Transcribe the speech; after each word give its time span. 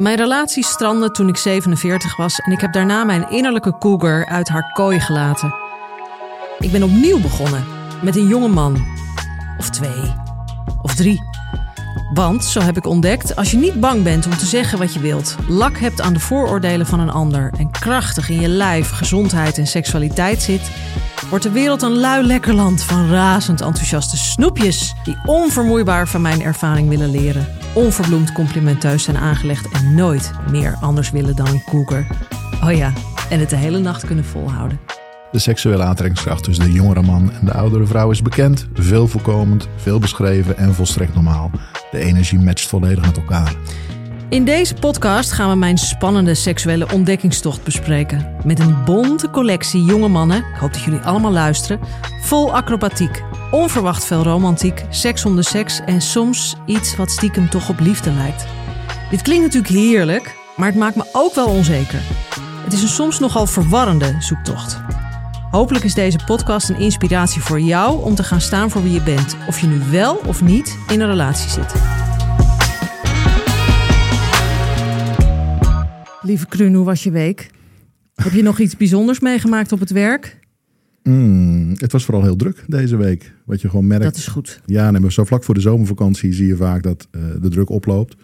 Mijn 0.00 0.16
relatie 0.16 0.64
strandde 0.64 1.10
toen 1.10 1.28
ik 1.28 1.36
47 1.36 2.16
was 2.16 2.38
en 2.38 2.52
ik 2.52 2.60
heb 2.60 2.72
daarna 2.72 3.04
mijn 3.04 3.30
innerlijke 3.30 3.78
cougar 3.78 4.26
uit 4.26 4.48
haar 4.48 4.72
kooi 4.72 5.00
gelaten. 5.00 5.54
Ik 6.58 6.72
ben 6.72 6.82
opnieuw 6.82 7.20
begonnen 7.20 7.64
met 8.02 8.16
een 8.16 8.26
jonge 8.26 8.48
man. 8.48 8.86
Of 9.58 9.70
twee. 9.70 10.14
Of 10.82 10.94
drie. 10.94 11.29
Want, 12.12 12.44
zo 12.44 12.60
heb 12.60 12.76
ik 12.76 12.86
ontdekt, 12.86 13.36
als 13.36 13.50
je 13.50 13.56
niet 13.56 13.80
bang 13.80 14.02
bent 14.02 14.26
om 14.26 14.36
te 14.36 14.46
zeggen 14.46 14.78
wat 14.78 14.94
je 14.94 15.00
wilt, 15.00 15.36
lak 15.48 15.78
hebt 15.78 16.00
aan 16.00 16.12
de 16.12 16.20
vooroordelen 16.20 16.86
van 16.86 17.00
een 17.00 17.10
ander 17.10 17.52
en 17.58 17.70
krachtig 17.70 18.28
in 18.28 18.40
je 18.40 18.48
lijf, 18.48 18.90
gezondheid 18.90 19.58
en 19.58 19.66
seksualiteit 19.66 20.42
zit, 20.42 20.70
wordt 21.28 21.44
de 21.44 21.50
wereld 21.50 21.82
een 21.82 21.98
lui 21.98 22.26
lekker 22.26 22.54
land 22.54 22.82
van 22.82 23.10
razend 23.10 23.60
enthousiaste 23.60 24.16
snoepjes 24.16 24.94
die 25.04 25.18
onvermoeibaar 25.24 26.08
van 26.08 26.22
mijn 26.22 26.42
ervaring 26.42 26.88
willen 26.88 27.10
leren, 27.10 27.46
onverbloemd 27.74 28.32
complimenteus 28.32 29.02
zijn 29.02 29.18
aangelegd 29.18 29.68
en 29.68 29.94
nooit 29.94 30.30
meer 30.50 30.76
anders 30.80 31.10
willen 31.10 31.36
dan 31.36 31.46
een 31.46 31.64
cougar. 31.64 32.06
Oh 32.64 32.72
ja, 32.72 32.92
en 33.30 33.40
het 33.40 33.50
de 33.50 33.56
hele 33.56 33.78
nacht 33.78 34.06
kunnen 34.06 34.24
volhouden. 34.24 34.99
De 35.32 35.38
seksuele 35.38 35.82
aantrekkingskracht 35.82 36.44
tussen 36.44 36.64
de 36.64 36.72
jongere 36.72 37.02
man 37.02 37.32
en 37.32 37.44
de 37.46 37.52
oudere 37.52 37.86
vrouw 37.86 38.10
is 38.10 38.22
bekend, 38.22 38.66
veel 38.74 39.08
voorkomend, 39.08 39.68
veel 39.76 39.98
beschreven 39.98 40.56
en 40.56 40.74
volstrekt 40.74 41.14
normaal. 41.14 41.50
De 41.90 41.98
energie 41.98 42.38
matcht 42.38 42.68
volledig 42.68 43.06
met 43.06 43.16
elkaar. 43.16 43.54
In 44.28 44.44
deze 44.44 44.74
podcast 44.74 45.32
gaan 45.32 45.50
we 45.50 45.56
mijn 45.56 45.78
spannende 45.78 46.34
seksuele 46.34 46.92
ontdekkingstocht 46.92 47.64
bespreken. 47.64 48.36
Met 48.44 48.58
een 48.58 48.84
bonte 48.84 49.30
collectie 49.30 49.84
jonge 49.84 50.08
mannen, 50.08 50.36
ik 50.36 50.60
hoop 50.60 50.72
dat 50.72 50.82
jullie 50.82 51.00
allemaal 51.00 51.32
luisteren, 51.32 51.80
vol 52.20 52.54
acrobatiek, 52.54 53.22
onverwacht 53.50 54.04
veel 54.04 54.22
romantiek, 54.22 54.84
seks 54.88 55.24
om 55.24 55.36
de 55.36 55.42
seks 55.42 55.80
en 55.86 56.00
soms 56.00 56.56
iets 56.66 56.96
wat 56.96 57.10
stiekem 57.10 57.48
toch 57.48 57.68
op 57.68 57.80
liefde 57.80 58.12
lijkt. 58.12 58.46
Dit 59.10 59.22
klinkt 59.22 59.44
natuurlijk 59.44 59.72
heerlijk, 59.72 60.36
maar 60.56 60.66
het 60.66 60.76
maakt 60.76 60.96
me 60.96 61.04
ook 61.12 61.34
wel 61.34 61.46
onzeker. 61.46 62.00
Het 62.64 62.72
is 62.72 62.82
een 62.82 62.88
soms 62.88 63.18
nogal 63.18 63.46
verwarrende 63.46 64.16
zoektocht. 64.18 64.80
Hopelijk 65.50 65.84
is 65.84 65.94
deze 65.94 66.18
podcast 66.26 66.68
een 66.68 66.78
inspiratie 66.78 67.40
voor 67.40 67.60
jou 67.60 68.04
om 68.04 68.14
te 68.14 68.22
gaan 68.22 68.40
staan 68.40 68.70
voor 68.70 68.82
wie 68.82 68.92
je 68.92 69.02
bent, 69.02 69.36
of 69.48 69.58
je 69.58 69.66
nu 69.66 69.78
wel 69.90 70.16
of 70.16 70.42
niet 70.42 70.78
in 70.88 71.00
een 71.00 71.06
relatie 71.06 71.50
zit. 71.50 71.74
Lieve 76.22 76.46
Krun, 76.46 76.74
hoe 76.74 76.84
was 76.84 77.02
je 77.02 77.10
week? 77.10 77.50
Heb 78.14 78.32
je 78.32 78.42
nog 78.42 78.58
iets 78.58 78.76
bijzonders 78.76 79.20
meegemaakt 79.20 79.72
op 79.72 79.80
het 79.80 79.90
werk? 79.90 80.38
Mm, 81.02 81.72
het 81.76 81.92
was 81.92 82.04
vooral 82.04 82.22
heel 82.22 82.36
druk 82.36 82.64
deze 82.66 82.96
week. 82.96 83.34
Wat 83.44 83.60
je 83.60 83.68
gewoon 83.68 83.86
merkt. 83.86 84.04
Dat 84.04 84.16
is 84.16 84.26
goed. 84.26 84.60
Ja, 84.66 84.90
nee, 84.90 85.00
maar 85.00 85.12
zo 85.12 85.24
vlak 85.24 85.44
voor 85.44 85.54
de 85.54 85.60
zomervakantie 85.60 86.32
zie 86.32 86.46
je 86.46 86.56
vaak 86.56 86.82
dat 86.82 87.08
uh, 87.10 87.22
de 87.40 87.48
druk 87.48 87.70
oploopt. 87.70 88.16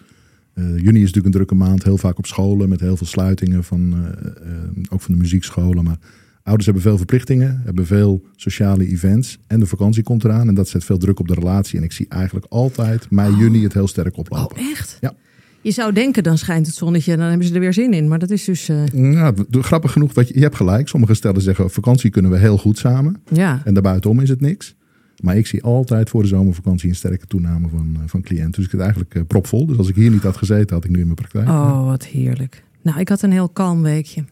Uh, 0.54 0.64
juni 0.64 0.98
is 0.98 1.12
natuurlijk 1.12 1.24
een 1.26 1.30
drukke 1.30 1.54
maand, 1.54 1.84
heel 1.84 1.98
vaak 1.98 2.18
op 2.18 2.26
scholen 2.26 2.68
met 2.68 2.80
heel 2.80 2.96
veel 2.96 3.06
sluitingen 3.06 3.64
van 3.64 3.94
uh, 3.94 4.90
ook 4.90 5.00
van 5.00 5.14
de 5.14 5.20
muziekscholen. 5.20 5.84
Maar 5.84 5.98
ouders 6.46 6.64
hebben 6.64 6.82
veel 6.82 6.96
verplichtingen, 6.96 7.60
hebben 7.64 7.86
veel 7.86 8.22
sociale 8.36 8.88
events 8.88 9.38
en 9.46 9.60
de 9.60 9.66
vakantie 9.66 10.02
komt 10.02 10.24
eraan 10.24 10.48
en 10.48 10.54
dat 10.54 10.68
zet 10.68 10.84
veel 10.84 10.98
druk 10.98 11.20
op 11.20 11.28
de 11.28 11.34
relatie. 11.34 11.78
En 11.78 11.84
ik 11.84 11.92
zie 11.92 12.06
eigenlijk 12.08 12.46
altijd 12.48 13.10
mei, 13.10 13.32
Oh. 13.32 13.38
juni 13.38 13.62
het 13.62 13.72
heel 13.72 13.88
sterk 13.88 14.16
oplopen. 14.16 14.56
Oh, 14.56 14.70
echt? 14.70 14.98
Ja. 15.00 15.14
Je 15.60 15.70
zou 15.70 15.92
denken, 15.92 16.22
dan 16.22 16.38
schijnt 16.38 16.66
het 16.66 16.74
zonnetje 16.74 17.12
en 17.12 17.18
dan 17.18 17.28
hebben 17.28 17.46
ze 17.46 17.54
er 17.54 17.60
weer 17.60 17.72
zin 17.72 17.92
in. 17.92 18.08
Maar 18.08 18.18
dat 18.18 18.30
is 18.30 18.44
dus... 18.44 18.68
Uh... 18.68 19.12
Ja, 19.12 19.32
grappig 19.50 19.92
genoeg, 19.92 20.14
je, 20.14 20.30
je 20.34 20.40
hebt 20.40 20.56
gelijk. 20.56 20.88
Sommige 20.88 21.14
stellen 21.14 21.42
zeggen, 21.42 21.70
vakantie 21.70 22.10
kunnen 22.10 22.30
we 22.30 22.38
heel 22.38 22.58
goed 22.58 22.78
samen. 22.78 23.16
Ja. 23.32 23.60
En 23.64 23.74
daarbuitenom 23.74 24.20
is 24.20 24.28
het 24.28 24.40
niks. 24.40 24.74
Maar 25.22 25.36
ik 25.36 25.46
zie 25.46 25.62
altijd 25.62 26.10
voor 26.10 26.22
de 26.22 26.28
zomervakantie 26.28 26.88
een 26.88 26.94
sterke 26.94 27.26
toename 27.26 27.68
van, 27.68 27.96
van 28.06 28.20
cliënten. 28.22 28.52
Dus 28.52 28.64
ik 28.64 28.70
het 28.70 28.80
eigenlijk 28.80 29.14
uh, 29.14 29.22
propvol. 29.26 29.66
Dus 29.66 29.78
als 29.78 29.88
ik 29.88 29.94
hier 29.94 30.10
niet 30.10 30.22
had 30.22 30.36
gezeten, 30.36 30.74
had 30.74 30.84
ik 30.84 30.90
nu 30.90 30.98
in 30.98 31.04
mijn 31.04 31.14
praktijk. 31.14 31.48
Oh, 31.48 31.86
wat 31.86 32.04
heerlijk. 32.04 32.64
Nou, 32.82 33.00
ik 33.00 33.08
had 33.08 33.22
een 33.22 33.32
heel 33.32 33.48
kalm 33.48 33.82
weekje. 33.82 34.24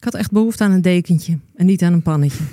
Ik 0.00 0.06
had 0.06 0.14
echt 0.14 0.30
behoefte 0.30 0.64
aan 0.64 0.72
een 0.72 0.82
dekentje 0.82 1.38
en 1.54 1.66
niet 1.66 1.82
aan 1.82 1.92
een 1.92 2.02
pannetje. 2.02 2.44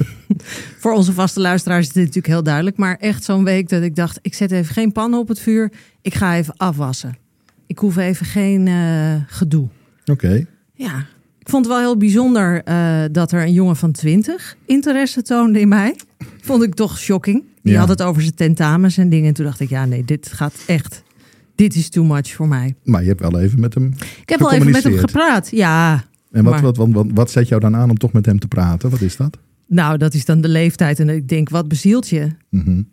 Voor 0.80 0.92
onze 0.92 1.12
vaste 1.12 1.40
luisteraars 1.40 1.86
is 1.86 1.92
dit 1.92 2.04
natuurlijk 2.04 2.26
heel 2.26 2.42
duidelijk. 2.42 2.76
Maar 2.76 2.96
echt 2.96 3.24
zo'n 3.24 3.44
week 3.44 3.68
dat 3.68 3.82
ik 3.82 3.96
dacht, 3.96 4.18
ik 4.22 4.34
zet 4.34 4.50
even 4.50 4.74
geen 4.74 4.92
pan 4.92 5.14
op 5.14 5.28
het 5.28 5.40
vuur. 5.40 5.72
Ik 6.00 6.14
ga 6.14 6.36
even 6.36 6.56
afwassen. 6.56 7.16
Ik 7.66 7.78
hoef 7.78 7.96
even 7.96 8.26
geen 8.26 8.66
uh, 8.66 9.14
gedoe. 9.26 9.68
Oké. 10.00 10.12
Okay. 10.12 10.46
Ja, 10.74 11.06
ik 11.38 11.48
vond 11.48 11.64
het 11.64 11.74
wel 11.74 11.82
heel 11.82 11.96
bijzonder 11.96 12.62
uh, 12.68 13.02
dat 13.12 13.32
er 13.32 13.42
een 13.42 13.52
jongen 13.52 13.76
van 13.76 13.92
20 13.92 14.56
interesse 14.66 15.22
toonde 15.22 15.60
in 15.60 15.68
mij. 15.68 15.96
Vond 16.40 16.62
ik 16.62 16.74
toch 16.74 16.98
shocking. 16.98 17.44
Die 17.62 17.72
ja. 17.72 17.78
had 17.78 17.88
het 17.88 18.02
over 18.02 18.22
zijn 18.22 18.34
tentamens 18.34 18.98
en 18.98 19.08
dingen. 19.08 19.28
En 19.28 19.34
toen 19.34 19.44
dacht 19.44 19.60
ik, 19.60 19.68
ja 19.68 19.84
nee, 19.84 20.04
dit 20.04 20.32
gaat 20.32 20.54
echt... 20.66 21.02
Dit 21.54 21.74
is 21.74 21.88
too 21.88 22.04
much 22.04 22.30
voor 22.30 22.48
mij. 22.48 22.74
Maar 22.84 23.02
je 23.02 23.08
hebt 23.08 23.20
wel 23.20 23.40
even 23.40 23.60
met 23.60 23.74
hem 23.74 23.94
Ik 24.20 24.28
heb 24.28 24.40
wel 24.40 24.52
even 24.52 24.70
met 24.70 24.82
hem 24.82 24.98
gepraat, 24.98 25.50
ja. 25.50 26.04
En 26.32 26.44
wat, 26.44 26.52
maar... 26.52 26.62
wat, 26.62 26.76
wat, 26.76 26.88
wat, 26.90 27.06
wat 27.14 27.30
zet 27.30 27.48
jou 27.48 27.60
dan 27.60 27.76
aan 27.76 27.90
om 27.90 27.98
toch 27.98 28.12
met 28.12 28.26
hem 28.26 28.38
te 28.38 28.48
praten? 28.48 28.90
Wat 28.90 29.00
is 29.00 29.16
dat? 29.16 29.38
Nou, 29.66 29.98
dat 29.98 30.14
is 30.14 30.24
dan 30.24 30.40
de 30.40 30.48
leeftijd. 30.48 31.00
En 31.00 31.08
ik 31.08 31.28
denk, 31.28 31.48
wat 31.48 31.68
bezielt 31.68 32.08
je? 32.08 32.28
Mm 32.48 32.62
-hmm. 32.64 32.88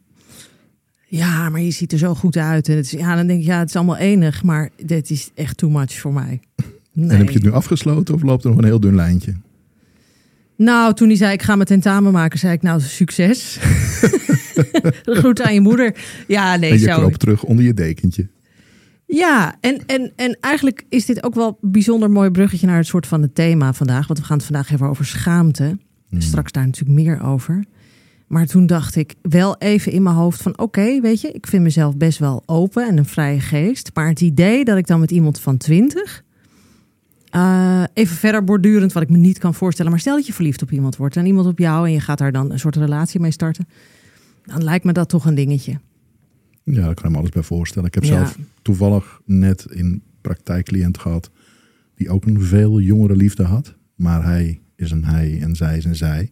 Ja, 1.05 1.49
maar 1.49 1.61
je 1.61 1.71
ziet 1.71 1.91
er 1.91 1.97
zo 1.97 2.15
goed 2.15 2.37
uit. 2.37 2.69
En 2.69 2.75
het 2.75 2.85
is, 2.85 2.91
ja, 2.91 3.15
dan 3.15 3.27
denk 3.27 3.39
ik, 3.39 3.45
ja, 3.45 3.59
het 3.59 3.69
is 3.69 3.75
allemaal 3.75 3.97
enig. 3.97 4.43
Maar 4.43 4.69
dit 4.85 5.09
is 5.09 5.31
echt 5.35 5.57
too 5.57 5.69
much 5.69 5.93
voor 5.93 6.13
mij. 6.13 6.39
Nee. 6.93 7.09
En 7.09 7.17
heb 7.17 7.27
je 7.27 7.33
het 7.33 7.43
nu 7.43 7.51
afgesloten 7.51 8.13
of 8.13 8.21
loopt 8.21 8.43
er 8.43 8.49
nog 8.49 8.59
een 8.59 8.65
heel 8.65 8.79
dun 8.79 8.95
lijntje? 8.95 9.33
Nou, 10.55 10.93
toen 10.93 11.07
hij 11.07 11.17
zei, 11.17 11.33
ik 11.33 11.41
ga 11.41 11.55
mijn 11.55 11.67
tentamen 11.67 12.11
maken, 12.11 12.39
zei 12.39 12.53
ik, 12.53 12.61
nou, 12.61 12.81
succes. 12.81 13.59
Groet 15.19 15.41
aan 15.41 15.53
je 15.53 15.61
moeder. 15.61 15.95
Ja, 16.27 16.55
nee, 16.55 16.71
en 16.71 16.79
je 16.79 16.85
zo. 16.85 16.97
kroop 16.97 17.15
terug 17.15 17.43
onder 17.43 17.65
je 17.65 17.73
dekentje. 17.73 18.27
Ja, 19.11 19.55
en, 19.59 19.85
en, 19.85 20.13
en 20.15 20.37
eigenlijk 20.41 20.85
is 20.89 21.05
dit 21.05 21.23
ook 21.23 21.35
wel 21.35 21.57
een 21.61 21.71
bijzonder 21.71 22.11
mooi 22.11 22.29
bruggetje 22.29 22.67
naar 22.67 22.77
het 22.77 22.87
soort 22.87 23.07
van 23.07 23.21
het 23.21 23.35
thema 23.35 23.73
vandaag. 23.73 24.07
Want 24.07 24.19
we 24.19 24.25
gaan 24.25 24.37
het 24.37 24.45
vandaag 24.45 24.71
even 24.71 24.87
over 24.87 25.05
schaamte. 25.05 25.77
Hmm. 26.09 26.21
Straks 26.21 26.51
daar 26.51 26.65
natuurlijk 26.65 26.99
meer 26.99 27.21
over. 27.23 27.63
Maar 28.27 28.45
toen 28.45 28.65
dacht 28.65 28.95
ik 28.95 29.15
wel 29.21 29.57
even 29.57 29.91
in 29.91 30.03
mijn 30.03 30.15
hoofd 30.15 30.41
van... 30.41 30.51
oké, 30.51 30.63
okay, 30.63 31.01
weet 31.01 31.21
je, 31.21 31.31
ik 31.31 31.47
vind 31.47 31.63
mezelf 31.63 31.97
best 31.97 32.19
wel 32.19 32.43
open 32.45 32.87
en 32.87 32.97
een 32.97 33.05
vrije 33.05 33.39
geest. 33.39 33.91
Maar 33.93 34.07
het 34.07 34.21
idee 34.21 34.65
dat 34.65 34.77
ik 34.77 34.87
dan 34.87 34.99
met 34.99 35.11
iemand 35.11 35.39
van 35.39 35.57
20... 35.57 36.23
Uh, 37.35 37.83
even 37.93 38.15
verder 38.15 38.43
bordurend, 38.43 38.93
wat 38.93 39.03
ik 39.03 39.09
me 39.09 39.17
niet 39.17 39.37
kan 39.37 39.53
voorstellen. 39.53 39.91
Maar 39.91 39.99
stel 39.99 40.15
dat 40.15 40.27
je 40.27 40.33
verliefd 40.33 40.61
op 40.61 40.71
iemand 40.71 40.95
wordt 40.95 41.15
en 41.15 41.25
iemand 41.25 41.47
op 41.47 41.59
jou... 41.59 41.85
en 41.85 41.93
je 41.93 41.99
gaat 41.99 42.17
daar 42.17 42.31
dan 42.31 42.51
een 42.51 42.59
soort 42.59 42.75
relatie 42.75 43.19
mee 43.19 43.31
starten. 43.31 43.67
Dan 44.45 44.63
lijkt 44.63 44.85
me 44.85 44.91
dat 44.91 45.09
toch 45.09 45.25
een 45.25 45.35
dingetje. 45.35 45.79
Ja, 46.71 46.85
daar 46.85 46.93
kan 46.93 47.05
ik 47.05 47.11
me 47.11 47.17
alles 47.17 47.29
bij 47.29 47.43
voorstellen. 47.43 47.87
Ik 47.87 47.93
heb 47.93 48.03
ja. 48.03 48.09
zelf 48.09 48.37
toevallig 48.61 49.21
net 49.25 49.65
in 49.69 50.01
praktijkcliënt 50.21 50.97
gehad... 50.97 51.31
die 51.95 52.09
ook 52.09 52.25
een 52.25 52.41
veel 52.41 52.79
jongere 52.79 53.15
liefde 53.15 53.43
had. 53.43 53.75
Maar 53.95 54.23
hij 54.23 54.59
is 54.75 54.91
een 54.91 55.05
hij 55.05 55.37
en 55.41 55.55
zij 55.55 55.77
is 55.77 55.85
een 55.85 55.95
zij. 55.95 56.31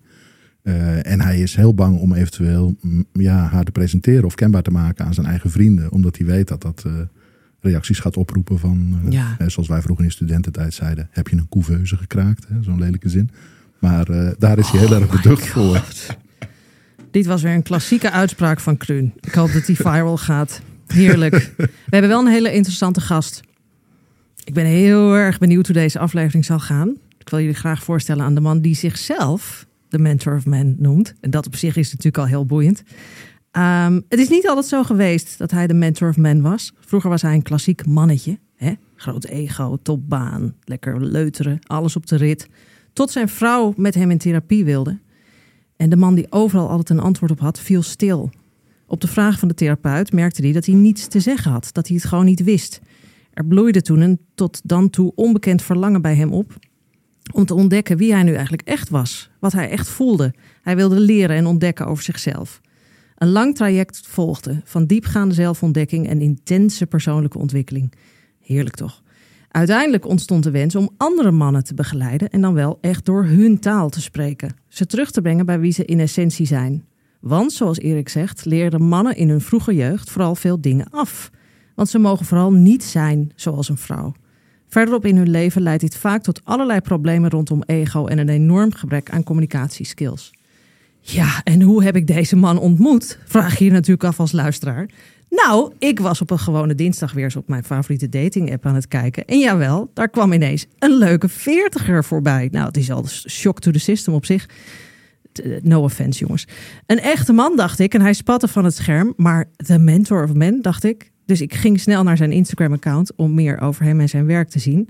Uh, 0.64 1.06
en 1.06 1.22
hij 1.22 1.40
is 1.40 1.56
heel 1.56 1.74
bang 1.74 2.00
om 2.00 2.14
eventueel 2.14 2.76
ja, 3.14 3.48
haar 3.48 3.64
te 3.64 3.72
presenteren 3.72 4.24
of 4.24 4.36
kenbaar 4.36 4.62
te 4.62 4.72
maken 4.72 5.06
aan 5.06 5.14
zijn 5.14 5.26
eigen 5.26 5.52
vrienden. 5.52 5.92
Omdat 5.92 6.18
hij 6.18 6.26
weet 6.26 6.48
dat 6.48 6.62
dat 6.62 6.84
uh, 6.88 6.94
reacties 7.60 8.00
gaat 8.00 8.18
oproepen 8.18 8.60
van, 8.60 9.00
uh, 9.06 9.12
ja. 9.12 9.36
hè, 9.38 9.50
zoals 9.50 9.68
wij 9.68 9.82
vroeger 9.82 10.06
in 10.06 10.12
studententijd 10.12 10.74
zeiden, 10.74 11.08
heb 11.12 11.28
je 11.28 11.36
een 11.36 11.50
couveuse 11.50 11.98
gekraakt? 11.98 12.48
Zo'n 12.62 12.80
lelijke 12.80 13.10
zin. 13.10 13.30
Maar 13.80 14.06
daar 14.38 14.58
is 14.58 14.70
hij 14.70 14.84
oh 14.84 14.88
heel 14.88 15.02
erg 15.02 15.22
beducht 15.22 15.48
voor. 15.48 15.84
Dit 17.18 17.26
was 17.26 17.42
weer 17.42 17.54
een 17.54 17.64
klassieke 17.64 18.12
uitspraak 18.12 18.60
van 18.60 18.78
Kruun. 18.78 19.14
Ik 19.20 19.34
hoop 19.34 19.52
dat 19.52 19.66
die 19.66 19.76
viral 19.76 20.18
gaat. 20.18 20.62
Heerlijk. 20.88 21.54
We 21.58 21.70
hebben 21.90 22.10
wel 22.10 22.20
een 22.20 22.32
hele 22.32 22.54
interessante 22.54 23.02
gast. 23.02 23.42
Ik 24.44 24.54
ben 24.54 24.66
heel 24.66 25.14
erg 25.14 25.38
benieuwd 25.38 25.66
hoe 25.66 25.76
deze 25.76 26.00
aflevering 26.00 26.46
zal 26.46 26.60
gaan. 26.60 26.96
Ik 27.18 27.30
wil 27.30 27.40
jullie 27.40 27.56
graag 27.56 27.84
voorstellen 27.84 28.26
aan 28.26 28.36
de 28.36 28.42
man 28.42 28.62
die 28.62 28.76
zichzelf 28.76 29.66
de 29.90 30.00
mentor 30.00 30.36
of 30.36 30.46
man 30.46 30.76
noemt. 30.78 31.14
En 31.20 31.30
dat 31.30 31.48
op 31.48 31.56
zich 31.56 31.76
is 31.76 31.90
natuurlijk 31.90 32.18
al 32.18 32.26
heel 32.26 32.46
boeiend. 32.46 32.84
Um, 33.52 34.04
het 34.10 34.20
is 34.20 34.30
niet 34.30 34.48
altijd 34.48 34.66
zo 34.66 34.84
geweest 34.84 35.38
dat 35.38 35.52
hij 35.52 35.68
de 35.68 35.74
mentor 35.74 36.10
of 36.10 36.18
man 36.18 36.42
was. 36.42 36.74
Vroeger 36.80 37.10
was 37.10 37.22
hij 37.22 37.34
een 37.34 37.42
klassiek 37.42 37.86
mannetje. 37.86 38.40
Hè? 38.56 38.74
Groot 38.96 39.26
ego, 39.26 39.78
topbaan, 39.82 40.56
lekker 40.64 41.06
leuteren, 41.06 41.60
alles 41.64 41.96
op 41.96 42.08
de 42.08 42.16
rit. 42.16 42.48
Tot 42.94 43.12
zijn 43.12 43.30
vrouw 43.30 43.74
met 43.78 43.96
hem 43.96 44.12
in 44.12 44.18
therapie 44.18 44.66
wilde. 44.66 44.98
En 45.78 45.90
de 45.90 45.96
man 45.96 46.16
die 46.16 46.28
overal 46.30 46.70
altijd 46.70 46.90
een 46.90 47.06
antwoord 47.06 47.32
op 47.32 47.40
had, 47.40 47.60
viel 47.60 47.82
stil. 47.82 48.30
Op 48.86 49.02
de 49.02 49.08
vraag 49.08 49.40
van 49.40 49.48
de 49.48 49.54
therapeut 49.54 50.14
merkte 50.14 50.42
hij 50.42 50.52
dat 50.52 50.66
hij 50.66 50.76
niets 50.76 51.08
te 51.08 51.20
zeggen 51.20 51.52
had. 51.52 51.70
Dat 51.72 51.88
hij 51.88 51.96
het 51.96 52.06
gewoon 52.06 52.26
niet 52.26 52.44
wist. 52.44 52.82
Er 53.34 53.46
bloeide 53.46 53.82
toen 53.82 54.02
een 54.02 54.20
tot 54.36 54.62
dan 54.64 54.90
toe 54.90 55.12
onbekend 55.16 55.62
verlangen 55.62 56.02
bij 56.02 56.16
hem 56.16 56.34
op 56.34 56.58
om 57.34 57.46
te 57.46 57.54
ontdekken 57.54 57.98
wie 57.98 58.14
hij 58.14 58.24
nu 58.24 58.34
eigenlijk 58.34 58.68
echt 58.68 58.90
was, 58.90 59.30
wat 59.40 59.54
hij 59.54 59.70
echt 59.70 59.88
voelde. 59.88 60.34
Hij 60.62 60.76
wilde 60.76 61.00
leren 61.00 61.36
en 61.36 61.46
ontdekken 61.46 61.88
over 61.88 62.04
zichzelf. 62.04 62.62
Een 63.16 63.30
lang 63.30 63.56
traject 63.56 64.08
volgde 64.08 64.62
van 64.64 64.86
diepgaande 64.86 65.34
zelfontdekking 65.34 66.08
en 66.08 66.22
intense 66.22 66.86
persoonlijke 66.86 67.38
ontwikkeling. 67.38 67.94
Heerlijk 68.42 68.76
toch? 68.76 69.04
Uiteindelijk 69.52 70.08
ontstond 70.08 70.44
de 70.44 70.52
wens 70.52 70.76
om 70.76 70.90
andere 70.98 71.32
mannen 71.32 71.64
te 71.64 71.74
begeleiden 71.74 72.30
en 72.30 72.42
dan 72.42 72.54
wel 72.54 72.78
echt 72.82 73.06
door 73.06 73.26
hun 73.26 73.60
taal 73.60 73.90
te 73.90 74.02
spreken. 74.02 74.56
Ze 74.68 74.86
terug 74.86 75.12
te 75.12 75.22
brengen 75.22 75.46
bij 75.46 75.60
wie 75.60 75.72
ze 75.72 75.86
in 75.86 76.00
essentie 76.00 76.46
zijn. 76.46 76.86
Want, 77.20 77.52
zoals 77.52 77.80
Erik 77.80 78.10
zegt, 78.10 78.46
leerden 78.46 78.82
mannen 78.82 79.16
in 79.16 79.30
hun 79.30 79.42
vroege 79.42 79.76
jeugd 79.76 80.10
vooral 80.10 80.36
veel 80.36 80.62
dingen 80.62 80.90
af. 80.90 81.32
Want 81.76 81.90
ze 81.90 82.00
mogen 82.00 82.26
vooral 82.26 82.52
niet 82.52 82.84
zijn 82.84 83.32
zoals 83.36 83.70
een 83.70 83.78
vrouw. 83.78 84.14
Verderop 84.68 85.06
in 85.06 85.18
hun 85.18 85.30
leven 85.30 85.62
leidt 85.62 85.82
dit 85.82 85.98
vaak 85.98 86.24
tot 86.24 86.42
allerlei 86.44 86.82
problemen 86.82 87.30
rondom 87.30 87.64
ego 87.66 88.06
en 88.06 88.18
een 88.18 88.30
enorm 88.30 88.74
gebrek 88.74 89.10
aan 89.10 89.24
communicatieskills. 89.24 90.32
Ja, 91.00 91.42
en 91.44 91.62
hoe 91.62 91.84
heb 91.84 91.96
ik 91.96 92.08
deze 92.08 92.36
man 92.36 92.60
ontmoet? 92.60 93.20
Vraag 93.26 93.58
je 93.58 93.66
je 93.66 93.72
natuurlijk 93.72 94.04
af 94.04 94.20
als 94.20 94.32
luisteraar. 94.32 94.90
Nou, 95.30 95.74
ik 95.80 96.00
was 96.00 96.22
op 96.22 96.32
een 96.32 96.40
gewone 96.40 96.76
dinsdag 96.76 97.14
weer 97.14 97.24
eens 97.24 97.36
op 97.36 97.48
mijn 97.48 97.64
favoriete 97.64 98.10
dating 98.10 98.52
app 98.52 98.66
aan 98.66 98.76
het 98.76 98.88
kijken. 98.88 99.26
En 99.26 99.40
jawel, 99.40 99.92
daar 99.94 100.10
kwam 100.10 100.34
ineens 100.34 100.66
een 100.80 100.98
leuke 100.98 101.30
veertiger 101.30 102.04
voorbij. 102.04 102.48
Nou, 102.52 102.66
het 102.66 102.78
is 102.78 102.92
al 102.92 103.08
shock 103.08 103.60
to 103.60 103.72
the 103.72 103.80
system 103.80 104.14
op 104.14 104.26
zich. 104.26 104.50
No 105.62 105.82
offense, 105.82 106.20
jongens. 106.20 106.48
Een 106.86 107.00
echte 107.00 107.34
man, 107.34 107.56
dacht 107.56 107.80
ik. 107.80 107.94
En 107.94 108.02
hij 108.02 108.14
spatte 108.14 108.48
van 108.48 108.66
het 108.66 108.76
scherm. 108.76 109.14
Maar 109.16 109.46
de 109.56 109.78
mentor 109.80 110.24
of 110.24 110.34
men, 110.34 110.62
dacht 110.62 110.84
ik. 110.84 111.12
Dus 111.26 111.42
ik 111.42 111.54
ging 111.54 111.80
snel 111.80 112.04
naar 112.04 112.18
zijn 112.18 112.32
Instagram-account 112.32 113.16
om 113.16 113.34
meer 113.34 113.60
over 113.60 113.84
hem 113.84 114.00
en 114.00 114.10
zijn 114.10 114.26
werk 114.26 114.50
te 114.50 114.60
zien. 114.60 114.90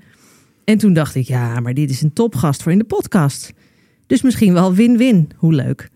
En 0.64 0.78
toen 0.78 0.94
dacht 0.94 1.16
ik, 1.16 1.26
ja, 1.26 1.60
maar 1.60 1.74
dit 1.74 1.90
is 1.90 2.02
een 2.02 2.14
topgast 2.14 2.64
voor 2.64 2.72
in 2.72 2.78
de 2.78 2.84
podcast. 2.84 3.54
Dus 4.08 4.22
misschien 4.22 4.54
wel 4.54 4.74
win-win. 4.74 5.30
Hoe 5.36 5.54
leuk. 5.54 5.90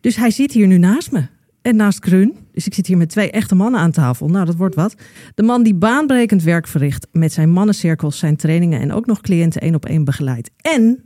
Dus 0.00 0.16
hij 0.16 0.30
zit 0.30 0.52
hier 0.52 0.66
nu 0.66 0.78
naast 0.78 1.12
me. 1.12 1.26
En 1.62 1.76
naast 1.76 1.98
Kruun. 1.98 2.36
Dus 2.52 2.66
ik 2.66 2.74
zit 2.74 2.86
hier 2.86 2.96
met 2.96 3.08
twee 3.08 3.30
echte 3.30 3.54
mannen 3.54 3.80
aan 3.80 3.90
tafel. 3.90 4.28
Nou, 4.28 4.46
dat 4.46 4.56
wordt 4.56 4.74
wat. 4.74 4.94
De 5.34 5.42
man 5.42 5.62
die 5.62 5.74
baanbrekend 5.74 6.42
werk 6.42 6.66
verricht 6.66 7.06
met 7.12 7.32
zijn 7.32 7.50
mannencirkels, 7.50 8.18
zijn 8.18 8.36
trainingen 8.36 8.80
en 8.80 8.92
ook 8.92 9.06
nog 9.06 9.20
cliënten 9.20 9.60
één 9.60 9.74
op 9.74 9.86
één 9.86 10.04
begeleidt. 10.04 10.50
En 10.56 11.02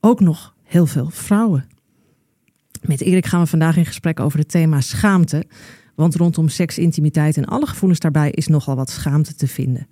ook 0.00 0.20
nog 0.20 0.54
heel 0.62 0.86
veel 0.86 1.10
vrouwen. 1.10 1.66
Met 2.82 3.00
Erik 3.00 3.26
gaan 3.26 3.40
we 3.40 3.46
vandaag 3.46 3.76
in 3.76 3.86
gesprek 3.86 4.20
over 4.20 4.38
het 4.38 4.48
thema 4.48 4.80
schaamte. 4.80 5.44
Want 5.94 6.14
rondom 6.14 6.48
seks, 6.48 6.78
intimiteit 6.78 7.36
en 7.36 7.44
alle 7.44 7.66
gevoelens 7.66 8.00
daarbij 8.00 8.30
is 8.30 8.46
nogal 8.46 8.76
wat 8.76 8.90
schaamte 8.90 9.34
te 9.34 9.46
vinden. 9.46 9.86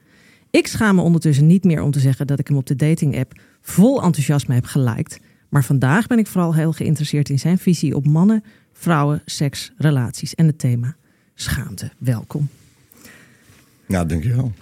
Ik 0.51 0.67
schaam 0.67 0.95
me 0.95 1.03
ondertussen 1.03 1.47
niet 1.47 1.65
meer 1.65 1.83
om 1.83 1.91
te 1.91 2.01
zeggen 2.01 2.27
dat 2.27 2.39
ik 2.39 2.49
hem 2.49 2.57
op 2.57 2.67
de 2.67 2.77
dating 2.77 3.19
app 3.19 3.41
vol 3.61 4.03
enthousiasme 4.03 4.55
heb 4.55 4.65
geliked. 4.65 5.21
Maar 5.49 5.65
vandaag 5.65 6.07
ben 6.07 6.19
ik 6.19 6.27
vooral 6.27 6.55
heel 6.55 6.73
geïnteresseerd 6.73 7.29
in 7.29 7.39
zijn 7.39 7.59
visie 7.59 7.97
op 7.97 8.07
mannen, 8.07 8.45
vrouwen, 8.81 9.23
seks, 9.25 9.73
relaties 9.77 10.35
en 10.35 10.47
het 10.47 10.59
thema 10.59 10.97
schaamte. 11.35 11.91
Welkom. 11.99 12.49
Ja, 13.87 14.05
dankjewel. 14.05 14.53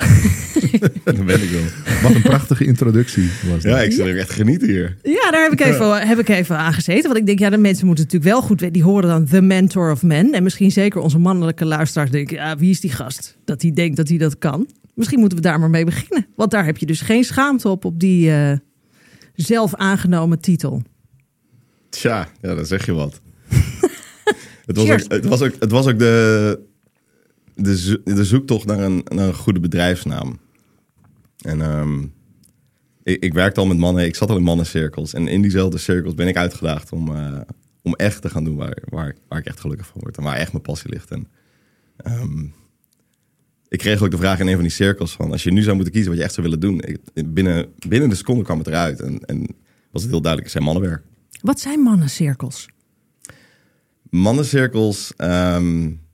dat 1.05 1.25
ben 1.25 1.43
ik 1.43 1.51
wel. 1.51 1.63
Wat 2.03 2.15
een 2.15 2.23
prachtige 2.23 2.65
introductie 2.65 3.31
was 3.51 3.63
dat. 3.63 3.73
Ja, 3.73 3.81
ik 3.81 3.93
zit 3.93 4.07
er 4.07 4.19
echt 4.19 4.31
genieten 4.31 4.69
hier. 4.69 4.97
Ja, 5.03 5.31
daar 5.31 5.43
heb 5.43 5.53
ik, 5.53 5.61
even, 5.61 6.07
heb 6.07 6.19
ik 6.19 6.29
even 6.29 6.57
aan 6.57 6.73
gezeten. 6.73 7.03
Want 7.03 7.17
ik 7.17 7.27
denk, 7.27 7.39
ja, 7.39 7.51
de 7.51 7.57
mensen 7.57 7.87
moeten 7.87 8.05
natuurlijk 8.05 8.33
wel 8.33 8.43
goed 8.43 8.61
weten. 8.61 8.75
Die 8.75 8.83
horen 8.83 9.09
dan 9.09 9.25
The 9.25 9.41
Mentor 9.41 9.91
of 9.91 10.03
Men. 10.03 10.33
En 10.33 10.43
misschien 10.43 10.71
zeker 10.71 11.01
onze 11.01 11.19
mannelijke 11.19 11.65
luisteraars 11.65 12.11
denken, 12.11 12.37
ja, 12.37 12.57
wie 12.57 12.71
is 12.71 12.81
die 12.81 12.93
gast? 12.93 13.37
Dat 13.45 13.63
hij 13.63 13.71
denkt 13.71 13.97
dat 13.97 14.09
hij 14.09 14.19
dat 14.19 14.39
kan. 14.39 14.69
Misschien 14.95 15.21
moeten 15.21 15.39
we 15.39 15.45
daar 15.45 15.61
maar 15.61 15.71
mee 15.71 15.85
beginnen. 15.85 16.27
Want 16.37 16.51
daar 16.51 16.65
heb 16.65 16.77
je 16.77 16.87
dus 16.87 17.01
geen 17.01 17.25
schaamte 17.25 17.69
op, 17.69 17.85
op 17.85 18.01
die 18.01 18.31
uh, 18.31 18.53
zelf 19.35 19.75
aangenomen 19.75 20.41
titel. 20.41 20.83
Tja, 21.89 22.29
ja, 22.43 22.55
dan 22.55 22.67
zeg 22.67 22.87
je 22.87 22.93
wat. 22.93 23.21
Het, 24.69 24.77
was 24.77 24.91
ook, 24.91 25.13
het, 25.13 25.25
was 25.25 25.43
ook, 25.43 25.55
het 25.59 25.71
was 25.71 25.87
ook 25.87 25.99
de, 25.99 26.61
de, 27.55 28.01
de 28.05 28.25
zoektocht 28.25 28.67
naar 28.67 28.79
een, 28.79 29.05
naar 29.05 29.29
een 29.29 29.35
goede 29.35 29.61
bedrijfsnaam. 29.61 30.39
En 31.39 31.61
um, 31.61 32.13
ik, 33.03 33.23
ik 33.23 33.33
werkte 33.33 33.61
al 33.61 33.67
met 33.67 33.79
mannen, 33.79 34.05
ik 34.05 34.17
zat 34.17 34.31
al 34.31 34.37
in 34.37 34.43
mannencirkels. 34.43 35.15
En 35.15 35.29
in 35.29 35.43
diezelfde 35.43 35.79
cirkels 35.79 36.15
ben 36.15 36.29
ik 36.29 36.37
uitgedaagd 36.37 36.93
om, 36.93 37.09
uh, 37.11 37.41
om 37.83 37.95
echt 37.95 38.23
te 38.23 38.31
gaan 38.31 38.45
doen 38.45 38.57
waar, 38.57 38.83
waar, 38.89 39.17
waar 39.29 39.39
ik 39.39 39.47
echt 39.47 39.61
gelukkig 39.61 39.87
van 39.87 40.01
word. 40.01 40.17
En 40.17 40.23
waar 40.23 40.37
echt 40.37 40.53
mijn 40.53 40.65
passie 40.65 40.91
ligt. 40.91 41.11
En 41.11 41.29
um, 42.07 42.55
ik 43.69 43.79
kreeg 43.79 44.03
ook 44.03 44.11
de 44.11 44.17
vraag 44.17 44.41
in 44.41 44.47
een 44.47 44.55
van 44.55 44.63
die 44.63 44.73
cirkels 44.73 45.13
van... 45.13 45.33
als 45.33 45.43
je 45.43 45.53
nu 45.53 45.63
zou 45.63 45.75
moeten 45.75 45.93
kiezen 45.93 46.11
wat 46.11 46.19
je 46.19 46.25
echt 46.25 46.35
zou 46.35 46.47
willen 46.47 46.61
doen... 46.61 46.81
Ik, 46.81 47.33
binnen, 47.35 47.67
binnen 47.89 48.09
de 48.09 48.15
seconde 48.15 48.45
kwam 48.45 48.59
het 48.59 48.67
eruit. 48.67 49.01
En, 49.01 49.21
en 49.25 49.47
was 49.91 50.03
het 50.03 50.11
heel 50.11 50.23
duidelijk, 50.23 50.53
het 50.53 50.63
zijn 50.63 50.65
mannenwerk. 50.65 51.03
Wat 51.41 51.61
zijn 51.61 51.81
mannencirkels? 51.81 52.69
Mannencirkels... 54.11 55.13
Um, 55.17 56.07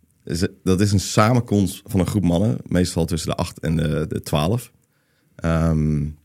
dat 0.62 0.80
is 0.80 0.92
een 0.92 1.00
samenkomst 1.00 1.82
van 1.84 2.00
een 2.00 2.06
groep 2.06 2.24
mannen, 2.24 2.58
meestal 2.66 3.04
tussen 3.04 3.30
de 3.30 3.36
8 3.36 3.60
en 3.60 3.76
de, 3.76 4.06
de 4.08 4.20
12. 4.20 4.72
Um, 5.44 6.18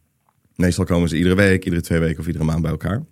meestal 0.55 0.85
komen 0.85 1.09
ze 1.09 1.17
iedere 1.17 1.35
week, 1.35 1.63
iedere 1.63 1.81
twee 1.81 1.99
weken 1.99 2.19
of 2.19 2.27
iedere 2.27 2.45
maand 2.45 2.61
bij 2.61 2.71
elkaar. 2.71 3.03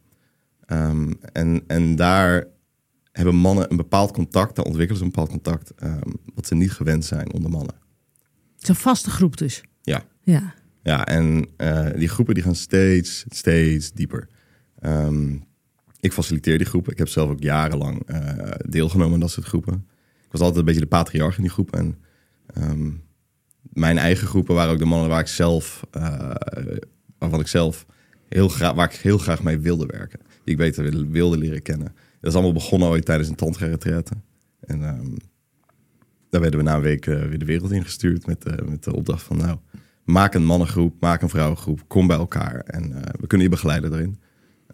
Um, 0.68 1.20
en, 1.32 1.64
en 1.68 1.96
daar 1.96 2.48
hebben 3.12 3.36
mannen 3.36 3.72
een 3.72 3.78
bepaald 3.78 4.12
contact, 4.12 4.56
daar 4.56 4.66
ontwikkelen 4.66 4.98
ze 4.98 5.06
een 5.06 5.12
bepaald 5.12 5.30
contact, 5.30 5.74
wat 6.36 6.48
ze 6.48 6.56
niet 6.56 6.72
gewend 6.72 7.06
zijn 7.06 7.34
onder 7.34 7.50
mannen. 7.50 7.76
Het 8.54 8.64
is 8.64 8.70
een 8.70 8.76
vaste 8.76 9.10
groep 9.10 9.38
dus? 9.38 9.64
Ja. 9.82 10.04
Ja, 10.24 10.54
ja 10.84 11.06
en 11.06 11.48
uh, 11.58 11.90
die 11.96 12.08
groepen 12.08 12.34
die 12.34 12.44
gaan 12.44 12.56
steeds, 12.56 13.26
steeds 13.30 13.92
dieper. 13.92 14.28
Ik 16.00 16.14
faciliteer 16.14 16.58
die 16.58 16.68
groepen. 16.68 16.92
Ik 16.92 16.98
heb 16.98 17.08
zelf 17.08 17.30
ook 17.30 17.42
jarenlang 17.42 18.10
uh, 18.10 18.52
deelgenomen 18.66 19.14
aan 19.14 19.20
dat 19.20 19.32
soort 19.32 19.48
groepen 19.48 19.86
ik 20.28 20.34
was 20.34 20.42
altijd 20.42 20.60
een 20.60 20.66
beetje 20.66 20.82
de 20.82 20.88
patriarch 20.88 21.36
in 21.36 21.42
die 21.42 21.52
groep. 21.52 21.76
En 21.76 21.98
um, 22.58 23.04
mijn 23.62 23.98
eigen 23.98 24.28
groepen 24.28 24.56
waren 24.56 24.74
ook 24.74 24.80
de 24.80 24.86
mannen 24.86 25.10
waar 25.10 25.20
ik 25.20 25.28
zelf, 25.28 25.88
uh, 25.98 26.32
waarvan 27.18 27.40
ik 27.40 27.48
zelf 27.48 27.86
heel 28.30 28.50
graag, 28.50 28.74
waar 28.74 28.94
ik 28.94 29.00
heel 29.00 29.18
graag 29.18 29.44
mee 29.44 29.58
wilde 29.58 29.86
werken. 29.86 30.20
Die 30.44 30.54
ik 30.54 30.58
beter 30.58 31.10
wilde 31.10 31.38
leren 31.38 31.62
kennen. 31.62 31.96
Dat 32.20 32.30
is 32.30 32.34
allemaal 32.34 32.54
begonnen 32.54 32.88
ooit 32.88 33.06
tijdens 33.06 33.30
een 33.30 33.36
tantra 33.36 33.68
En 34.60 34.82
um, 34.82 35.16
daar 36.30 36.42
werden 36.42 36.60
we 36.60 36.66
na 36.66 36.76
een 36.76 36.82
week 36.82 37.06
uh, 37.06 37.26
weer 37.26 37.40
de 37.40 37.46
wereld 37.46 37.72
ingestuurd 37.72 38.26
met, 38.26 38.70
met 38.70 38.84
de 38.84 38.96
opdracht 38.96 39.24
van 39.24 39.38
nou, 39.38 39.58
maak 40.04 40.34
een 40.34 40.46
mannengroep, 40.46 40.96
maak 41.00 41.22
een 41.22 41.30
vrouwengroep, 41.30 41.84
kom 41.88 42.08
bij 42.08 42.18
elkaar 42.18 42.60
en 42.60 42.92
we 43.20 43.28
kunnen 43.28 43.48
je 43.48 43.54
begeleiden 43.54 43.90
daarin. 43.90 44.20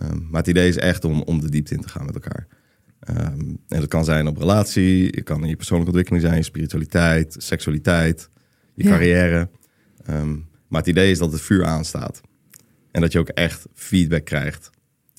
Um, 0.02 0.28
maar 0.30 0.40
het 0.40 0.50
idee 0.50 0.68
is 0.68 0.78
echt 0.78 1.06
om, 1.06 1.22
om 1.22 1.42
de 1.42 1.50
diepte 1.50 1.74
in 1.74 1.82
te 1.82 1.90
gaan 1.90 2.06
met 2.06 2.16
elkaar. 2.16 2.48
Um, 3.10 3.60
en 3.68 3.80
dat 3.80 3.88
kan 3.88 4.06
zijn 4.06 4.28
op 4.28 4.38
relatie, 4.38 5.06
het 5.06 5.24
kan 5.24 5.44
in 5.44 5.50
je 5.50 5.56
persoonlijke 5.56 5.92
ontwikkeling 5.92 6.26
zijn, 6.26 6.38
je 6.38 6.44
spiritualiteit, 6.44 7.36
seksualiteit, 7.38 8.30
je 8.74 8.84
ja. 8.84 8.90
carrière. 8.90 9.50
Um, 10.10 10.48
maar 10.68 10.80
het 10.80 10.90
idee 10.90 11.12
is 11.12 11.18
dat 11.18 11.32
het 11.32 11.42
vuur 11.42 11.66
aanstaat. 11.66 12.22
En 12.92 13.02
dat 13.02 13.12
je 13.12 13.20
ook 13.20 13.30
echt 13.30 13.66
feedback 13.74 14.26
krijgt 14.26 14.70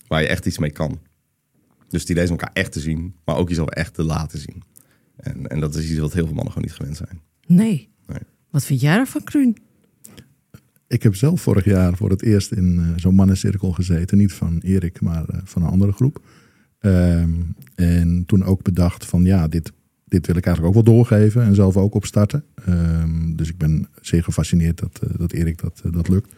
waar 0.06 0.22
je 0.22 0.28
echt 0.28 0.46
iets 0.46 0.58
mee 0.58 0.72
kan. 0.72 1.00
Dus 1.88 2.00
het 2.00 2.10
idee 2.10 2.24
is 2.24 2.30
om 2.30 2.36
elkaar 2.36 2.54
echt 2.54 2.72
te 2.72 2.80
zien, 2.80 3.14
maar 3.24 3.36
ook 3.36 3.48
jezelf 3.48 3.68
echt 3.68 3.94
te 3.94 4.02
laten 4.02 4.38
zien. 4.38 4.62
En, 5.16 5.46
en 5.46 5.60
dat 5.60 5.74
is 5.74 5.90
iets 5.90 5.98
wat 5.98 6.12
heel 6.12 6.24
veel 6.24 6.34
mannen 6.34 6.52
gewoon 6.52 6.68
niet 6.68 6.76
gewend 6.76 6.96
zijn. 6.96 7.20
Nee. 7.46 7.90
nee. 8.06 8.18
Wat 8.50 8.64
vind 8.64 8.80
jij 8.80 8.96
ervan, 8.96 9.24
Kruun? 9.24 9.56
Ik 10.94 11.02
heb 11.02 11.14
zelf 11.14 11.40
vorig 11.40 11.64
jaar 11.64 11.96
voor 11.96 12.10
het 12.10 12.22
eerst 12.22 12.52
in 12.52 12.74
uh, 12.74 12.88
zo'n 12.96 13.14
mannencirkel 13.14 13.72
gezeten. 13.72 14.18
Niet 14.18 14.32
van 14.32 14.58
Erik, 14.62 15.00
maar 15.00 15.24
uh, 15.30 15.40
van 15.44 15.62
een 15.62 15.68
andere 15.68 15.92
groep. 15.92 16.24
Um, 16.80 17.54
en 17.74 18.22
toen 18.26 18.44
ook 18.44 18.62
bedacht 18.62 19.06
van 19.06 19.24
ja, 19.24 19.48
dit, 19.48 19.72
dit 20.04 20.26
wil 20.26 20.36
ik 20.36 20.46
eigenlijk 20.46 20.76
ook 20.76 20.84
wel 20.84 20.94
doorgeven 20.94 21.42
en 21.42 21.54
zelf 21.54 21.76
ook 21.76 21.94
opstarten. 21.94 22.44
Um, 22.68 23.36
dus 23.36 23.48
ik 23.48 23.58
ben 23.58 23.88
zeer 24.00 24.22
gefascineerd 24.22 24.78
dat, 24.78 25.00
uh, 25.04 25.10
dat 25.18 25.32
Erik 25.32 25.60
dat, 25.60 25.82
dat 25.90 26.08
lukt. 26.08 26.32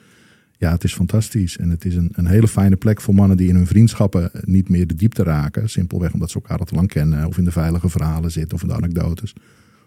Ja, 0.59 0.73
het 0.73 0.85
is 0.85 0.95
fantastisch. 0.95 1.57
En 1.57 1.71
het 1.71 1.85
is 1.85 1.97
een, 1.97 2.09
een 2.13 2.27
hele 2.27 2.49
fijne 2.49 2.77
plek 2.77 3.01
voor 3.01 3.15
mannen 3.15 3.37
die 3.37 3.49
in 3.49 3.57
hun 3.57 3.67
vriendschappen 3.67 4.31
niet 4.45 4.69
meer 4.69 4.87
de 4.87 4.95
diepte 4.95 5.23
raken. 5.23 5.69
Simpelweg 5.69 6.13
omdat 6.13 6.31
ze 6.31 6.35
elkaar 6.35 6.59
al 6.59 6.65
te 6.65 6.75
lang 6.75 6.89
kennen. 6.89 7.27
Of 7.27 7.39
in 7.39 7.45
de 7.45 7.53
veilige 7.53 7.89
verhalen 7.89 8.31
zitten 8.31 8.55
of 8.55 8.63
in 8.63 8.69
de 8.69 8.75
anekdotes. 8.75 9.35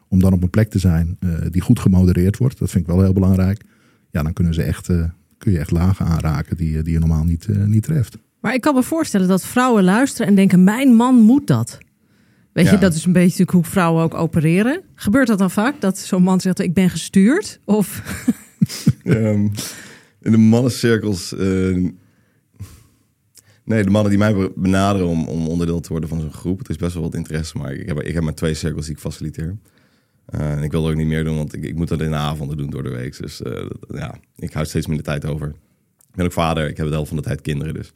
Om 0.07 0.19
dan 0.19 0.33
op 0.33 0.43
een 0.43 0.49
plek 0.49 0.69
te 0.69 0.79
zijn 0.79 1.17
die 1.51 1.61
goed 1.61 1.79
gemodereerd 1.79 2.37
wordt. 2.37 2.59
Dat 2.59 2.69
vind 2.69 2.87
ik 2.87 2.91
wel 2.91 3.01
heel 3.01 3.13
belangrijk. 3.13 3.63
Ja, 4.11 4.23
dan 4.23 4.33
kunnen 4.33 4.53
ze 4.53 4.63
echt, 4.63 4.87
kun 5.37 5.51
je 5.51 5.59
echt 5.59 5.71
lagen 5.71 6.05
aanraken 6.05 6.57
die, 6.57 6.81
die 6.83 6.93
je 6.93 6.99
normaal 6.99 7.23
niet, 7.23 7.47
niet 7.47 7.83
treft. 7.83 8.17
Maar 8.39 8.53
ik 8.53 8.61
kan 8.61 8.75
me 8.75 8.83
voorstellen 8.83 9.27
dat 9.27 9.45
vrouwen 9.45 9.83
luisteren 9.83 10.27
en 10.27 10.35
denken: 10.35 10.63
mijn 10.63 10.93
man 10.93 11.15
moet 11.15 11.47
dat. 11.47 11.77
Weet 12.53 12.65
ja. 12.65 12.71
je, 12.71 12.77
dat 12.77 12.93
is 12.93 13.05
een 13.05 13.13
beetje 13.13 13.47
hoe 13.51 13.63
vrouwen 13.63 14.03
ook 14.03 14.13
opereren. 14.13 14.81
Gebeurt 14.95 15.27
dat 15.27 15.37
dan 15.37 15.51
vaak? 15.51 15.81
Dat 15.81 15.97
zo'n 15.97 16.23
man 16.23 16.41
zegt: 16.41 16.59
ik 16.59 16.73
ben 16.73 16.89
gestuurd? 16.89 17.59
Of. 17.65 18.01
um, 19.03 19.51
in 20.21 20.31
de 20.31 20.37
mannencirkels. 20.37 21.33
Uh, 21.33 21.89
nee, 23.63 23.83
de 23.83 23.89
mannen 23.89 24.09
die 24.09 24.19
mij 24.19 24.51
benaderen 24.55 25.07
om, 25.07 25.27
om 25.27 25.47
onderdeel 25.47 25.79
te 25.79 25.89
worden 25.89 26.09
van 26.09 26.19
zo'n 26.19 26.33
groep. 26.33 26.59
Het 26.59 26.69
is 26.69 26.75
best 26.75 26.93
wel 26.93 27.03
wat 27.03 27.15
interesse, 27.15 27.57
maar 27.57 27.73
ik 27.73 27.87
heb, 27.87 28.01
ik 28.01 28.13
heb 28.13 28.23
maar 28.23 28.33
twee 28.33 28.53
cirkels 28.53 28.85
die 28.85 28.95
ik 28.95 29.01
faciliteer. 29.01 29.57
Uh, 30.35 30.51
en 30.51 30.63
ik 30.63 30.71
wil 30.71 30.81
het 30.83 30.91
ook 30.91 30.97
niet 30.97 31.07
meer 31.07 31.23
doen, 31.23 31.35
want 31.35 31.55
ik, 31.55 31.63
ik 31.63 31.75
moet 31.75 31.87
dat 31.87 32.01
in 32.01 32.09
de 32.09 32.15
avonden 32.15 32.57
doen 32.57 32.69
door 32.69 32.83
de 32.83 32.89
week. 32.89 33.17
Dus 33.17 33.41
uh, 33.41 33.69
ja, 33.87 34.15
ik 34.35 34.53
hou 34.53 34.65
steeds 34.65 34.87
minder 34.87 35.05
tijd 35.05 35.25
over. 35.25 35.47
Ik 36.09 36.15
ben 36.15 36.25
ook 36.25 36.31
vader, 36.31 36.69
ik 36.69 36.77
heb 36.77 36.85
de 36.85 36.91
helft 36.91 37.07
van 37.07 37.17
de 37.17 37.23
tijd 37.23 37.41
kinderen. 37.41 37.73
Dus 37.73 37.91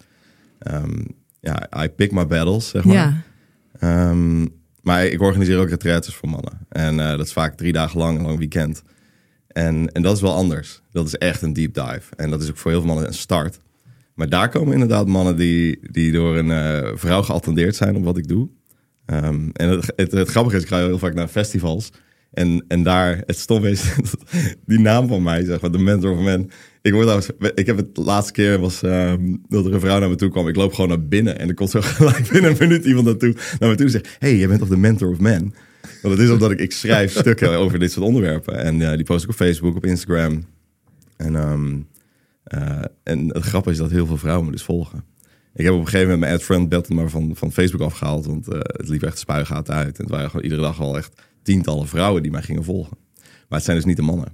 um, 0.71 1.05
ja, 1.39 1.83
I 1.83 1.89
pick 1.89 2.11
my 2.11 2.27
battles, 2.27 2.69
zeg 2.69 2.83
maar. 2.83 3.25
Ja. 3.79 4.09
Um, 4.09 4.49
maar 4.81 5.05
ik 5.05 5.21
organiseer 5.21 5.59
ook 5.59 5.69
retreats 5.69 6.15
voor 6.15 6.29
mannen. 6.29 6.53
En 6.69 6.97
uh, 6.97 7.09
dat 7.09 7.25
is 7.25 7.33
vaak 7.33 7.57
drie 7.57 7.73
dagen 7.73 7.99
lang, 7.99 8.17
een 8.17 8.25
lang 8.25 8.37
weekend. 8.37 8.83
En, 9.47 9.91
en 9.91 10.01
dat 10.01 10.15
is 10.15 10.21
wel 10.21 10.33
anders. 10.33 10.81
Dat 10.91 11.05
is 11.05 11.15
echt 11.15 11.41
een 11.41 11.53
deep 11.53 11.73
dive. 11.73 12.15
En 12.15 12.29
dat 12.29 12.41
is 12.41 12.49
ook 12.49 12.57
voor 12.57 12.71
heel 12.71 12.79
veel 12.79 12.89
mannen 12.89 13.07
een 13.07 13.13
start. 13.13 13.59
Maar 14.13 14.29
daar 14.29 14.49
komen 14.49 14.73
inderdaad 14.73 15.07
mannen 15.07 15.35
die, 15.35 15.79
die 15.91 16.11
door 16.11 16.37
een 16.37 16.47
uh, 16.47 16.91
vrouw 16.95 17.21
geattendeerd 17.21 17.75
zijn 17.75 17.95
op 17.95 18.03
wat 18.03 18.17
ik 18.17 18.27
doe. 18.27 18.49
Um, 19.05 19.49
en 19.53 19.69
het, 19.69 19.93
het, 19.95 20.11
het, 20.11 20.29
grappige 20.29 20.55
is, 20.55 20.61
ik 20.61 20.67
ga 20.67 20.77
heel 20.77 20.99
vaak 20.99 21.13
naar 21.13 21.27
festivals. 21.27 21.91
En, 22.33 22.65
en 22.67 22.83
daar, 22.83 23.23
het 23.25 23.37
stom 23.37 23.65
is, 23.65 23.95
die 24.65 24.79
naam 24.79 25.07
van 25.07 25.23
mij, 25.23 25.45
zeg 25.45 25.61
maar, 25.61 25.71
de 25.71 25.77
mentor 25.77 26.11
of 26.11 26.23
men. 26.23 26.49
Ik, 26.81 26.93
word 26.93 27.33
ik 27.55 27.65
heb 27.65 27.77
het 27.77 27.97
laatste 27.97 28.31
keer 28.31 28.59
was 28.59 28.81
um, 28.81 29.41
dat 29.49 29.65
er 29.65 29.73
een 29.73 29.79
vrouw 29.79 29.99
naar 29.99 30.09
me 30.09 30.15
toe 30.15 30.29
kwam. 30.29 30.47
Ik 30.47 30.55
loop 30.55 30.73
gewoon 30.73 30.89
naar 30.89 31.07
binnen 31.07 31.39
en 31.39 31.47
er 31.47 31.53
komt 31.53 31.69
zo 31.69 31.81
gelijk 31.99 32.29
binnen 32.31 32.51
een 32.51 32.57
minuut 32.59 32.85
iemand 32.85 33.05
naartoe, 33.05 33.35
naar 33.59 33.69
me 33.69 33.75
toe 33.75 33.85
en 33.85 33.91
zegt: 33.91 34.15
Hey, 34.19 34.37
jij 34.37 34.47
bent 34.47 34.59
toch 34.59 34.69
de 34.69 34.77
mentor 34.77 35.09
of 35.09 35.19
men? 35.19 35.53
Want 36.01 36.17
het 36.17 36.23
is 36.23 36.29
omdat 36.29 36.51
ik, 36.51 36.59
ik 36.59 36.71
schrijf 36.71 37.11
stukken 37.19 37.57
over 37.57 37.79
dit 37.79 37.91
soort 37.91 38.05
onderwerpen. 38.05 38.63
En 38.63 38.79
uh, 38.79 38.91
die 38.91 39.03
post 39.03 39.23
ik 39.23 39.29
op 39.29 39.35
Facebook, 39.35 39.75
op 39.75 39.85
Instagram. 39.85 40.45
En, 41.17 41.35
um, 41.35 41.87
uh, 42.55 42.81
en 43.03 43.27
het 43.27 43.43
grappige 43.43 43.73
is 43.73 43.81
dat 43.81 43.91
heel 43.91 44.05
veel 44.05 44.17
vrouwen 44.17 44.45
me 44.45 44.51
dus 44.51 44.63
volgen. 44.63 45.03
Ik 45.53 45.63
heb 45.65 45.73
op 45.73 45.79
een 45.79 45.85
gegeven 45.85 46.05
moment 46.05 46.19
mijn 46.19 46.33
ad-friend 46.33 46.69
belt 46.69 46.89
maar 46.89 47.09
van, 47.09 47.35
van 47.35 47.51
Facebook 47.51 47.81
afgehaald. 47.81 48.25
Want 48.25 48.49
uh, 48.49 48.55
het 48.59 48.87
liep 48.87 49.03
echt 49.03 49.17
spuigaten 49.17 49.73
uit. 49.73 49.97
En 49.97 50.03
het 50.03 50.13
waren 50.13 50.29
gewoon 50.29 50.43
iedere 50.43 50.61
dag 50.61 50.79
al 50.79 50.97
echt 50.97 51.21
tientallen 51.41 51.87
vrouwen 51.87 52.21
die 52.21 52.31
mij 52.31 52.41
gingen 52.41 52.63
volgen. 52.63 52.97
Maar 53.19 53.57
het 53.57 53.63
zijn 53.63 53.77
dus 53.77 53.85
niet 53.85 53.95
de 53.95 54.01
mannen. 54.01 54.27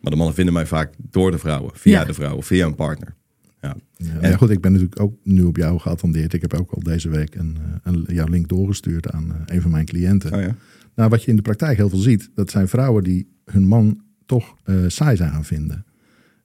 Maar 0.00 0.10
de 0.10 0.16
mannen 0.16 0.34
vinden 0.34 0.54
mij 0.54 0.66
vaak 0.66 0.92
door 1.10 1.30
de 1.30 1.38
vrouwen, 1.38 1.70
via 1.74 2.04
de 2.04 2.14
vrouwen, 2.14 2.44
via 2.44 2.66
een 2.66 2.74
partner. 2.74 3.14
Ja. 3.60 3.76
ja 3.96 4.20
en 4.20 4.38
goed, 4.38 4.50
ik 4.50 4.60
ben 4.60 4.72
natuurlijk 4.72 5.00
ook 5.00 5.14
nu 5.22 5.42
op 5.42 5.56
jou 5.56 5.78
geattendeerd. 5.78 6.32
Ik 6.32 6.40
heb 6.40 6.54
ook 6.54 6.70
al 6.70 6.82
deze 6.82 7.08
week 7.08 7.34
een, 7.34 7.56
eh, 7.60 7.92
een 7.92 8.06
jouw 8.08 8.26
link 8.26 8.48
doorgestuurd 8.48 9.10
aan 9.10 9.32
eh, 9.32 9.54
een 9.56 9.62
van 9.62 9.70
mijn 9.70 9.84
cliënten. 9.84 10.32
Oh 10.34 10.40
ja. 10.40 10.56
Nou, 10.94 11.10
wat 11.10 11.22
je 11.22 11.30
in 11.30 11.36
de 11.36 11.42
praktijk 11.42 11.76
heel 11.76 11.88
veel 11.88 11.98
ziet, 11.98 12.30
dat 12.34 12.50
zijn 12.50 12.68
vrouwen 12.68 13.04
die 13.04 13.28
hun 13.44 13.66
man 13.66 14.00
toch 14.26 14.54
uh, 14.64 14.76
saai 14.86 15.16
zijn 15.16 15.30
gaan 15.30 15.44
vinden. 15.44 15.84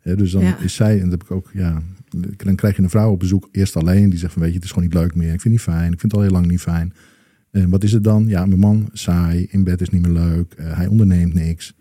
dus 0.03 0.31
dan 0.31 0.43
is 0.59 0.73
zij, 0.75 0.93
en 0.93 1.09
dat 1.09 1.11
heb 1.11 1.23
ik 1.23 1.31
ook, 1.31 1.49
ja, 1.53 1.81
dan 2.37 2.55
krijg 2.55 2.75
je 2.75 2.83
een 2.83 2.89
vrouw 2.89 3.11
op 3.11 3.19
bezoek 3.19 3.49
eerst 3.51 3.75
alleen, 3.75 4.09
die 4.09 4.19
zegt 4.19 4.33
van 4.33 4.41
weet 4.41 4.51
je, 4.51 4.57
het 4.57 4.65
is 4.65 4.71
gewoon 4.71 4.87
niet 4.87 4.97
leuk 4.97 5.15
meer. 5.15 5.33
Ik 5.33 5.41
vind 5.41 5.43
het 5.43 5.51
niet 5.51 5.75
fijn, 5.75 5.93
ik 5.93 5.99
vind 5.99 6.11
het 6.11 6.13
al 6.13 6.21
heel 6.21 6.31
lang 6.31 6.47
niet 6.47 6.61
fijn. 6.61 6.93
En 7.51 7.69
wat 7.69 7.83
is 7.83 7.91
het 7.91 8.03
dan? 8.03 8.27
Ja, 8.27 8.45
mijn 8.45 8.59
man 8.59 8.89
saai, 8.93 9.47
in 9.49 9.63
bed 9.63 9.81
is 9.81 9.89
niet 9.89 10.01
meer 10.01 10.11
leuk, 10.11 10.53
hij 10.57 10.87
onderneemt 10.87 11.33
niks. 11.33 11.73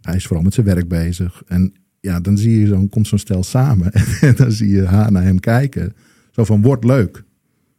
Hij 0.00 0.16
is 0.16 0.26
vooral 0.26 0.44
met 0.44 0.54
zijn 0.54 0.66
werk 0.66 0.88
bezig. 0.88 1.42
En 1.46 1.72
ja, 2.00 2.20
dan 2.20 2.38
zie 2.38 2.60
je 2.60 2.66
zo'n, 2.66 2.88
komt 2.88 3.08
zo'n 3.08 3.18
stel 3.18 3.42
samen. 3.42 3.92
En 4.20 4.34
dan 4.36 4.52
zie 4.52 4.68
je 4.68 4.84
haar 4.84 5.12
naar 5.12 5.22
hem 5.22 5.40
kijken. 5.40 5.92
Zo 6.30 6.44
van, 6.44 6.62
word 6.62 6.84
leuk. 6.84 7.24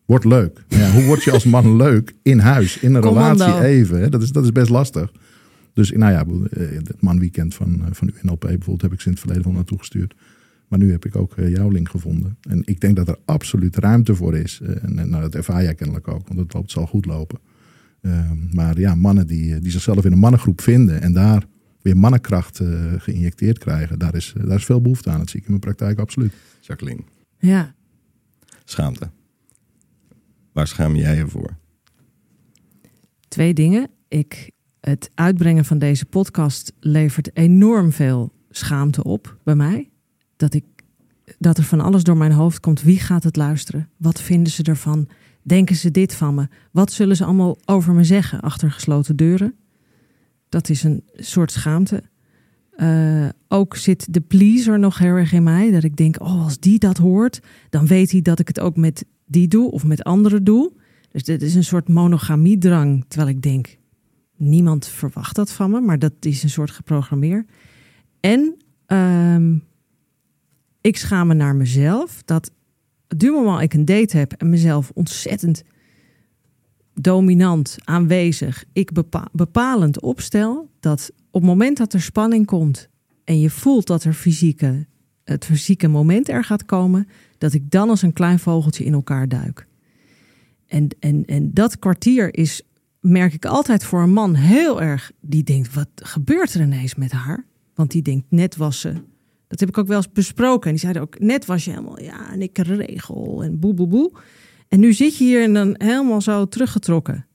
Word 0.05 0.24
leuk. 0.24 0.63
Ja, 0.67 0.91
hoe 0.91 1.03
word 1.03 1.24
je 1.24 1.32
als 1.32 1.44
man 1.44 1.75
leuk 1.75 2.13
in 2.22 2.39
huis, 2.39 2.79
in 2.79 2.94
een 2.94 3.01
relatie 3.01 3.63
even? 3.63 4.00
Hè? 4.00 4.10
Dat, 4.10 4.22
is, 4.22 4.32
dat 4.32 4.44
is 4.44 4.51
best 4.51 4.70
lastig. 4.70 5.12
Dus 5.74 5.91
nou 5.91 6.12
ja, 6.12 6.25
eh, 6.50 6.67
het 6.75 7.01
manweekend 7.01 7.55
van, 7.55 7.82
eh, 7.86 7.88
van 7.91 8.12
UNLP 8.24 8.39
bijvoorbeeld 8.39 8.82
heb 8.82 8.94
ik 8.94 9.00
sinds 9.00 9.20
het 9.20 9.20
verleden 9.20 9.44
van 9.44 9.53
naartoe 9.53 9.77
gestuurd. 9.77 10.13
Maar 10.75 10.86
nu 10.86 10.91
heb 10.91 11.05
ik 11.05 11.15
ook 11.15 11.38
eh, 11.38 11.50
jouw 11.50 11.70
link 11.70 11.89
gevonden. 11.89 12.38
En 12.41 12.62
ik 12.65 12.79
denk 12.79 12.96
dat 12.96 13.08
er 13.08 13.17
absoluut 13.25 13.75
ruimte 13.75 14.15
voor 14.15 14.36
is. 14.36 14.60
En, 14.62 15.00
en 15.00 15.10
nou, 15.10 15.22
dat 15.22 15.36
ervaar 15.36 15.63
jij 15.63 15.75
kennelijk 15.75 16.08
ook, 16.08 16.27
want 16.27 16.39
het, 16.39 16.53
loopt, 16.53 16.72
zal 16.72 16.88
goed 16.88 17.05
lopen. 17.05 17.39
Ehm, 18.01 18.38
maar 18.51 18.79
ja, 18.79 18.96
mannen 18.96 19.27
die, 19.27 19.60
die 19.60 19.72
zichzelf 19.72 20.05
in 20.05 20.12
een 20.12 20.20
mannengroep 20.20 20.62
vinden 20.62 21.01
en 21.01 21.13
daar 21.13 21.46
weer 21.82 21.98
mannenkracht 21.98 22.60
uh, 22.60 22.94
geïnjecteerd 22.98 23.58
krijgen. 23.58 24.00
Daar 24.00 24.15
is, 24.15 24.34
daar 24.46 24.55
is 24.55 24.65
veel 24.65 24.82
behoefte 24.82 25.10
aan. 25.10 25.17
Dat 25.17 25.29
zie 25.29 25.39
ik 25.39 25.46
in 25.46 25.50
mijn 25.50 25.62
praktijk 25.62 26.00
absoluut. 26.00 26.34
Jacqueline. 26.62 27.01
Ja. 27.38 27.75
Schaamte. 28.63 29.10
Waar 30.51 30.67
schaam 30.67 30.96
jij 30.96 31.15
je 31.15 31.27
voor? 31.27 31.58
Twee 33.27 33.53
dingen. 33.53 33.89
Ik, 34.08 34.51
het 34.79 35.12
uitbrengen 35.13 35.65
van 35.65 35.79
deze 35.79 36.05
podcast 36.05 36.74
levert 36.79 37.36
enorm 37.38 37.91
veel 37.91 38.34
schaamte 38.50 39.03
op 39.03 39.38
bij 39.44 39.55
mij. 39.55 39.89
Dat, 40.36 40.54
ik, 40.54 40.63
dat 41.39 41.58
er 41.58 41.63
van 41.63 41.82
alles 41.82 42.04
door 42.04 42.18
mijn 42.18 42.32
hoofd 42.32 42.60
komt. 42.60 42.82
Wie 42.82 43.00
gaat 43.00 43.24
het 43.24 43.36
luisteren? 43.36 43.89
Wat 43.98 44.22
vinden 44.22 44.51
ze 44.51 44.63
ervan? 44.63 45.08
Denken 45.42 45.75
ze 45.75 45.92
dit 45.92 46.15
van 46.15 46.36
me? 46.36 46.48
Wat 46.72 46.92
zullen 46.92 47.15
ze 47.15 47.25
allemaal 47.25 47.58
over 47.65 47.94
me 47.94 48.04
zeggen 48.04 48.42
achter 48.42 48.72
gesloten 48.72 49.15
deuren? 49.15 49.56
Dat 50.50 50.70
is 50.70 50.84
een 50.84 51.04
soort 51.13 51.51
schaamte. 51.51 52.04
Uh, 52.77 53.30
ook 53.48 53.75
zit 53.75 54.13
de 54.13 54.22
pleaser 54.22 54.80
nog 54.80 54.98
heel 54.98 55.13
erg 55.15 55.34
in 55.34 55.44
mij. 55.44 55.72
Dat 55.72 55.84
ik 55.84 55.96
denk, 55.96 56.22
oh, 56.22 56.44
als 56.44 56.60
die 56.60 56.80
dat 56.80 56.98
hoort, 56.98 57.42
dan 57.70 57.88
weet 57.88 58.12
hij 58.12 58.22
dat 58.22 58.39
ik 58.39 58.48
het 58.48 58.60
ook 58.60 58.75
met 58.75 59.06
die 59.25 59.48
doe 59.48 59.72
of 59.72 59.86
met 59.86 60.04
anderen 60.04 60.44
doe. 60.44 60.72
Dus 61.12 61.24
dit 61.24 61.42
is 61.42 61.56
een 61.56 61.63
soort 61.63 61.88
monogamiedrang. 61.88 63.06
Terwijl 63.08 63.30
ik 63.30 63.42
denk, 63.42 63.77
niemand 64.36 64.88
verwacht 64.88 65.36
dat 65.36 65.51
van 65.51 65.72
me, 65.72 65.82
maar 65.82 66.00
dat 66.00 66.13
is 66.20 66.44
een 66.44 66.50
soort 66.50 66.72
geprogrammeerd. 66.72 67.50
En 68.20 68.56
um, 68.88 69.63
ik 70.86 70.98
schaam 70.98 71.27
me 71.27 71.34
naar 71.34 71.56
mezelf 71.56 72.22
dat 72.25 72.51
du 73.08 73.32
moment 73.32 73.62
ik 73.62 73.74
een 73.74 73.86
date 73.86 74.18
heb 74.18 74.32
en 74.32 74.50
mezelf 74.50 74.92
ontzettend 74.94 75.63
dominant, 76.94 77.77
aanwezig, 77.84 78.65
ik 78.74 78.92
bepalend 79.32 80.01
opstel, 80.01 80.70
dat 80.80 81.12
op 81.32 81.42
het 81.42 81.50
moment 81.50 81.77
dat 81.77 81.94
er 81.94 82.01
spanning 82.01 82.46
komt 82.46 82.89
en 83.24 83.39
je 83.39 83.50
voelt 83.50 83.88
dat 83.88 84.04
er 84.04 84.13
fysieke, 84.13 84.86
het 85.24 85.46
fysieke 85.46 85.88
moment 85.88 86.30
er 86.30 86.44
gaat 86.44 86.65
komen, 86.65 87.08
dat 87.38 87.54
ik 87.54 87.72
dan 87.72 87.89
als 87.89 88.01
een 88.01 88.13
klein 88.13 88.39
vogeltje 88.39 88.86
in 88.86 88.94
elkaar 88.94 89.27
duik. 89.27 89.68
En, 90.68 90.88
en, 91.00 91.25
en 91.25 91.54
dat 91.54 91.80
kwartier 91.80 92.38
is, 92.38 92.62
merk 93.00 93.34
ik 93.34 93.46
altijd 93.46 93.84
voor 93.84 94.01
een 94.01 94.13
man 94.13 94.36
heel 94.36 94.82
erg, 94.82 95.12
die 95.20 95.44
denkt, 95.44 95.74
wat 95.74 95.89
gebeurt 95.96 96.54
er 96.54 96.62
ineens 96.62 96.96
met 96.96 97.12
haar? 97.12 97.46
Want 97.74 97.92
die 97.92 98.01
denkt, 98.01 98.25
net 98.30 98.56
was 98.56 98.80
ze, 98.80 98.94
dat 99.59 99.67
heb 99.67 99.77
ik 99.77 99.77
ook 99.77 99.88
wel 99.88 99.97
eens 99.97 100.12
besproken. 100.12 100.65
En 100.65 100.71
die 100.71 100.79
zeiden 100.79 101.01
ook, 101.01 101.19
net 101.19 101.45
was 101.45 101.65
je 101.65 101.71
helemaal, 101.71 102.01
ja, 102.01 102.31
en 102.31 102.41
ik 102.41 102.57
regel 102.57 103.43
en 103.43 103.59
boe, 103.59 103.74
boe, 103.74 103.88
boe. 103.88 104.12
En 104.67 104.79
nu 104.79 104.93
zit 104.93 105.17
je 105.17 105.24
hier 105.24 105.43
en 105.43 105.53
dan 105.53 105.75
helemaal 105.77 106.21
zo 106.21 106.47
teruggetrokken. 106.47 107.27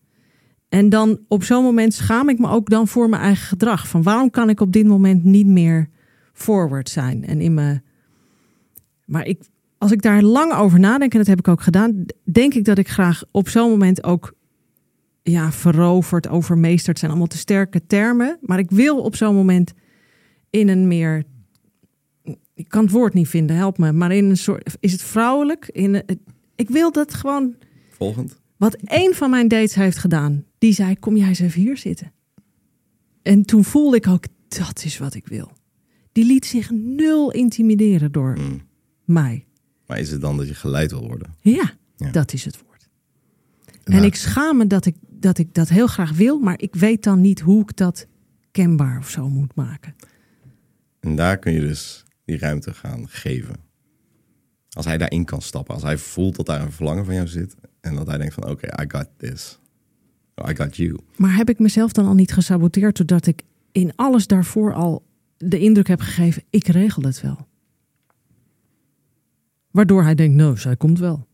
En 0.68 0.88
dan 0.88 1.18
op 1.28 1.44
zo'n 1.44 1.62
moment 1.62 1.94
schaam 1.94 2.28
ik 2.28 2.38
me 2.38 2.48
ook 2.48 2.70
dan 2.70 2.88
voor 2.88 3.08
mijn 3.08 3.22
eigen 3.22 3.46
gedrag. 3.46 3.88
Van 3.88 4.02
waarom 4.02 4.30
kan 4.30 4.48
ik 4.48 4.60
op 4.60 4.72
dit 4.72 4.86
moment 4.86 5.24
niet 5.24 5.46
meer 5.46 5.88
forward 6.32 6.88
zijn? 6.88 7.26
En 7.26 7.40
in 7.40 7.54
me. 7.54 7.80
Maar 9.04 9.26
ik, 9.26 9.42
als 9.78 9.92
ik 9.92 10.02
daar 10.02 10.22
lang 10.22 10.52
over 10.52 10.80
nadenk, 10.80 11.12
en 11.12 11.18
dat 11.18 11.26
heb 11.26 11.38
ik 11.38 11.48
ook 11.48 11.60
gedaan, 11.60 12.04
denk 12.24 12.54
ik 12.54 12.64
dat 12.64 12.78
ik 12.78 12.88
graag 12.88 13.22
op 13.30 13.48
zo'n 13.48 13.70
moment 13.70 14.04
ook 14.04 14.34
ja, 15.22 15.52
veroverd, 15.52 16.28
overmeesterd 16.28 16.98
zijn. 16.98 17.10
Allemaal 17.10 17.28
te 17.28 17.38
sterke 17.38 17.86
termen. 17.86 18.38
Maar 18.40 18.58
ik 18.58 18.70
wil 18.70 19.00
op 19.00 19.16
zo'n 19.16 19.34
moment 19.34 19.72
in 20.50 20.68
een 20.68 20.88
meer. 20.88 21.24
Ik 22.61 22.69
kan 22.69 22.83
het 22.83 22.93
woord 22.93 23.14
niet 23.14 23.29
vinden, 23.29 23.57
help 23.57 23.79
me. 23.79 23.93
Maar 23.93 24.12
in 24.12 24.25
een 24.25 24.37
soort. 24.37 24.76
Is 24.81 24.93
het 24.93 25.02
vrouwelijk? 25.02 25.69
In 25.73 25.95
een, 25.95 26.21
ik 26.55 26.69
wil 26.69 26.93
dat 26.93 27.14
gewoon. 27.14 27.55
Volgend. 27.90 28.40
Wat 28.57 28.76
een 28.85 29.14
van 29.14 29.31
mijn 29.31 29.49
dates 29.49 29.75
heeft 29.75 29.99
gedaan. 29.99 30.45
Die 30.59 30.73
zei: 30.73 30.99
Kom 30.99 31.17
jij 31.17 31.29
eens 31.29 31.38
even 31.38 31.61
hier 31.61 31.76
zitten. 31.76 32.12
En 33.23 33.43
toen 33.43 33.64
voelde 33.64 33.97
ik 33.97 34.07
ook: 34.07 34.25
Dat 34.49 34.85
is 34.85 34.99
wat 34.99 35.14
ik 35.14 35.26
wil. 35.26 35.52
Die 36.12 36.25
liet 36.25 36.47
zich 36.47 36.71
nul 36.71 37.31
intimideren 37.31 38.12
door 38.12 38.38
mm. 38.38 38.62
mij. 39.05 39.47
Maar 39.87 39.99
is 39.99 40.11
het 40.11 40.21
dan 40.21 40.37
dat 40.37 40.49
je 40.49 40.55
geleid 40.55 40.90
wil 40.90 41.07
worden? 41.07 41.35
Ja, 41.40 41.73
dat 42.11 42.33
is 42.33 42.45
het 42.45 42.59
woord. 42.67 42.88
En 43.85 44.05
ik 44.05 44.14
schaam 44.14 44.57
me 44.57 44.67
dat 44.67 44.87
ik, 44.87 44.97
dat 45.09 45.38
ik 45.38 45.55
dat 45.55 45.69
heel 45.69 45.87
graag 45.87 46.12
wil, 46.12 46.38
maar 46.38 46.61
ik 46.61 46.75
weet 46.75 47.02
dan 47.02 47.21
niet 47.21 47.40
hoe 47.40 47.62
ik 47.62 47.76
dat 47.76 48.07
kenbaar 48.50 48.99
of 48.99 49.09
zo 49.09 49.29
moet 49.29 49.55
maken. 49.55 49.95
En 51.00 51.17
daar 51.17 51.38
kun 51.38 51.52
je 51.52 51.61
dus 51.61 52.05
die 52.30 52.38
ruimte 52.38 52.75
gaan 52.75 53.08
geven. 53.08 53.56
Als 54.70 54.87
hij 54.87 54.99
daarin 54.99 55.25
kan 55.25 55.42
stappen. 55.42 55.75
Als 55.75 55.82
hij 55.82 55.99
voelt 55.99 56.37
dat 56.37 56.46
daar 56.46 56.62
een 56.62 56.72
verlangen 56.72 57.04
van 57.04 57.14
jou 57.14 57.26
zit. 57.26 57.54
En 57.80 57.94
dat 57.94 58.06
hij 58.06 58.18
denkt 58.18 58.34
van 58.34 58.49
oké, 58.49 58.66
I 58.82 58.84
got 58.88 59.08
this. 59.16 59.58
I 60.49 60.54
got 60.56 60.76
you. 60.76 60.99
Maar 61.16 61.37
heb 61.37 61.49
ik 61.49 61.58
mezelf 61.58 61.92
dan 61.92 62.06
al 62.06 62.14
niet 62.14 62.32
gesaboteerd 62.32 62.96
doordat 62.96 63.26
ik 63.26 63.42
in 63.72 63.92
alles 63.96 64.26
daarvoor 64.26 64.75
al 64.75 65.02
de 65.37 65.58
indruk 65.58 65.88
heb 65.88 66.00
gegeven, 66.00 66.42
ik 66.50 66.66
regel 66.66 67.02
het 67.02 67.20
wel. 67.20 67.49
Waardoor 69.70 70.02
hij 70.02 70.14
denkt, 70.14 70.37
nou, 70.37 70.58
zij 70.58 70.76
komt 70.76 70.99
wel. 70.99 71.28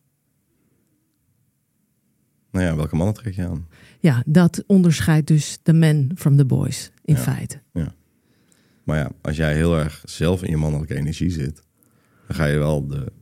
Nou 2.50 2.64
ja, 2.64 2.76
welke 2.76 2.96
mannen 2.96 3.14
trek 3.14 3.34
je 3.34 3.46
aan? 3.46 3.66
Ja, 4.00 4.22
dat 4.26 4.64
onderscheidt 4.66 5.26
dus 5.26 5.58
de 5.62 5.72
men 5.72 6.10
from 6.14 6.36
the 6.36 6.44
boys, 6.44 6.90
in 7.04 7.16
feite. 7.16 7.60
Ja. 7.72 7.94
Maar 8.86 8.98
ja, 8.98 9.10
als 9.20 9.36
jij 9.36 9.54
heel 9.54 9.78
erg 9.78 10.02
zelf 10.04 10.42
in 10.42 10.50
je 10.50 10.56
mannelijke 10.56 10.94
energie 10.94 11.30
zit, 11.30 11.62
dan 12.26 12.36
ga 12.36 12.44
je 12.44 12.58
wel 12.58 12.86
de 12.86 13.12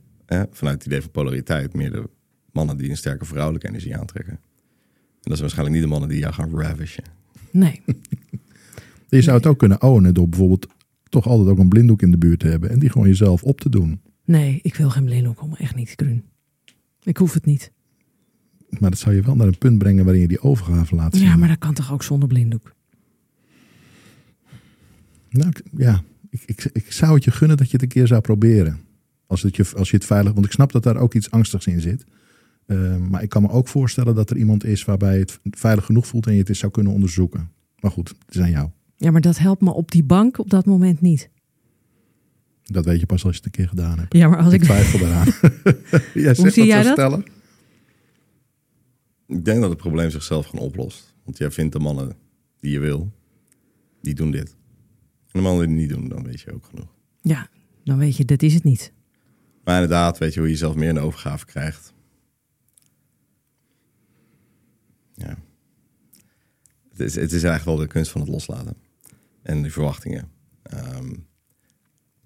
vanuit 0.51 0.77
het 0.77 0.85
idee 0.85 1.01
van 1.01 1.11
polariteit 1.11 1.73
meer 1.73 1.91
de 1.91 2.09
mannen 2.51 2.77
die 2.77 2.89
een 2.89 2.97
sterke 2.97 3.25
vrouwelijke 3.25 3.67
energie 3.67 3.97
aantrekken. 3.97 4.33
En 4.33 5.31
dat 5.31 5.37
zijn 5.37 5.39
waarschijnlijk 5.39 5.75
niet 5.75 5.85
de 5.85 5.91
mannen 5.91 6.09
die 6.09 6.19
jou 6.19 6.33
gaan 6.33 6.59
ravishen. 6.59 7.03
Nee. 7.51 7.81
Je 9.09 9.21
zou 9.21 9.37
het 9.37 9.45
ook 9.45 9.57
kunnen 9.57 9.81
ownen 9.81 10.13
door 10.13 10.29
bijvoorbeeld 10.29 10.67
toch 11.09 11.27
altijd 11.27 11.49
ook 11.49 11.57
een 11.57 11.69
blinddoek 11.69 12.01
in 12.01 12.11
de 12.11 12.17
buurt 12.17 12.39
te 12.39 12.47
hebben. 12.47 12.69
En 12.69 12.79
die 12.79 12.89
gewoon 12.89 13.07
jezelf 13.07 13.43
op 13.43 13.61
te 13.61 13.69
doen. 13.69 14.01
Nee, 14.25 14.59
ik 14.61 14.75
wil 14.75 14.89
geen 14.89 15.05
blinddoek 15.05 15.41
om. 15.41 15.55
Echt 15.55 15.75
niet, 15.75 15.95
Kruun. 15.95 16.23
Ik 17.03 17.17
hoef 17.17 17.33
het 17.33 17.45
niet. 17.45 17.71
Maar 18.69 18.89
dat 18.89 18.99
zou 18.99 19.15
je 19.15 19.21
wel 19.21 19.35
naar 19.35 19.47
een 19.47 19.57
punt 19.57 19.77
brengen 19.77 20.03
waarin 20.03 20.21
je 20.21 20.27
die 20.27 20.41
overgave 20.41 20.95
laat 20.95 21.15
zien. 21.15 21.25
Ja, 21.25 21.35
maar 21.35 21.47
dat 21.47 21.57
kan 21.57 21.73
toch 21.73 21.91
ook 21.91 22.03
zonder 22.03 22.27
blinddoek? 22.27 22.75
Nou, 25.37 25.49
ik- 25.49 25.63
ja, 25.77 26.03
ik, 26.29 26.41
ik, 26.45 26.69
ik 26.73 26.91
zou 26.91 27.13
het 27.13 27.23
je 27.23 27.31
gunnen 27.31 27.57
dat 27.57 27.65
je 27.67 27.73
het 27.73 27.81
een 27.81 27.87
keer 27.87 28.07
zou 28.07 28.21
proberen. 28.21 28.79
Als, 29.27 29.41
het 29.41 29.55
je, 29.55 29.65
als 29.75 29.89
je 29.89 29.95
het 29.95 30.05
veilig... 30.05 30.33
Want 30.33 30.45
ik 30.45 30.51
snap 30.51 30.71
dat 30.71 30.83
daar 30.83 30.97
ook 30.97 31.13
iets 31.13 31.31
angstigs 31.31 31.67
in 31.67 31.81
zit. 31.81 32.03
Eh, 32.65 32.97
maar 32.97 33.23
ik 33.23 33.29
kan 33.29 33.41
me 33.41 33.49
ook 33.49 33.67
voorstellen 33.67 34.15
dat 34.15 34.29
er 34.29 34.37
iemand 34.37 34.63
is 34.63 34.85
waarbij 34.85 35.13
je 35.13 35.19
het 35.19 35.39
veilig 35.43 35.85
genoeg 35.85 36.07
voelt 36.07 36.25
en 36.27 36.33
je 36.33 36.39
het 36.39 36.49
eens 36.49 36.59
zou 36.59 36.71
kunnen 36.71 36.93
onderzoeken. 36.93 37.51
Maar 37.79 37.91
goed, 37.91 38.09
het 38.25 38.35
is 38.35 38.41
aan 38.41 38.49
jou. 38.49 38.69
Ja, 38.95 39.11
maar 39.11 39.21
dat 39.21 39.37
helpt 39.37 39.61
me 39.61 39.73
op 39.73 39.91
die 39.91 40.03
bank 40.03 40.37
op 40.39 40.49
dat 40.49 40.65
moment 40.65 41.01
niet. 41.01 41.29
Dat 42.63 42.85
weet 42.85 42.99
je 42.99 43.05
pas 43.05 43.23
als 43.25 43.31
je 43.31 43.37
het 43.37 43.45
een 43.45 43.51
keer 43.51 43.67
gedaan 43.67 43.99
hebt. 43.99 44.13
Ja, 44.13 44.27
maar 44.27 44.37
als 44.39 44.53
Ik 44.53 44.59
ik... 44.59 44.65
twijfel 44.65 44.99
daaraan. 44.99 45.27
jij 46.23 46.33
zegt 46.35 46.53
zie 46.53 46.65
jij 46.65 46.83
dat? 46.83 46.91
stellen. 46.93 47.23
Ik 49.27 49.45
denk 49.45 49.59
dat 49.61 49.69
het 49.69 49.77
probleem 49.79 50.09
zichzelf 50.09 50.45
gewoon 50.45 50.65
oplost. 50.65 51.13
Want 51.23 51.37
jij 51.37 51.51
vindt 51.51 51.73
de 51.73 51.79
mannen 51.79 52.15
die 52.59 52.71
je 52.71 52.79
wil, 52.79 53.11
die 54.01 54.13
doen 54.13 54.31
dit. 54.31 54.55
En 55.35 55.41
de 55.41 55.47
mannen 55.47 55.67
die 55.67 55.77
het 55.77 55.87
niet 55.87 55.99
doen, 55.99 56.09
dan 56.09 56.23
weet 56.23 56.41
je 56.41 56.53
ook 56.53 56.65
genoeg. 56.65 56.95
Ja, 57.21 57.49
dan 57.83 57.97
weet 57.97 58.17
je, 58.17 58.25
dit 58.25 58.43
is 58.43 58.53
het 58.53 58.63
niet. 58.63 58.93
Maar 59.63 59.75
inderdaad, 59.81 60.17
weet 60.17 60.33
je 60.33 60.39
hoe 60.39 60.47
je 60.47 60.53
jezelf 60.53 60.75
meer 60.75 60.93
de 60.93 60.99
overgave 60.99 61.45
krijgt. 61.45 61.93
Ja. 65.13 65.37
Het 66.89 66.99
is, 66.99 67.15
het 67.15 67.31
is 67.31 67.43
eigenlijk 67.43 67.63
wel 67.65 67.75
de 67.75 67.87
kunst 67.87 68.11
van 68.11 68.21
het 68.21 68.29
loslaten. 68.29 68.75
En 69.41 69.61
die 69.61 69.71
verwachtingen. 69.71 70.31
Ehm, 70.61 71.13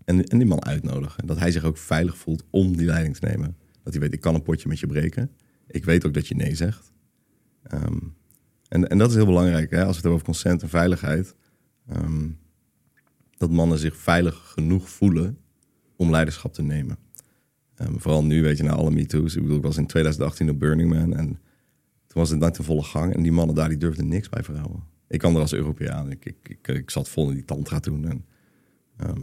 en, 0.05 0.23
en 0.23 0.37
die 0.37 0.47
man 0.47 0.65
uitnodigen. 0.65 1.27
Dat 1.27 1.39
hij 1.39 1.51
zich 1.51 1.63
ook 1.63 1.77
veilig 1.77 2.17
voelt 2.17 2.43
om 2.49 2.77
die 2.77 2.85
leiding 2.85 3.17
te 3.17 3.25
nemen. 3.25 3.57
Dat 3.83 3.93
hij 3.93 4.01
weet, 4.01 4.13
ik 4.13 4.21
kan 4.21 4.35
een 4.35 4.43
potje 4.43 4.67
met 4.67 4.79
je 4.79 4.87
breken. 4.87 5.31
Ik 5.67 5.85
weet 5.85 6.05
ook 6.05 6.13
dat 6.13 6.27
je 6.27 6.35
nee 6.35 6.55
zegt. 6.55 6.91
Ehm, 7.63 7.97
en, 8.67 8.87
en 8.87 8.97
dat 8.97 9.09
is 9.09 9.15
heel 9.15 9.25
belangrijk, 9.25 9.71
hè? 9.71 9.77
als 9.77 9.87
we 9.87 9.93
het 9.93 9.95
hebben 9.95 10.11
over 10.11 10.25
consent 10.25 10.61
en 10.61 10.69
veiligheid. 10.69 11.35
Ehm, 11.87 12.29
dat 13.39 13.51
mannen 13.51 13.77
zich 13.77 13.97
veilig 13.97 14.51
genoeg 14.53 14.89
voelen 14.89 15.37
om 15.95 16.09
leiderschap 16.09 16.53
te 16.53 16.61
nemen. 16.61 16.97
Ehm, 17.75 17.97
vooral 17.97 18.23
nu, 18.23 18.41
weet 18.41 18.57
je, 18.57 18.63
na 18.63 18.71
alle 18.71 18.91
MeToo's. 18.91 19.35
Ik 19.35 19.41
bedoel, 19.41 19.57
ik 19.57 19.63
was 19.63 19.77
in 19.77 19.87
2018 19.87 20.49
op 20.49 20.59
Burning 20.59 20.89
Man 20.89 21.13
en 21.13 21.27
toen 22.07 22.21
was 22.21 22.29
het 22.29 22.39
net 22.39 22.57
in 22.57 22.63
volle 22.63 22.83
gang. 22.83 23.13
En 23.15 23.21
die 23.21 23.31
mannen 23.31 23.55
daar, 23.55 23.69
die 23.69 23.77
durfden 23.77 24.07
niks 24.07 24.29
bij 24.29 24.43
vrouwen. 24.43 24.83
Ik 25.07 25.19
kwam 25.19 25.35
er 25.35 25.41
als 25.41 25.53
Europeaan. 25.53 26.11
Ik, 26.11 26.25
ik, 26.25 26.37
ik, 26.49 26.67
ik 26.67 26.89
zat 26.89 27.09
vol 27.09 27.29
in 27.29 27.35
die 27.35 27.45
tantra 27.45 27.79
toen. 27.79 28.09
En, 28.09 28.25
ehm, 28.97 29.21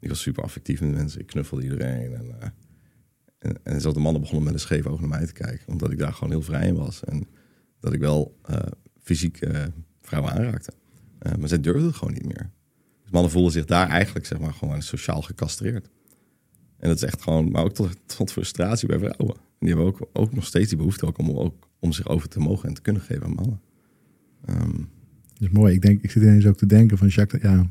ik 0.00 0.08
was 0.08 0.20
super 0.20 0.42
affectief 0.42 0.80
met 0.80 0.90
mensen. 0.90 1.20
Ik 1.20 1.26
knuffelde 1.26 1.62
iedereen. 1.62 2.14
En, 2.14 2.40
eh, 2.40 2.48
en, 3.38 3.58
en 3.62 3.78
de 3.78 4.00
mannen 4.00 4.20
begonnen 4.20 4.44
met 4.44 4.54
een 4.54 4.60
scheef 4.60 4.86
oog 4.86 5.00
naar 5.00 5.08
mij 5.08 5.26
te 5.26 5.32
kijken. 5.32 5.68
Omdat 5.68 5.90
ik 5.90 5.98
daar 5.98 6.12
gewoon 6.12 6.30
heel 6.30 6.42
vrij 6.42 6.66
in 6.66 6.74
was. 6.74 7.04
En 7.04 7.26
dat 7.80 7.92
ik 7.92 8.00
wel 8.00 8.38
eh, 8.42 8.58
fysiek 9.02 9.40
eh, 9.40 9.64
vrouwen 10.00 10.32
aanraakte. 10.32 10.72
Eh, 11.18 11.34
maar 11.34 11.48
zij 11.48 11.60
durfden 11.60 11.86
het 11.86 11.96
gewoon 11.96 12.14
niet 12.14 12.26
meer. 12.26 12.50
Mannen 13.14 13.32
voelen 13.32 13.52
zich 13.52 13.64
daar 13.64 13.88
eigenlijk 13.88 14.26
zeg 14.26 14.38
maar, 14.38 14.52
gewoon 14.52 14.82
sociaal 14.82 15.22
gecastreerd. 15.22 15.88
En 16.78 16.88
dat 16.88 16.96
is 16.96 17.02
echt 17.02 17.22
gewoon, 17.22 17.50
maar 17.50 17.64
ook 17.64 17.74
tot, 17.74 17.96
tot 18.06 18.32
frustratie 18.32 18.88
bij 18.88 18.98
vrouwen. 18.98 19.36
En 19.36 19.66
die 19.66 19.68
hebben 19.68 19.86
ook, 19.86 20.08
ook 20.12 20.34
nog 20.34 20.46
steeds 20.46 20.68
die 20.68 20.76
behoefte 20.78 21.06
ook 21.06 21.18
om, 21.18 21.30
ook, 21.30 21.68
om 21.78 21.92
zich 21.92 22.08
over 22.08 22.28
te 22.28 22.38
mogen 22.38 22.68
en 22.68 22.74
te 22.74 22.80
kunnen 22.80 23.02
geven 23.02 23.24
aan 23.24 23.34
mannen. 23.34 23.60
Ehm, 24.44 24.76
Dat 25.32 25.48
is 25.48 25.48
mooi. 25.48 25.74
Ik, 25.74 25.82
denk, 25.82 26.02
ik 26.02 26.10
zit 26.10 26.22
ineens 26.22 26.46
ook 26.46 26.56
te 26.56 26.66
denken 26.66 26.98
van 26.98 27.08
Jacques, 27.08 27.42
ja, 27.42 27.66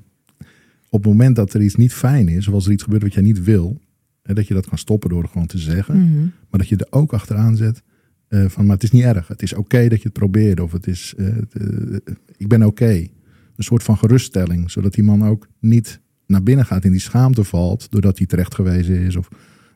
op 0.89 1.03
het 1.03 1.11
moment 1.11 1.35
dat 1.35 1.53
er 1.53 1.61
iets 1.61 1.75
niet 1.75 1.93
fijn 1.93 2.27
is, 2.27 2.47
of 2.47 2.53
als 2.53 2.65
er 2.65 2.71
iets 2.71 2.83
gebeurt 2.83 3.03
wat 3.03 3.13
jij 3.13 3.23
niet 3.23 3.43
wil, 3.43 3.79
hè, 4.21 4.33
dat 4.33 4.47
je 4.47 4.53
dat 4.53 4.67
kan 4.67 4.77
stoppen 4.77 5.09
door 5.09 5.27
gewoon 5.27 5.47
te 5.47 5.57
zeggen. 5.57 5.97
Mhm. 5.97 6.21
Maar 6.21 6.59
dat 6.59 6.67
je 6.67 6.77
er 6.77 6.87
ook 6.89 7.13
achteraan 7.13 7.55
zet 7.55 7.83
eh, 8.27 8.45
van, 8.45 8.65
maar 8.65 8.75
het 8.75 8.83
is 8.83 8.91
niet 8.91 9.03
erg. 9.03 9.27
Het 9.27 9.41
is 9.41 9.53
oké 9.53 9.87
dat 9.87 9.97
je 9.97 10.03
het 10.03 10.13
probeert. 10.13 10.59
Of 10.59 10.71
het 10.71 10.87
is, 10.87 11.13
eh, 11.17 11.27
eh, 11.37 11.95
ik 12.37 12.47
ben 12.47 12.63
oké. 12.63 13.07
Een 13.55 13.63
soort 13.63 13.83
van 13.83 13.97
geruststelling. 13.97 14.71
Zodat 14.71 14.93
die 14.93 15.03
man 15.03 15.27
ook 15.27 15.47
niet 15.59 15.99
naar 16.27 16.43
binnen 16.43 16.65
gaat 16.65 16.85
in 16.85 16.91
die 16.91 16.99
schaamte 17.01 17.43
valt. 17.43 17.91
Doordat 17.91 18.17
hij 18.17 18.27
terecht 18.27 18.55
gewezen 18.55 18.95
is. 18.99 19.15
Of 19.15 19.27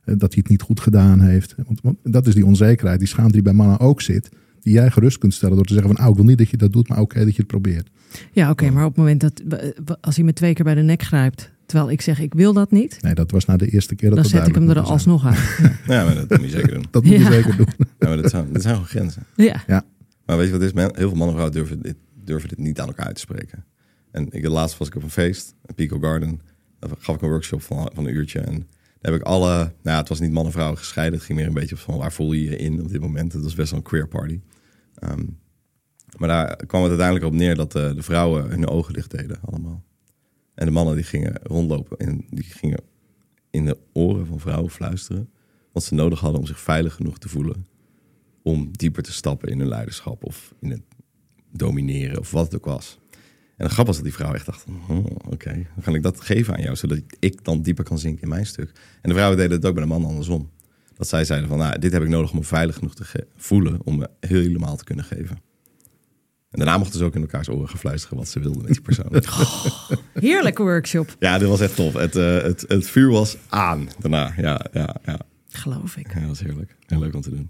eh, 0.04 0.16
dat 0.18 0.34
hij 0.34 0.42
het 0.42 0.50
niet 0.50 0.62
goed 0.62 0.80
gedaan 0.80 1.20
heeft. 1.22 1.56
Want, 1.66 1.80
want 1.82 1.98
dat 2.04 2.28
is 2.28 2.34
die 2.36 2.46
onzekerheid. 2.46 3.00
Die 3.00 3.08
schaamte 3.08 3.34
die 3.34 3.42
bij 3.42 3.54
mannen 3.54 3.80
ook 3.80 4.02
zit. 4.02 4.30
Die 4.60 4.74
jij 4.74 4.92
gerust 4.92 5.18
kunt 5.18 5.34
stellen 5.34 5.56
door 5.56 5.66
te 5.66 5.74
zeggen 5.74 5.92
van, 5.92 6.00
nou, 6.00 6.12
ik 6.12 6.18
wil 6.18 6.26
niet 6.30 6.38
dat 6.38 6.50
je 6.50 6.58
dat 6.58 6.74
doet, 6.74 6.88
maar 6.88 7.00
oké 7.00 7.20
dat 7.20 7.32
je 7.36 7.38
het 7.38 7.48
probeert. 7.48 7.90
Ja, 8.32 8.50
oké, 8.50 8.70
maar 8.70 8.84
op 8.86 8.90
het 8.90 8.98
moment 8.98 9.22
dat... 9.22 9.42
Als 10.02 10.16
hij 10.16 10.26
me 10.26 10.34
twee 10.34 10.54
keer 10.54 10.66
bij 10.66 10.76
de 10.76 10.82
nek 10.82 11.02
grijpt, 11.04 11.52
terwijl 11.66 11.92
ik 11.92 12.02
zeg 12.02 12.20
ik 12.20 12.34
wil 12.34 12.54
dat 12.54 12.72
niet... 12.72 12.98
Nee, 13.02 13.14
dat 13.14 13.32
was 13.32 13.46
na 13.46 13.58
de 13.58 13.68
eerste 13.70 13.96
keer 13.96 14.10
dat 14.10 14.18
dan 14.18 14.28
het 14.28 14.36
zet 14.36 14.48
ik 14.48 14.56
hem 14.56 14.70
er 14.70 14.80
alsnog 14.80 15.26
uit. 15.26 15.60
nou 15.60 15.74
ja, 16.00 16.04
maar 16.06 16.28
dat 16.28 16.40
moet 16.40 16.50
je 16.52 16.56
zeker 16.58 16.74
doen. 16.74 16.86
Dat 16.92 17.04
moet 17.04 17.14
je 17.14 17.20
Ja. 17.20 17.32
zeker 17.32 17.58
doen. 17.58 17.68
Ja, 18.00 18.08
maar 18.08 18.18
dat 18.18 18.30
zijn, 18.32 18.46
dat 18.52 18.62
zijn 18.62 18.74
gewoon 18.74 18.90
grenzen. 18.90 19.24
Ja. 19.36 19.84
Maar 20.26 20.38
weet 20.38 20.46
je 20.46 20.52
wat 20.52 20.62
het 20.62 20.76
is? 20.76 20.82
Heel 20.82 20.92
veel 20.94 21.08
mannen 21.10 21.28
en 21.28 21.32
vrouwen 21.34 21.52
durven 21.52 21.82
dit, 21.82 21.96
durven 22.28 22.50
dit 22.50 22.58
niet 22.58 22.80
aan 22.80 22.88
elkaar 22.88 23.06
uit 23.06 23.16
te 23.16 23.22
spreken. 23.22 23.66
En 24.12 24.28
ik, 24.32 24.48
laatst 24.48 24.78
was 24.78 24.88
ik 24.88 24.96
op 24.96 25.04
een 25.04 25.10
feest, 25.10 25.56
een 25.66 25.76
Pico 25.76 26.00
Garden. 26.00 26.42
Daar 26.80 26.90
gaf 27.00 27.16
ik 27.16 27.22
een 27.22 27.30
workshop 27.30 27.62
van, 27.62 27.92
van 27.94 28.06
een 28.06 28.14
uurtje. 28.14 28.40
En 28.40 28.68
daar 29.00 29.12
heb 29.12 29.22
ik 29.22 29.28
alle... 29.28 29.74
Nou 29.82 29.98
het 30.00 30.10
was 30.10 30.20
niet 30.20 30.32
man 30.32 30.46
en 30.46 30.52
vrouw 30.52 30.76
gescheiden. 30.76 31.18
Het 31.18 31.28
ging 31.28 31.38
meer 31.38 31.48
een 31.48 31.54
beetje 31.54 31.78
van 31.78 31.98
waar 31.98 32.12
voel 32.12 32.34
je 32.34 32.44
je 32.44 32.58
in 32.58 32.82
op 32.82 32.90
dit 32.90 33.02
moment. 33.02 33.34
Het 33.34 33.44
was 33.44 33.56
best 33.56 33.70
wel 33.70 33.80
een 33.80 33.86
queer 33.86 34.08
party. 34.08 34.40
Ehm, 34.94 35.26
maar 36.18 36.28
daar 36.28 36.56
kwam 36.56 36.82
het 36.82 36.90
uiteindelijk 36.90 37.26
op 37.28 37.34
neer 37.34 37.56
dat 37.56 37.76
eh, 37.76 37.94
de 37.94 38.04
vrouwen 38.04 38.50
hun 38.50 38.68
ogen 38.68 38.94
dicht 38.94 39.12
deden 39.12 39.40
allemaal. 39.42 39.84
En 40.56 40.66
de 40.66 40.72
mannen 40.72 40.96
die 40.96 41.04
gingen 41.04 41.40
rondlopen 41.44 41.98
en 41.98 42.26
die 42.30 42.44
gingen 42.44 42.80
in 43.50 43.66
de 43.66 43.78
oren 43.94 44.26
van 44.26 44.40
vrouwen 44.40 44.70
fluisteren. 44.70 45.30
Wat 45.72 45.84
ze 45.84 45.94
nodig 45.94 46.20
hadden 46.20 46.40
om 46.40 46.48
zich 46.48 46.60
veilig 46.60 46.94
genoeg 46.94 47.18
te 47.18 47.30
voelen 47.30 47.66
om 48.48 48.70
dieper 48.72 49.04
te 49.04 49.12
stappen 49.12 49.50
in 49.50 49.60
hun 49.60 49.68
leiderschap 49.68 50.24
of 50.24 50.54
in 50.60 50.70
het 50.70 50.82
domineren 51.58 52.20
of 52.20 52.32
wat 52.32 52.46
het 52.46 52.56
ook 52.56 52.66
was. 52.66 53.00
En 53.58 53.66
het 53.66 53.72
grap 53.72 53.86
was 53.86 53.96
dat 53.96 54.06
die 54.06 54.14
vrouw 54.14 54.34
echt 54.34 54.46
dacht, 54.46 54.66
oh, 54.90 55.06
oké, 55.30 55.54
dan 55.54 55.84
kan 55.84 55.96
ik 55.96 56.04
dat 56.04 56.22
geven 56.22 56.56
aan 56.56 56.62
jou, 56.62 56.76
zodat 56.76 57.00
ik 57.20 57.44
dan 57.44 57.62
dieper 57.62 57.84
kan 57.84 58.00
zinken 58.00 58.22
in 58.22 58.30
mijn 58.30 58.46
stuk. 58.46 58.72
En 59.02 59.10
de 59.10 59.14
vrouwen 59.14 59.38
deden 59.38 59.56
het 59.56 59.66
ook 59.66 59.74
bij 59.74 59.84
de 59.84 59.90
mannen 59.90 60.10
andersom. 60.10 60.50
Dat 60.94 61.08
zij 61.08 61.26
zeiden 61.26 61.50
van, 61.50 61.58
nou, 61.58 61.80
dit 61.80 61.92
heb 61.92 62.02
ik 62.02 62.10
nodig 62.10 62.32
om 62.32 62.38
me 62.38 62.44
veilig 62.44 62.76
genoeg 62.76 62.96
te 62.96 63.28
voelen 63.36 63.80
om 63.84 63.98
me 63.98 64.10
helemaal 64.20 64.76
te 64.76 64.84
kunnen 64.84 65.06
geven. 65.06 65.40
En 66.50 66.60
daarna 66.60 66.78
mochten 66.78 67.00
ze 67.00 67.06
ook 67.06 67.16
in 67.16 67.22
elkaars 67.22 67.50
oren 67.50 67.70
gaan 67.70 67.80
fluisteren 67.80 68.18
wat 68.18 68.28
ze 68.28 68.40
wilden 68.40 68.62
met 68.62 68.72
die 68.72 68.82
persoon. 68.82 69.12
Heerlijke 70.14 70.62
workshop, 70.62 71.16
ja, 71.20 71.38
dit 71.38 71.48
was 71.48 71.60
echt 71.60 71.76
tof. 71.76 71.94
Het, 71.94 72.16
eh, 72.16 72.42
het, 72.42 72.66
het 72.68 72.90
vuur 72.90 73.10
was 73.10 73.38
aan 73.50 73.90
daarna. 74.00 74.34
Ja, 74.38 74.66
ja, 74.74 74.96
ja. 75.06 75.20
geloof 75.50 75.98
ik. 75.98 76.14
ja, 76.14 76.20
dat 76.20 76.28
was 76.28 76.40
heerlijk. 76.40 76.76
Heel 76.86 77.00
leuk 77.00 77.16
om 77.16 77.22
te 77.22 77.30
doen. 77.30 77.50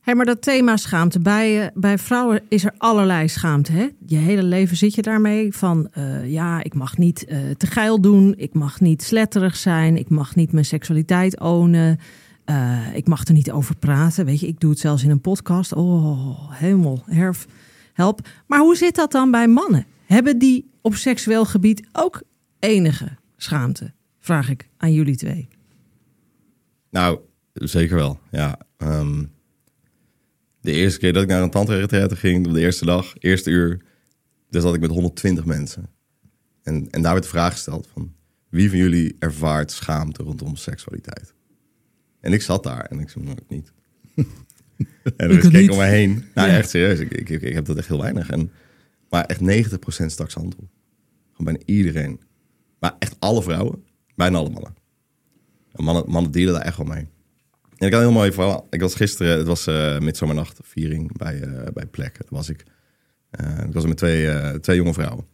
Hé, 0.00 0.14
maar 0.14 0.24
dat 0.24 0.42
thema 0.42 0.76
schaamte. 0.76 1.20
Bij, 1.20 1.62
eh, 1.62 1.68
bij 1.74 1.98
vrouwen 1.98 2.42
is 2.48 2.64
er 2.64 2.74
allerlei 2.76 3.28
schaamte. 3.28 3.72
Hè? 3.72 3.88
Je 4.06 4.16
hele 4.16 4.42
leven 4.42 4.76
zit 4.76 4.94
je 4.94 5.02
daarmee 5.02 5.52
van... 5.54 5.88
eh, 5.92 6.30
ja, 6.30 6.62
ik 6.62 6.74
mag 6.74 6.98
niet 6.98 7.24
eh, 7.24 7.38
te 7.56 7.66
geil 7.66 8.00
doen. 8.00 8.34
Ik 8.36 8.54
mag 8.54 8.80
niet 8.80 9.02
sletterig 9.02 9.56
zijn. 9.56 9.96
Ik 9.96 10.08
mag 10.08 10.34
niet 10.34 10.52
mijn 10.52 10.64
seksualiteit 10.64 11.40
ownen. 11.40 11.98
ik 12.94 13.06
mag 13.06 13.26
er 13.26 13.32
niet 13.32 13.50
over 13.50 13.76
praten. 13.76 14.24
Weet 14.24 14.40
je, 14.40 14.46
ik 14.46 14.60
doe 14.60 14.70
het 14.70 14.78
zelfs 14.78 15.04
in 15.04 15.10
een 15.10 15.20
podcast. 15.20 15.72
Oh, 15.72 16.50
hemel, 16.52 17.02
herf, 17.06 17.46
help. 17.92 18.28
Maar 18.46 18.60
hoe 18.60 18.76
zit 18.76 18.94
dat 18.94 19.12
dan 19.12 19.30
bij 19.30 19.48
mannen? 19.48 19.86
Hebben 20.06 20.38
die 20.38 20.70
op 20.80 20.94
seksueel 20.94 21.44
gebied 21.44 21.88
ook 21.92 22.22
enige 22.58 23.08
schaamte? 23.36 23.92
Vraag 24.20 24.48
ik 24.48 24.68
aan 24.76 24.92
jullie 24.92 25.16
twee. 25.16 25.48
Nou, 26.90 27.18
zeker 27.52 27.96
wel. 27.96 28.18
Ja. 28.30 28.58
ehm, 28.76 29.24
de 30.60 30.72
eerste 30.72 30.98
keer 30.98 31.12
dat 31.12 31.22
ik 31.22 31.28
naar 31.28 31.42
een 31.42 31.50
tantra 31.50 31.86
ging, 32.08 32.46
op 32.46 32.52
de 32.52 32.60
eerste 32.60 32.84
dag, 32.84 33.14
eerste 33.18 33.50
uur, 33.50 33.80
dus 34.50 34.62
zat 34.62 34.74
ik 34.74 34.80
met 34.80 34.90
120 34.90 35.44
mensen. 35.44 35.88
En, 36.62 36.90
en 36.90 37.02
daar 37.02 37.12
werd 37.12 37.24
de 37.24 37.30
vraag 37.30 37.52
gesteld 37.52 37.88
van, 37.92 38.14
wie 38.48 38.68
van 38.68 38.78
jullie 38.78 39.16
ervaart 39.18 39.70
schaamte 39.70 40.22
rondom 40.22 40.56
seksualiteit? 40.56 41.34
En 42.20 42.32
ik 42.32 42.42
zat 42.42 42.62
daar 42.62 42.84
en 42.84 42.98
ik 42.98 43.08
zei, 43.08 43.24
nou, 43.24 43.36
ik 43.36 43.48
niet. 43.48 43.72
en 45.16 45.30
Ik 45.30 45.42
ik 45.44 45.50
keek 45.50 45.60
niet. 45.60 45.70
om 45.70 45.76
me 45.76 45.84
heen. 45.84 46.24
Nou, 46.34 46.48
Ja. 46.48 46.56
echt 46.56 46.70
serieus. 46.70 46.98
Ik, 46.98 47.12
ik, 47.12 47.28
ik, 47.28 47.54
heb 47.54 47.64
dat 47.64 47.76
echt 47.76 47.88
heel 47.88 48.00
weinig. 48.00 48.30
En, 48.30 48.50
maar 49.10 49.24
echt 49.24 49.40
90% 49.40 49.76
stak 50.06 50.30
zijn 50.30 50.44
hand 50.44 50.56
op. 50.56 50.68
Gewoon 51.32 51.52
bijna 51.52 51.60
iedereen. 51.64 52.20
Maar 52.78 52.94
echt 52.98 53.16
alle 53.18 53.42
vrouwen, 53.42 53.84
bijna 54.14 54.38
alle 54.38 54.50
mannen. 54.50 54.74
En 55.72 55.84
mannen, 55.84 56.04
mannen 56.10 56.32
dealen 56.32 56.54
daar 56.54 56.62
echt 56.64 56.76
wel 56.76 56.86
mee. 56.86 57.08
En 57.80 57.86
ik 57.86 57.92
had 57.92 58.02
een 58.02 58.08
heel 58.08 58.18
mooi 58.18 58.32
verhaal. 58.32 58.66
Ik 58.70 58.80
was 58.80 58.94
gisteren, 58.94 59.38
het 59.38 59.46
was 59.46 59.66
eh 59.66 59.98
midzomernacht, 59.98 60.58
viering 60.62 61.16
bij, 61.16 61.40
eh 61.40 61.72
bij 61.72 61.86
Plek. 61.86 62.12
Daar 62.18 62.28
was 62.28 62.48
ik. 62.48 62.64
Eh, 63.30 63.64
ik 63.66 63.72
was 63.72 63.86
met 63.86 63.96
twee, 63.96 64.28
eh, 64.28 64.54
twee 64.54 64.76
jonge 64.76 64.92
vrouwen. 64.92 65.26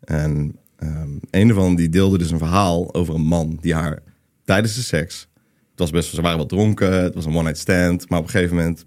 En 0.00 0.56
ehm, 0.76 1.10
een 1.30 1.48
ervan 1.48 1.74
die 1.76 1.88
deelde 1.88 2.18
dus 2.18 2.30
een 2.30 2.38
verhaal 2.38 2.94
over 2.94 3.14
een 3.14 3.26
man 3.26 3.58
die 3.60 3.74
haar 3.74 4.02
tijdens 4.44 4.74
de 4.74 4.82
seks... 4.82 5.28
Het 5.70 5.80
was 5.80 5.90
best, 5.90 6.14
ze 6.14 6.22
waren 6.22 6.36
wel 6.36 6.46
dronken, 6.46 7.02
het 7.02 7.14
was 7.14 7.24
een 7.24 7.34
one-night 7.34 7.58
stand. 7.58 8.08
Maar 8.08 8.18
op 8.18 8.24
een 8.24 8.30
gegeven 8.30 8.56
moment, 8.56 8.84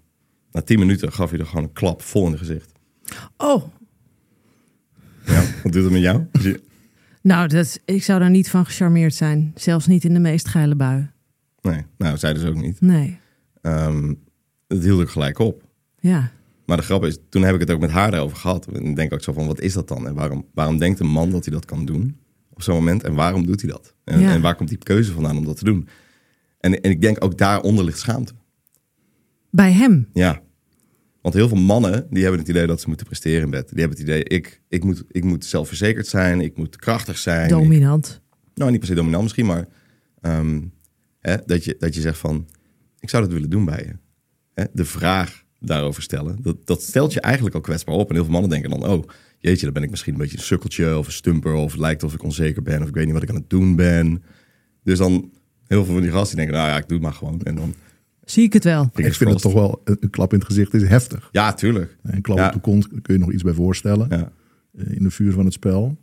na 0.51 0.61
tien 0.61 0.79
minuten, 0.79 1.11
gaf 1.13 1.29
hij 1.29 1.39
er 1.39 1.45
gewoon 1.45 1.63
een 1.63 1.73
klap 1.73 2.01
vol 2.01 2.25
in 2.25 2.31
het 2.31 2.39
gezicht. 2.39 2.71
Oh, 3.37 3.63
Ja, 5.25 5.43
wat 5.63 5.71
doet 5.71 5.83
het 5.83 5.91
met 5.91 6.01
jou? 6.01 6.25
Nou, 7.21 7.47
dat, 7.47 7.79
ik 7.85 8.03
zou 8.03 8.19
daar 8.19 8.29
niet 8.29 8.49
van 8.49 8.65
gecharmeerd 8.65 9.13
zijn. 9.13 9.51
Zelfs 9.55 9.87
niet 9.87 10.03
in 10.03 10.13
de 10.13 10.19
meest 10.19 10.47
geile 10.47 10.75
bui. 10.75 11.09
Nee, 11.65 11.81
nou, 11.97 12.17
zij 12.17 12.33
dus 12.33 12.43
ook 12.45 12.55
niet. 12.55 12.81
Nee. 12.81 13.17
Het 14.67 14.83
hield 14.83 15.01
ook 15.01 15.09
gelijk 15.09 15.39
op. 15.39 15.63
Ja. 15.99 16.31
Maar 16.65 16.77
de 16.77 16.83
grap 16.83 17.03
is, 17.05 17.17
toen 17.29 17.43
heb 17.43 17.53
ik 17.53 17.59
het 17.59 17.71
ook 17.71 17.79
met 17.79 17.89
haar 17.91 18.13
erover 18.13 18.37
gehad. 18.37 18.67
En 18.67 18.85
ik 18.85 18.95
denk 18.95 19.13
ook 19.13 19.21
zo 19.23 19.33
van, 19.33 19.47
wat 19.47 19.61
is 19.61 19.73
dat 19.73 19.87
dan? 19.87 20.07
En 20.07 20.13
waarom, 20.13 20.45
waarom 20.53 20.77
denkt 20.77 20.99
een 20.99 21.07
man 21.07 21.29
dat 21.31 21.45
hij 21.45 21.53
dat 21.53 21.65
kan 21.65 21.85
doen 21.85 22.17
op 22.49 22.61
zo'n 22.61 22.75
moment? 22.75 23.03
En 23.03 23.13
waarom 23.13 23.45
doet 23.45 23.61
hij 23.61 23.71
dat? 23.71 23.95
En, 24.03 24.19
Ja. 24.19 24.33
en 24.33 24.41
waar 24.41 24.55
komt 24.55 24.69
die 24.69 24.77
keuze 24.77 25.11
vandaan 25.11 25.37
om 25.37 25.45
dat 25.45 25.57
te 25.57 25.63
doen? 25.63 25.87
En, 26.59 26.81
en 26.81 26.91
ik 26.91 27.01
denk 27.01 27.23
ook 27.23 27.37
daaronder 27.37 27.85
ligt 27.85 27.99
schaamte. 27.99 28.33
Bij 29.51 29.71
hem. 29.71 30.09
Ja. 30.13 30.41
Want 31.21 31.35
heel 31.35 31.47
veel 31.47 31.57
mannen, 31.57 32.07
die 32.09 32.21
hebben 32.21 32.39
het 32.39 32.49
idee 32.49 32.67
dat 32.67 32.81
ze 32.81 32.87
moeten 32.87 33.05
presteren 33.05 33.43
in 33.43 33.49
bed. 33.49 33.69
Die 33.69 33.79
hebben 33.79 33.97
het 33.97 34.07
idee, 34.07 34.23
ik, 34.23 34.61
ik, 34.69 34.83
moet, 34.83 35.03
ik 35.11 35.23
moet 35.23 35.45
zelfverzekerd 35.45 36.07
zijn, 36.07 36.41
ik 36.41 36.57
moet 36.57 36.75
krachtig 36.75 37.17
zijn. 37.17 37.43
Ik- 37.43 37.49
Dominant. 37.49 38.21
nou, 38.53 38.71
niet 38.71 38.79
per 38.79 38.87
se 38.89 38.95
dominant 38.95 39.23
misschien, 39.23 39.45
maar 39.45 39.67
ehm, 40.21 40.61
hè, 41.31 41.35
dat, 41.45 41.63
je, 41.63 41.75
dat 41.79 41.95
je 41.95 42.01
zegt 42.01 42.17
van, 42.17 42.47
ik 42.99 43.09
zou 43.09 43.23
dat 43.23 43.31
willen 43.31 43.49
doen 43.49 43.65
bij 43.65 43.83
je. 43.87 43.93
Hè, 44.53 44.63
de 44.73 44.85
vraag 44.85 45.43
daarover 45.59 46.01
stellen, 46.03 46.37
dat, 46.41 46.67
dat 46.67 46.81
stelt 46.81 47.13
je 47.13 47.21
eigenlijk 47.21 47.55
al 47.55 47.61
kwetsbaar 47.61 47.95
op. 47.95 48.09
En 48.09 48.15
heel 48.15 48.23
veel 48.23 48.33
mannen 48.33 48.49
denken 48.51 48.69
dan, 48.69 48.85
oh 48.89 49.03
jeetje, 49.39 49.63
dan 49.65 49.73
ben 49.73 49.83
ik 49.83 49.89
misschien 49.89 50.13
een 50.13 50.19
beetje 50.19 50.37
een 50.37 50.43
sukkeltje 50.43 50.97
of 50.97 51.05
een 51.05 51.11
stumper. 51.13 51.53
Of 51.53 51.71
het 51.71 51.81
lijkt 51.81 52.03
of 52.03 52.13
ik 52.13 52.23
onzeker 52.23 52.61
ben 52.61 52.81
of 52.81 52.87
ik 52.87 52.93
weet 52.93 53.05
niet 53.05 53.13
wat 53.13 53.23
ik 53.23 53.29
aan 53.29 53.35
het 53.35 53.49
doen 53.49 53.75
ben. 53.75 54.23
Dus 54.83 54.97
dan 54.97 55.31
heel 55.67 55.83
veel 55.85 55.93
van 55.93 56.01
die 56.03 56.11
gasten 56.11 56.37
die 56.37 56.45
denken, 56.45 56.55
nou 56.63 56.69
ja, 56.69 56.77
ik 56.81 56.87
doe 56.87 56.97
het 56.97 57.05
maar 57.07 57.15
gewoon. 57.15 57.41
En 57.43 57.55
dan, 57.55 57.73
Zie 58.23 58.43
ik 58.43 58.53
het 58.53 58.63
wel. 58.63 58.89
Ik 58.95 59.13
vind 59.13 59.29
het 59.29 59.41
toch 59.41 59.53
wel, 59.53 59.81
een 59.83 60.09
klap 60.09 60.33
in 60.33 60.37
het 60.39 60.47
gezicht 60.47 60.73
is 60.73 60.83
heftig. 60.87 61.29
Ja, 61.31 61.53
tuurlijk. 61.53 61.97
Een 62.03 62.21
klap 62.21 62.37
Ja. 62.37 62.47
op 62.47 62.53
de 62.53 62.59
kont 62.59 62.87
kun 63.01 63.13
je 63.13 63.19
nog 63.19 63.31
iets 63.31 63.43
bij 63.43 63.53
voorstellen. 63.53 64.07
Ja. 64.09 64.31
eh, 64.77 64.95
in 64.95 65.03
de 65.03 65.11
vuur 65.11 65.31
van 65.31 65.45
het 65.45 65.53
spel. 65.53 65.97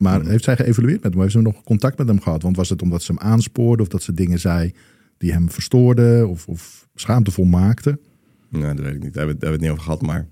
Maar 0.00 0.20
Mhm. 0.20 0.30
heeft 0.30 0.44
zij 0.44 0.56
geëvalueerd 0.56 1.02
met 1.02 1.12
hem? 1.12 1.20
Heeft 1.22 1.32
ze 1.34 1.40
nog 1.40 1.62
contact 1.62 1.98
met 1.98 2.08
hem 2.08 2.20
gehad? 2.20 2.42
Want 2.42 2.56
was 2.56 2.68
het 2.68 2.82
omdat 2.82 3.02
ze 3.02 3.12
hem 3.12 3.20
aanspoorde 3.30 3.82
of 3.82 3.88
dat 3.88 4.02
ze 4.02 4.12
dingen 4.12 4.38
zei 4.40 4.72
die 5.18 5.32
hem 5.32 5.50
verstoorden 5.50 6.28
of, 6.28 6.46
of 6.46 6.88
schaamtevol 6.94 7.44
maakten? 7.44 8.00
Nou, 8.48 8.74
dat 8.74 8.84
weet 8.84 8.94
ik 8.94 9.02
niet. 9.02 9.14
Daar 9.14 9.26
hebben 9.26 9.44
we 9.46 9.52
het 9.52 9.60
niet 9.60 9.70
over 9.70 9.82
gehad, 9.82 10.02
maar 10.02 10.26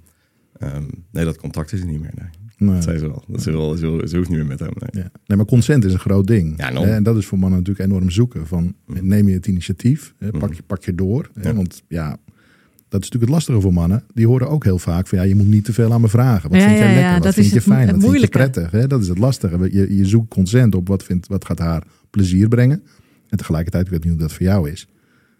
ehm, 0.58 0.84
nee, 1.12 1.24
dat 1.24 1.36
contact 1.36 1.72
is 1.72 1.80
er 1.80 1.86
niet 1.86 2.00
meer. 2.00 2.12
Nee. 2.14 2.28
Nee. 2.56 2.74
Dat 2.74 2.82
zei 2.84 2.98
ze 2.98 3.06
wel. 3.08 3.24
Dat 3.28 3.42
ze, 3.42 3.50
wel 3.52 3.76
ze, 3.76 3.86
hoeft 4.16 4.28
niet 4.28 4.38
meer 4.38 4.46
met 4.46 4.58
hem. 4.58 4.72
Nee. 4.74 5.02
Ja. 5.02 5.10
Nee, 5.26 5.36
maar 5.36 5.46
consent 5.46 5.84
is 5.84 5.92
een 5.92 5.98
groot 5.98 6.26
ding. 6.26 6.54
Ja, 6.56 6.70
en 6.72 7.02
dat 7.02 7.16
is 7.16 7.26
voor 7.26 7.38
mannen 7.38 7.58
natuurlijk 7.58 7.90
enorm 7.90 8.10
zoeken. 8.10 8.46
Van, 8.46 8.74
neem 8.86 9.28
je 9.28 9.34
het 9.34 9.46
initiatief, 9.46 10.14
hè, 10.18 10.30
pak, 10.30 10.54
je, 10.54 10.62
pak 10.62 10.84
je 10.84 10.94
door. 10.94 11.30
Ja. 11.42 11.54
Want 11.54 11.82
ja, 11.88 12.16
dat 12.88 13.02
is 13.02 13.10
natuurlijk 13.10 13.22
het 13.22 13.30
lastige 13.30 13.60
voor 13.60 13.72
mannen. 13.72 14.04
Die 14.14 14.26
horen 14.26 14.48
ook 14.48 14.64
heel 14.64 14.78
vaak 14.78 15.06
van 15.06 15.18
ja, 15.18 15.24
je 15.24 15.34
moet 15.34 15.46
niet 15.46 15.64
te 15.64 15.72
veel 15.72 15.92
aan 15.92 16.00
me 16.00 16.08
vragen. 16.08 16.50
Wat 16.50 16.60
Ja, 16.60 16.66
vind 16.66 16.78
jij 16.78 16.88
ja, 16.88 16.92
lekker? 16.94 17.08
ja, 17.08 17.14
Wat 17.14 17.22
dat 17.22 17.34
vind 17.34 17.46
is 17.46 17.52
je 17.52 17.58
het 17.58 17.68
fijn? 17.68 18.00
Wat 18.00 18.10
vind 18.10 18.20
je 18.20 18.28
prettig? 18.28 18.70
Hè? 18.70 18.86
Dat 18.86 19.02
is 19.02 19.08
het 19.08 19.18
lastige. 19.18 19.58
Je, 19.72 19.96
je 19.96 20.06
zoekt 20.06 20.34
consent 20.34 20.74
op 20.74 20.88
wat, 20.88 21.02
vindt, 21.02 21.26
wat 21.26 21.44
gaat 21.44 21.58
haar 21.58 21.82
plezier 22.10 22.48
brengen. 22.48 22.82
En 23.28 23.38
tegelijkertijd, 23.38 23.84
ik 23.84 23.90
weet 23.90 24.02
niet 24.04 24.12
hoe 24.12 24.20
dat 24.20 24.32
voor 24.32 24.42
jou 24.46 24.70
is. 24.70 24.86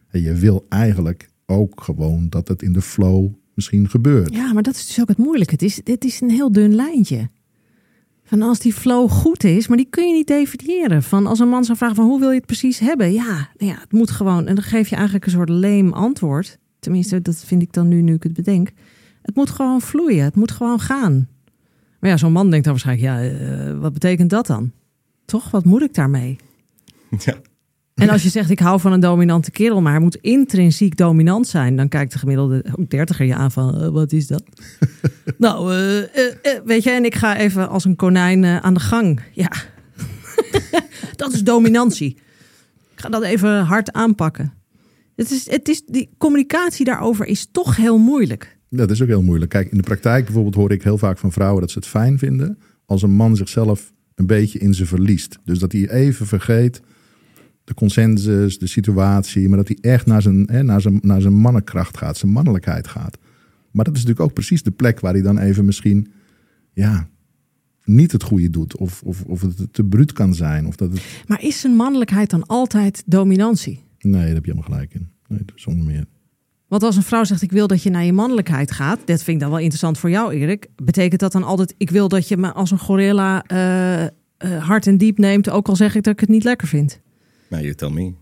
En 0.09 0.23
je 0.23 0.35
wil 0.35 0.67
eigenlijk 0.69 1.29
ook 1.47 1.81
gewoon 1.83 2.27
dat 2.29 2.49
het 2.49 2.63
in 2.63 2.73
de 2.73 2.83
flow 2.83 3.29
misschien 3.55 3.89
gebeurt. 3.91 4.35
Ja, 4.35 4.53
maar 4.53 4.63
dat 4.63 4.75
is 4.75 4.87
dus 4.87 5.01
ook 5.01 5.09
het 5.09 5.19
moeilijke. 5.19 5.53
Het 5.53 5.63
is, 5.63 5.81
dit 5.85 6.05
is 6.05 6.21
een 6.21 6.31
heel 6.31 6.53
dun 6.53 6.75
lijntje. 6.75 7.29
Van 8.25 8.43
als 8.43 8.59
die 8.59 8.73
flow 8.73 9.11
goed 9.11 9.45
is, 9.45 9.69
maar 9.69 9.77
die 9.77 9.87
kun 9.91 10.09
je 10.09 10.15
niet 10.15 10.27
definiëren. 10.27 11.03
Van 11.03 11.27
als 11.27 11.39
een 11.39 11.49
man 11.49 11.65
zou 11.65 11.79
vragen 11.79 11.97
van 11.97 12.05
hoe 12.07 12.21
wil 12.21 12.31
je 12.31 12.37
het 12.37 12.47
precies 12.47 12.79
hebben? 12.79 13.13
Ja, 13.13 13.25
nou 13.57 13.73
ja, 13.73 13.79
het 13.81 13.93
moet 13.93 14.11
gewoon. 14.11 14.47
En 14.47 14.55
dan 14.55 14.65
geef 14.65 14.89
je 14.89 14.95
eigenlijk 14.95 15.25
een 15.27 15.31
soort 15.33 15.49
leem 15.49 15.93
antwoord. 15.93 16.59
Tenminste, 16.81 17.23
dat 17.23 17.37
vind 17.37 17.62
ik 17.62 17.73
dan 17.73 17.88
nu, 17.88 18.03
nu 18.03 18.14
ik 18.14 18.23
het 18.23 18.33
bedenk. 18.33 18.73
Het 19.23 19.35
moet 19.35 19.51
gewoon 19.51 19.81
vloeien. 19.81 20.25
Het 20.25 20.35
moet 20.35 20.51
gewoon 20.51 20.81
gaan. 20.81 21.29
Maar 22.01 22.11
ja, 22.11 22.17
zo'n 22.17 22.33
man 22.33 22.51
denkt 22.51 22.64
dan 22.64 22.73
waarschijnlijk, 22.73 23.07
ja, 23.07 23.23
eh, 23.23 23.79
wat 23.81 23.93
betekent 23.93 24.31
dat 24.31 24.47
dan? 24.47 24.73
Toch, 25.25 25.51
wat 25.51 25.64
moet 25.64 25.83
ik 25.83 25.95
daarmee? 25.95 26.37
Ja. 27.25 27.35
En 27.95 28.09
als 28.09 28.23
je 28.23 28.29
zegt, 28.29 28.51
ik 28.51 28.59
hou 28.59 28.81
van 28.81 28.93
een 28.93 29.01
dominante 29.01 29.51
kerel, 29.51 29.81
maar 29.81 29.93
hij 29.93 30.01
moet 30.01 30.17
intrinsiek 30.17 30.97
dominant 30.97 31.47
zijn, 31.47 31.77
dan 31.77 31.88
kijkt 31.88 32.12
de 32.12 32.19
gemiddelde 32.19 32.64
ook 32.79 32.91
dertiger 32.91 33.27
je 33.27 33.35
aan 33.35 33.51
van, 33.51 33.81
eh, 33.81 33.88
wat 33.88 34.12
is 34.12 34.27
dat? 34.27 34.43
nou, 35.38 35.75
eh, 35.75 36.53
weet 36.64 36.83
je, 36.83 36.91
en 36.91 37.05
ik 37.05 37.14
ga 37.14 37.37
even 37.37 37.69
als 37.69 37.85
een 37.85 37.97
konijn 37.97 38.45
aan 38.45 38.75
de 38.75 38.81
gang. 38.81 39.21
Ja, 39.33 39.51
dat 41.17 41.33
is 41.33 41.45
dominantie. 41.45 42.17
Ik 42.93 43.01
ga 43.01 43.09
dat 43.09 43.23
even 43.23 43.64
hard 43.64 43.93
aanpakken. 43.93 44.53
Het 45.18 45.31
is, 45.31 45.50
het 45.50 45.68
is, 45.68 45.83
die 45.85 46.11
communicatie 46.18 46.85
daarover 46.85 47.26
is 47.26 47.48
toch 47.52 47.76
heel 47.76 47.98
moeilijk. 47.98 48.59
Dat 48.70 48.90
is 48.90 49.02
ook 49.02 49.09
heel 49.09 49.22
moeilijk. 49.22 49.50
Kijk, 49.50 49.70
in 49.70 49.76
de 49.76 49.83
praktijk 49.83 50.24
bijvoorbeeld 50.24 50.54
hoor 50.54 50.72
ik 50.72 50.83
heel 50.83 50.98
vaak 50.98 51.18
van 51.18 51.33
vrouwen 51.33 51.61
dat 51.61 51.70
ze 51.70 51.78
het 51.78 51.88
fijn 51.88 52.18
vinden 52.18 52.59
als 52.87 53.02
een 53.02 53.11
man 53.11 53.37
zichzelf 53.37 53.92
een 54.14 54.26
beetje 54.26 54.59
in 54.59 54.74
ze 54.74 54.87
verliest. 54.87 55.38
Dus 55.44 55.59
dat 55.59 55.72
hij 55.72 55.90
even 55.90 56.26
vergeet 56.26 56.81
de 57.64 57.74
consensus, 57.74 58.59
de 58.59 58.66
situatie, 58.66 59.48
maar 59.48 59.59
dat 59.59 59.68
hij 59.68 59.78
echt 59.81 60.07
naar 60.07 60.22
zijn, 60.22 60.48
hè, 60.50 60.62
naar 60.62 60.81
zijn, 60.81 60.98
naar 61.02 61.20
zijn 61.20 61.35
mannenkracht 61.35 61.96
gaat, 61.96 62.16
zijn 62.16 62.33
mannelijkheid 62.33 62.88
gaat. 62.88 63.18
Maar 63.70 63.85
dat 63.85 63.94
is 63.94 64.00
natuurlijk 64.00 64.28
ook 64.28 64.35
precies 64.35 64.62
de 64.62 64.70
plek 64.70 65.00
waar 65.00 65.12
hij 65.12 65.22
dan 65.22 65.38
even 65.38 65.64
misschien 65.64 66.12
ja, 66.72 67.09
niet 67.85 68.12
het 68.12 68.22
goede 68.22 68.50
doet. 68.50 68.76
Of, 68.76 69.02
of, 69.02 69.22
of 69.22 69.40
het 69.40 69.72
te 69.72 69.85
bruut 69.85 70.12
kan 70.12 70.35
zijn. 70.35 70.66
Of 70.66 70.76
dat 70.76 70.92
het, 70.92 71.02
Maar 71.26 71.42
is 71.42 71.61
zijn 71.61 71.74
mannelijkheid 71.74 72.31
dan 72.31 72.46
altijd 72.46 73.02
dominantie? 73.07 73.87
Nee, 74.11 74.25
daar 74.27 74.35
heb 74.35 74.44
je 74.44 74.51
helemaal 74.53 74.71
gelijk 74.71 74.94
in. 74.94 75.11
Nee, 75.27 75.40
zonder 75.55 75.85
meer. 75.87 76.07
Want 76.66 76.83
als 76.83 76.97
een 76.97 77.03
vrouw 77.03 77.25
zegt, 77.25 77.42
ik 77.42 77.53
wil 77.53 77.66
dat 77.66 77.83
je 77.83 77.90
naar 77.90 78.05
je 78.05 78.12
mannelijkheid 78.12 78.71
gaat. 78.71 78.99
Dat 79.05 79.23
vind 79.23 79.29
ik 79.37 79.40
dan 79.40 79.49
wel 79.51 79.59
interessant 79.59 79.99
voor 79.99 80.11
jou, 80.11 80.33
Erik. 80.33 80.66
Betekent 80.83 81.21
dat 81.21 81.33
dan 81.33 81.42
altijd, 81.42 81.75
ik 81.79 81.90
wil 81.90 82.09
dat 82.09 82.29
je 82.29 82.37
me 82.37 82.53
als 82.53 82.71
een 82.71 82.79
gorilla 82.79 83.42
eh, 83.47 84.05
eh, 84.05 84.11
hard 84.66 84.87
en 84.87 84.97
diep 84.99 85.18
neemt. 85.18 85.51
Ook 85.51 85.68
al 85.68 85.77
zeg 85.77 85.94
ik 85.94 86.03
dat 86.03 86.12
ik 86.12 86.21
het 86.21 86.29
niet 86.29 86.44
lekker 86.44 86.68
vind. 86.68 87.01
Nou, 87.49 87.62
you 87.62 87.75
tell 87.75 87.90
me. 87.90 88.12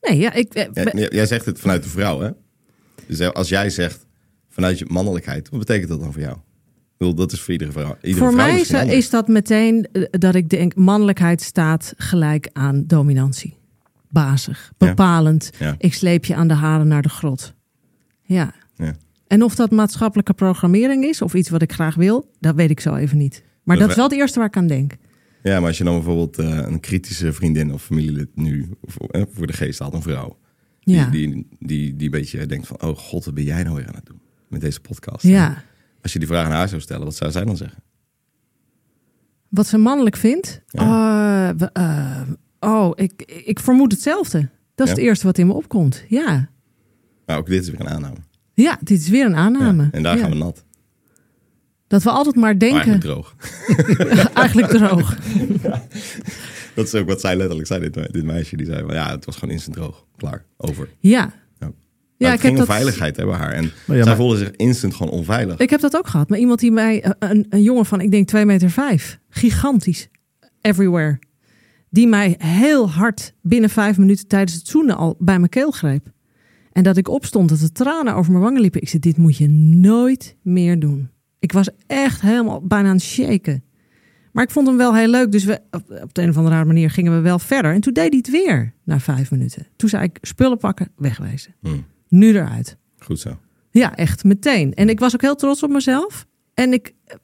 Nee, 0.00 0.18
ja, 0.18 0.32
ik, 0.32 0.54
eh, 0.54 0.72
jij- 0.92 1.08
jij 1.10 1.26
zegt 1.26 1.44
het 1.46 1.60
vanuit 1.60 1.82
de 1.82 1.88
vrouw, 1.88 2.20
hè? 2.20 2.30
Dus 3.06 3.20
als 3.32 3.48
jij 3.48 3.70
zegt 3.70 4.06
vanuit 4.48 4.78
je 4.78 4.86
mannelijkheid, 4.88 5.48
wat 5.48 5.58
betekent 5.58 5.88
dat 5.88 6.00
dan 6.00 6.12
voor 6.12 6.22
jou? 6.22 6.36
Dat 6.98 7.32
is 7.32 7.40
voor 7.40 7.52
iedere 7.52 7.72
vrouw. 7.72 7.96
Iedere 8.02 8.24
voor 8.24 8.32
vrouw 8.32 8.46
mij 8.46 8.60
is, 8.60 8.70
is 8.70 9.10
dat 9.10 9.28
meteen 9.28 9.88
eh, 9.92 10.02
dat 10.10 10.34
ik 10.34 10.48
denk, 10.48 10.74
mannelijkheid 10.74 11.42
staat 11.42 11.94
gelijk 11.96 12.50
aan 12.52 12.84
dominantie. 12.86 13.54
Bazig, 14.08 14.72
bepalend. 14.78 15.50
Ja. 15.58 15.74
Ik 15.78 15.94
sleep 15.94 16.24
je 16.24 16.34
aan 16.34 16.48
de 16.48 16.54
haren 16.54 16.88
naar 16.88 17.02
de 17.02 17.08
grot. 17.08 17.54
Ja. 18.22 18.54
Ja. 18.74 18.96
En 19.26 19.42
of 19.42 19.54
dat 19.54 19.70
maatschappelijke 19.70 20.32
programmering 20.32 21.04
is 21.04 21.22
of 21.22 21.34
iets 21.34 21.48
wat 21.50 21.62
ik 21.62 21.72
graag 21.72 21.94
wil, 21.94 22.30
dat 22.40 22.54
weet 22.54 22.70
ik 22.70 22.80
zo 22.80 22.94
even 22.94 23.18
niet. 23.18 23.44
Maar 23.62 23.78
Dat 23.78 23.88
is 23.90 23.94
wel 23.96 24.04
het 24.04 24.14
eerste 24.14 24.38
waar 24.38 24.48
ik 24.48 24.56
aan 24.56 24.66
denk. 24.66 24.96
Ja, 25.42 25.58
maar 25.58 25.68
als 25.68 25.78
je 25.78 25.84
dan 25.84 25.94
bijvoorbeeld 25.94 26.38
eh, 26.38 26.48
een 26.48 26.80
kritische 26.80 27.32
vriendin 27.32 27.72
of 27.72 27.82
familielid 27.82 28.28
nu 28.34 28.68
voor, 28.82 29.08
eh, 29.08 29.22
voor 29.32 29.46
de 29.46 29.52
geest 29.52 29.78
haalt, 29.78 29.94
een 29.94 30.02
vrouw. 30.02 30.38
Die, 30.80 30.94
Ja. 30.96 31.10
die, 31.10 31.46
die, 31.58 31.96
die 31.96 32.04
een 32.04 32.10
beetje 32.10 32.46
denkt 32.46 32.66
van, 32.66 32.82
oh 32.82 32.96
god, 32.96 33.24
wat 33.24 33.34
ben 33.34 33.44
jij 33.44 33.62
nou 33.62 33.76
weer 33.76 33.86
aan 33.88 33.94
het 33.94 34.06
doen 34.06 34.20
met 34.48 34.60
deze 34.60 34.80
podcast? 34.80 35.22
Ja. 35.22 35.62
Als 36.06 36.14
je 36.14 36.20
die 36.20 36.28
vraag 36.30 36.46
aan 36.46 36.52
haar 36.52 36.68
zou 36.68 36.80
stellen, 36.80 37.04
wat 37.04 37.14
zou 37.16 37.30
zij 37.30 37.44
dan 37.44 37.56
zeggen? 37.56 37.82
Wat 39.48 39.66
ze 39.66 39.78
mannelijk 39.78 40.16
vindt? 40.16 40.62
We- 40.70 41.70
eh, 41.72 42.20
oh, 42.60 42.92
ik, 42.94 43.22
ik 43.44 43.60
vermoed 43.60 43.92
hetzelfde. 43.92 44.48
Dat 44.74 44.86
is 44.86 44.92
Ja? 44.92 44.98
het 44.98 45.06
eerste 45.08 45.26
wat 45.26 45.38
in 45.38 45.46
me 45.46 45.52
opkomt. 45.52 46.04
Ja. 46.08 46.48
Nou, 47.26 47.40
ook 47.40 47.46
dit 47.46 47.62
is 47.62 47.70
weer 47.70 47.80
een 47.80 47.88
aanname. 47.88 48.16
Ja, 48.54 48.78
dit 48.80 49.00
is 49.00 49.08
weer 49.08 49.24
een 49.26 49.34
aanname. 49.36 49.82
Ja, 49.82 49.88
en 49.90 50.02
daar 50.02 50.18
gaan 50.18 50.30
we 50.30 50.36
nat. 50.36 50.64
Dat 51.86 52.02
we 52.02 52.10
altijd 52.10 52.34
maar 52.34 52.44
Maar 52.44 52.58
denken, 52.58 52.76
eigenlijk 52.90 53.04
droog. 53.04 53.34
eigenlijk 54.34 54.68
droog. 54.72 55.16
Dat 56.74 56.86
is 56.86 56.94
ook 56.94 57.06
wat 57.08 57.20
zij 57.20 57.36
letterlijk 57.36 57.66
zei, 57.68 57.80
dit, 57.90 58.12
dit 58.12 58.24
meisje. 58.24 58.56
Die 58.56 58.66
zei 58.66 58.84
van, 58.86 58.94
ja, 58.94 59.10
het 59.10 59.24
was 59.24 59.34
gewoon 59.36 59.54
instant 59.54 59.76
droog. 59.76 60.04
Klaar, 60.16 60.44
over. 60.56 60.88
Ja. 60.98 61.32
Ja. 62.18 62.26
Ik 62.26 62.32
heb 62.32 62.40
ging 62.40 62.52
om 62.52 62.58
dat- 62.58 62.66
veiligheid 62.74 63.16
bij 63.16 63.24
haar. 63.26 63.52
En 63.52 63.62
ja, 63.64 63.70
zij 63.86 64.04
maar- 64.04 64.16
voelde 64.16 64.36
zich 64.36 64.50
instant 64.50 64.94
gewoon 64.94 65.12
onveilig. 65.12 65.58
Ik 65.58 65.70
heb 65.70 65.80
dat 65.80 65.96
ook 65.96 66.06
gehad. 66.06 66.28
Maar 66.28 66.38
iemand 66.38 66.60
die 66.60 66.70
mij, 66.70 67.02
eh, 67.02 67.10
een, 67.18 67.46
een 67.48 67.62
jongen 67.62 67.86
van, 67.86 68.00
ik 68.00 68.10
denk 68.10 68.26
2 68.28 68.46
meter 68.46 68.70
vijf, 68.70 69.18
gigantisch, 69.28 70.08
everywhere, 70.60 71.18
die 71.90 72.06
mij 72.06 72.34
heel 72.38 72.90
hard 72.90 73.34
binnen 73.42 73.70
vijf 73.70 73.98
minuten 73.98 74.26
tijdens 74.26 74.54
het 74.54 74.66
zoenen 74.68 74.96
al 74.96 75.16
bij 75.18 75.38
mijn 75.38 75.50
keel 75.50 75.70
greep. 75.70 76.06
En 76.72 76.82
dat 76.82 76.96
ik 76.96 77.08
opstond, 77.08 77.48
dat 77.48 77.58
de 77.58 77.72
tranen 77.72 78.14
over 78.14 78.30
mijn 78.32 78.44
wangen 78.44 78.60
liepen. 78.60 78.80
Ik 78.80 78.88
zei, 78.88 79.00
dit 79.02 79.16
moet 79.16 79.36
je 79.36 79.48
nooit 79.48 80.36
meer 80.42 80.78
doen. 80.78 81.10
Ik 81.38 81.52
was 81.52 81.68
echt 81.86 82.20
helemaal 82.20 82.60
bijna 82.66 82.88
aan 82.88 82.94
het 82.94 83.02
shaken. 83.04 83.64
Maar 84.32 84.44
ik 84.44 84.50
vond 84.50 84.66
hem 84.66 84.76
wel 84.76 84.94
heel 84.94 85.08
leuk. 85.08 85.32
Dus 85.32 85.44
we, 85.44 85.60
op, 85.70 86.14
de 86.14 86.22
een 86.22 86.28
of 86.28 86.36
andere 86.36 86.54
rare 86.54 86.66
manier 86.66 86.90
gingen 86.90 87.12
we 87.14 87.20
wel 87.20 87.38
verder. 87.38 87.72
En 87.72 87.80
toen 87.80 87.92
deed 87.92 88.08
hij 88.08 88.16
het 88.18 88.30
weer 88.30 88.74
na 88.84 89.00
vijf 89.00 89.30
minuten. 89.30 89.66
Toen 89.76 89.88
zei 89.88 90.02
ik, 90.04 90.18
spullen 90.20 90.58
pakken, 90.58 90.88
wegwezen. 90.96 91.54
Hm, 91.60 91.68
Nu 92.08 92.34
eruit. 92.36 92.76
goed 92.98 93.20
zo. 93.20 93.38
Ja, 93.70 93.96
echt 93.96 94.24
meteen. 94.24 94.74
En 94.74 94.88
ik 94.88 94.98
was 94.98 95.14
ook 95.14 95.20
heel 95.20 95.34
trots 95.34 95.62
op 95.62 95.70
mezelf. 95.70 96.26
En 96.54 96.72
ik. 96.72 96.94
eh, 97.04 97.16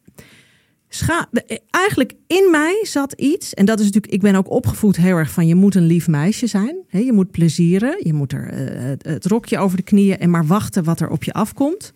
Scha 0.89 1.29
eigenlijk 1.71 2.13
in 2.27 2.49
mij 2.51 2.81
zat 2.83 3.13
iets. 3.13 3.55
En 3.55 3.65
dat 3.65 3.79
is 3.79 3.85
natuurlijk. 3.85 4.13
Ik 4.13 4.21
ben 4.21 4.35
ook 4.35 4.51
opgevoed 4.51 4.97
heel 4.97 5.17
erg 5.17 5.31
van. 5.31 5.47
Je 5.47 5.55
moet 5.55 5.75
een 5.75 5.87
lief 5.87 6.09
meisje 6.09 6.47
zijn. 6.47 6.77
Je 6.89 7.13
moet 7.13 7.31
plezieren. 7.31 7.97
Je 8.03 8.13
moet 8.13 8.33
er 8.33 8.49
eh, 8.49 8.83
het, 8.85 9.05
het 9.05 9.27
rokje 9.27 9.59
over 9.59 9.77
de 9.77 9.83
knieën. 9.83 10.19
En 10.19 10.31
maar 10.31 10.47
wachten 10.47 10.85
wat 10.85 11.01
er 11.01 11.09
op 11.09 11.25
je 11.25 11.33
afkomt. 11.33 11.93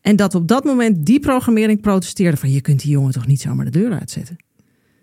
En 0.00 0.16
dat 0.16 0.34
op 0.34 0.48
dat 0.48 0.64
moment 0.64 1.06
die 1.06 1.20
programmering 1.20 1.80
protesteerde 1.80 2.36
van 2.36 2.50
je 2.50 2.60
kunt 2.60 2.80
die 2.82 2.90
jongen 2.90 3.12
toch 3.12 3.26
niet 3.26 3.40
zomaar 3.40 3.64
de 3.64 3.70
deur 3.70 3.92
uitzetten. 3.92 4.36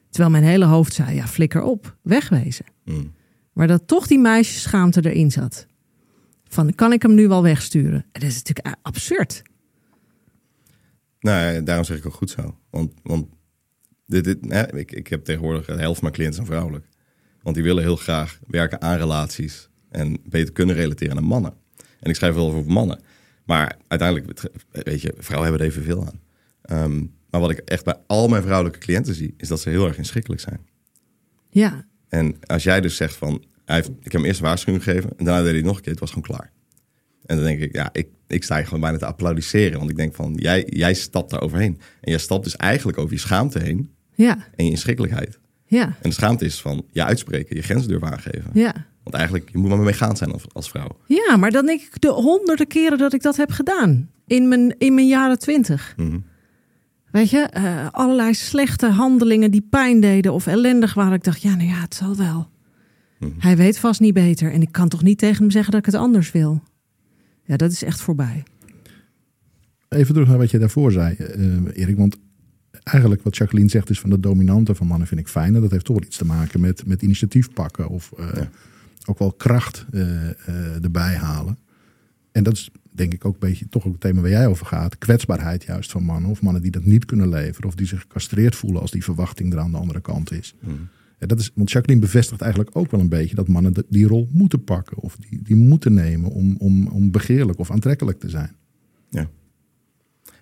Terwijl 0.09 0.31
mijn 0.31 0.43
hele 0.43 0.65
hoofd 0.65 0.93
zei, 0.93 1.15
ja 1.15 1.27
flikker 1.27 1.61
op, 1.61 1.97
wegwezen. 2.01 2.65
Mm. 2.85 3.13
Maar 3.53 3.67
dat 3.67 3.87
toch 3.87 4.07
die 4.07 4.19
meisjesschaamte 4.19 5.09
erin 5.09 5.31
zat. 5.31 5.65
Van 6.53 6.75
kan 6.75 6.93
ik 6.93 7.01
hem 7.01 7.13
nu 7.13 7.27
wel 7.27 7.43
wegsturen? 7.43 8.05
En 8.11 8.21
dat 8.21 8.29
is 8.29 8.43
natuurlijk 8.43 8.75
absurd. 8.81 9.41
Nou, 11.19 11.63
daarom 11.63 11.85
zeg 11.85 11.97
ik 11.97 12.05
ook 12.05 12.13
goed 12.13 12.29
zo. 12.29 12.57
Want, 12.69 12.93
want 13.03 13.27
dit, 14.05 14.27
ik, 14.73 14.91
ik 14.91 15.07
heb 15.07 15.23
tegenwoordig 15.23 15.65
de 15.65 15.71
helft 15.71 15.99
van 15.99 16.01
mijn 16.01 16.13
cliënten 16.13 16.35
zijn 16.35 16.47
vrouwelijk. 16.47 16.85
Want 17.41 17.55
die 17.55 17.63
willen 17.65 17.83
heel 17.83 17.95
graag 17.95 18.39
werken 18.47 18.81
aan 18.81 18.97
relaties 18.97 19.69
en 19.89 20.17
beter 20.25 20.53
kunnen 20.53 20.75
relateren 20.75 21.17
aan 21.17 21.23
mannen. 21.23 21.53
En 21.99 22.09
ik 22.09 22.15
schrijf 22.15 22.35
wel 22.35 22.47
over 22.47 22.71
mannen. 22.71 22.99
Maar 23.45 23.77
uiteindelijk, 23.87 24.41
weet 24.71 25.01
je, 25.01 25.13
vrouwen 25.17 25.49
hebben 25.49 25.67
er 25.67 25.73
evenveel 25.73 26.05
aan. 26.05 26.21
Ehm, 26.61 27.05
maar 27.29 27.41
wat 27.41 27.51
ik 27.51 27.57
echt 27.57 27.83
bij 27.83 27.95
al 28.07 28.27
mijn 28.27 28.43
vrouwelijke 28.43 28.79
cliënten 28.79 29.15
zie, 29.15 29.33
is 29.37 29.47
dat 29.47 29.59
ze 29.59 29.69
heel 29.69 29.87
erg 29.87 29.97
inschikkelijk 29.97 30.41
zijn. 30.41 30.67
Ja, 31.49 31.85
En 32.09 32.35
als 32.45 32.63
jij 32.63 32.81
dus 32.81 32.95
zegt 32.95 33.15
van, 33.15 33.43
hij 33.65 33.75
heeft, 33.75 33.87
ik 33.89 34.03
heb 34.03 34.11
hem 34.11 34.25
eerst 34.25 34.39
een 34.39 34.45
waarschuwing 34.45 34.83
gegeven 34.83 35.09
en 35.17 35.25
daarna 35.25 35.39
deed 35.41 35.47
hij 35.49 35.57
het 35.57 35.65
nog 35.65 35.75
een 35.75 35.81
keer, 35.81 35.91
het 35.91 35.99
was 35.99 36.09
gewoon 36.11 36.27
klaar. 36.27 36.51
En 37.25 37.35
dan 37.35 37.45
denk 37.45 37.59
ik, 37.61 37.75
ja, 37.75 37.89
ik, 37.91 38.07
ik 38.27 38.43
sta 38.43 38.57
je 38.57 38.63
gewoon 38.63 38.79
bijna 38.79 38.97
te 38.97 39.05
applaudisseren. 39.05 39.77
Want 39.77 39.89
ik 39.89 39.95
denk 39.97 40.15
van, 40.15 40.33
jij, 40.35 40.67
jij 40.69 40.93
stapt 40.93 41.29
daar 41.29 41.41
overheen. 41.41 41.79
En 42.01 42.11
jij 42.11 42.19
stapt 42.19 42.43
dus 42.43 42.55
eigenlijk 42.55 42.97
over 42.97 43.13
je 43.13 43.19
schaamte 43.19 43.59
heen 43.59 43.93
ja, 44.15 44.37
en 44.55 44.65
je 44.65 44.71
inschikkelijkheid. 44.71 45.39
ja, 45.65 45.83
En 45.85 46.09
de 46.09 46.11
schaamte 46.11 46.45
is 46.45 46.61
van 46.61 46.85
je 46.91 47.03
uitspreken, 47.03 47.55
je 47.55 47.61
grenzen 47.61 47.87
durven 47.89 48.11
aangeven. 48.11 48.49
ja. 48.53 48.73
Want 49.03 49.15
eigenlijk, 49.15 49.49
je 49.51 49.57
moet 49.57 49.69
maar 49.69 49.77
mee 49.77 49.93
gaan 49.93 50.17
zijn 50.17 50.31
als, 50.31 50.43
als 50.53 50.69
vrouw. 50.69 50.97
Ja, 51.07 51.37
maar 51.37 51.51
dan 51.51 51.65
denk 51.65 51.81
ik 51.81 52.01
de 52.01 52.07
honderden 52.11 52.67
keren 52.67 52.97
dat 52.97 53.13
ik 53.13 53.21
dat 53.21 53.35
heb 53.37 53.51
gedaan. 53.51 54.09
In 54.27 54.47
mijn, 54.47 54.75
in 54.77 54.93
mijn 54.93 55.07
jaren 55.07 55.39
twintig. 55.39 55.93
Mhm. 55.97 56.19
Weet 57.11 57.29
je, 57.29 57.39
eh, 57.39 57.87
allerlei 57.91 58.33
slechte 58.33 58.87
handelingen 58.87 59.51
die 59.51 59.67
pijn 59.69 59.99
deden 59.99 60.33
of 60.33 60.47
ellendig 60.47 60.93
waren. 60.93 61.13
Ik 61.13 61.23
dacht, 61.23 61.41
ja, 61.41 61.55
nou 61.55 61.67
ja, 61.69 61.79
het 61.81 61.95
zal 61.95 62.15
wel. 62.15 62.49
Mhm. 63.23 63.39
Hij 63.39 63.57
weet 63.57 63.79
vast 63.79 63.99
niet 63.99 64.13
beter. 64.13 64.51
En 64.51 64.61
ik 64.61 64.71
kan 64.71 64.89
toch 64.89 65.03
niet 65.03 65.17
tegen 65.17 65.41
hem 65.41 65.51
zeggen 65.51 65.71
dat 65.71 65.79
ik 65.79 65.85
het 65.85 66.01
anders 66.01 66.31
wil. 66.31 66.63
Ja, 67.43 67.57
dat 67.57 67.71
is 67.71 67.83
echt 67.83 68.01
voorbij. 68.01 68.43
Even 69.89 70.13
terug 70.13 70.29
naar 70.29 70.37
wat 70.37 70.51
je 70.51 70.59
daarvoor 70.59 70.91
zei, 70.91 71.15
eh, 71.15 71.57
Erik. 71.73 71.97
Want 71.97 72.17
eigenlijk 72.83 73.23
wat 73.23 73.37
Jacqueline 73.37 73.69
zegt 73.69 73.89
is 73.89 73.99
van 73.99 74.09
de 74.09 74.19
dominante 74.19 74.75
van 74.75 74.87
mannen 74.87 75.07
vind 75.07 75.19
ik 75.19 75.27
fijn. 75.27 75.55
En 75.55 75.61
dat 75.61 75.71
heeft 75.71 75.85
toch 75.85 75.95
wel 75.95 76.05
iets 76.05 76.17
te 76.17 76.25
maken 76.25 76.59
met, 76.59 76.85
met 76.85 77.01
initiatief 77.01 77.53
pakken. 77.53 77.87
Of 77.89 78.11
eh, 78.17 78.27
Ja. 78.35 78.49
ook 79.05 79.19
wel 79.19 79.31
kracht 79.31 79.85
eh, 79.91 80.29
eh, 80.29 80.83
erbij 80.83 81.15
halen. 81.15 81.57
En 82.31 82.43
dat 82.43 82.53
is 82.53 82.69
denk 82.91 83.13
ik 83.13 83.25
ook 83.25 83.33
een 83.33 83.49
beetje 83.49 83.69
toch 83.69 83.85
ook 83.85 83.91
het 83.91 84.01
thema 84.01 84.21
waar 84.21 84.29
jij 84.29 84.47
over 84.47 84.65
gaat. 84.65 84.97
Kwetsbaarheid 84.97 85.63
juist 85.63 85.91
van 85.91 86.03
mannen. 86.03 86.29
Of 86.31 86.41
mannen 86.41 86.61
die 86.61 86.71
dat 86.71 86.85
niet 86.85 87.05
kunnen 87.05 87.29
leveren. 87.29 87.69
Of 87.69 87.75
die 87.75 87.87
zich 87.87 87.99
gecastreerd 88.01 88.55
voelen 88.55 88.81
als 88.81 88.91
die 88.91 89.03
verwachting 89.03 89.53
er 89.53 89.59
aan 89.59 89.71
de 89.71 89.77
andere 89.77 90.01
kant 90.01 90.31
is. 90.31 90.55
Mhm. 90.59 90.73
En 91.23 91.29
dat 91.29 91.39
is 91.39 91.51
want 91.55 91.71
Jacqueline 91.71 92.05
bevestigt 92.05 92.41
eigenlijk 92.41 92.75
ook 92.75 92.91
wel 92.91 92.99
een 92.99 93.09
beetje 93.09 93.35
dat 93.35 93.47
mannen 93.47 93.73
de- 93.73 93.85
die 93.89 94.07
rol 94.07 94.27
moeten 94.31 94.63
pakken. 94.63 94.97
Of 94.97 95.15
die, 95.15 95.41
die 95.41 95.55
moeten 95.55 95.93
nemen 95.93 96.31
om, 96.31 96.55
om, 96.57 96.87
om 96.87 97.11
begeerlijk 97.11 97.59
of 97.59 97.71
aantrekkelijk 97.71 98.19
te 98.19 98.29
zijn. 98.29 98.55
Ja. 99.09 99.29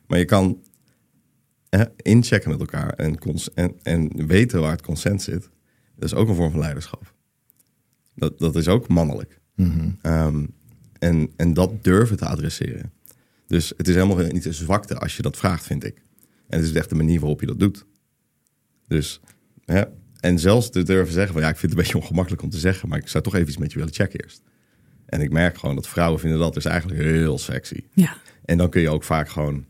Maar 0.08 0.18
je 0.20 0.26
kan 0.26 0.62
hè, 1.70 1.84
inchecken 1.96 2.50
met 2.50 2.60
elkaar 2.60 2.94
en, 2.94 3.18
en, 3.54 3.74
en 3.84 4.28
weten 4.28 4.62
waar 4.62 4.72
het 4.72 4.82
consent 4.82 5.22
zit. 5.22 5.50
Dat 5.96 6.04
is 6.04 6.14
ook 6.14 6.30
een 6.30 6.36
vorm 6.36 6.52
van 6.52 6.60
leiderschap. 6.60 7.14
Dat, 8.16 8.40
dat 8.40 8.56
is 8.56 8.68
ook 8.68 8.88
mannelijk. 8.88 9.40
Ehm, 10.02 10.46
en, 11.00 11.30
en 11.36 11.54
dat 11.54 11.84
durven 11.84 12.18
te 12.18 12.26
adresseren. 12.26 12.92
Dus 13.48 13.74
het 13.78 13.88
is 13.88 13.96
helemaal 13.96 14.26
niet 14.26 14.46
een 14.46 14.54
zwakte 14.54 14.98
als 15.00 15.16
je 15.16 15.22
dat 15.22 15.38
vraagt, 15.38 15.66
vind 15.66 15.84
ik. 15.84 16.02
En 16.48 16.60
het 16.60 16.68
is 16.70 16.74
echt 16.74 16.90
de 16.90 16.96
manier 16.96 17.20
waarop 17.20 17.40
je 17.40 17.48
dat 17.48 17.60
doet. 17.60 17.86
Dus, 18.88 19.22
hè, 19.66 19.84
en 20.22 20.40
zelfs 20.40 20.70
te 20.70 20.84
durven 20.84 21.14
zeggen 21.14 21.34
van 21.34 21.42
ja, 21.42 21.50
ik 21.50 21.58
vind 21.58 21.72
het 21.72 21.80
een 21.80 21.86
beetje 21.86 22.02
ongemakkelijk 22.02 22.44
om 22.44 22.50
te 22.50 22.58
zeggen, 22.58 22.90
maar 22.90 22.98
ik 22.98 23.08
zou 23.08 23.24
toch 23.24 23.36
even 23.36 23.48
iets 23.48 23.58
met 23.58 23.72
je 23.72 23.78
willen 23.78 23.94
checken 23.94 24.24
eerst. 24.24 24.42
En 25.06 25.22
ik 25.22 25.32
merk 25.32 25.58
gewoon 25.58 25.76
dat 25.76 25.88
vrouwen 25.88 26.20
vinden 26.20 26.40
dat 26.40 26.54
dus 26.54 26.66
eigenlijk 26.66 27.02
heel 27.02 27.38
sexy. 27.38 27.84
Ja, 27.94 28.18
En 28.46 28.58
dan 28.58 28.70
kun 28.70 28.82
je 28.82 28.90
ook 28.90 29.04
vaak 29.04 29.30
gewoon, 29.30 29.66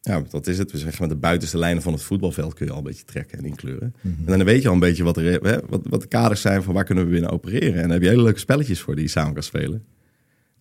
ja, 0.00 0.22
wat 0.30 0.46
is 0.46 0.58
het? 0.58 0.72
We 0.72 0.78
zeggen 0.78 1.00
met 1.00 1.10
de 1.10 1.16
buitenste 1.16 1.58
lijnen 1.58 1.82
van 1.82 1.92
het 1.92 2.02
voetbalveld 2.02 2.54
kun 2.54 2.66
je 2.66 2.72
al 2.72 2.78
een 2.78 2.84
beetje 2.84 3.04
trekken 3.04 3.38
en 3.38 3.44
inkleuren. 3.44 3.94
En 4.02 4.38
dan 4.38 4.44
weet 4.44 4.62
je 4.62 4.68
al 4.68 4.74
een 4.74 4.80
beetje 4.80 5.04
wat, 5.04 5.16
er, 5.16 5.42
hè, 5.42 5.60
wat, 5.68 5.80
wat 5.84 6.00
de 6.00 6.08
kaders 6.08 6.40
zijn 6.40 6.62
van 6.62 6.74
waar 6.74 6.84
kunnen 6.84 7.04
we 7.04 7.10
binnen 7.10 7.30
opereren. 7.30 7.74
En 7.74 7.82
dan 7.82 7.90
heb 7.90 8.02
je 8.02 8.08
hele 8.08 8.22
leuke 8.22 8.38
spelletjes 8.38 8.80
voor 8.80 8.94
die 8.94 9.04
je 9.04 9.10
samen 9.10 9.34
kan 9.34 9.42
spelen. 9.42 9.84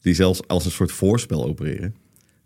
Die 0.02 0.14
zelfs 0.14 0.48
als 0.48 0.66
een 0.66 0.72
soort 0.72 0.92
voorspel 0.92 1.46
opereren. 1.46 1.96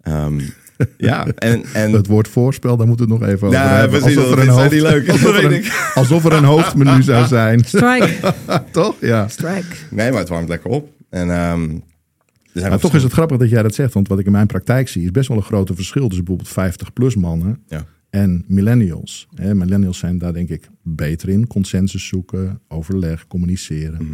Ehm, 0.02 0.42
ja, 0.98 1.28
en, 1.28 1.64
en 1.74 1.92
Het 1.92 2.08
woord 2.08 2.28
voorspel, 2.28 2.78
daar 2.78 2.88
moeten 2.88 3.08
we 3.08 3.14
het 3.14 3.22
nog 3.22 3.32
even 3.32 3.48
over 3.48 3.60
Ja, 3.60 3.68
hebben. 3.68 4.00
precies, 4.00 4.16
dat 4.18 4.32
er 4.32 4.38
vindt 4.38 4.54
zij 4.54 4.70
niet 4.70 4.82
leuk. 4.82 5.10
alsof, 5.12 5.36
er 5.38 5.54
een, 5.54 5.64
alsof 5.94 6.26
er 6.26 6.34
een 6.34 6.44
hoofdmenu 6.44 7.04
zou 7.04 7.28
zijn. 7.28 7.64
strike, 7.74 8.34
Toch? 8.72 8.96
Ja. 9.00 9.28
strike. 9.28 9.66
nee, 9.90 10.10
maar 10.12 10.20
het 10.20 10.30
warmt 10.30 10.50
lekker 10.50 10.70
op. 10.70 10.90
En 11.10 11.30
ehm, 11.32 11.62
er 11.72 12.60
zijn 12.60 12.70
Maar 12.70 12.80
toch 12.80 12.96
is 12.96 13.04
het 13.04 13.12
grappig 13.12 13.38
dat 13.38 13.50
jij 13.50 13.62
dat 13.64 13.76
zegt. 13.76 13.94
Want 13.94 14.08
wat 14.08 14.20
ik 14.20 14.26
in 14.26 14.32
mijn 14.32 14.48
praktijk 14.48 14.90
zie, 14.90 15.04
is 15.04 15.12
best 15.12 15.28
wel 15.28 15.38
een 15.38 15.44
grote 15.44 15.76
verschil 15.76 16.08
tussen 16.08 16.26
bijvoorbeeld 16.26 16.74
50-plus 16.74 17.16
mannen 17.16 17.60
Ja. 17.68 17.86
en 18.10 18.44
millennials. 18.48 19.28
Hè, 19.36 19.56
millennials 19.56 19.98
zijn 19.98 20.18
daar 20.18 20.34
denk 20.34 20.50
ik 20.50 20.70
beter 20.82 21.30
in. 21.30 21.48
Consensus 21.48 22.08
zoeken, 22.08 22.60
overleg, 22.68 23.28
communiceren. 23.28 24.04
Mhm. 24.04 24.14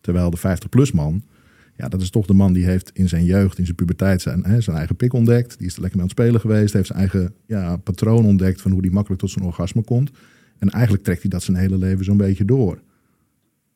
Terwijl 0.00 0.30
de 0.30 0.38
50-plus 0.38 0.92
man, 0.92 1.22
ja, 1.78 1.88
dat 1.88 2.00
is 2.00 2.10
toch 2.10 2.26
de 2.26 2.32
man 2.32 2.52
die 2.52 2.64
heeft 2.64 2.90
in 2.92 3.08
zijn 3.08 3.24
jeugd, 3.24 3.58
in 3.58 3.64
zijn 3.64 3.76
puberteit, 3.76 4.22
zijn, 4.22 4.44
hè, 4.44 4.60
zijn 4.60 4.76
eigen 4.76 4.96
pik 4.96 5.12
ontdekt. 5.12 5.58
Die 5.58 5.66
is 5.66 5.74
er 5.74 5.80
lekker 5.80 5.98
mee 5.98 6.08
aan 6.08 6.14
het 6.14 6.24
spelen 6.24 6.40
geweest. 6.40 6.72
Heeft 6.72 6.86
zijn 6.86 6.98
eigen 6.98 7.34
ja, 7.46 7.76
patroon 7.76 8.24
ontdekt 8.24 8.60
van 8.60 8.70
hoe 8.70 8.82
die 8.82 8.90
makkelijk 8.90 9.20
tot 9.20 9.30
zijn 9.30 9.44
orgasme 9.44 9.82
komt. 9.82 10.10
En 10.58 10.70
eigenlijk 10.70 11.04
trekt 11.04 11.20
hij 11.20 11.30
dat 11.30 11.42
zijn 11.42 11.56
hele 11.56 11.78
leven 11.78 12.04
zo'n 12.04 12.16
beetje 12.16 12.44
door. 12.44 12.82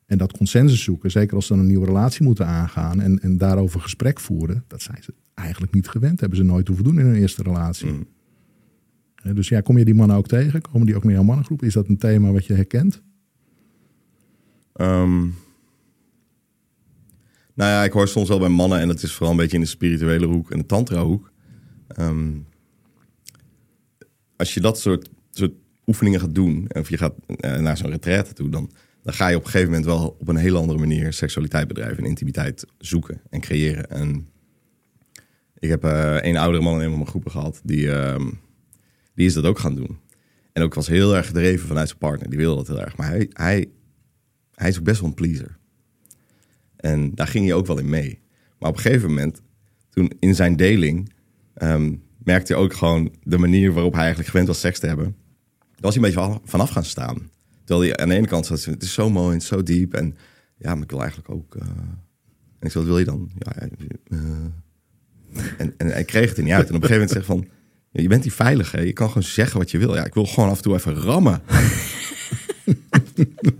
En 0.05 0.17
dat 0.17 0.37
consensus 0.37 0.83
zoeken, 0.83 1.11
zeker 1.11 1.35
als 1.35 1.45
ze 1.45 1.53
dan 1.53 1.61
een 1.61 1.67
nieuwe 1.67 1.85
relatie 1.85 2.23
moeten 2.23 2.47
aangaan 2.47 3.01
en, 3.01 3.19
en 3.19 3.37
daarover 3.37 3.79
gesprek 3.81 4.19
voeren, 4.19 4.63
dat 4.67 4.81
zijn 4.81 5.03
ze 5.03 5.13
eigenlijk 5.33 5.73
niet 5.73 5.87
gewend. 5.87 6.19
Hebben 6.19 6.37
ze 6.37 6.43
nooit 6.43 6.67
hoeven 6.67 6.85
doen 6.85 6.99
in 6.99 7.05
hun 7.05 7.15
eerste 7.15 7.43
relatie. 7.43 8.07
Hè, 9.15 9.33
Dus 9.33 9.47
ja, 9.47 9.61
kom 9.61 9.77
je 9.77 9.85
die 9.85 9.93
mannen 9.93 10.17
ook 10.17 10.27
tegen? 10.27 10.61
Komen 10.61 10.85
die 10.85 10.95
ook 10.95 11.03
met 11.03 11.13
jouw 11.13 11.23
mannengroep? 11.23 11.63
Is 11.63 11.73
dat 11.73 11.87
een 11.87 11.97
thema 11.97 12.31
wat 12.31 12.45
je 12.45 12.53
herkent? 12.53 13.01
Ehm, 14.73 15.27
nou 17.53 17.69
ja, 17.71 17.83
ik 17.83 17.91
hoor 17.91 18.07
soms 18.07 18.27
wel 18.27 18.39
bij 18.39 18.49
mannen, 18.49 18.79
en 18.79 18.87
dat 18.87 19.03
is 19.03 19.13
vooral 19.13 19.31
een 19.31 19.37
beetje 19.37 19.57
in 19.57 19.63
de 19.63 19.69
spirituele 19.69 20.25
hoek 20.25 20.51
en 20.51 20.57
de 20.57 20.65
tantra-hoek. 20.65 21.31
Ehm, 21.87 22.31
als 24.35 24.53
je 24.53 24.59
dat 24.59 24.79
soort, 24.79 25.09
soort 25.31 25.53
oefeningen 25.85 26.19
gaat 26.19 26.35
doen, 26.35 26.67
of 26.69 26.89
je 26.89 26.97
gaat 26.97 27.13
eh, 27.27 27.57
naar 27.57 27.77
zo'n 27.77 27.89
retraite 27.89 28.33
toe, 28.33 28.49
dan, 28.49 28.71
dan 29.03 29.13
ga 29.13 29.27
je 29.27 29.35
op 29.35 29.43
een 29.43 29.49
gegeven 29.49 29.69
moment 29.69 29.85
wel 29.85 30.17
op 30.19 30.27
een 30.27 30.35
hele 30.35 30.57
andere 30.57 30.79
manier 30.79 31.13
seksualiteit 31.13 31.67
bedrijven 31.67 31.97
en 31.97 32.09
intimiteit 32.09 32.65
zoeken 32.77 33.21
en 33.29 33.41
creëren. 33.41 33.89
En 33.89 34.27
ik 35.59 35.69
heb 35.69 35.83
eh 35.83 36.17
een 36.21 36.37
oudere 36.37 36.63
man 36.63 36.73
in 36.73 36.79
een 36.79 36.87
van 36.87 36.97
mijn 36.97 37.09
groepen 37.09 37.31
gehad, 37.31 37.61
die, 37.63 37.91
ehm, 37.91 38.29
die 39.15 39.25
is 39.25 39.33
dat 39.33 39.45
ook 39.45 39.59
gaan 39.59 39.75
doen. 39.75 39.97
En 40.53 40.63
ook 40.63 40.73
was 40.73 40.87
heel 40.87 41.15
erg 41.15 41.27
gedreven 41.27 41.67
vanuit 41.67 41.87
zijn 41.87 41.99
partner, 41.99 42.29
die 42.29 42.39
wilde 42.39 42.55
dat 42.55 42.67
heel 42.67 42.81
erg. 42.81 42.97
Maar 42.97 43.07
hij, 43.07 43.29
hij, 43.33 43.69
hij 44.55 44.69
is 44.69 44.77
ook 44.77 44.83
best 44.83 44.99
wel 44.99 45.09
een 45.09 45.15
pleaser. 45.15 45.57
En 46.83 47.11
daar 47.15 47.27
ging 47.27 47.45
hij 47.45 47.53
ook 47.53 47.67
wel 47.67 47.77
in 47.79 47.89
mee. 47.89 48.19
Maar 48.59 48.69
op 48.69 48.75
een 48.75 48.81
gegeven 48.81 49.07
moment, 49.09 49.41
toen 49.89 50.11
in 50.19 50.35
zijn 50.35 50.55
deling, 50.55 51.11
ehm, 51.53 51.93
merkte 52.23 52.53
hij 52.53 52.61
ook 52.61 52.73
gewoon 52.73 53.11
de 53.23 53.37
manier 53.37 53.71
waarop 53.73 53.91
hij 53.91 54.01
eigenlijk 54.01 54.29
gewend 54.29 54.47
was 54.47 54.59
seks 54.59 54.79
te 54.79 54.87
hebben. 54.87 55.05
Daar 55.05 55.81
was 55.91 55.95
hij 55.95 56.03
een 56.03 56.09
beetje 56.13 56.25
van- 56.29 56.41
vanaf 56.45 56.69
gaan 56.69 56.85
staan. 56.85 57.29
Terwijl 57.65 57.89
hij 57.89 57.97
aan 57.97 58.09
de 58.09 58.15
ene 58.15 58.27
kant 58.27 58.45
zat, 58.45 58.63
het 58.65 58.83
is 58.83 58.93
zo 58.93 59.09
mooi 59.09 59.33
en 59.33 59.41
zo 59.41 59.63
diep. 59.63 59.93
En 59.93 60.15
ja, 60.57 60.73
maar 60.73 60.83
ik 60.83 60.89
wil 60.89 60.99
eigenlijk 61.01 61.29
ook... 61.29 61.55
eh, 61.55 61.67
En 62.59 62.69
ik 62.69 62.71
zei, 62.71 62.83
wat 62.85 62.93
wil 62.93 62.97
je 62.99 63.05
dan? 63.05 63.31
Ja, 63.37 63.55
eh. 63.55 63.67
en, 65.57 65.73
en 65.77 65.87
hij 65.87 66.03
kreeg 66.03 66.29
het 66.29 66.37
er 66.37 66.43
niet 66.43 66.53
uit. 66.53 66.69
En 66.69 66.75
op 66.75 66.81
een 66.81 66.87
gegeven 66.89 67.07
moment 67.07 67.11
zegt 67.11 67.25
van, 67.25 67.47
je 67.91 68.07
bent 68.07 68.23
hier 68.23 68.31
veilig, 68.33 68.71
hè? 68.71 68.81
Je 68.81 68.93
kan 68.93 69.07
gewoon 69.07 69.23
zeggen 69.23 69.57
wat 69.59 69.71
je 69.71 69.77
wil. 69.77 69.95
Ja, 69.95 70.05
ik 70.05 70.13
wil 70.13 70.25
gewoon 70.25 70.49
af 70.49 70.57
en 70.57 70.63
toe 70.63 70.75
even 70.75 70.93
rammen. 70.95 71.41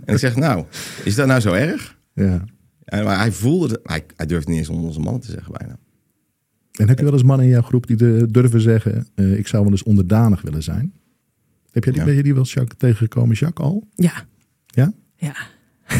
en 0.04 0.14
ik 0.14 0.18
zeg, 0.18 0.36
nou, 0.36 0.64
is 1.04 1.14
dat 1.14 1.26
nou 1.26 1.40
zo 1.40 1.52
erg? 1.52 1.98
Ja. 2.14 2.44
Maar 2.90 3.18
hij 3.18 3.32
voelde 3.32 3.68
het. 3.68 3.80
Hij, 3.82 4.04
hij 4.16 4.26
durfde 4.26 4.50
niet 4.50 4.58
eens 4.58 4.68
onder 4.68 4.84
onze 4.86 5.00
mannen 5.00 5.22
te 5.22 5.30
zeggen 5.30 5.52
bijna. 5.58 5.76
En 6.72 6.88
heb 6.88 6.98
je 6.98 7.04
wel 7.04 7.12
eens 7.12 7.22
mannen 7.22 7.46
in 7.46 7.52
jouw 7.52 7.62
groep 7.62 7.86
die 7.86 7.96
de, 7.96 8.26
durven 8.30 8.60
zeggen, 8.60 9.06
eh, 9.14 9.38
ik 9.38 9.46
zou 9.46 9.62
wel 9.62 9.72
eens 9.72 9.82
onderdanig 9.82 10.42
willen 10.42 10.62
zijn? 10.62 10.92
Heb 11.70 11.84
jij 11.84 11.92
die, 11.92 12.02
Ja. 12.02 12.06
Ben 12.08 12.16
je 12.16 12.22
die 12.22 12.34
wel 12.34 12.44
Jacques, 12.44 12.78
tegengekomen, 12.78 13.36
Jacques, 13.36 13.66
al? 13.66 13.86
Ja, 13.94 14.12
Ja? 14.66 14.92
ja. 15.16 15.34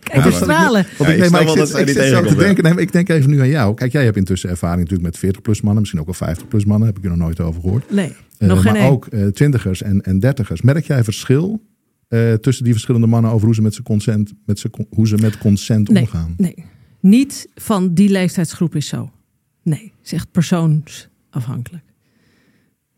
Kijk, 0.00 0.24
Ja, 0.24 0.30
stralen. 0.30 0.86
Want 0.98 1.10
Ja, 1.10 1.14
ik 1.14 1.20
nee, 1.20 1.30
maar 1.30 1.44
dat 1.44 1.68
zij 1.68 1.80
ik 1.80 1.88
zit 1.88 1.96
zo 1.96 2.02
te 2.02 2.08
tegenkomt, 2.10 2.38
denken, 2.38 2.64
nee, 2.64 2.74
ik 2.76 2.92
denk 2.92 3.08
even 3.08 3.30
nu 3.30 3.40
aan 3.40 3.48
jou. 3.48 3.74
Kijk, 3.74 3.92
jij 3.92 4.04
hebt 4.04 4.16
intussen 4.16 4.50
ervaring 4.50 4.88
natuurlijk 4.88 5.20
met 5.22 5.36
40-plus 5.36 5.60
mannen, 5.60 5.80
misschien 5.80 6.00
ook 6.00 6.18
wel 6.18 6.34
50-plus 6.36 6.64
mannen, 6.64 6.88
heb 6.88 6.98
ik 6.98 7.04
er 7.04 7.10
nog 7.10 7.18
nooit 7.18 7.40
over 7.40 7.60
gehoord. 7.60 7.90
Nee, 7.90 8.14
Eh, 8.38 8.48
nog 8.48 8.62
geen 8.62 8.72
maar 8.72 8.90
ook 8.90 9.06
eh, 9.06 9.26
twintigers 9.26 9.82
en, 9.82 10.00
en 10.02 10.18
dertigers. 10.20 10.60
Merk 10.62 10.84
jij 10.86 11.04
verschil 11.04 11.62
eh, 12.08 12.32
tussen 12.34 12.64
die 12.64 12.72
verschillende 12.72 13.06
mannen 13.06 13.30
over 13.30 13.46
hoe 13.46 13.54
ze 13.54 13.62
met, 13.62 13.82
consent, 13.82 14.32
met, 14.46 14.64
hoe 14.90 15.06
ze 15.06 15.16
met 15.16 15.38
consent 15.38 15.88
Nee, 15.88 16.02
omgaan? 16.02 16.34
nee, 16.36 16.64
niet 17.00 17.48
van 17.54 17.94
die 17.94 18.08
leeftijdsgroep 18.08 18.74
is 18.74 18.86
zo. 18.86 19.10
Nee, 19.62 19.82
het 19.82 20.06
is 20.06 20.12
echt 20.12 20.30
persoonsafhankelijk. 20.30 21.84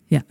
Ja. 0.04 0.24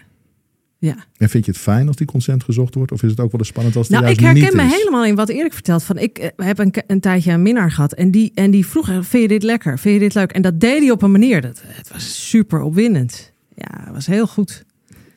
Ja. 0.78 0.96
En 1.18 1.30
vind 1.30 1.46
je 1.46 1.52
het 1.52 1.60
fijn 1.60 1.88
als 1.88 1.96
die 1.96 2.08
consent 2.08 2.44
gezocht 2.44 2.76
wordt? 2.76 2.92
Of 2.92 3.04
is 3.04 3.10
het 3.10 3.20
ook 3.20 3.32
wel 3.32 3.39
eens 3.39 3.50
spannend 3.50 3.76
als 3.76 3.88
het 3.88 3.96
Nou, 3.96 4.06
juist 4.15 4.20
ik 4.20 4.26
herken 4.26 4.56
me 4.56 4.76
helemaal 4.76 5.06
in 5.06 5.15
wat 5.15 5.30
Erik 5.30 5.54
vertelt. 5.54 5.84
Van, 5.84 5.98
ik 5.98 6.18
eh, 6.18 6.46
heb 6.46 6.60
een, 6.60 6.74
een 6.88 7.00
tijdje 7.00 7.32
een 7.32 7.42
minnaar 7.42 7.72
gehad. 7.72 7.94
En 7.94 8.12
die, 8.12 8.32
en 8.36 8.52
die 8.52 8.65
vroeg, 8.65 8.86
vind 8.86 9.12
je 9.22 9.28
dit 9.28 9.44
lekker? 9.44 9.80
Vind 9.80 9.94
je 9.94 10.00
dit 10.00 10.13
leuk? 10.13 10.32
En 10.32 10.42
dat 10.42 10.60
deed 10.60 10.80
hij 10.80 10.92
op 10.92 11.02
een 11.02 11.12
manier. 11.12 11.42
Dat, 11.42 11.62
het 11.65 11.89
was 11.89 12.30
super 12.30 12.62
opwindend. 12.62 13.34
Ja, 13.56 13.84
het 13.84 13.94
was 13.94 14.06
heel 14.06 14.28
goed. 14.28 14.65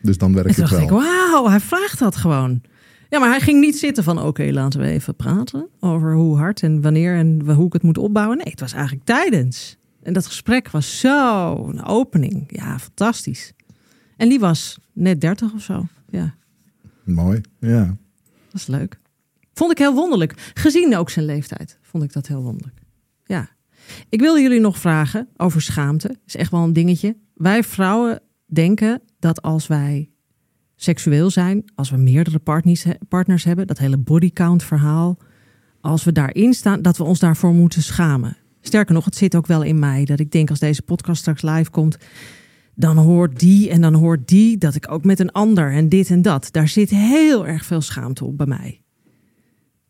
Dus 0.01 0.19
dan 0.19 0.35
werkt 0.35 0.55
toen 0.55 0.65
het 0.65 0.73
dacht 0.73 0.89
wel. 0.89 0.99
ik, 0.99 1.07
wauw, 1.07 1.49
hij 1.49 1.61
vraagt 1.61 1.99
dat 1.99 2.17
gewoon. 2.17 2.61
Ja, 3.13 3.19
maar 3.19 3.29
hij 3.29 3.41
ging 3.41 3.61
niet 3.61 3.79
zitten 3.79 4.05
van, 4.05 4.23
oké, 4.23 4.51
laten 4.53 4.81
we 4.81 4.87
even 4.87 5.17
praten 5.17 5.69
over 5.81 6.15
hoe 6.15 6.37
hard 6.37 6.63
en 6.63 6.81
wanneer 6.81 7.17
en 7.17 7.51
hoe 7.51 7.67
ik 7.67 7.73
het 7.73 7.83
moet 7.83 7.99
opbouwen. 7.99 8.37
Nee, 8.37 8.51
het 8.51 8.61
was 8.61 8.73
eigenlijk 8.73 9.05
tijdens. 9.05 9.77
En 10.03 10.13
dat 10.13 10.27
gesprek 10.27 10.71
was 10.71 11.01
zo 11.01 11.55
een 11.69 11.85
opening. 11.85 12.45
Ja, 12.47 12.79
fantastisch. 12.79 13.53
En 14.17 14.29
die 14.29 14.41
was 14.41 14.79
net 14.93 15.21
30 15.21 15.53
of 15.53 15.63
zo. 15.63 15.87
Ja, 16.09 16.35
Mooi, 17.05 17.41
ja. 17.59 17.85
dat 18.51 18.61
is 18.61 18.67
leuk. 18.67 18.99
Vond 19.55 19.71
ik 19.71 19.79
heel 19.79 19.95
wonderlijk. 19.95 20.51
Gezien 20.55 20.97
ook 20.97 21.11
zijn 21.11 21.25
leeftijd, 21.25 21.79
vond 21.83 22.05
ik 22.05 22.13
dat 22.13 22.27
heel 22.27 22.43
wonderlijk. 22.43 22.81
Ja. 23.25 23.49
Ik 24.09 24.21
wilde 24.21 24.41
jullie 24.41 24.61
nog 24.61 24.79
vragen 24.79 25.29
over 25.37 25.63
schaamte. 25.63 26.17
is 26.27 26.37
echt 26.37 26.51
wel 26.51 26.63
een 26.63 26.73
dingetje. 26.73 27.17
Wij 27.35 27.63
vrouwen 27.63 28.21
denken 28.47 29.03
dat 29.19 29.43
als 29.43 29.67
wij 29.67 30.12
seksueel 30.83 31.31
zijn, 31.31 31.65
als 31.75 31.91
we 31.91 31.97
meerdere 31.97 32.39
partners, 32.39 32.85
partners 33.09 33.45
hebben, 33.45 33.67
dat 33.67 33.79
hele 33.79 33.97
bodycount 33.97 34.63
verhaal, 34.63 35.19
als 35.81 36.05
we 36.05 36.13
daarin 36.13 36.55
staan, 36.55 36.83
dat 36.83 36.97
we 36.97 37.05
ons 37.05 37.19
daarvoor 37.19 37.53
moeten 37.53 37.83
schamen. 37.83 38.37
Sterker 38.61 38.95
nog, 38.95 39.05
het 39.05 39.17
zit 39.17 39.37
ook 39.37 39.47
wel 39.47 39.63
in 39.63 39.79
mij 39.79 40.05
dat 40.05 40.21
ik 40.21 40.31
denk 40.31 40.51
als 40.51 40.59
deze 40.59 40.83
podcast 40.83 41.21
straks 41.21 41.43
live 41.43 41.71
komt, 41.71 41.97
dan 42.75 42.97
hoort 42.97 43.41
die 43.41 43.71
en 43.71 43.81
dan 43.81 43.95
hoort 43.95 44.29
die 44.29 44.59
dat 44.59 44.75
ik 44.75 44.91
ook 44.91 45.05
met 45.05 45.21
een 45.21 45.33
ander 45.33 45.73
en 45.73 45.89
dit 45.89 46.11
en 46.11 46.23
dat. 46.23 46.49
Daar 46.51 46.69
zit 46.69 46.91
heel 46.91 47.47
erg 47.47 47.65
veel 47.65 47.81
schaamte 47.81 48.25
op 48.25 48.37
bij 48.37 48.47
mij. 48.47 48.83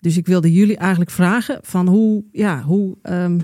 Dus 0.01 0.17
ik 0.17 0.27
wilde 0.27 0.53
jullie 0.53 0.77
eigenlijk 0.77 1.11
vragen 1.11 1.59
van 1.63 1.89
hoe, 1.89 2.25
ja, 2.33 2.63
hoe 2.63 2.97
ehm, 3.03 3.39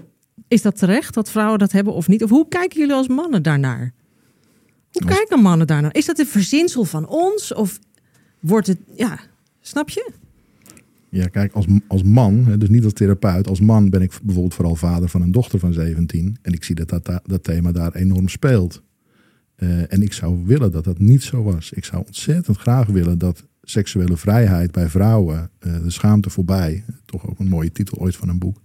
is 0.49 0.63
dat 0.63 0.79
terecht 0.79 1.15
dat 1.15 1.31
vrouwen 1.31 1.59
dat 1.59 1.73
hebben 1.73 1.93
of 1.93 2.09
niet? 2.09 2.23
Of 2.23 2.31
hoe 2.31 2.49
kijken 2.49 2.81
jullie 2.81 2.95
als 2.95 3.09
mannen 3.09 3.43
daarnaar? 3.43 3.93
Hoe 4.99 5.09
Als- 5.09 5.17
kijken 5.17 5.43
mannen 5.43 5.67
daarnaar? 5.67 5.95
Is 5.95 6.07
dat 6.07 6.19
een 6.19 6.27
verzinsel 6.27 6.85
van 6.85 7.07
ons 7.07 7.55
of 7.55 7.79
wordt 8.41 8.67
het, 8.67 8.79
ja, 8.95 9.21
snap 9.61 9.89
je? 9.89 10.11
Ja, 11.11 11.27
kijk, 11.27 11.53
als, 11.53 11.67
als 11.87 12.03
man, 12.03 12.59
dus 12.59 12.69
niet 12.69 12.85
als 12.85 12.93
therapeut, 12.93 13.49
als 13.49 13.61
man 13.61 13.91
ben 13.91 14.03
ik 14.03 14.19
bijvoorbeeld 14.23 14.55
vooral 14.55 14.77
vader 14.77 15.09
van 15.09 15.23
een 15.23 15.33
dochter 15.33 15.59
van 15.59 15.73
17. 15.73 16.37
En 16.43 16.53
ik 16.53 16.65
zie 16.65 16.75
dat 16.75 16.89
dat, 16.89 17.21
dat 17.25 17.45
thema 17.45 17.73
daar 17.73 17.95
enorm 17.95 18.29
speelt. 18.29 18.83
Eh, 19.55 19.93
en 19.93 20.03
ik 20.03 20.13
zou 20.13 20.43
willen 20.47 20.73
dat 20.73 20.85
dat 20.85 20.99
niet 20.99 21.23
zo 21.23 21.43
was. 21.43 21.73
Ik 21.73 21.85
zou 21.85 22.03
ontzettend 22.07 22.57
graag 22.57 22.87
willen 22.87 23.19
dat 23.19 23.45
seksuele 23.63 24.17
vrijheid 24.17 24.73
bij 24.73 24.89
vrouwen, 24.89 25.51
eh, 25.59 25.83
de 25.83 25.91
schaamte 25.91 26.31
voorbij, 26.31 26.85
toch 27.05 27.29
ook 27.29 27.39
een 27.39 27.49
mooie 27.49 27.73
titel 27.73 27.99
ooit 27.99 28.17
van 28.17 28.29
een 28.29 28.39
boek, 28.39 28.61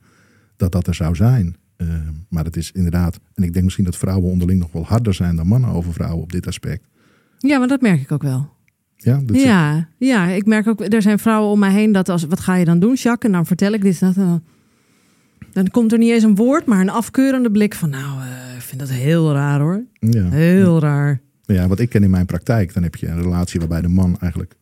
dat 0.56 0.72
dat 0.72 0.88
er 0.88 0.96
zou 0.96 1.16
zijn. 1.16 1.56
Eh, 1.88 1.96
maar 2.30 2.44
het 2.44 2.56
is 2.56 2.72
inderdaad, 2.72 3.20
en 3.34 3.44
ik 3.44 3.54
denk 3.54 3.64
misschien 3.64 3.86
dat 3.86 3.98
vrouwen 3.98 4.32
onderling 4.32 4.60
nog 4.60 4.72
wel 4.72 4.86
harder 4.86 5.14
zijn 5.14 5.36
dan 5.36 5.48
mannen 5.48 5.70
over 5.70 5.94
vrouwen 5.94 6.24
op 6.24 6.32
dit 6.32 6.48
aspect. 6.48 6.88
Ja, 7.38 7.58
maar 7.58 7.68
dat 7.68 7.82
merk 7.82 8.02
ik 8.02 8.12
ook 8.12 8.24
wel. 8.24 8.50
Ja, 8.96 9.22
dat 9.26 9.42
Ja, 9.42 9.88
ja, 9.98 10.28
ik 10.28 10.46
merk 10.46 10.68
ook, 10.68 10.94
er 10.94 11.02
zijn 11.02 11.20
vrouwen 11.20 11.52
om 11.52 11.60
mij 11.60 11.72
heen 11.72 11.92
dat 11.92 12.10
als, 12.10 12.24
wat 12.24 12.40
ga 12.40 12.56
je 12.56 12.66
dan 12.66 12.80
doen, 12.80 12.94
Jacques? 12.94 13.32
En 13.32 13.38
dan 13.38 13.46
vertel 13.46 13.74
ik 13.74 13.82
dit 13.82 14.02
en 14.02 14.08
dat. 14.08 14.16
Dan, 14.16 14.44
dan 15.52 15.70
komt 15.70 15.92
er 15.92 15.98
niet 15.98 16.12
eens 16.12 16.24
een 16.24 16.36
woord, 16.36 16.66
maar 16.66 16.80
een 16.80 16.90
afkeurende 16.90 17.52
blik 17.52 17.76
van, 17.76 17.90
nou, 17.90 18.22
eh, 18.22 18.56
ik 18.56 18.62
vind 18.62 18.80
dat 18.80 18.90
heel 18.90 19.34
raar 19.34 19.60
hoor. 19.60 19.84
ja. 20.00 20.30
Heel 20.30 20.80
raar. 20.80 21.22
Ja, 21.46 21.68
wat 21.68 21.80
ik 21.80 21.90
ken 21.90 22.04
in 22.04 22.10
mijn 22.10 22.26
praktijk, 22.26 22.74
dan 22.74 22.84
heb 22.84 22.96
je 22.96 23.08
een 23.08 23.22
relatie 23.22 23.60
waarbij 23.60 23.82
de 23.82 23.88
man 23.88 24.20
eigenlijk 24.20 24.56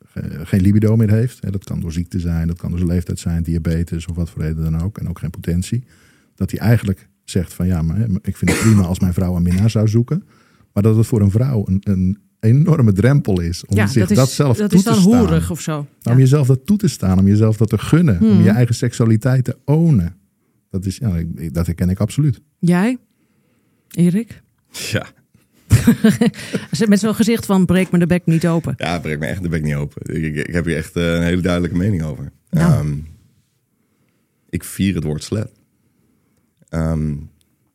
geen 0.44 0.62
libido 0.62 0.96
meer 0.96 1.12
heeft. 1.12 1.52
Dat 1.52 1.64
kan 1.64 1.80
door 1.80 1.92
ziekte 1.92 2.20
zijn, 2.20 2.48
dat 2.48 2.58
kan 2.58 2.70
door 2.70 2.80
zijn 2.80 2.92
leeftijd 2.92 3.20
zijn, 3.20 3.44
diabetes 3.44 4.08
of 4.08 4.16
wat 4.16 4.30
voor 4.30 4.42
reden 4.42 4.64
dan 4.64 4.82
ook. 4.82 4.98
En 4.98 5.10
ook 5.10 5.20
geen 5.20 5.30
potentie. 5.30 5.84
Dat 6.36 6.52
hij 6.52 6.60
eigenlijk 6.60 7.08
zegt 7.24 7.54
van 7.54 7.68
ja, 7.68 7.82
maar 7.82 7.98
hè, 7.98 8.06
ik 8.22 8.38
vind 8.38 8.52
het 8.52 8.60
prima 8.60 8.82
als 8.84 9.00
mijn 9.00 9.14
vrouw 9.14 9.36
een 9.36 9.44
minnaar 9.44 9.70
zou 9.70 9.88
zoeken. 9.88 10.24
Maar 10.74 10.84
dat 10.84 10.96
het 10.96 11.06
voor 11.08 11.22
een 11.22 11.32
vrouw 11.32 11.64
een, 11.68 11.82
een 11.84 12.18
enorme 12.40 12.92
drempel 12.92 13.40
is 13.42 13.66
om 13.66 13.76
Ja, 13.76 13.88
zich 13.88 14.08
dat 14.08 14.18
dat, 14.18 14.30
zelf 14.30 14.58
dat 14.58 14.70
toe 14.70 14.78
is 14.80 14.86
dan 14.86 14.94
te 14.94 15.00
staan. 15.02 15.18
hoerig 15.20 15.52
of 15.52 15.62
zo. 15.62 15.72
Nou, 15.72 15.86
Ja. 16.00 16.12
Om 16.12 16.18
jezelf 16.20 16.48
dat 16.48 16.66
toe 16.66 16.78
te 16.78 16.88
staan, 16.88 17.20
om 17.20 17.28
jezelf 17.28 17.58
dat 17.58 17.70
te 17.70 17.78
gunnen, 17.78 18.22
om 18.22 18.28
Hmm. 18.30 18.44
je 18.44 18.50
eigen 18.50 18.76
seksualiteit 18.76 19.44
te 19.44 19.58
ownen. 19.66 20.16
Dat, 20.70 20.86
is, 20.86 20.98
ja, 20.98 21.18
ik- 21.18 21.54
dat 21.54 21.66
herken 21.66 21.90
ik 21.90 22.00
absoluut. 22.00 22.42
Jij, 22.60 22.98
Erik? 23.92 24.42
Ja, 24.72 25.06
Met 26.88 27.00
zo'n 27.00 27.16
gezicht 27.16 27.46
van 27.46 27.66
breek 27.66 27.92
me 27.92 28.00
de 28.00 28.06
bek 28.08 28.26
niet 28.26 28.48
open. 28.48 28.74
ja 28.78 29.00
breek 29.00 29.20
me 29.20 29.26
echt 29.26 29.42
de 29.42 29.50
bek 29.50 29.64
niet 29.64 29.76
open. 29.76 30.16
Ik, 30.16 30.24
ik, 30.24 30.48
ik 30.48 30.54
heb 30.54 30.66
hier 30.66 30.76
echt 30.78 30.96
eh, 30.96 31.14
een 31.14 31.22
hele 31.24 31.42
duidelijke 31.42 31.78
mening 31.78 32.04
over. 32.04 32.32
Nou. 32.50 32.72
Ehm, 32.74 32.98
ik 34.50 34.64
vier 34.64 34.96
het 34.96 35.04
woord 35.04 35.24
slet. 35.24 35.52
Ehm 36.72 37.10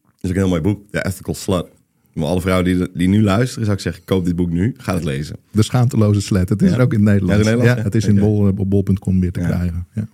dat 0.05 0.21
is 0.21 0.31
ook 0.31 0.37
een 0.37 0.37
heel 0.37 0.49
mooi 0.49 0.61
boek, 0.61 0.91
The 0.91 1.05
Ethical 1.07 1.35
Slut. 1.35 1.67
Voor 2.15 2.25
alle 2.25 2.41
vrouwen 2.41 2.65
die, 2.65 2.89
die 2.95 3.09
nu 3.09 3.23
luisteren, 3.23 3.65
zou 3.65 3.77
ik 3.77 3.83
zeggen, 3.83 4.05
koop 4.05 4.25
dit 4.25 4.37
boek 4.37 4.51
nu. 4.51 4.75
Ga 4.77 4.95
het 4.95 5.05
lezen. 5.05 5.37
De 5.51 5.63
schaamteloze 5.63 6.21
slet. 6.21 6.49
Het 6.49 6.63
is 6.63 6.71
Ja. 6.71 6.77
er 6.77 6.83
ook 6.83 6.93
in 6.93 6.99
het 6.99 7.09
Nederlands. 7.09 7.45
Ja, 7.45 7.51
in 7.53 7.59
het 7.59 7.59
Nederlands, 7.59 7.73
Ja, 7.73 7.77
ja. 7.79 7.85
het 7.85 7.95
is 7.95 8.07
in 8.07 8.19
bol, 8.19 8.49
op 8.59 8.71
bol.com 8.71 9.21
weer 9.21 9.33
te 9.33 9.41
Ja. 9.41 9.47
krijgen. 9.47 9.87
Ja. 9.95 10.09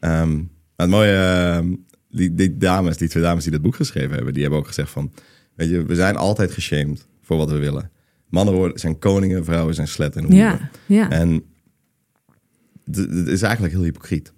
Ehm, 0.00 0.34
maar 0.36 0.46
het 0.76 0.88
mooie, 0.90 1.12
ehm, 1.16 1.74
die, 2.10 2.34
die 2.34 2.56
dames, 2.56 2.96
die 2.96 3.08
twee 3.08 3.22
dames 3.22 3.42
die 3.42 3.52
dat 3.52 3.62
boek 3.62 3.74
geschreven 3.76 4.14
hebben, 4.14 4.32
die 4.32 4.42
hebben 4.42 4.60
ook 4.60 4.66
gezegd 4.66 4.90
van, 4.90 5.12
weet 5.54 5.68
je, 5.70 5.82
we 5.84 5.94
zijn 5.94 6.16
altijd 6.16 6.52
geshamed 6.52 7.06
voor 7.22 7.36
wat 7.36 7.50
we 7.50 7.58
willen. 7.58 7.90
Mannen 8.28 8.54
worden, 8.54 8.78
zijn 8.78 8.98
koningen, 8.98 9.44
vrouwen 9.44 9.74
zijn 9.74 9.88
slet 9.88 10.16
en 10.16 10.22
hoeren. 10.22 10.38
Ja, 10.38 10.70
ja. 10.86 11.10
En 11.10 11.42
het 12.84 13.28
is 13.28 13.42
eigenlijk 13.42 13.74
heel 13.74 13.82
hypocriet. 13.82 14.32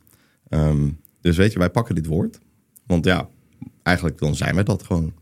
Ehm, 0.49 0.89
dus 1.21 1.37
weet 1.37 1.53
je, 1.53 1.59
wij 1.59 1.71
pakken 1.71 1.95
dit 1.95 2.07
woord. 2.07 2.39
Want 2.87 3.05
ja, 3.05 3.29
eigenlijk 3.85 4.19
dan 4.19 4.35
zijn 4.35 4.55
wij 4.55 4.65
dat 4.65 4.83
gewoon. 4.83 5.13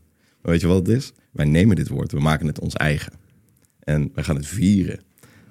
Maar 0.41 0.51
weet 0.51 0.61
je 0.61 0.67
wat 0.67 0.87
het 0.87 0.97
is? 0.97 1.13
Wij 1.31 1.45
nemen 1.45 1.75
dit 1.75 1.87
woord, 1.87 2.11
we 2.11 2.19
maken 2.19 2.47
het 2.47 2.59
ons 2.59 2.73
eigen. 2.73 3.13
En 3.79 4.11
we 4.13 4.23
gaan 4.23 4.35
het 4.35 4.47
vieren. 4.47 4.99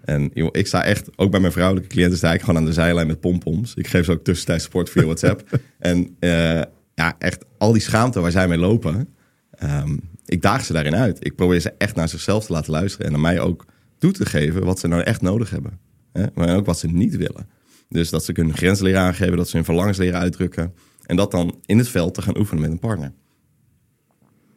En 0.05 0.31
joh, 0.35 0.49
ik 0.53 0.67
sta 0.67 0.85
echt, 0.85 1.11
ook 1.17 1.31
bij 1.31 1.41
mijn 1.41 1.53
vrouwelijke 1.53 1.89
cliënten, 1.89 2.19
sta 2.19 2.33
ik 2.33 2.41
gewoon 2.41 2.57
aan 2.57 2.65
de 2.65 2.73
zijlijn 2.73 3.07
met 3.07 3.21
pompoms. 3.21 3.75
Ik 3.75 3.87
geef 3.87 4.05
ze 4.05 4.13
ook 4.13 4.25
tussentijds 4.25 4.65
sport 4.65 4.91
via 4.91 5.05
WhatsApp. 5.05 5.59
en 5.79 6.17
eh, 6.19 6.63
ja, 6.95 7.15
echt 7.19 7.45
al 7.59 7.73
die 7.73 7.83
schaamte 7.83 8.21
waar 8.21 8.31
zij 8.31 8.49
mee 8.49 8.59
lopen, 8.59 9.09
ehm, 9.51 9.97
ik 10.27 10.43
daag 10.43 10.65
ze 10.65 10.73
daarin 10.73 10.95
uit. 10.95 11.27
Ik 11.27 11.37
probeer 11.37 11.61
ze 11.61 11.75
echt 11.79 11.95
naar 11.95 12.09
zichzelf 12.09 12.47
te 12.47 12.53
laten 12.53 12.73
luisteren 12.73 13.07
en 13.07 13.13
naar 13.13 13.21
mij 13.21 13.41
ook 13.41 13.67
toe 13.99 14.13
te 14.13 14.27
geven 14.27 14.65
wat 14.65 14.79
ze 14.79 14.89
nou 14.89 15.03
echt 15.03 15.23
nodig 15.23 15.51
hebben. 15.51 15.79
Hè? 16.13 16.25
Maar 16.35 16.57
ook 16.57 16.67
wat 16.67 16.79
ze 16.79 16.87
niet 16.87 17.17
willen. 17.17 17.49
Dus 17.89 18.11
dat 18.11 18.25
ze 18.25 18.33
hun 18.35 18.57
grenzen 18.57 18.85
leren 18.85 19.01
aangeven, 19.01 19.37
dat 19.37 19.49
ze 19.49 19.57
hun 19.57 19.65
verlangens 19.65 19.99
leren 19.99 20.21
uitdrukken. 20.21 20.75
En 21.07 21.17
dat 21.17 21.31
dan 21.31 21.55
in 21.67 21.79
het 21.79 21.89
veld 21.89 22.15
te 22.15 22.23
gaan 22.23 22.39
oefenen 22.39 22.63
met 22.63 22.71
een 22.71 22.79
partner. 22.79 23.13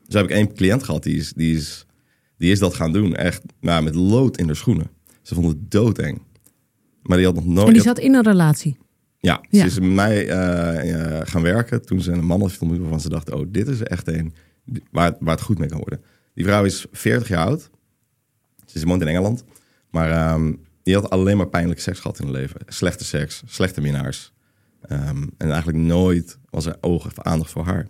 Zo 0.07 0.17
heb 0.17 0.25
ik 0.29 0.31
één 0.35 0.53
cliënt 0.53 0.83
gehad, 0.83 1.03
die 1.03 1.15
is, 1.15 1.33
die 1.33 1.55
is, 1.55 1.85
die 2.37 2.51
is 2.51 2.59
dat 2.59 2.73
gaan 2.73 2.93
doen. 2.93 3.15
Echt 3.15 3.41
nou, 3.59 3.83
met 3.83 3.95
lood 3.95 4.37
in 4.37 4.47
de 4.47 4.53
schoenen. 4.53 4.89
Ze 5.21 5.33
vond 5.35 5.47
het 5.47 5.71
doodeng. 5.71 6.21
Maar 7.01 7.17
die 7.17 7.25
had 7.25 7.35
nog 7.35 7.45
nooit... 7.45 7.67
En 7.67 7.73
die 7.73 7.81
zat 7.81 7.99
in 7.99 8.13
een 8.13 8.23
relatie. 8.23 8.77
Ja, 9.19 9.41
Ja. 9.49 9.59
ze 9.59 9.65
is 9.65 9.79
met 9.79 9.89
mij 9.91 10.27
eh, 10.29 11.19
eh, 11.19 11.27
gaan 11.27 11.41
werken 11.41 11.85
toen 11.85 12.01
ze 12.01 12.11
een 12.11 12.25
man 12.25 12.41
had 12.41 12.57
ontmoet 12.59 12.79
waarvan 12.79 13.01
ze 13.01 13.09
dacht, 13.09 13.31
oh, 13.31 13.45
dit 13.47 13.67
is 13.67 13.81
echt 13.83 14.07
een 14.07 14.33
waar, 14.91 15.15
waar 15.19 15.35
het 15.35 15.43
goed 15.43 15.57
mee 15.59 15.67
kan 15.69 15.77
worden. 15.79 16.01
Die 16.33 16.45
vrouw 16.45 16.63
is 16.63 16.85
40 16.91 17.27
jaar 17.27 17.45
oud. 17.45 17.69
Ze 18.65 18.75
is- 18.77 18.83
woont 18.83 19.01
in 19.01 19.07
Engeland. 19.07 19.43
Maar 19.91 20.11
ehm, 20.11 20.53
die 20.83 20.93
had 20.95 21.09
alleen 21.09 21.37
maar 21.37 21.47
pijnlijke 21.47 21.81
seks 21.81 21.99
gehad 21.99 22.19
in 22.19 22.25
het 22.27 22.35
leven. 22.35 22.61
Slechte 22.67 23.03
seks, 23.05 23.43
slechte 23.45 23.81
minnaars. 23.81 24.33
Ehm, 24.87 25.23
en 25.37 25.47
eigenlijk 25.49 25.77
nooit 25.77 26.37
was 26.49 26.65
er 26.65 26.77
oog 26.81 27.05
of 27.05 27.19
aandacht 27.19 27.51
voor 27.51 27.65
haar. 27.65 27.87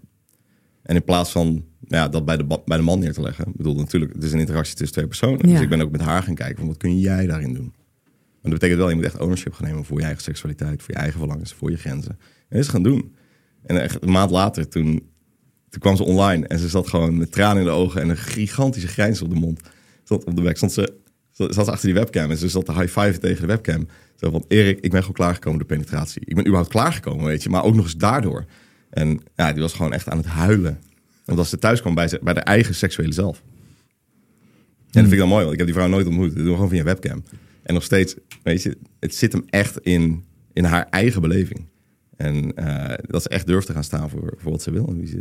En 0.81 0.95
in 0.95 1.03
plaats 1.03 1.31
van 1.31 1.65
ja, 1.87 2.07
dat 2.07 2.25
bij 2.25 2.37
de, 2.37 2.45
bij 2.65 2.77
de 2.77 2.83
man 2.83 2.99
neer 2.99 3.13
te 3.13 3.21
leggen. 3.21 3.47
Ik 3.47 3.55
bedoel, 3.55 3.75
natuurlijk, 3.75 4.13
het 4.13 4.23
is 4.23 4.31
een 4.31 4.39
interactie 4.39 4.75
tussen 4.75 4.95
twee 4.95 5.07
personen. 5.07 5.47
Ja. 5.47 5.53
Dus 5.53 5.61
ik 5.61 5.69
ben 5.69 5.81
ook 5.81 5.91
met 5.91 6.01
haar 6.01 6.23
gaan 6.23 6.35
kijken 6.35 6.57
van 6.57 6.67
wat 6.67 6.77
kun 6.77 6.99
jij 6.99 7.25
daarin 7.25 7.53
doen. 7.53 7.73
Maar 8.41 8.53
dat 8.53 8.53
betekent 8.53 8.79
wel, 8.79 8.89
je 8.89 8.95
moet 8.95 9.05
echt 9.05 9.19
ownership 9.19 9.53
gaan 9.53 9.67
nemen 9.67 9.85
voor 9.85 9.97
je 9.97 10.05
eigen 10.05 10.23
seksualiteit, 10.23 10.83
voor 10.83 10.93
je 10.93 10.99
eigen 10.99 11.19
verlangens, 11.19 11.53
voor 11.53 11.71
je 11.71 11.77
grenzen. 11.77 12.11
En 12.11 12.17
dat 12.49 12.59
is 12.59 12.67
gaan 12.67 12.83
doen. 12.83 13.15
En 13.65 13.81
echt 13.81 14.03
een 14.03 14.11
maand 14.11 14.31
later, 14.31 14.67
toen, 14.67 14.85
toen 15.69 15.79
kwam 15.79 15.95
ze 15.95 16.03
online 16.03 16.47
en 16.47 16.59
ze 16.59 16.69
zat 16.69 16.87
gewoon 16.87 17.17
met 17.17 17.31
tranen 17.31 17.57
in 17.57 17.63
de 17.63 17.73
ogen 17.73 18.01
en 18.01 18.09
een 18.09 18.17
gigantische 18.17 18.87
grijns 18.87 19.21
op 19.21 19.29
de 19.29 19.35
mond. 19.35 19.61
Zat 20.03 20.23
op 20.23 20.35
de 20.35 20.41
bek, 20.41 20.57
stond 20.57 20.71
ze, 20.71 20.93
zat 21.31 21.65
ze 21.65 21.71
achter 21.71 21.85
die 21.85 21.93
webcam 21.93 22.31
en 22.31 22.37
ze 22.37 22.49
zat 22.49 22.65
te 22.65 22.73
high 22.73 22.99
five 22.99 23.17
tegen 23.17 23.41
de 23.41 23.47
webcam. 23.47 23.87
Zo 24.25 24.31
van, 24.31 24.45
Erik, 24.47 24.79
ik 24.79 24.91
ben 24.91 24.99
gewoon 24.99 25.15
klaargekomen 25.15 25.59
door 25.59 25.67
penetratie. 25.67 26.21
Ik 26.25 26.35
ben 26.35 26.43
überhaupt 26.43 26.69
klaargekomen, 26.69 27.25
weet 27.25 27.43
je, 27.43 27.49
maar 27.49 27.63
ook 27.63 27.75
nog 27.75 27.83
eens 27.83 27.97
daardoor. 27.97 28.45
En 28.89 29.21
ja, 29.35 29.53
die 29.53 29.61
was 29.61 29.73
gewoon 29.73 29.93
echt 29.93 30.09
aan 30.09 30.17
het 30.17 30.25
huilen. 30.25 30.79
Want 31.25 31.39
als 31.39 31.49
ze 31.49 31.57
thuis 31.57 31.81
kwam 31.81 31.95
bij, 31.95 32.19
bij 32.21 32.33
haar 32.33 32.43
eigen 32.43 32.75
seksuele 32.75 33.13
zelf. 33.13 33.43
En 33.45 35.01
dat 35.01 35.01
vind 35.01 35.11
ik 35.11 35.19
dan 35.19 35.27
mooi, 35.27 35.41
want 35.41 35.51
ik 35.51 35.57
heb 35.57 35.67
die 35.67 35.75
vrouw 35.75 35.87
nooit 35.87 36.07
ontmoet. 36.07 36.27
Dat 36.27 36.37
doen 36.37 36.45
we 36.45 36.53
gewoon 36.53 36.69
via 36.69 36.83
webcam. 36.83 37.23
En 37.63 37.73
nog 37.73 37.83
steeds, 37.83 38.15
weet 38.43 38.63
je, 38.63 38.77
het 38.99 39.15
zit 39.15 39.31
hem 39.31 39.43
echt 39.49 39.79
in, 39.79 40.23
in 40.53 40.63
haar 40.63 40.87
eigen 40.89 41.21
beleving. 41.21 41.67
En 42.15 42.55
eh, 42.55 42.97
dat 43.07 43.21
ze 43.21 43.29
echt 43.29 43.47
durft 43.47 43.67
te 43.67 43.73
gaan 43.73 43.83
staan 43.83 44.09
voor, 44.09 44.33
voor 44.37 44.51
wat 44.51 44.61
ze 44.61 44.71
wil. 44.71 44.87
En 44.87 44.97
wie 44.97 45.07
ze. 45.07 45.19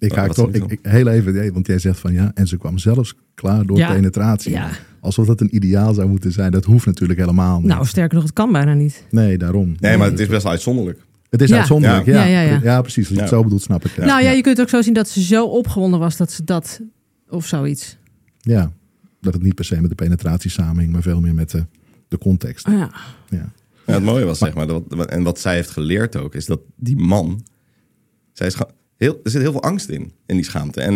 Ik 0.00 0.12
ga 0.12 0.26
toch, 0.28 0.48
ik, 0.52 0.64
ik- 0.64 0.78
heel 0.82 1.06
even, 1.08 1.52
want 1.52 1.66
jij 1.66 1.78
zegt 1.78 1.98
van 1.98 2.12
ja, 2.12 2.30
en 2.34 2.46
ze 2.46 2.56
kwam 2.56 2.78
zelfs 2.78 3.14
klaar 3.34 3.66
door 3.66 3.76
Ja. 3.76 3.92
penetratie. 3.92 4.52
Ja. 4.52 4.70
Alsof 5.00 5.26
dat 5.26 5.40
een 5.40 5.54
ideaal 5.54 5.94
zou 5.94 6.08
moeten 6.08 6.32
zijn. 6.32 6.50
Dat 6.50 6.64
hoeft 6.64 6.86
natuurlijk 6.86 7.20
helemaal 7.20 7.58
niet. 7.58 7.68
Nou, 7.68 7.86
sterker 7.86 8.14
nog, 8.14 8.24
het 8.24 8.32
kan 8.32 8.52
bijna 8.52 8.74
niet. 8.74 9.04
nee, 9.10 9.38
daarom. 9.38 9.74
Nee, 9.80 9.96
maar 9.96 10.10
het 10.10 10.20
is 10.20 10.26
best 10.28 10.42
wel 10.42 10.52
uitzonderlijk. 10.52 11.00
Het 11.30 11.42
is 11.42 11.48
Ja. 11.48 11.56
uitzonderlijk, 11.56 12.06
ja. 12.06 12.24
Ja, 12.24 12.40
ja, 12.42 12.60
ja. 12.62 12.80
precies. 12.80 13.06
Als 13.06 13.14
je 13.14 13.20
het 13.20 13.28
zo 13.30 13.42
bedoelt, 13.42 13.62
snap 13.62 13.84
ik. 13.84 13.96
Ja. 13.96 14.04
nou 14.04 14.22
ja, 14.22 14.28
ja. 14.30 14.36
je 14.36 14.42
kunt 14.42 14.60
ook 14.60 14.68
zo 14.68 14.82
zien 14.82 14.94
dat 14.94 15.08
ze 15.08 15.22
zo 15.22 15.44
opgewonden 15.46 16.00
was 16.00 16.16
dat 16.16 16.32
ze 16.32 16.44
dat 16.44 16.80
of 17.28 17.46
zoiets. 17.46 17.96
Ja. 18.40 18.72
dat 19.20 19.34
het 19.34 19.42
niet 19.42 19.54
per 19.54 19.64
se 19.64 19.80
met 19.80 19.88
de 19.90 19.96
penetratie 19.96 20.50
samenhing, 20.50 20.92
maar 20.92 21.02
veel 21.02 21.20
meer 21.20 21.34
met 21.34 21.50
de, 21.50 21.64
de 22.08 22.18
context. 22.18 22.66
Oh 22.68 22.74
ja. 22.74 22.90
Ja. 23.28 23.52
Ja, 23.86 23.92
het 23.94 24.02
mooie 24.04 24.24
was, 24.24 24.38
zeg 24.38 24.54
maar, 24.54 24.66
dat, 24.66 25.06
en 25.06 25.22
wat 25.22 25.38
zij 25.40 25.54
heeft 25.54 25.70
geleerd 25.70 26.16
ook, 26.16 26.34
is 26.34 26.46
dat 26.46 26.60
die 26.76 26.96
man, 26.96 27.44
zij 28.32 28.46
is 28.46 28.54
gewoon 28.54 28.72
heel, 29.06 29.20
er 29.22 29.30
zit 29.30 29.40
heel 29.40 29.52
veel 29.52 29.62
angst 29.62 29.88
in, 29.88 30.12
in 30.26 30.36
die 30.36 30.44
schaamte. 30.44 30.80
En, 30.80 30.94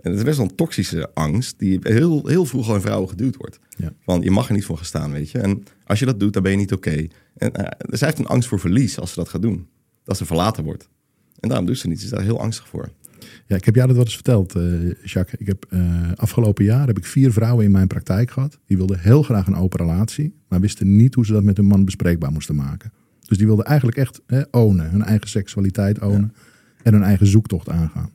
en 0.00 0.10
het 0.10 0.14
is 0.18 0.22
best 0.22 0.36
wel 0.36 0.46
een 0.46 0.54
toxische 0.54 1.10
angst, 1.14 1.58
die 1.58 1.78
heel, 1.82 2.26
heel 2.26 2.44
vroeg 2.44 2.68
al 2.68 2.74
in 2.74 2.80
vrouwen 2.80 3.08
geduwd 3.08 3.36
wordt. 3.36 3.58
Ja. 3.76 3.92
Van, 4.00 4.22
je 4.22 4.30
mag 4.30 4.48
er 4.48 4.54
niet 4.54 4.64
voor 4.64 4.76
gaan 4.76 4.84
staan, 4.84 5.12
weet 5.12 5.30
je. 5.30 5.38
En 5.38 5.62
als 5.84 5.98
je 5.98 6.04
dat 6.04 6.20
doet, 6.20 6.32
dan 6.32 6.42
ben 6.42 6.52
je 6.52 6.58
niet 6.58 6.72
oké. 6.72 7.06
En 7.36 7.54
eh, 7.54 7.88
zij 7.88 8.08
heeft 8.08 8.18
een 8.20 8.26
angst 8.26 8.48
voor 8.48 8.60
verlies 8.60 8.98
als 8.98 9.12
ze 9.12 9.18
dat 9.18 9.28
gaat 9.28 9.42
doen. 9.42 9.66
Dat 10.04 10.16
ze 10.16 10.24
verlaten 10.24 10.64
wordt. 10.64 10.88
En 11.40 11.48
daarom 11.48 11.66
doet 11.66 11.78
ze 11.78 11.88
niet. 11.88 11.98
Ze 11.98 12.04
is 12.04 12.10
daar 12.10 12.22
heel 12.22 12.40
angstig 12.40 12.68
voor. 12.68 12.90
Ja, 13.46 13.56
ik 13.56 13.64
heb 13.64 13.74
jou 13.74 13.86
dat 13.86 13.96
wel 13.96 14.04
eens 14.04 14.14
verteld, 14.14 14.54
eh, 14.54 14.62
Jacques. 15.04 15.40
Ik 15.40 15.46
heb, 15.46 15.66
eh, 15.68 16.12
afgelopen 16.14 16.64
jaar 16.64 16.86
heb 16.86 16.98
ik 16.98 17.04
vier 17.04 17.32
vrouwen 17.32 17.64
in 17.64 17.70
mijn 17.70 17.86
praktijk 17.86 18.30
gehad. 18.30 18.58
Die 18.66 18.76
wilden 18.76 18.98
heel 19.00 19.22
graag 19.22 19.46
een 19.46 19.56
open 19.56 19.80
relatie, 19.80 20.34
maar 20.48 20.60
wisten 20.60 20.96
niet 20.96 21.14
hoe 21.14 21.26
ze 21.26 21.32
dat 21.32 21.42
met 21.42 21.56
hun 21.56 21.66
man 21.66 21.84
bespreekbaar 21.84 22.32
moesten 22.32 22.54
maken. 22.54 22.92
Dus 23.20 23.38
die 23.38 23.46
wilden 23.46 23.64
eigenlijk 23.64 23.98
echt 23.98 24.20
hè, 24.26 24.42
ownen, 24.50 24.90
hun 24.90 25.02
eigen 25.02 25.28
seksualiteit 25.28 26.00
ownen 26.00 26.32
en 26.84 26.92
hun 26.92 27.02
eigen 27.02 27.26
zoektocht 27.26 27.68
aangaan. 27.68 28.10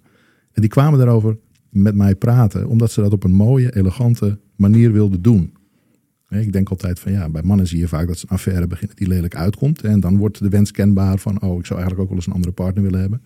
En 0.51 0.61
die 0.61 0.70
kwamen 0.70 0.99
daarover 0.99 1.38
met 1.70 1.95
mij 1.95 2.15
praten, 2.15 2.67
omdat 2.67 2.91
ze 2.91 3.01
dat 3.01 3.13
op 3.13 3.24
een 3.24 3.34
mooie, 3.34 3.76
elegante 3.76 4.39
manier 4.55 4.91
wilden 4.91 5.22
doen. 5.22 5.53
Ik 6.30 6.53
denk 6.53 6.70
altijd 6.70 6.99
van 6.99 7.11
ja, 7.11 7.30
bij 7.30 7.41
mannen 7.43 7.67
zie 7.67 7.80
je 7.80 7.88
vaak 7.88 8.07
dat 8.07 8.17
ze 8.17 8.26
een 8.30 8.36
affaire 8.36 8.67
beginnen 8.67 8.95
die 8.95 9.07
lelijk 9.07 9.36
uitkomt. 9.36 9.82
En 9.82 9.99
dan 9.99 10.17
wordt 10.17 10.39
de 10.39 10.49
wens 10.49 10.72
kenbaar 10.72 11.17
van, 11.17 11.41
oh, 11.41 11.59
ik 11.59 11.65
zou 11.65 11.80
eigenlijk 11.80 11.99
ook 11.99 12.07
wel 12.07 12.15
eens 12.15 12.28
een 12.28 12.34
andere 12.34 12.53
partner 12.53 12.84
willen 12.84 12.99
hebben. 12.99 13.22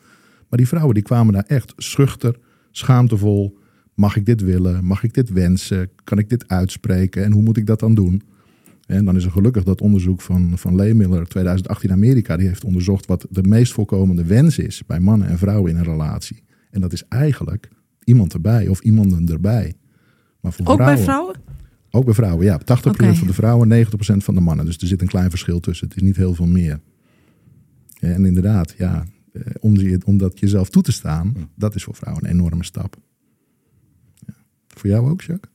Maar 0.50 0.58
die 0.58 0.68
vrouwen 0.68 0.94
die 0.94 1.04
kwamen 1.04 1.34
daar 1.34 1.46
echt 1.48 1.74
schuchter, 1.78 2.40
schaamtevol. 2.72 3.58
Mag 3.94 4.16
ik 4.16 4.26
dit 4.26 4.42
willen? 4.42 4.86
Mag 4.86 5.04
ik 5.04 5.14
dit 5.14 5.30
wensen? 5.30 5.90
Kan 6.04 6.18
ik 6.18 6.30
dit 6.30 6.48
uitspreken? 6.48 7.24
En 7.24 7.32
hoe 7.32 7.42
moet 7.42 7.58
ik 7.58 7.66
dat 7.66 7.80
dan 7.80 7.96
doen? 7.96 8.22
En 8.86 9.06
dan 9.06 9.16
is 9.16 9.26
er 9.26 9.32
gelukkig 9.32 9.64
dat 9.64 9.82
onderzoek 9.82 10.22
van, 10.22 10.58
van 10.58 10.76
Lehmiller 10.76 11.28
2018 11.28 11.90
in 11.90 11.96
Amerika. 11.96 12.38
Die 12.38 12.48
heeft 12.48 12.64
onderzocht 12.64 13.06
wat 13.06 13.26
de 13.30 13.44
meest 13.44 13.74
voorkomende 13.74 14.24
wens 14.24 14.58
is 14.58 14.86
bij 14.86 15.00
mannen 15.00 15.28
en 15.28 15.38
vrouwen 15.38 15.72
in 15.72 15.78
een 15.78 15.84
relatie. 15.84 16.44
En 16.70 16.82
dat 16.82 16.94
is 16.94 17.04
eigenlijk 17.08 17.70
iemand 18.04 18.34
erbij 18.34 18.68
of 18.68 18.80
iemanden 18.80 19.30
erbij. 19.30 19.76
Maar 20.40 20.54
voor 20.54 20.66
Ook 20.66 20.76
vrouwen, 20.76 20.96
bij 20.96 21.04
vrouwen? 21.04 21.36
Ook 21.90 22.06
bij 22.06 22.14
vrouwen, 22.14 22.46
ja. 22.46 22.60
80% 22.60 22.64
Oké. 22.88 23.16
van 23.16 23.28
de 23.28 23.34
vrouwen, 23.34 23.68
90% 23.68 24.24
van 24.24 24.36
de 24.36 24.42
mannen. 24.42 24.66
Dus 24.66 24.78
er 24.78 24.88
zit 24.88 25.02
een 25.02 25.08
klein 25.08 25.30
verschil 25.30 25.60
tussen. 25.60 25.88
Het 25.88 25.96
is 25.96 26.02
niet 26.02 26.16
heel 26.16 26.34
veel 26.34 26.48
meer. 26.48 26.80
En 28.00 28.26
inderdaad, 28.26 28.74
ja, 28.78 29.06
eh, 29.34 29.42
om, 29.60 29.78
die, 29.78 30.06
om 30.06 30.18
dat 30.18 30.40
jezelf 30.40 30.70
toe 30.70 30.82
te 30.82 30.92
staan, 30.92 31.34
dat 31.56 31.76
is 31.76 31.84
voor 31.84 31.96
vrouwen 31.96 32.24
een 32.24 32.32
enorme 32.32 32.64
stap. 32.64 32.98
Ja. 34.28 34.34
Voor 34.68 34.90
jou 34.90 35.10
ook, 35.10 35.22
Jacques? 35.22 35.52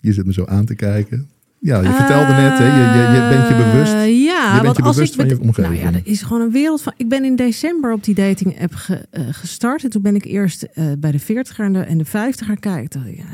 Je 0.00 0.12
zit 0.12 0.26
me 0.26 0.32
zo 0.32 0.44
aan 0.44 0.64
te 0.64 0.74
kijken. 0.74 1.28
Ja, 1.64 1.80
je 1.80 1.88
vertelde 1.92 2.32
net, 2.32 2.58
hè, 2.58 2.64
je, 2.66 2.98
je, 3.12 3.20
je 3.22 3.28
bent 3.28 3.48
je 3.48 3.54
bewust. 3.54 3.92
Eh, 3.92 4.24
ja, 4.24 4.46
je 4.46 4.52
bent 4.52 4.64
want 4.64 4.76
je 4.76 4.82
als 4.82 4.94
bewust 4.96 5.12
ik 5.14 5.20
van 5.20 5.28
je 5.28 5.34
met- 5.34 5.42
omgeving. 5.44 5.82
Nou 5.82 5.92
ja, 5.92 5.98
er 5.98 6.06
is 6.06 6.22
gewoon 6.22 6.42
een 6.42 6.50
wereld 6.50 6.82
van. 6.82 6.92
Ik 6.96 7.08
ben 7.08 7.24
in 7.24 7.36
december 7.36 7.92
op 7.92 8.04
die 8.04 8.14
dating 8.14 8.60
app 8.62 8.74
ge- 8.74 9.06
eh, 9.10 9.22
gestart. 9.30 9.84
En 9.84 9.90
toen 9.90 10.02
ben 10.02 10.14
ik 10.14 10.24
eerst 10.24 10.62
eh, 10.62 10.84
bij 10.98 11.10
de 11.10 11.20
40er 11.20 11.56
en 11.64 11.72
de, 11.72 11.78
en 11.80 11.98
de 11.98 12.04
50er 12.06 12.58
kijken. 12.60 13.06
Ik 13.06 13.16
ja, 13.16 13.24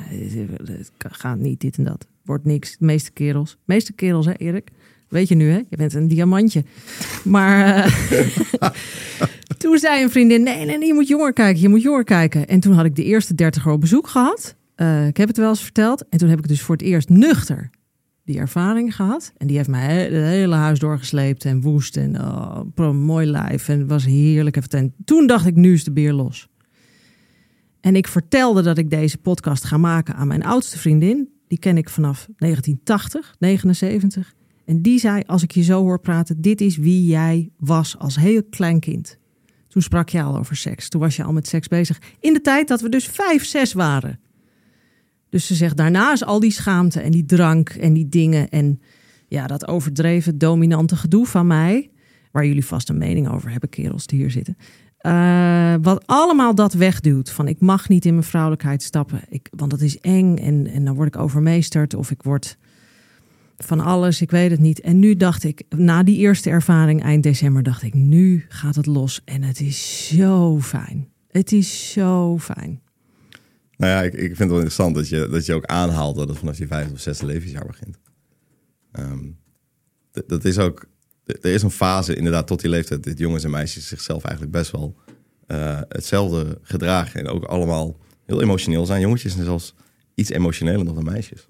het, 0.64 0.90
gaat 0.98 1.38
niet, 1.38 1.60
dit 1.60 1.76
en 1.78 1.84
dat. 1.84 2.06
Wordt 2.24 2.44
niks. 2.44 2.76
De 2.78 2.84
meeste 2.84 3.10
kerels. 3.10 3.50
De 3.50 3.56
meeste 3.64 3.92
kerels, 3.92 4.26
hè, 4.26 4.32
Erik? 4.32 4.68
Weet 5.08 5.28
je 5.28 5.34
nu, 5.34 5.50
hè? 5.50 5.60
Je 5.70 5.76
bent 5.76 5.94
een 5.94 6.08
diamantje. 6.08 6.64
Maar 7.24 7.98
toen 9.58 9.78
zei 9.78 10.02
een 10.02 10.10
vriendin: 10.10 10.42
nee, 10.42 10.64
nee, 10.66 10.78
nee, 10.78 10.86
je 10.86 10.94
moet 10.94 11.08
jonger 11.08 11.32
kijken. 11.32 11.60
Je 11.62 11.68
moet 11.68 11.82
jonger 11.82 12.04
kijken. 12.04 12.46
En 12.48 12.60
toen 12.60 12.72
had 12.72 12.84
ik 12.84 12.96
de 12.96 13.04
eerste 13.04 13.34
30 13.34 13.66
op 13.66 13.80
bezoek 13.80 14.06
gehad. 14.08 14.54
Eh, 14.74 15.06
ik 15.06 15.16
heb 15.16 15.28
het 15.28 15.36
wel 15.36 15.48
eens 15.48 15.62
verteld. 15.62 16.04
En 16.08 16.18
toen 16.18 16.28
heb 16.28 16.38
ik 16.38 16.48
dus 16.48 16.60
voor 16.62 16.74
het 16.76 16.84
eerst 16.84 17.08
nuchter 17.08 17.70
die 18.28 18.38
ervaring 18.38 18.96
gehad. 18.96 19.32
En 19.36 19.46
die 19.46 19.56
heeft 19.56 19.68
mij 19.68 19.80
he- 19.80 20.16
het 20.16 20.24
hele 20.24 20.54
huis 20.54 20.78
doorgesleept 20.78 21.44
en 21.44 21.60
woest. 21.60 21.96
En 21.96 22.20
oh, 22.20 22.90
mooi 22.92 23.26
lijf. 23.26 23.68
En 23.68 23.86
was 23.86 24.04
heerlijk. 24.04 24.56
En 24.56 24.94
toen 25.04 25.26
dacht 25.26 25.46
ik, 25.46 25.54
nu 25.54 25.72
is 25.72 25.84
de 25.84 25.92
beer 25.92 26.12
los. 26.12 26.48
En 27.80 27.96
ik 27.96 28.08
vertelde 28.08 28.62
dat 28.62 28.78
ik 28.78 28.90
deze 28.90 29.18
podcast 29.18 29.64
ga 29.64 29.76
maken 29.76 30.14
aan 30.14 30.26
mijn 30.26 30.44
oudste 30.44 30.78
vriendin. 30.78 31.28
Die 31.46 31.58
ken 31.58 31.76
ik 31.76 31.88
vanaf 31.88 32.28
1980, 32.36 33.34
79. 33.38 34.34
En 34.64 34.82
die 34.82 34.98
zei, 34.98 35.22
als 35.26 35.42
ik 35.42 35.50
je 35.50 35.62
zo 35.62 35.82
hoor 35.82 36.00
praten, 36.00 36.40
dit 36.40 36.60
is 36.60 36.76
wie 36.76 37.04
jij 37.04 37.50
was 37.58 37.98
als 37.98 38.16
heel 38.16 38.42
klein 38.50 38.80
kind. 38.80 39.18
Toen 39.68 39.82
sprak 39.82 40.08
je 40.08 40.22
al 40.22 40.36
over 40.38 40.56
seks. 40.56 40.88
Toen 40.88 41.00
was 41.00 41.16
je 41.16 41.24
al 41.24 41.32
met 41.32 41.48
seks 41.48 41.68
bezig. 41.68 42.00
In 42.20 42.32
de 42.32 42.40
tijd 42.40 42.68
dat 42.68 42.80
we 42.80 42.88
dus 42.88 43.06
vijf, 43.06 43.44
zes 43.44 43.72
waren. 43.72 44.20
Dus 45.30 45.46
ze 45.46 45.54
zegt, 45.54 45.76
daarna 45.76 46.12
is 46.12 46.24
al 46.24 46.40
die 46.40 46.50
schaamte 46.50 47.00
en 47.00 47.10
die 47.10 47.24
drank 47.24 47.68
en 47.68 47.92
die 47.92 48.08
dingen 48.08 48.48
en 48.48 48.80
ja, 49.28 49.46
dat 49.46 49.68
overdreven 49.68 50.38
dominante 50.38 50.96
gedoe 50.96 51.26
van 51.26 51.46
mij, 51.46 51.90
waar 52.32 52.46
jullie 52.46 52.64
vast 52.64 52.88
een 52.88 52.98
mening 52.98 53.28
over 53.28 53.50
hebben, 53.50 53.68
kerels 53.68 54.06
die 54.06 54.18
hier 54.18 54.30
zitten. 54.30 54.56
eh, 54.98 55.74
wat 55.82 56.06
allemaal 56.06 56.54
dat 56.54 56.72
wegduwt. 56.72 57.30
Van 57.30 57.48
ik 57.48 57.60
mag 57.60 57.88
niet 57.88 58.04
in 58.04 58.12
mijn 58.12 58.24
vrouwelijkheid 58.26 58.82
stappen, 58.82 59.20
ik, 59.28 59.48
want 59.56 59.70
dat 59.70 59.80
is 59.80 60.00
eng 60.00 60.36
en, 60.36 60.66
en 60.66 60.84
dan 60.84 60.94
word 60.94 61.14
ik 61.14 61.20
overmeesterd 61.20 61.94
of 61.94 62.10
ik 62.10 62.22
word 62.22 62.56
van 63.56 63.80
alles, 63.80 64.20
ik 64.20 64.30
weet 64.30 64.50
het 64.50 64.60
niet. 64.60 64.80
En 64.80 64.98
nu 64.98 65.16
dacht 65.16 65.44
ik, 65.44 65.62
na 65.76 66.02
die 66.02 66.16
eerste 66.16 66.50
ervaring 66.50 67.02
eind 67.02 67.22
december, 67.22 67.62
dacht 67.62 67.82
ik, 67.82 67.94
nu 67.94 68.44
gaat 68.48 68.74
het 68.74 68.86
los 68.86 69.20
en 69.24 69.42
het 69.42 69.60
is 69.60 70.06
zo 70.16 70.60
fijn. 70.60 71.08
Het 71.30 71.52
is 71.52 71.92
zo 71.92 72.38
fijn. 72.38 72.80
Nou 73.78 73.92
ja, 73.92 74.02
ik, 74.02 74.12
ik 74.12 74.20
vind 74.20 74.38
het 74.38 74.48
wel 74.48 74.56
interessant 74.56 74.94
dat 74.94 75.08
je, 75.08 75.28
dat 75.30 75.46
je 75.46 75.54
ook 75.54 75.64
aanhaalt 75.64 76.16
dat 76.16 76.28
het 76.28 76.38
vanaf 76.38 76.58
je 76.58 76.66
vijfde 76.66 76.92
of 76.92 77.00
zesde 77.00 77.26
levensjaar 77.26 77.66
begint. 77.66 77.98
Ehm, 78.92 79.30
dat 80.26 80.44
is 80.44 80.58
ook, 80.58 80.86
er 81.24 81.52
is 81.52 81.62
een 81.62 81.70
fase 81.70 82.16
inderdaad 82.16 82.46
tot 82.46 82.60
die 82.60 82.70
leeftijd 82.70 83.04
dat 83.04 83.18
jongens 83.18 83.44
en 83.44 83.50
meisjes 83.50 83.88
zichzelf 83.88 84.24
eigenlijk 84.24 84.52
best 84.56 84.70
wel 84.70 84.96
eh, 85.46 85.80
hetzelfde 85.88 86.58
gedragen. 86.62 87.20
En 87.20 87.28
ook 87.28 87.44
allemaal 87.44 87.98
heel 88.26 88.42
emotioneel 88.42 88.86
zijn. 88.86 89.00
Jongetjes 89.00 89.32
zijn 89.32 89.44
zelfs 89.44 89.74
iets 90.14 90.30
emotioneler 90.30 90.84
dan 90.84 90.94
de 90.94 91.02
meisjes. 91.02 91.46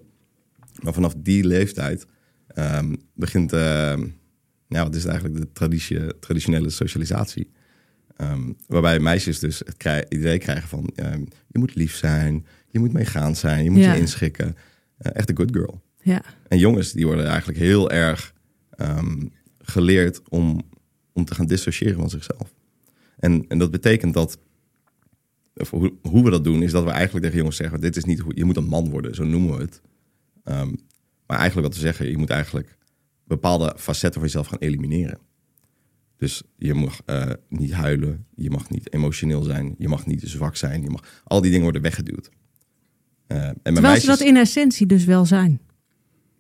Maar 0.83 0.93
vanaf 0.93 1.15
die 1.17 1.45
leeftijd 1.45 2.07
ehm, 2.47 2.95
begint, 3.15 3.51
nou 3.51 4.05
wat 4.69 4.95
is 4.95 5.05
eigenlijk, 5.05 5.37
de 5.37 5.79
traditionele 6.21 6.71
socialisatie. 6.71 7.51
Ehm, 8.19 8.53
waarbij 8.67 8.99
meisjes 9.01 9.39
dus 9.39 9.59
het 9.59 9.77
krij- 9.77 10.07
idee 10.09 10.39
krijgen 10.39 10.69
van 10.69 10.91
ehm, 10.95 11.21
je 11.47 11.59
moet 11.59 11.75
lief 11.75 11.95
zijn, 11.95 12.47
je 12.71 12.79
moet 12.79 12.93
meegaand 12.93 13.37
zijn, 13.39 13.65
je 13.65 13.71
moet 13.71 13.81
Ja. 13.83 13.93
je 13.95 14.01
inschikken. 14.01 14.57
Eh, 14.97 15.11
echt 15.15 15.31
een 15.31 15.37
good 15.37 15.53
girl. 15.53 15.83
Ja, 16.03 16.23
En 16.49 16.59
jongens 16.59 16.93
die 16.93 17.07
worden 17.07 17.27
eigenlijk 17.27 17.59
heel 17.59 17.91
erg 17.91 18.35
ehm, 18.71 19.27
geleerd 19.59 20.29
om, 20.29 20.63
om 21.13 21.25
te 21.25 21.35
gaan 21.35 21.47
dissociëren 21.47 21.97
van 21.97 22.11
zichzelf. 22.11 22.55
En, 23.17 23.45
en 23.49 23.59
dat 23.59 23.71
betekent 23.71 24.15
dat, 24.15 24.39
of 25.55 25.71
hoe, 25.71 25.93
hoe 26.03 26.25
we 26.25 26.31
dat 26.31 26.45
doen, 26.45 26.63
is 26.63 26.73
dat 26.73 26.85
we 26.85 26.91
eigenlijk 26.91 27.23
tegen 27.25 27.39
jongens 27.39 27.57
zeggen: 27.57 27.81
dit 27.81 27.97
is 27.97 28.05
niet 28.05 28.19
hoe 28.19 28.33
je 28.37 28.45
moet 28.45 28.57
een 28.57 28.65
man 28.69 28.91
worden, 28.91 29.15
zo 29.15 29.25
noemen 29.25 29.57
we 29.57 29.63
het. 29.63 29.81
Maar 31.27 31.39
eigenlijk 31.39 31.67
wat 31.69 31.75
we 31.77 31.81
zeggen, 31.83 32.11
je 32.11 32.17
moet 32.19 32.31
eigenlijk 32.31 32.77
bepaalde 33.25 33.75
facetten 33.79 34.13
van 34.21 34.23
jezelf 34.23 34.47
gaan 34.47 34.59
elimineren. 34.59 35.19
Dus 36.19 36.43
je 36.57 36.75
mag 36.75 37.01
eh, 37.05 37.31
niet 37.49 37.73
huilen, 37.73 38.27
je 38.35 38.51
mag 38.51 38.71
niet 38.71 38.93
emotioneel 38.93 39.43
zijn, 39.43 39.75
je 39.79 39.89
mag 39.89 40.07
niet 40.07 40.23
zwak 40.25 40.57
zijn, 40.57 40.83
je 40.83 40.91
mag, 40.91 41.23
al 41.25 41.41
die 41.41 41.51
dingen 41.51 41.63
worden 41.63 41.83
weggeduwd. 41.83 42.31
Eh, 43.27 43.43
en 43.43 43.59
terwijl 43.63 43.87
meisjes, 43.87 44.05
ze 44.05 44.11
dat 44.11 44.21
in 44.21 44.37
essentie 44.37 44.87
dus 44.87 45.05
wel 45.05 45.25
zijn. 45.25 45.61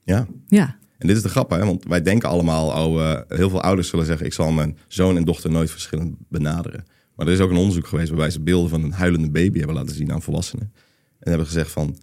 ja, 0.05 0.27
Ja, 0.47 0.79
en 0.99 1.07
dit 1.07 1.17
is 1.17 1.23
de 1.23 1.29
grap, 1.29 1.51
hè? 1.51 1.65
want 1.65 1.85
wij 1.85 2.03
denken 2.03 2.29
allemaal, 2.29 2.87
oh, 2.87 3.11
eh, 3.11 3.21
heel 3.29 3.51
veel 3.51 3.63
ouders 3.63 3.89
zullen 3.89 4.07
zeggen, 4.07 4.27
ik 4.27 4.33
zal 4.33 4.53
mijn 4.53 4.79
zoon 4.89 5.17
en 5.17 5.25
dochter 5.25 5.51
nooit 5.51 5.71
verschillend 5.71 6.17
benaderen. 6.29 6.85
Maar 7.15 7.27
er 7.27 7.33
is 7.33 7.41
ook 7.41 7.51
een 7.51 7.57
onderzoek 7.57 7.87
geweest 7.87 8.09
waarbij 8.09 8.31
ze 8.31 8.41
beelden 8.41 8.71
van 8.71 8.83
een 8.83 8.93
huilende 8.93 9.31
baby 9.31 9.59
hebben 9.59 9.77
laten 9.77 9.95
zien 9.95 10.13
aan 10.13 10.23
volwassenen. 10.23 10.73
En 11.19 11.29
hebben 11.29 11.47
gezegd 11.47 11.71
van, 11.71 11.97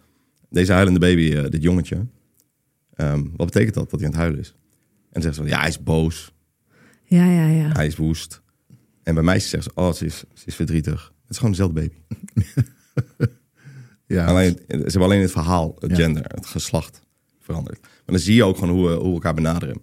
deze 0.50 0.72
huilende 0.72 0.98
baby, 0.98 1.48
dit 1.48 1.62
jongetje, 1.62 2.06
ehm, 2.94 3.22
wat 3.36 3.46
betekent 3.46 3.74
dat, 3.74 3.90
dat 3.90 4.00
hij 4.00 4.08
aan 4.08 4.14
het 4.14 4.22
huilen 4.22 4.40
is? 4.40 4.48
En 4.48 5.22
dan 5.22 5.22
zeggen 5.22 5.34
ze 5.34 5.40
van, 5.40 5.50
ja, 5.50 5.58
hij 5.58 5.68
is 5.68 5.82
boos, 5.82 6.32
ja, 7.06 7.24
ja, 7.30 7.46
ja. 7.46 7.72
hij 7.72 7.86
is 7.86 7.96
woest. 7.96 8.42
En 9.02 9.14
bij 9.14 9.22
meisjes 9.22 9.50
zeggen 9.50 9.72
ze, 9.74 9.80
oh, 9.80 9.92
ze 9.92 10.04
is, 10.04 10.24
ze 10.34 10.46
is 10.46 10.54
verdrietig. 10.54 11.12
Het 11.20 11.30
is 11.30 11.36
gewoon 11.36 11.50
dezelfde 11.50 11.80
baby. 11.80 11.94
Ja, 14.06 14.26
Alleen, 14.26 14.56
ze 14.68 14.76
hebben 14.76 15.02
alleen 15.02 15.20
het 15.20 15.30
verhaal, 15.30 15.76
het 15.78 15.90
Ja. 15.90 15.96
gender, 15.96 16.24
het 16.26 16.46
geslacht 16.46 17.02
veranderd. 17.40 17.80
Maar 17.80 17.90
dan 18.04 18.18
zie 18.18 18.34
je 18.34 18.44
ook 18.44 18.58
gewoon 18.58 18.74
hoe 18.74 18.88
we, 18.88 18.94
hoe 18.94 19.06
we 19.08 19.12
elkaar 19.12 19.34
benaderen. 19.34 19.80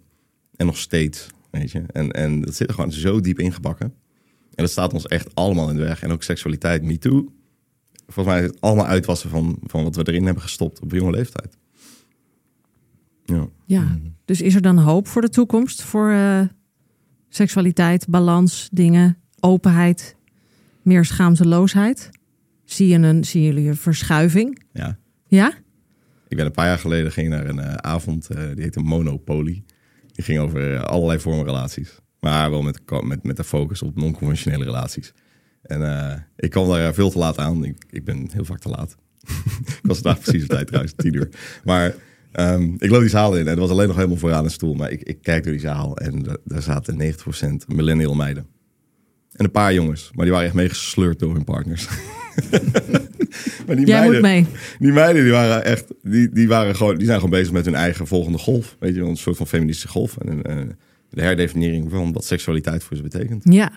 En 0.56 0.66
nog 0.66 0.78
steeds, 0.78 1.28
weet 1.52 1.72
je. 1.72 1.84
En, 1.88 2.12
en 2.12 2.42
dat 2.42 2.56
zit 2.56 2.68
er 2.68 2.74
gewoon 2.74 2.92
zo 2.92 3.20
diep 3.20 3.40
ingebakken. 3.40 3.86
En 4.56 4.64
dat 4.64 4.70
staat 4.70 4.94
ons 4.94 5.06
echt 5.06 5.36
allemaal 5.36 5.70
in 5.70 5.76
de 5.76 5.84
weg. 5.84 6.04
En 6.04 6.12
ook 6.12 6.24
seksualiteit, 6.24 6.84
me 6.84 6.98
too. 6.98 7.34
Volgens 8.08 8.36
mij 8.36 8.44
is 8.44 8.50
het 8.52 8.62
allemaal 8.62 8.86
uitwassen 8.86 9.30
van, 9.30 9.58
van 9.64 9.84
wat 9.84 9.96
we 9.96 10.08
erin 10.08 10.26
hebben 10.26 10.44
gestopt 10.44 10.80
op 10.80 10.92
jonge 10.92 11.12
leeftijd. 11.12 11.58
Ja. 13.26 13.48
Ja, 13.66 13.98
dus 14.26 14.42
is 14.42 14.56
er 14.56 14.62
dan 14.62 14.78
hoop 14.78 15.08
voor 15.08 15.22
de 15.22 15.30
toekomst? 15.30 15.82
Voor 15.82 16.10
uh, 16.10 16.42
seksualiteit, 17.36 18.08
balans, 18.08 18.70
dingen, 18.72 19.18
openheid, 19.40 20.16
meer 20.82 21.06
schaamteloosheid? 21.06 22.10
Zie, 22.66 22.88
je 22.88 22.98
een, 22.98 23.24
zien 23.24 23.44
jullie 23.44 23.68
een 23.68 23.76
verschuiving? 23.76 24.64
Ja. 24.74 24.98
Ja? 25.28 25.54
Ik 26.28 26.38
ben 26.38 26.46
een 26.46 26.52
paar 26.52 26.66
jaar 26.68 26.80
geleden 26.80 27.12
ging 27.12 27.30
naar 27.30 27.46
een 27.46 27.58
uh, 27.58 27.74
avond, 27.74 28.28
uh, 28.32 28.38
die 28.54 28.64
heette 28.64 28.80
Monopoly. 28.80 29.64
Die 30.12 30.26
ging 30.26 30.40
over 30.40 30.86
allerlei 30.86 31.20
vormen 31.20 31.46
relaties. 31.46 31.98
Maar 32.20 32.50
wel 32.50 32.62
met, 32.62 32.82
met, 33.04 33.24
met 33.24 33.38
de 33.38 33.44
focus 33.44 33.82
op 33.82 33.96
non-conventionele 33.96 34.64
relaties. 34.64 35.14
En 35.62 36.28
ik 36.36 36.50
kwam 36.50 36.68
daar 36.68 36.94
veel 36.94 37.10
te 37.10 37.18
laat 37.18 37.38
aan. 37.38 37.66
Ik, 37.66 37.86
ik 37.90 38.06
ben 38.06 38.30
heel 38.32 38.46
vaak 38.46 38.60
te 38.60 38.70
laat. 38.70 38.96
ik 39.68 39.80
was 39.82 40.00
vandaag 40.00 40.22
precies 40.22 40.44
op 40.44 40.50
tijd 40.50 40.68
trouwens, 40.68 40.94
tien 40.96 41.14
uur. 41.14 41.30
Maar 41.64 41.96
um, 42.40 42.76
ik 42.80 42.90
loop 42.90 43.00
die 43.00 43.10
zaal 43.10 43.36
in 43.38 43.48
en 43.48 43.54
er 43.54 43.60
was 43.60 43.70
alleen 43.70 43.88
nog 43.88 43.96
helemaal 43.96 44.18
vooraan 44.18 44.44
een 44.44 44.52
stoel. 44.52 44.74
Maar 44.74 44.92
ik, 44.92 45.04
ik 45.04 45.18
kijk 45.22 45.44
door 45.44 45.52
die 45.52 45.62
zaal 45.62 45.98
en 45.98 46.40
daar 46.46 46.62
zaten 46.62 47.02
90% 47.02 47.76
millennial 47.76 48.16
meiden. 48.16 48.46
En 49.34 49.46
een 49.46 49.52
paar 49.52 49.74
jongens, 49.74 50.12
maar 50.14 50.26
die 50.26 50.34
waren 50.34 50.48
echt 50.48 50.56
meegesleurd 50.56 51.20
door 51.20 51.34
hun 51.34 51.44
partners. 51.44 51.88
maar 53.68 53.76
die 53.76 53.86
Jij 53.86 54.00
meiden, 54.00 54.12
moet 54.12 54.22
mee. 54.22 54.46
Die 54.80 54.92
meiden 54.92 55.24
die 55.24 55.32
waren 55.32 55.64
echt, 55.64 55.94
die, 56.02 56.30
die, 56.30 56.48
waren 56.48 56.76
gewoon, 56.76 56.96
die 56.96 57.06
zijn 57.06 57.20
gewoon 57.20 57.40
bezig 57.40 57.54
met 57.54 57.66
hun 57.66 57.76
eigen 57.76 58.08
volgende 58.08 58.38
golf. 58.38 58.76
Weet 58.80 58.96
je, 58.96 59.02
een 59.02 59.18
soort 59.18 59.38
van 59.38 59.48
feministische 59.48 59.88
golf. 59.88 60.18
En, 60.18 60.42
en 60.42 60.78
de 61.10 61.22
herdefiniëring 61.22 61.92
van 61.92 62.14
wat 62.14 62.26
seksualiteit 62.26 62.84
voor 62.84 62.98
ze 62.98 63.04
betekent. 63.04 63.44
Ja. 63.50 63.72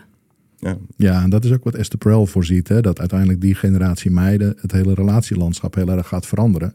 Ja. 0.59 0.79
ja, 0.97 1.23
en 1.23 1.31
dat 1.31 1.45
is 1.45 1.53
ook 1.53 1.65
wat 1.65 1.75
Esther 1.75 1.99
Perel 1.99 2.27
voorziet. 2.27 2.69
Hè? 2.69 2.81
Dat 2.81 2.99
uiteindelijk 2.99 3.41
die 3.41 3.55
generatie 3.55 4.11
meiden 4.11 4.57
het 4.61 4.73
hele 4.73 4.95
relatielandschap 4.95 5.75
heel 5.75 5.89
erg 5.89 6.09
gaat 6.09 6.27
veranderen. 6.27 6.75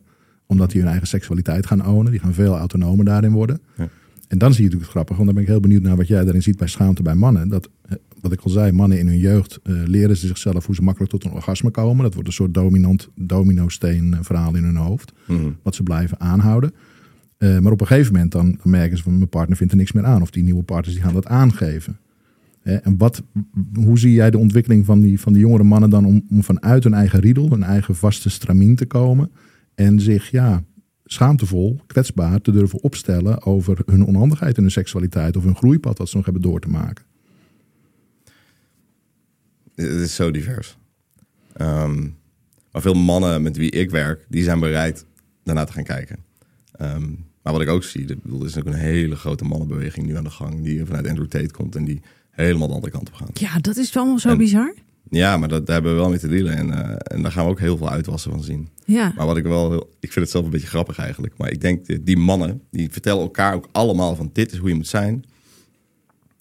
Omdat 0.51 0.71
die 0.71 0.81
hun 0.81 0.89
eigen 0.89 1.07
seksualiteit 1.07 1.65
gaan 1.65 1.87
ownen. 1.87 2.11
Die 2.11 2.19
gaan 2.19 2.33
veel 2.33 2.57
autonomer 2.57 3.05
daarin 3.05 3.31
worden. 3.31 3.61
Ja. 3.77 3.89
En 4.27 4.37
dan 4.37 4.53
zie 4.53 4.63
je 4.63 4.69
natuurlijk 4.69 4.81
het 4.81 4.91
grappig. 4.91 5.15
Want 5.15 5.25
dan 5.25 5.35
ben 5.35 5.43
ik 5.43 5.49
heel 5.49 5.59
benieuwd 5.59 5.81
naar 5.81 5.95
wat 5.95 6.07
jij 6.07 6.23
daarin 6.23 6.41
ziet 6.41 6.57
bij 6.57 6.67
schaamte 6.67 7.01
bij 7.01 7.15
mannen. 7.15 7.49
Dat, 7.49 7.69
eh, 7.81 7.95
wat 8.21 8.31
ik 8.31 8.41
al 8.41 8.49
zei, 8.49 8.71
mannen 8.71 8.99
in 8.99 9.07
hun 9.07 9.17
jeugd 9.17 9.59
uh, 9.63 9.81
leren 9.85 10.17
ze 10.17 10.27
zichzelf 10.27 10.65
hoe 10.65 10.75
ze 10.75 10.81
makkelijk 10.81 11.11
tot 11.11 11.23
een 11.23 11.31
orgasme 11.31 11.69
komen. 11.69 12.03
Dat 12.03 12.13
wordt 12.13 12.27
een 12.27 12.33
soort 12.33 12.53
dominant 12.53 13.09
domino-steen 13.15 14.17
verhaal 14.21 14.55
in 14.55 14.63
hun 14.63 14.75
hoofd. 14.75 15.13
Mm. 15.27 15.55
Wat 15.63 15.75
ze 15.75 15.83
blijven 15.83 16.19
aanhouden. 16.19 16.73
Uh, 17.37 17.59
maar 17.59 17.71
op 17.71 17.81
een 17.81 17.87
gegeven 17.87 18.13
moment 18.13 18.31
dan, 18.31 18.57
merken 18.63 18.97
ze 18.97 19.03
van 19.03 19.17
mijn 19.17 19.29
partner 19.29 19.57
vindt 19.57 19.71
er 19.71 19.79
niks 19.79 19.91
meer 19.91 20.05
aan. 20.05 20.21
Of 20.21 20.31
die 20.31 20.43
nieuwe 20.43 20.63
partners 20.63 20.95
die 20.95 21.03
gaan 21.03 21.13
dat 21.13 21.27
aangeven. 21.27 21.97
en 22.63 22.97
wat, 22.97 23.23
hoe 23.73 23.99
zie 23.99 24.13
jij 24.13 24.31
de 24.31 24.37
ontwikkeling 24.37 24.85
van 24.85 25.01
die, 25.01 25.19
van 25.19 25.33
die 25.33 25.41
jongere 25.41 25.63
mannen 25.63 25.89
dan 25.89 26.05
om, 26.05 26.25
om 26.29 26.43
vanuit 26.43 26.83
hun 26.83 26.93
eigen 26.93 27.19
riedel, 27.19 27.49
hun 27.49 27.63
eigen 27.63 27.95
vaste 27.95 28.29
stramien 28.29 28.75
te 28.75 28.85
komen. 28.85 29.31
En 29.75 29.99
zich 29.99 30.31
ja, 30.31 30.63
schaamtevol, 31.05 31.79
kwetsbaar 31.87 32.41
te 32.41 32.51
durven 32.51 32.83
opstellen 32.83 33.45
over 33.45 33.77
hun 33.85 34.05
onhandigheid 34.05 34.57
in 34.57 34.63
hun 34.63 34.71
seksualiteit 34.71 35.37
of 35.37 35.43
hun 35.43 35.55
groeipad 35.55 35.97
dat 35.97 36.09
ze 36.09 36.15
nog 36.15 36.25
hebben 36.25 36.43
door 36.43 36.59
te 36.59 36.69
maken. 36.69 37.05
Het 39.75 39.89
is 39.89 40.15
zo 40.15 40.31
divers. 40.31 40.77
Um, 41.61 42.17
maar 42.71 42.81
veel 42.81 42.93
mannen 42.93 43.41
met 43.41 43.57
wie 43.57 43.71
ik 43.71 43.89
werk, 43.89 44.25
die 44.29 44.43
zijn 44.43 44.59
bereid 44.59 45.05
daarna 45.43 45.63
te 45.63 45.73
gaan 45.73 45.83
kijken. 45.83 46.17
Um, 46.81 47.25
maar 47.41 47.53
wat 47.53 47.61
ik 47.61 47.69
ook 47.69 47.83
zie, 47.83 48.07
er 48.07 48.45
is 48.45 48.57
ook 48.57 48.65
een 48.65 48.73
hele 48.73 49.15
grote 49.15 49.43
mannenbeweging 49.43 50.05
nu 50.05 50.17
aan 50.17 50.23
de 50.23 50.29
gang, 50.29 50.63
die 50.63 50.85
vanuit 50.85 51.07
Andrew 51.07 51.27
Tate 51.27 51.51
komt 51.51 51.75
en 51.75 51.85
die 51.85 52.01
helemaal 52.29 52.67
de 52.67 52.73
andere 52.73 52.91
kant 52.91 53.07
op 53.07 53.13
gaat. 53.13 53.39
Ja, 53.39 53.59
dat 53.59 53.77
is 53.77 53.93
wel 53.93 54.19
zo 54.19 54.35
bizar. 54.35 54.73
Ja, 55.09 55.37
maar 55.37 55.49
dat, 55.49 55.65
daar 55.65 55.75
hebben 55.75 55.93
we 55.93 55.99
wel 55.99 56.09
mee 56.09 56.19
te 56.19 56.27
dealen. 56.27 56.57
En, 56.57 56.67
uh, 56.67 56.95
en 57.03 57.21
daar 57.21 57.31
gaan 57.31 57.45
we 57.45 57.51
ook 57.51 57.59
heel 57.59 57.77
veel 57.77 57.89
uitwassen 57.89 58.31
van 58.31 58.43
zien. 58.43 58.69
Ja. 58.85 59.13
Maar 59.15 59.25
wat 59.25 59.37
ik 59.37 59.43
wel 59.43 59.69
heel, 59.69 59.89
ik 59.99 60.11
vind 60.11 60.25
het 60.25 60.29
zelf 60.29 60.45
een 60.45 60.51
beetje 60.51 60.67
grappig 60.67 60.97
eigenlijk. 60.97 61.33
Maar 61.37 61.51
ik 61.51 61.61
denk, 61.61 62.05
die 62.05 62.17
mannen, 62.17 62.61
die 62.71 62.91
vertellen 62.91 63.21
elkaar 63.21 63.53
ook 63.53 63.67
allemaal 63.71 64.15
van 64.15 64.29
dit 64.33 64.51
is 64.51 64.57
hoe 64.57 64.69
je 64.69 64.75
moet 64.75 64.87
zijn. 64.87 65.25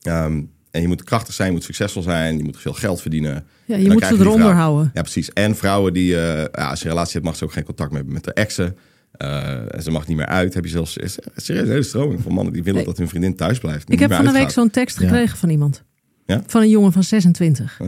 Um, 0.02 0.50
en 0.70 0.80
je 0.80 0.88
moet 0.88 1.02
krachtig 1.02 1.34
zijn, 1.34 1.48
je 1.48 1.54
moet 1.54 1.64
succesvol 1.64 2.02
zijn, 2.02 2.36
je 2.36 2.44
moet 2.44 2.60
veel 2.60 2.72
geld 2.72 3.00
verdienen. 3.00 3.44
Ja, 3.64 3.76
je 3.76 3.90
moet 3.90 4.04
ze 4.04 4.14
eronder 4.18 4.52
houden. 4.52 4.90
Ja, 4.94 5.02
precies. 5.02 5.32
En 5.32 5.56
vrouwen 5.56 5.92
die, 5.92 6.12
uh, 6.12 6.38
ja, 6.38 6.70
als 6.70 6.78
je 6.78 6.84
een 6.84 6.90
relatie 6.90 7.12
hebt, 7.12 7.24
mag 7.24 7.36
ze 7.36 7.44
ook 7.44 7.52
geen 7.52 7.64
contact 7.64 7.90
meer 7.90 7.98
hebben 7.98 8.14
met 8.14 8.24
de 8.24 8.32
exen. 8.32 8.76
Uh, 9.18 9.74
en 9.74 9.82
ze 9.82 9.90
mag 9.90 10.06
niet 10.06 10.16
meer 10.16 10.26
uit. 10.26 10.54
Heb 10.54 10.64
je 10.64 10.70
zelfs 10.70 10.92
serieus 11.36 11.48
een 11.64 11.70
hele 11.70 11.82
stroming 11.82 12.22
van 12.22 12.32
mannen 12.32 12.52
die 12.52 12.62
willen 12.62 12.84
dat 12.84 12.98
hun 12.98 13.08
vriendin 13.08 13.36
thuis 13.36 13.58
blijft. 13.58 13.92
Ik 13.92 13.98
heb 13.98 14.12
van 14.12 14.24
de 14.24 14.32
week 14.32 14.50
zo'n 14.50 14.70
tekst 14.70 14.96
gekregen 14.96 15.38
van 15.38 15.48
iemand. 15.48 15.82
Ja? 16.26 16.42
Van 16.46 16.62
een 16.62 16.68
jongen 16.68 16.92
van 16.92 17.02
26. 17.02 17.80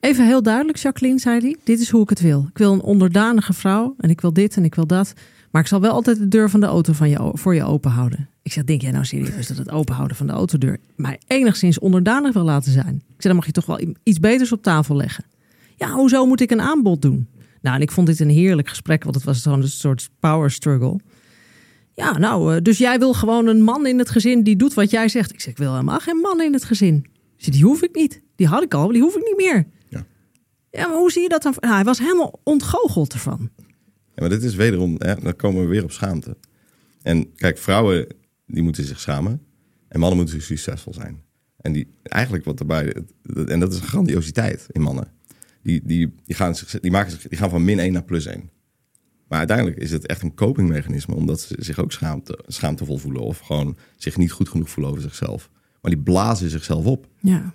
Even 0.00 0.26
heel 0.26 0.42
duidelijk, 0.42 0.78
Jacqueline, 0.78 1.18
zei 1.18 1.40
hij. 1.40 1.56
Dit 1.64 1.80
is 1.80 1.90
hoe 1.90 2.02
ik 2.02 2.08
het 2.08 2.20
wil. 2.20 2.46
Ik 2.50 2.58
wil 2.58 2.72
een 2.72 2.80
onderdanige 2.80 3.52
vrouw 3.52 3.94
en 3.98 4.10
ik 4.10 4.20
wil 4.20 4.32
dit 4.32 4.56
en 4.56 4.64
ik 4.64 4.74
wil 4.74 4.86
dat. 4.86 5.12
Maar 5.50 5.62
ik 5.62 5.68
zal 5.68 5.80
wel 5.80 5.92
altijd 5.92 6.18
de 6.18 6.28
deur 6.28 6.50
van 6.50 6.60
de 6.60 6.66
auto 6.66 6.92
van 6.92 7.32
voor 7.38 7.54
je 7.54 7.64
open 7.64 7.90
houden. 7.90 8.28
Ik 8.42 8.52
zeg, 8.52 8.64
denk 8.64 8.82
jij 8.82 8.90
nou 8.90 9.04
serieus 9.04 9.46
dat 9.46 9.56
het 9.56 9.70
openhouden 9.70 10.16
van 10.16 10.26
de 10.26 10.32
autodeur 10.32 10.78
mij 10.96 11.20
enigszins 11.26 11.78
onderdanig 11.78 12.32
wil 12.32 12.42
laten 12.42 12.72
zijn? 12.72 12.94
Ik 12.94 13.02
zeg, 13.06 13.22
dan 13.22 13.34
mag 13.34 13.46
je 13.46 13.52
toch 13.52 13.66
wel 13.66 13.80
iets 14.02 14.20
beters 14.20 14.52
op 14.52 14.62
tafel 14.62 14.96
leggen. 14.96 15.24
Ja, 15.76 15.90
hoezo 15.90 16.26
moet 16.26 16.40
ik 16.40 16.50
een 16.50 16.60
aanbod 16.60 17.02
doen? 17.02 17.28
Nou, 17.60 17.76
en 17.76 17.82
ik 17.82 17.90
vond 17.90 18.06
dit 18.06 18.20
een 18.20 18.28
heerlijk 18.28 18.68
gesprek, 18.68 19.02
want 19.02 19.14
het 19.14 19.24
was 19.24 19.42
gewoon 19.42 19.62
een 19.62 19.68
soort 19.68 20.10
power 20.20 20.50
struggle. 20.50 21.00
Ja, 21.94 22.18
nou, 22.18 22.54
eh, 22.54 22.62
dus 22.62 22.78
jij 22.78 22.98
wil 22.98 23.14
gewoon 23.14 23.46
een 23.46 23.62
man 23.62 23.86
in 23.86 23.98
het 23.98 24.10
gezin 24.10 24.42
die 24.42 24.56
doet 24.56 24.74
wat 24.74 24.90
jij 24.90 25.08
zegt. 25.08 25.32
Ik 25.32 25.40
zeg, 25.40 25.52
ik 25.52 25.58
wil 25.58 25.70
helemaal 25.70 26.00
geen 26.00 26.16
man 26.16 26.42
in 26.42 26.52
het 26.52 26.64
gezin. 26.64 27.06
Die 27.36 27.64
hoef 27.64 27.82
ik 27.82 27.94
niet. 27.94 28.22
Die 28.36 28.46
had 28.46 28.62
ik 28.62 28.74
al, 28.74 28.88
die 28.88 29.02
hoef 29.02 29.16
ik 29.16 29.24
niet 29.24 29.46
meer. 29.46 29.66
Ja, 30.70 30.86
maar 30.86 30.96
hoe 30.96 31.12
zie 31.12 31.22
je 31.22 31.28
dat 31.28 31.42
dan? 31.42 31.54
Nou, 31.60 31.74
hij 31.74 31.84
was 31.84 31.98
helemaal 31.98 32.40
ontgoocheld 32.42 33.12
ervan. 33.12 33.50
Ja, 34.14 34.14
maar 34.14 34.28
dit 34.28 34.42
is 34.42 34.54
wederom, 34.54 34.94
hè, 34.98 35.14
dan 35.14 35.36
komen 35.36 35.62
we 35.62 35.68
weer 35.68 35.84
op 35.84 35.92
schaamte. 35.92 36.36
En 37.02 37.34
kijk, 37.34 37.58
vrouwen 37.58 38.06
die 38.46 38.62
moeten 38.62 38.84
zich 38.84 39.00
schamen. 39.00 39.42
En 39.88 40.00
mannen 40.00 40.18
moeten 40.18 40.42
succesvol 40.42 40.94
zijn. 40.94 41.22
En 41.56 41.72
die, 41.72 41.88
eigenlijk 42.02 42.44
wat 42.44 42.60
erbij, 42.60 42.94
en 43.46 43.60
dat 43.60 43.72
is 43.72 43.80
een 43.80 43.86
grandiositeit 43.86 44.66
in 44.70 44.80
mannen 44.80 45.16
die, 45.62 45.80
die, 45.84 46.14
die, 46.24 46.36
gaan, 46.36 46.54
die, 46.80 46.90
maken 46.90 47.10
zich, 47.10 47.20
die 47.20 47.38
gaan 47.38 47.50
van 47.50 47.64
min 47.64 47.78
1 47.78 47.92
naar 47.92 48.04
plus 48.04 48.26
1. 48.26 48.50
Maar 49.28 49.38
uiteindelijk 49.38 49.76
is 49.76 49.90
het 49.90 50.06
echt 50.06 50.22
een 50.22 50.34
copingmechanisme, 50.34 51.14
omdat 51.14 51.40
ze 51.40 51.56
zich 51.58 51.78
ook 51.78 51.92
schaamte, 51.92 52.38
schaamtevol 52.46 52.98
voelen 52.98 53.22
of 53.22 53.38
gewoon 53.38 53.76
zich 53.96 54.16
niet 54.16 54.32
goed 54.32 54.48
genoeg 54.48 54.70
voelen 54.70 54.92
over 54.92 55.04
zichzelf. 55.04 55.50
Maar 55.80 55.90
die 55.90 56.02
blazen 56.02 56.50
zichzelf 56.50 56.84
op. 56.84 57.08
Ja. 57.20 57.54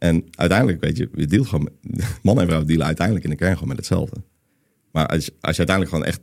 En 0.00 0.24
uiteindelijk, 0.30 0.80
weet 0.80 0.96
je, 0.96 1.08
je 1.14 1.26
deelt 1.26 1.46
gewoon, 1.46 1.68
man 2.22 2.40
en 2.40 2.46
vrouw 2.46 2.64
dealen 2.64 2.86
uiteindelijk 2.86 3.24
in 3.24 3.30
de 3.30 3.36
kern 3.36 3.52
gewoon 3.52 3.68
met 3.68 3.76
hetzelfde. 3.76 4.16
Maar 4.92 5.06
als, 5.06 5.30
als 5.40 5.56
je 5.56 5.66
uiteindelijk 5.66 5.88
gewoon 5.88 6.04
echt 6.04 6.20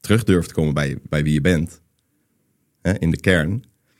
terug 0.00 0.24
durft 0.24 0.48
te 0.48 0.54
komen 0.54 0.74
bij, 0.74 0.98
bij 1.08 1.22
wie 1.22 1.32
je 1.32 1.40
bent, 1.40 1.80
hè, 2.82 2.98
in 2.98 3.10
de 3.10 3.20
kern, 3.20 3.50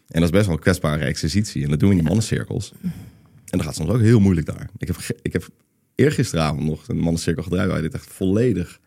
en 0.07 0.21
dat 0.21 0.23
is 0.23 0.31
best 0.31 0.47
wel 0.47 0.55
een 0.55 0.61
kwetsbare 0.61 1.05
exercitie, 1.05 1.65
en 1.65 1.71
dat 1.71 1.79
doen 1.79 1.89
we 1.89 1.95
in 1.95 2.01
die 2.01 2.09
mannencirkels. 2.09 2.73
En 2.83 3.59
dat 3.59 3.63
gaat 3.63 3.75
soms 3.75 3.91
ook 3.91 4.01
heel 4.01 4.21
moeilijk 4.21 4.47
daar. 4.47 4.71
Ik 4.77 4.87
heb, 4.87 4.97
ik 5.23 5.33
heb 5.33 5.49
eergisteravond 5.95 6.65
nog 6.65 6.89
een 6.89 6.99
mannencirkel 6.99 7.43
gedraaid 7.43 7.71
waar 7.71 7.83
dit 7.83 7.95
echt 7.95 8.07
volledig 8.07 8.81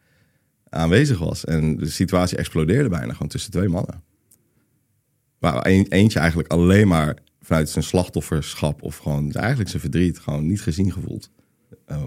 aanwezig 0.69 1.19
was. 1.19 1.45
En 1.45 1.77
de 1.77 1.89
situatie 1.89 2.37
explodeerde 2.37 2.89
bijna 2.89 3.13
gewoon 3.13 3.27
tussen 3.27 3.51
twee 3.51 3.67
mannen. 3.67 4.03
Waar 5.39 5.65
eentje 5.65 6.19
eigenlijk 6.19 6.51
alleen 6.51 6.87
maar 6.87 7.17
vanuit 7.53 7.71
zijn 7.71 7.83
slachtofferschap 7.83 8.81
of 8.81 8.97
gewoon 8.97 9.31
eigenlijk 9.31 9.69
zijn 9.69 9.81
verdriet 9.81 10.19
gewoon 10.19 10.47
niet 10.47 10.61
gezien 10.61 10.91
gevoeld. 10.91 11.29
Uh, 11.87 12.05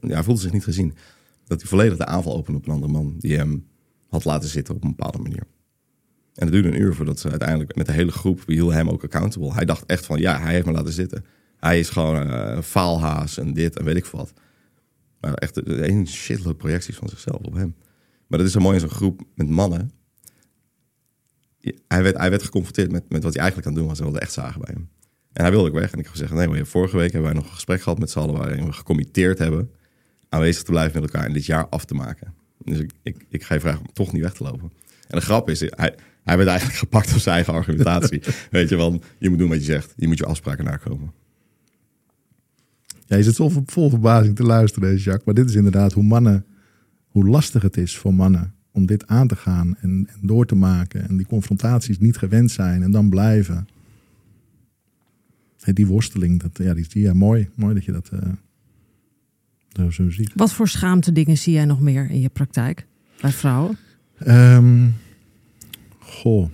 ja, 0.00 0.14
hij 0.14 0.22
voelde 0.22 0.40
zich 0.40 0.52
niet 0.52 0.64
gezien. 0.64 0.94
Dat 1.46 1.60
hij 1.60 1.68
volledig 1.68 1.98
de 1.98 2.06
aanval 2.06 2.36
opende 2.36 2.58
op 2.58 2.66
een 2.66 2.72
andere 2.72 2.92
man 2.92 3.14
die 3.18 3.36
hem 3.36 3.66
had 4.08 4.24
laten 4.24 4.48
zitten 4.48 4.74
op 4.74 4.84
een 4.84 4.94
bepaalde 4.96 5.18
manier. 5.18 5.46
En 6.34 6.44
het 6.44 6.52
duurde 6.52 6.68
een 6.68 6.80
uur 6.80 6.94
voordat 6.94 7.18
ze 7.18 7.30
uiteindelijk 7.30 7.76
met 7.76 7.86
de 7.86 7.92
hele 7.92 8.12
groep, 8.12 8.42
hielden 8.46 8.76
hem 8.76 8.88
ook 8.88 9.04
accountable. 9.04 9.52
Hij 9.52 9.64
dacht 9.64 9.86
echt 9.86 10.06
van, 10.06 10.18
ja, 10.20 10.40
hij 10.40 10.52
heeft 10.52 10.66
me 10.66 10.72
laten 10.72 10.92
zitten. 10.92 11.24
Hij 11.56 11.78
is 11.78 11.90
gewoon 11.90 12.30
een 12.30 12.62
faalhaas 12.62 13.38
en 13.38 13.52
dit 13.52 13.78
en 13.78 13.84
weet 13.84 13.96
ik 13.96 14.06
wat. 14.06 14.32
Maar 15.20 15.34
echt 15.34 15.66
een 15.66 16.08
shitload 16.08 16.56
projecties 16.56 16.96
van 16.96 17.08
zichzelf 17.08 17.40
op 17.42 17.54
hem. 17.54 17.74
Maar 18.26 18.38
dat 18.38 18.46
is 18.46 18.52
zo 18.52 18.60
mooi 18.60 18.74
in 18.74 18.80
zo'n 18.80 18.90
groep 18.90 19.22
met 19.34 19.48
mannen. 19.48 19.90
Hij 21.88 22.02
werd, 22.02 22.16
hij 22.16 22.30
werd 22.30 22.42
geconfronteerd 22.42 22.92
met, 22.92 23.02
met 23.08 23.22
wat 23.22 23.32
hij 23.32 23.42
eigenlijk 23.42 23.68
aan 23.68 23.74
het 23.74 23.82
doen 23.82 23.90
was 23.90 24.00
en 24.00 24.12
we 24.12 24.20
echt 24.20 24.32
zagen 24.32 24.60
bij 24.60 24.74
hem. 24.74 24.88
En 25.32 25.42
hij 25.42 25.50
wilde 25.50 25.68
ook 25.68 25.74
weg. 25.74 25.92
En 25.92 25.98
ik 25.98 26.04
heb 26.04 26.12
gezegd, 26.12 26.32
nee, 26.32 26.48
maar 26.48 26.66
vorige 26.66 26.96
week 26.96 27.12
hebben 27.12 27.30
wij 27.30 27.40
nog 27.40 27.48
een 27.48 27.54
gesprek 27.54 27.82
gehad 27.82 27.98
met 27.98 28.10
z'n 28.10 28.18
allen... 28.18 28.34
waarin 28.34 28.66
we 28.66 28.72
gecommitteerd 28.72 29.38
hebben 29.38 29.70
aanwezig 30.28 30.62
te 30.62 30.70
blijven 30.70 31.00
met 31.00 31.12
elkaar... 31.12 31.26
en 31.26 31.32
dit 31.32 31.46
jaar 31.46 31.68
af 31.68 31.84
te 31.84 31.94
maken. 31.94 32.34
Dus 32.58 32.78
ik, 32.78 32.90
ik, 33.02 33.26
ik 33.28 33.42
ga 33.42 33.54
je 33.54 33.60
vragen 33.60 33.80
om 33.80 33.92
toch 33.92 34.12
niet 34.12 34.22
weg 34.22 34.32
te 34.32 34.42
lopen. 34.42 34.72
En 35.08 35.18
de 35.18 35.24
grap 35.24 35.50
is, 35.50 35.60
hij, 35.60 35.94
hij 36.24 36.36
werd 36.36 36.48
eigenlijk 36.48 36.78
gepakt 36.84 37.12
op 37.12 37.18
zijn 37.18 37.34
eigen 37.34 37.52
argumentatie. 37.52 38.22
Weet 38.50 38.68
je, 38.68 38.76
want 38.76 39.04
je 39.18 39.28
moet 39.28 39.38
doen 39.38 39.48
wat 39.48 39.58
je 39.58 39.64
zegt. 39.64 39.92
Je 39.96 40.06
moet 40.06 40.18
je 40.18 40.26
afspraken 40.26 40.64
nakomen. 40.64 41.12
Ja, 43.06 43.16
je 43.16 43.22
zit 43.22 43.36
vol, 43.36 43.50
vol 43.66 43.90
verbazing 43.90 44.36
te 44.36 44.42
luisteren, 44.42 44.96
Jacques. 44.96 45.24
Maar 45.24 45.34
dit 45.34 45.48
is 45.48 45.54
inderdaad 45.54 45.92
hoe 45.92 46.04
mannen, 46.04 46.46
hoe 47.08 47.26
lastig 47.26 47.62
het 47.62 47.76
is 47.76 47.96
voor 47.96 48.14
mannen 48.14 48.54
om 48.72 48.86
dit 48.86 49.06
aan 49.06 49.28
te 49.28 49.36
gaan 49.36 49.76
en, 49.80 50.08
en 50.12 50.18
door 50.20 50.46
te 50.46 50.54
maken. 50.54 51.08
En 51.08 51.16
die 51.16 51.26
confrontaties 51.26 51.98
niet 51.98 52.16
gewend 52.16 52.50
zijn 52.50 52.82
en 52.82 52.90
dan 52.90 53.08
blijven. 53.08 53.68
die 55.64 55.86
worsteling, 55.86 56.42
dat, 56.42 56.58
ja, 56.58 56.74
die, 56.74 56.86
ja, 57.00 57.12
mooi, 57.12 57.48
mooi 57.54 57.74
dat 57.74 57.84
je 57.84 57.92
dat 57.92 58.10
uh, 59.78 59.88
zo 59.88 60.10
ziet. 60.10 60.32
Wat 60.34 60.52
voor 60.52 60.68
schaamte 60.68 61.12
dingen 61.12 61.38
zie 61.38 61.52
jij 61.52 61.64
nog 61.64 61.80
meer 61.80 62.10
in 62.10 62.20
je 62.20 62.28
praktijk 62.28 62.86
bij 63.20 63.32
vrouwen? 63.32 63.76
Um, 64.26 64.94
goh, 65.98 66.50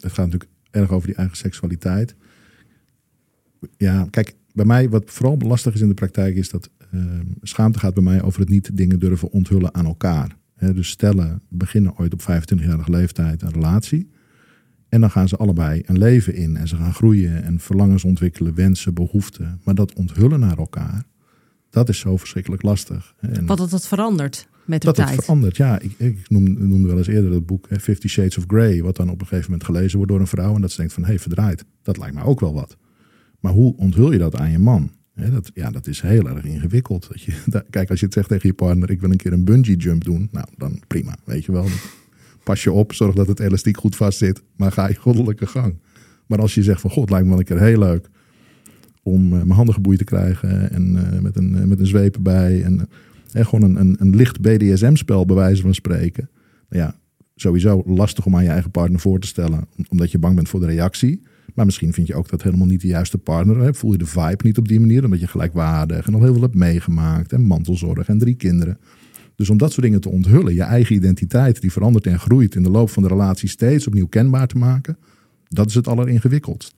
het 0.00 0.12
gaat 0.12 0.24
natuurlijk 0.24 0.50
erg 0.70 0.90
over 0.90 1.06
die 1.06 1.16
eigen 1.16 1.36
seksualiteit. 1.36 2.14
Ja, 3.76 4.06
kijk, 4.10 4.34
bij 4.52 4.64
mij 4.64 4.88
wat 4.88 5.04
vooral 5.06 5.38
lastig 5.38 5.74
is 5.74 5.80
in 5.80 5.88
de 5.88 5.94
praktijk 5.94 6.36
is 6.36 6.50
dat 6.50 6.70
Ehm, 6.94 7.26
schaamte 7.42 7.78
gaat 7.78 7.94
bij 7.94 8.02
mij 8.02 8.22
over 8.22 8.40
het 8.40 8.48
niet 8.48 8.76
dingen 8.76 8.98
durven 8.98 9.30
onthullen 9.30 9.74
aan 9.74 9.86
elkaar. 9.86 10.36
Dus 10.58 10.88
stellen 10.88 11.42
beginnen 11.48 11.98
ooit 11.98 12.12
op 12.12 12.20
25-jarige 12.20 12.90
leeftijd 12.90 13.42
een 13.42 13.52
relatie. 13.52 14.10
En 14.88 15.00
dan 15.00 15.10
gaan 15.10 15.28
ze 15.28 15.36
allebei 15.36 15.82
een 15.86 15.98
leven 15.98 16.34
in 16.34 16.56
en 16.56 16.68
ze 16.68 16.76
gaan 16.76 16.94
groeien 16.94 17.42
en 17.42 17.60
verlangens 17.60 18.04
ontwikkelen, 18.04 18.54
wensen, 18.54 18.94
behoeften. 18.94 19.60
Maar 19.64 19.74
dat 19.74 19.92
onthullen 19.92 20.40
naar 20.40 20.58
elkaar, 20.58 21.04
dat 21.70 21.88
is 21.88 21.98
zo 21.98 22.16
verschrikkelijk 22.16 22.62
lastig. 22.62 23.14
En 23.20 23.46
Wat 23.46 23.58
dat 23.58 23.70
het 23.70 23.86
verandert 23.86 24.48
met 24.64 24.80
de 24.80 24.86
dat 24.86 24.94
tijd. 24.94 25.08
Dat 25.08 25.16
het 25.16 25.24
verandert, 25.24 25.56
ja. 25.56 25.78
Ik, 25.78 25.94
ik 25.98 26.28
noemde 26.28 26.86
wel 26.86 26.98
eens 26.98 27.06
eerder 27.06 27.30
dat 27.30 27.46
boek 27.46 27.66
Fifty 27.80 28.08
Shades 28.08 28.38
of 28.38 28.44
Grey, 28.46 28.82
wat 28.82 28.96
dan 28.96 29.10
op 29.10 29.20
een 29.20 29.26
gegeven 29.26 29.50
moment 29.50 29.68
gelezen 29.68 29.96
wordt 29.96 30.12
door 30.12 30.20
een 30.20 30.26
vrouw. 30.26 30.54
En 30.54 30.60
dat 30.60 30.70
ze 30.70 30.76
denkt 30.76 30.92
van, 30.92 31.02
hé, 31.02 31.08
hey, 31.08 31.18
verdraaid, 31.18 31.64
dat 31.82 31.98
lijkt 31.98 32.14
mij 32.14 32.24
ook 32.24 32.40
wel 32.40 32.54
wat. 32.54 32.76
Maar 33.40 33.52
hoe 33.52 33.76
onthul 33.76 34.12
je 34.12 34.18
dat 34.18 34.36
aan 34.36 34.50
je 34.50 34.58
man? 34.58 34.90
Dat, 35.14 35.50
ja, 35.54 35.70
dat 35.70 35.86
is 35.86 36.00
heel 36.00 36.28
erg 36.28 36.44
ingewikkeld. 36.44 37.08
Dat 37.08 37.22
je, 37.22 37.32
kijk, 37.70 37.90
als 37.90 37.98
je 38.00 38.04
het 38.04 38.14
zegt 38.14 38.28
tegen 38.28 38.48
je 38.48 38.54
partner, 38.54 38.90
ik 38.90 39.00
wil 39.00 39.10
een 39.10 39.16
keer 39.16 39.32
een 39.32 39.44
bungee 39.44 39.76
jump 39.76 40.04
doen. 40.04 40.28
Nou, 40.32 40.46
dan 40.56 40.80
prima, 40.86 41.16
weet 41.24 41.44
je 41.44 41.52
wel. 41.52 41.66
Pas 42.44 42.62
je 42.62 42.72
op, 42.72 42.92
zorg 42.92 43.14
dat 43.14 43.26
het 43.26 43.40
elastiek 43.40 43.76
goed 43.76 43.96
vast 43.96 44.18
zit, 44.18 44.42
maar 44.56 44.72
ga 44.72 44.88
je 44.88 44.94
goddelijke 44.94 45.46
gang. 45.46 45.78
Maar 46.26 46.38
als 46.38 46.54
je 46.54 46.62
zegt 46.62 46.80
van, 46.80 46.90
god, 46.90 47.10
lijkt 47.10 47.24
me 47.24 47.30
wel 47.30 47.38
een 47.38 47.46
keer 47.46 47.60
heel 47.60 47.78
leuk 47.78 48.08
om 49.02 49.24
uh, 49.24 49.30
mijn 49.30 49.50
handen 49.50 49.74
geboeid 49.74 49.98
te 49.98 50.04
krijgen 50.04 50.70
en 50.70 50.94
uh, 50.94 51.20
met, 51.20 51.36
een, 51.36 51.56
uh, 51.56 51.62
met 51.62 51.78
een 51.78 51.86
zweep 51.86 52.14
erbij. 52.14 52.62
En 52.62 52.88
gewoon 53.32 53.62
een, 53.62 53.80
een, 53.80 53.96
een 53.98 54.16
licht 54.16 54.40
BDSM-spel 54.40 55.24
bij 55.24 55.36
wijze 55.36 55.62
van 55.62 55.74
spreken. 55.74 56.30
Nou 56.68 56.82
ja, 56.82 56.98
sowieso 57.34 57.82
lastig 57.86 58.26
om 58.26 58.36
aan 58.36 58.42
je 58.42 58.48
eigen 58.48 58.70
partner 58.70 59.00
voor 59.00 59.18
te 59.18 59.26
stellen, 59.26 59.66
omdat 59.88 60.10
je 60.10 60.18
bang 60.18 60.34
bent 60.34 60.48
voor 60.48 60.60
de 60.60 60.66
reactie. 60.66 61.22
Maar 61.54 61.64
misschien 61.64 61.92
vind 61.92 62.06
je 62.06 62.14
ook 62.14 62.28
dat 62.28 62.42
helemaal 62.42 62.66
niet 62.66 62.80
de 62.80 62.86
juiste 62.86 63.18
partner. 63.18 63.74
Voel 63.74 63.92
je 63.92 63.98
de 63.98 64.06
vibe 64.06 64.44
niet 64.44 64.58
op 64.58 64.68
die 64.68 64.80
manier, 64.80 65.04
omdat 65.04 65.20
je 65.20 65.26
gelijkwaardig 65.26 66.06
en 66.06 66.14
al 66.14 66.22
heel 66.22 66.32
veel 66.32 66.42
hebt 66.42 66.54
meegemaakt. 66.54 67.32
En 67.32 67.42
mantelzorg 67.42 68.08
en 68.08 68.18
drie 68.18 68.34
kinderen. 68.34 68.78
Dus 69.36 69.50
om 69.50 69.56
dat 69.56 69.72
soort 69.72 69.86
dingen 69.86 70.00
te 70.00 70.08
onthullen, 70.08 70.54
je 70.54 70.62
eigen 70.62 70.94
identiteit 70.94 71.60
die 71.60 71.72
verandert 71.72 72.06
en 72.06 72.18
groeit 72.18 72.54
in 72.54 72.62
de 72.62 72.70
loop 72.70 72.90
van 72.90 73.02
de 73.02 73.08
relatie 73.08 73.48
steeds 73.48 73.86
opnieuw 73.86 74.06
kenbaar 74.06 74.46
te 74.46 74.58
maken, 74.58 74.98
dat 75.48 75.68
is 75.68 75.74
het 75.74 75.88
alleringewikkeldst. 75.88 76.74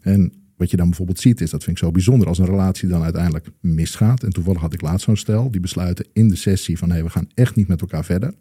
En 0.00 0.32
wat 0.56 0.70
je 0.70 0.76
dan 0.76 0.86
bijvoorbeeld 0.86 1.20
ziet 1.20 1.40
is, 1.40 1.50
dat 1.50 1.64
vind 1.64 1.76
ik 1.76 1.82
zo 1.82 1.90
bijzonder, 1.90 2.28
als 2.28 2.38
een 2.38 2.46
relatie 2.46 2.88
dan 2.88 3.02
uiteindelijk 3.02 3.46
misgaat. 3.60 4.22
En 4.22 4.30
toevallig 4.30 4.60
had 4.60 4.72
ik 4.72 4.80
laatst 4.80 5.04
zo'n 5.04 5.16
stel, 5.16 5.50
die 5.50 5.60
besluiten 5.60 6.06
in 6.12 6.28
de 6.28 6.36
sessie 6.36 6.78
van 6.78 6.90
hé, 6.90 7.02
we 7.02 7.10
gaan 7.10 7.28
echt 7.34 7.54
niet 7.56 7.68
met 7.68 7.80
elkaar 7.80 8.04
verder. 8.04 8.34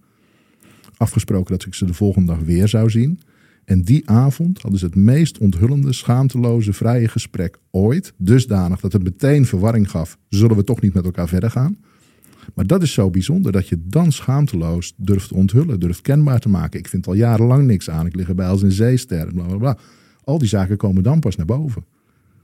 Afgesproken 0.98 1.58
dat 1.58 1.66
ik 1.66 1.74
ze 1.74 1.86
de 1.86 1.94
volgende 1.94 2.34
dag 2.34 2.42
weer 2.42 2.68
zou 2.68 2.90
zien. 2.90 3.20
En 3.66 3.82
die 3.82 4.10
avond 4.10 4.62
hadden 4.62 4.80
ze 4.80 4.86
het 4.86 4.96
meest 4.96 5.38
onthullende, 5.38 5.94
schaamteloze, 5.94 6.74
vrije 6.74 7.08
gesprek 7.08 7.58
ooit. 7.72 8.14
Dusdanig 8.18 8.80
dat 8.80 8.94
het 8.94 9.04
meteen 9.04 9.46
verwarring 9.46 9.90
gaf. 9.90 10.18
Zullen 10.30 10.56
we 10.56 10.64
toch 10.64 10.82
niet 10.82 10.94
met 10.94 11.06
elkaar 11.06 11.28
verder 11.28 11.52
gaan? 11.52 11.78
Maar 12.54 12.68
dat 12.68 12.82
is 12.82 12.94
zo 12.94 13.10
bijzonder 13.10 13.52
dat 13.52 13.68
je 13.68 13.78
dan 13.84 14.12
schaamteloos 14.12 14.94
durft 14.98 15.28
te 15.28 15.36
onthullen, 15.36 15.80
durft 15.80 16.02
kenbaar 16.02 16.40
te 16.40 16.50
maken. 16.50 16.80
Ik 16.80 16.88
vind 16.88 17.08
al 17.08 17.14
jarenlang 17.14 17.66
niks 17.66 17.90
aan. 17.90 18.06
Ik 18.06 18.16
lig 18.16 18.28
erbij 18.28 18.48
als 18.48 18.62
een 18.62 18.72
zeester. 18.72 19.34
Bla 19.34 19.44
bla 19.44 19.58
bla. 19.58 19.78
Al 20.24 20.38
die 20.38 20.48
zaken 20.48 20.78
komen 20.78 21.04
dan 21.04 21.20
pas 21.20 21.36
naar 21.36 21.46
boven. 21.46 21.86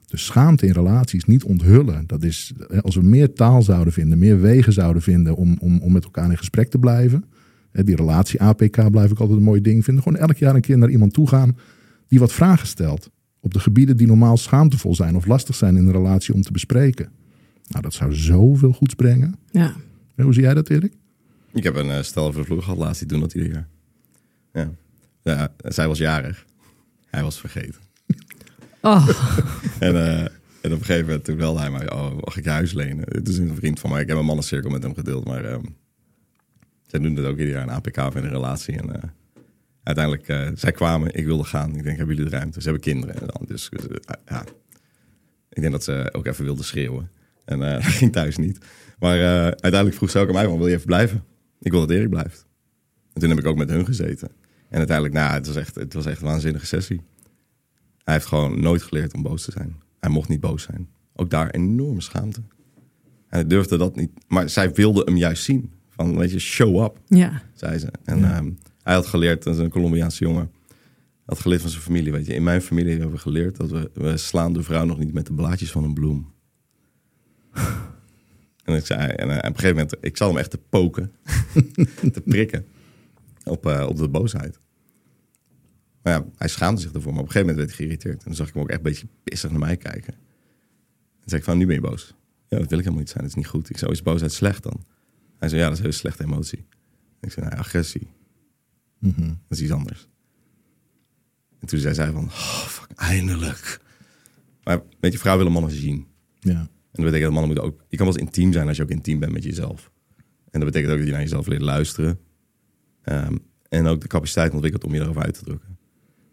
Dus 0.07 0.26
schaamte 0.26 0.65
in 0.65 0.72
relaties, 0.72 1.26
niet 1.26 1.43
onthullen. 1.43 2.03
Dat 2.07 2.24
is, 2.24 2.53
als 2.82 2.95
we 2.95 3.01
meer 3.01 3.34
taal 3.34 3.61
zouden 3.61 3.93
vinden, 3.93 4.20
meer 4.20 4.41
wegen 4.41 4.74
zouden 4.74 5.01
vinden 5.01 5.36
om, 5.36 5.57
om, 5.59 5.80
om 5.80 5.91
met 5.91 6.03
elkaar 6.03 6.30
in 6.30 6.38
gesprek 6.38 6.70
te 6.70 6.78
blijven 6.78 7.24
die 7.72 7.95
relatie 7.95 8.41
APK 8.41 8.91
blijf 8.91 9.11
ik 9.11 9.20
altijd 9.20 9.38
een 9.38 9.43
mooi 9.43 9.61
ding 9.61 9.84
vinden. 9.84 10.03
Gewoon 10.03 10.20
elk 10.20 10.38
jaar 10.38 10.55
een 10.55 10.61
keer 10.61 10.78
naar 10.78 10.89
iemand 10.89 11.13
toe 11.13 11.28
gaan 11.28 11.57
die 12.07 12.20
wat 12.20 12.34
vragen 12.34 12.68
stelt. 12.68 13.09
Op 13.39 13.53
de 13.53 13.59
gebieden 13.59 13.97
die 13.97 14.07
normaal 14.07 14.38
schaamtevol 14.38 14.95
zijn 14.95 15.15
of 15.15 15.26
lastig 15.26 15.55
zijn 15.55 15.78
in 15.78 15.86
een 15.86 15.91
relatie 15.91 16.34
om 16.34 16.41
te 16.41 16.51
bespreken. 16.51 17.09
Nou, 17.68 17.84
dat 17.84 17.93
zou 17.93 18.13
zoveel 18.13 18.72
goeds 18.72 18.93
brengen. 18.93 19.36
Ja. 19.51 19.74
hoe 20.15 20.34
zie 20.34 20.43
jij 20.43 20.53
dat, 20.53 20.70
Erik? 20.70 20.93
Ik 21.53 21.63
heb 21.63 21.76
een 21.76 21.88
uh, 21.88 22.01
stel 22.01 22.34
voor 22.34 22.45
vloer 22.45 22.61
gehad 22.61 22.78
laatst, 22.78 22.99
die 22.99 23.07
doen 23.07 23.20
dat 23.20 23.34
ieder 23.34 23.51
jaar. 23.51 23.68
Ja. 24.53 24.72
ja. 25.24 25.53
Zij 25.57 25.88
was 25.88 25.97
jarig. 25.97 26.45
Hij 27.05 27.24
was 27.24 27.39
vergeten. 27.39 27.82
Oh. 28.82 29.09
en, 29.80 29.93
uh, 29.93 30.22
en 30.22 30.30
op 30.63 30.72
een 30.72 30.78
gegeven 30.86 31.05
moment 31.05 31.24
toen 31.24 31.38
wel 31.38 31.59
hij 31.59 31.72
mij, 31.72 31.91
oh, 31.91 32.11
mag 32.26 32.38
ik 32.38 32.43
je 32.43 32.49
huis 32.49 32.74
lenen? 32.74 33.05
Het 33.07 33.28
is 33.28 33.38
een 33.38 33.55
vriend 33.55 33.80
van 33.80 33.89
mij. 33.89 34.01
Ik 34.01 34.07
heb 34.07 34.18
een 34.18 34.26
mannencirkel 34.26 34.70
met 34.70 34.84
hem 34.84 34.93
gedeeld, 34.93 35.26
maar... 35.26 35.51
Uh, 35.51 35.57
zij 36.88 36.99
doen 36.99 37.15
dat 37.15 37.25
ook 37.25 37.38
ieder 37.38 37.53
jaar 37.53 37.63
een 37.63 37.69
APK 37.69 37.97
in 37.97 38.23
een 38.23 38.29
relatie. 38.29 38.77
En 38.77 38.85
uh, 38.85 38.93
uiteindelijk, 39.83 40.27
uh, 40.27 40.49
zij 40.53 40.71
kwamen, 40.71 41.13
ik 41.13 41.25
wilde 41.25 41.43
gaan. 41.43 41.75
Ik 41.75 41.83
denk, 41.83 41.97
hebben 41.97 42.15
jullie 42.15 42.31
de 42.31 42.38
ruimte? 42.38 42.61
Ze 42.61 42.69
hebben 42.69 42.83
kinderen. 42.83 43.15
En 43.15 43.27
dan, 43.27 43.45
dus 43.47 43.69
uh, 43.71 43.95
ja, 44.25 44.43
ik 45.49 45.61
denk 45.61 45.71
dat 45.71 45.83
ze 45.83 46.09
ook 46.11 46.25
even 46.25 46.43
wilden 46.43 46.65
schreeuwen. 46.65 47.11
En 47.45 47.59
dat 47.81 47.83
ging 47.83 48.11
thuis 48.11 48.38
niet. 48.38 48.57
Maar 48.99 49.19
uiteindelijk 49.43 49.95
vroeg 49.95 50.09
ze 50.09 50.19
ook 50.19 50.27
aan 50.27 50.33
mij, 50.33 50.47
wil 50.47 50.67
je 50.67 50.73
even 50.73 50.85
blijven? 50.85 51.23
Ik 51.59 51.71
wil 51.71 51.79
dat 51.79 51.89
Erik 51.89 52.09
blijft. 52.09 52.45
En 53.13 53.21
toen 53.21 53.29
heb 53.29 53.39
ik 53.39 53.45
ook 53.45 53.57
met 53.57 53.69
hun 53.69 53.85
gezeten. 53.85 54.29
En 54.69 54.77
uiteindelijk, 54.77 55.15
nou, 55.15 55.33
het 55.33 55.47
was 55.47 55.55
echt, 55.55 55.75
het 55.75 55.93
was 55.93 56.05
echt 56.05 56.21
een 56.21 56.27
waanzinnige 56.27 56.65
sessie. 56.65 57.01
Hij 58.03 58.13
heeft 58.13 58.25
gewoon 58.25 58.61
nooit 58.61 58.81
geleerd 58.83 59.13
om 59.13 59.21
boos 59.21 59.43
te 59.43 59.51
zijn. 59.51 59.75
Hij 59.99 60.09
mocht 60.09 60.29
niet 60.29 60.39
boos 60.39 60.63
zijn. 60.63 60.89
Ook 61.13 61.29
daar 61.29 61.49
enorme 61.49 62.01
schaamte. 62.01 62.41
Hij 63.27 63.47
durfde 63.47 63.77
dat 63.77 63.95
niet. 63.95 64.11
Maar 64.27 64.49
zij 64.49 64.73
wilde 64.73 65.01
hem 65.05 65.17
juist 65.17 65.43
zien. 65.43 65.71
Van, 65.97 66.17
weet 66.17 66.31
je, 66.31 66.39
show 66.39 66.83
up, 66.83 66.99
ja. 67.05 67.41
zei 67.53 67.77
ze. 67.77 67.87
En 68.03 68.19
ja. 68.19 68.37
um, 68.37 68.57
hij 68.83 68.93
had 68.93 69.07
geleerd, 69.07 69.43
dat 69.43 69.53
is 69.55 69.59
een 69.59 69.69
Colombiaanse 69.69 70.23
jongen, 70.23 70.51
had 71.25 71.39
geleerd 71.39 71.61
van 71.61 71.69
zijn 71.69 71.83
familie. 71.83 72.11
Weet 72.11 72.25
je, 72.25 72.33
in 72.33 72.43
mijn 72.43 72.61
familie 72.61 72.91
hebben 72.91 73.11
we 73.11 73.17
geleerd 73.17 73.57
dat 73.57 73.69
we, 73.69 73.91
we 73.93 74.17
slaan 74.17 74.53
de 74.53 74.63
vrouw 74.63 74.85
nog 74.85 74.99
niet 74.99 75.13
met 75.13 75.25
de 75.25 75.33
blaadjes 75.33 75.71
van 75.71 75.83
een 75.83 75.93
bloem. 75.93 76.33
en 78.63 78.75
ik 78.75 78.85
zei, 78.85 79.09
en, 79.09 79.29
uh, 79.29 79.35
op 79.35 79.43
een 79.43 79.55
gegeven 79.55 79.75
moment, 79.75 79.95
ik 80.01 80.17
zal 80.17 80.27
hem 80.27 80.37
echt 80.37 80.51
te 80.51 80.59
poken, 80.69 81.11
te 82.13 82.21
prikken 82.25 82.65
op, 83.43 83.65
uh, 83.65 83.85
op 83.89 83.97
de 83.97 84.09
boosheid. 84.09 84.59
Maar 86.01 86.13
ja, 86.13 86.25
hij 86.37 86.47
schaamde 86.47 86.81
zich 86.81 86.93
ervoor, 86.93 87.13
maar 87.13 87.21
op 87.21 87.27
een 87.27 87.31
gegeven 87.31 87.55
moment 87.55 87.57
werd 87.57 87.77
hij 87.77 87.87
geïrriteerd. 87.87 88.17
En 88.17 88.25
dan 88.25 88.35
zag 88.35 88.47
ik 88.47 88.53
hem 88.53 88.63
ook 88.63 88.69
echt 88.69 88.77
een 88.77 88.83
beetje 88.83 89.07
pissig 89.23 89.49
naar 89.49 89.59
mij 89.59 89.77
kijken. 89.77 90.13
En 90.13 91.29
zei 91.29 91.39
ik 91.39 91.47
van, 91.47 91.57
nu 91.57 91.65
ben 91.65 91.75
je 91.75 91.81
boos. 91.81 92.15
Ja, 92.47 92.57
dat 92.57 92.69
wil 92.69 92.77
ik 92.77 92.83
helemaal 92.83 92.99
niet 92.99 93.09
zijn, 93.09 93.23
dat 93.23 93.29
is 93.29 93.35
niet 93.35 93.47
goed. 93.47 93.69
Ik 93.69 93.77
zou, 93.77 93.91
is 93.91 94.01
boosheid 94.01 94.31
slecht 94.31 94.63
dan? 94.63 94.85
Hij 95.38 95.49
zei, 95.49 95.61
ja, 95.61 95.67
dat 95.67 95.77
is 95.77 95.79
een 95.79 95.85
hele 95.85 95.97
slechte 95.97 96.23
emotie. 96.23 96.65
Ik 97.21 97.31
zei, 97.31 97.45
nou, 97.45 97.59
agressie. 97.59 98.07
Mm 98.99 99.13
-hmm. 99.15 99.27
Dat 99.47 99.57
is 99.57 99.61
iets 99.61 99.71
anders. 99.71 100.07
En 101.59 101.67
toen 101.67 101.79
zei 101.79 101.93
zij 101.93 102.11
van, 102.11 102.23
oh, 102.23 102.65
fuck, 102.67 102.91
eindelijk. 102.95 103.79
Maar 104.63 104.81
weet 104.99 105.11
je, 105.11 105.19
vrouwen 105.19 105.45
willen 105.45 105.61
mannen 105.61 105.79
zien. 105.79 106.07
Ja. 106.39 106.59
En 106.59 107.03
dat 107.03 107.05
betekent 107.05 107.21
dat 107.21 107.31
mannen 107.31 107.45
moeten 107.45 107.65
ook... 107.65 107.85
Je 107.89 107.97
kan 107.97 108.05
wel 108.05 108.15
eens 108.15 108.25
intiem 108.25 108.53
zijn 108.53 108.67
als 108.67 108.77
je 108.77 108.83
ook 108.83 108.89
intiem 108.89 109.19
bent 109.19 109.31
met 109.31 109.43
jezelf. 109.43 109.91
En 110.49 110.59
dat 110.59 110.71
betekent 110.71 110.91
ook 110.91 110.97
dat 110.97 111.07
je 111.07 111.13
naar 111.13 111.21
jezelf 111.21 111.47
leert 111.47 111.61
luisteren. 111.61 112.19
Um, 113.03 113.39
en 113.69 113.85
ook 113.85 114.01
de 114.01 114.07
capaciteit 114.07 114.53
ontwikkelt 114.53 114.83
om 114.83 114.93
je 114.93 114.99
erover 114.99 115.21
uit 115.21 115.33
te 115.33 115.43
drukken. 115.43 115.77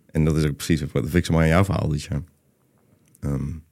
En 0.07 0.25
dat 0.25 0.37
is 0.37 0.45
ook 0.45 0.57
precies... 0.57 0.81
Vind 0.93 1.15
ik 1.15 1.25
zo 1.25 1.33
mooi 1.33 1.45
aan 1.45 1.51
jouw 1.51 1.65
verhaal 1.65 1.89
dit 1.89 2.03
jaar. 2.03 2.23
Um, 3.21 3.65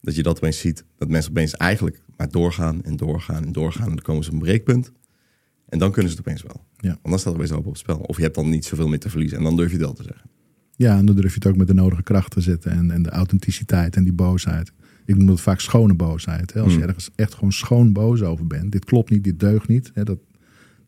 dat 0.00 0.14
je 0.14 0.22
dat 0.22 0.36
opeens 0.36 0.58
ziet. 0.58 0.84
Dat 0.96 1.08
mensen 1.08 1.30
opeens 1.30 1.54
eigenlijk 1.54 2.02
maar 2.16 2.30
doorgaan 2.30 2.82
en 2.82 2.96
doorgaan 2.96 3.44
en 3.44 3.52
doorgaan. 3.52 3.88
En 3.88 3.94
dan 3.94 4.04
komen 4.04 4.24
ze 4.24 4.28
op 4.30 4.34
een 4.36 4.42
breekpunt. 4.42 4.92
En 5.68 5.78
dan 5.78 5.92
kunnen 5.92 6.10
ze 6.10 6.16
het 6.16 6.26
opeens 6.26 6.42
wel. 6.42 6.64
Ja. 6.76 6.88
Want 6.88 7.00
dan 7.02 7.18
staat 7.18 7.32
er 7.32 7.38
opeens 7.38 7.52
op 7.52 7.58
op 7.58 7.72
het 7.72 7.78
spel. 7.78 7.96
Of 7.98 8.16
je 8.16 8.22
hebt 8.22 8.34
dan 8.34 8.48
niet 8.48 8.64
zoveel 8.64 8.88
meer 8.88 8.98
te 8.98 9.10
verliezen. 9.10 9.38
En 9.38 9.44
dan 9.44 9.56
durf 9.56 9.70
je 9.70 9.76
het 9.76 9.84
wel 9.84 9.94
te 9.94 10.02
zeggen. 10.02 10.30
Ja, 10.76 10.98
en 10.98 11.06
dan 11.06 11.14
durf 11.16 11.28
je 11.28 11.34
het 11.34 11.46
ook 11.46 11.56
met 11.56 11.66
de 11.66 11.74
nodige 11.74 12.02
kracht 12.02 12.30
te 12.30 12.40
zetten. 12.40 12.70
En, 12.72 12.90
en 12.90 13.02
de 13.02 13.10
authenticiteit 13.10 13.96
en 13.96 14.02
die 14.04 14.12
boosheid. 14.12 14.72
Ik 15.04 15.16
noem 15.16 15.26
dat 15.26 15.40
vaak 15.40 15.60
schone 15.60 15.94
boosheid. 15.94 16.52
Hè? 16.52 16.60
Als 16.60 16.72
je 16.72 16.78
Mm. 16.78 16.84
ergens 16.84 17.10
echt 17.14 17.34
gewoon 17.34 17.52
schoon 17.52 17.92
boos 17.92 18.22
over 18.22 18.46
bent. 18.46 18.72
Dit 18.72 18.84
klopt 18.84 19.10
niet, 19.10 19.24
dit 19.24 19.40
deugt 19.40 19.68
niet. 19.68 19.90
Hè? 19.94 20.04
Dat, 20.04 20.18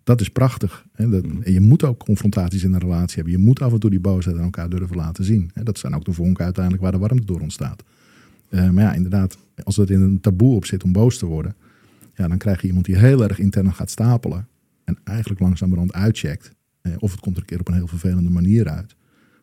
dat 0.04 0.20
is 0.20 0.28
prachtig. 0.28 0.86
Hè? 0.92 1.08
Dat, 1.08 1.26
Mm. 1.26 1.42
En 1.42 1.52
je 1.52 1.60
moet 1.60 1.84
ook 1.84 2.04
confrontaties 2.04 2.62
in 2.62 2.72
een 2.72 2.80
relatie 2.80 3.14
hebben. 3.14 3.32
Je 3.32 3.38
moet 3.38 3.60
af 3.60 3.72
en 3.72 3.78
toe 3.78 3.90
die 3.90 4.00
boosheid 4.00 4.36
aan 4.36 4.42
elkaar 4.42 4.68
durven 4.68 4.96
laten 4.96 5.24
zien. 5.24 5.50
Hè? 5.54 5.62
Dat 5.62 5.78
zijn 5.78 5.94
ook 5.94 6.04
de 6.04 6.12
vonken 6.12 6.44
uiteindelijk 6.44 6.82
waar 6.82 6.92
de 6.92 6.98
warmte 6.98 7.24
door 7.26 7.40
ontstaat. 7.40 7.82
Uh, 8.50 8.70
maar 8.70 8.84
ja, 8.84 8.92
inderdaad, 8.92 9.38
als 9.62 9.78
er 9.78 9.90
in 9.90 10.00
een 10.00 10.20
taboe 10.20 10.54
op 10.54 10.64
zit 10.64 10.84
om 10.84 10.92
boos 10.92 11.18
te 11.18 11.26
worden, 11.26 11.54
ja, 12.14 12.28
dan 12.28 12.38
krijg 12.38 12.60
je 12.60 12.66
iemand 12.66 12.84
die 12.86 12.96
heel 12.96 13.22
erg 13.22 13.38
intern 13.38 13.74
gaat 13.74 13.90
stapelen 13.90 14.48
en 14.84 14.98
eigenlijk 15.04 15.40
langzamerhand 15.40 15.92
uitcheckt. 15.92 16.54
Eh, 16.80 16.92
of 16.98 17.10
het 17.10 17.20
komt 17.20 17.36
er 17.36 17.42
een 17.42 17.48
keer 17.48 17.60
op 17.60 17.68
een 17.68 17.74
heel 17.74 17.86
vervelende 17.86 18.30
manier 18.30 18.68
uit. 18.68 18.96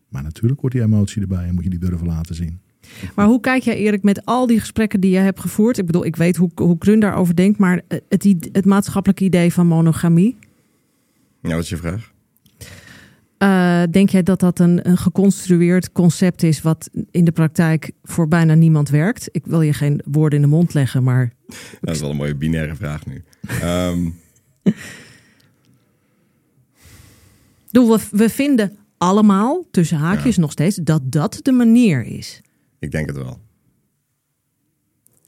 Maar 0.09 0.23
natuurlijk 0.23 0.61
wordt 0.61 0.75
die 0.75 0.85
emotie 0.85 1.21
erbij 1.21 1.45
en 1.45 1.53
moet 1.53 1.63
je 1.63 1.69
die 1.69 1.79
durven 1.79 2.07
laten 2.07 2.35
zien. 2.35 2.59
Maar 3.15 3.25
hoe 3.25 3.39
kijk 3.39 3.63
jij 3.63 3.77
Erik 3.77 4.03
met 4.03 4.25
al 4.25 4.47
die 4.47 4.59
gesprekken 4.59 4.99
die 4.99 5.11
je 5.11 5.17
hebt 5.17 5.39
gevoerd? 5.39 5.77
Ik 5.77 5.85
bedoel, 5.85 6.05
ik 6.05 6.15
weet 6.15 6.35
hoe, 6.35 6.49
hoe 6.55 6.77
Krun 6.77 6.99
daarover 6.99 7.35
denkt, 7.35 7.59
maar 7.59 7.81
het, 7.87 8.47
het 8.51 8.65
maatschappelijke 8.65 9.23
idee 9.23 9.53
van 9.53 9.67
monogamie? 9.67 10.37
Ja, 11.41 11.49
wat 11.49 11.63
is 11.63 11.69
je 11.69 11.77
vraag? 11.77 12.12
Uh, 13.43 13.83
denk 13.89 14.09
jij 14.09 14.23
dat 14.23 14.39
dat 14.39 14.59
een, 14.59 14.89
een, 14.89 14.97
geconstrueerd 14.97 15.91
concept 15.91 16.43
is 16.43 16.61
wat 16.61 16.89
in 17.11 17.25
de 17.25 17.31
praktijk 17.31 17.91
voor 18.03 18.27
bijna 18.27 18.53
niemand 18.53 18.89
werkt? 18.89 19.29
Ik 19.31 19.45
wil 19.45 19.61
je 19.61 19.73
geen 19.73 20.01
woorden 20.05 20.39
in 20.39 20.45
de 20.45 20.51
mond 20.51 20.73
leggen, 20.73 21.03
maar. 21.03 21.33
Dat 21.81 21.95
is 21.95 22.01
wel 22.01 22.09
een 22.09 22.15
mooie 22.15 22.35
binaire 22.35 22.75
vraag 22.75 23.05
nu. 23.05 23.23
um... 23.63 24.19
we, 27.71 27.99
we 28.11 28.29
vinden 28.29 28.77
allemaal, 28.97 29.65
tussen 29.71 29.97
haakjes 29.97 30.37
nog 30.37 30.51
steeds, 30.51 30.75
dat 30.75 31.01
dat 31.11 31.39
de 31.41 31.51
manier 31.51 32.03
is. 32.05 32.41
Ik 32.79 32.91
denk 32.91 33.07
het 33.07 33.17
wel. 33.17 33.41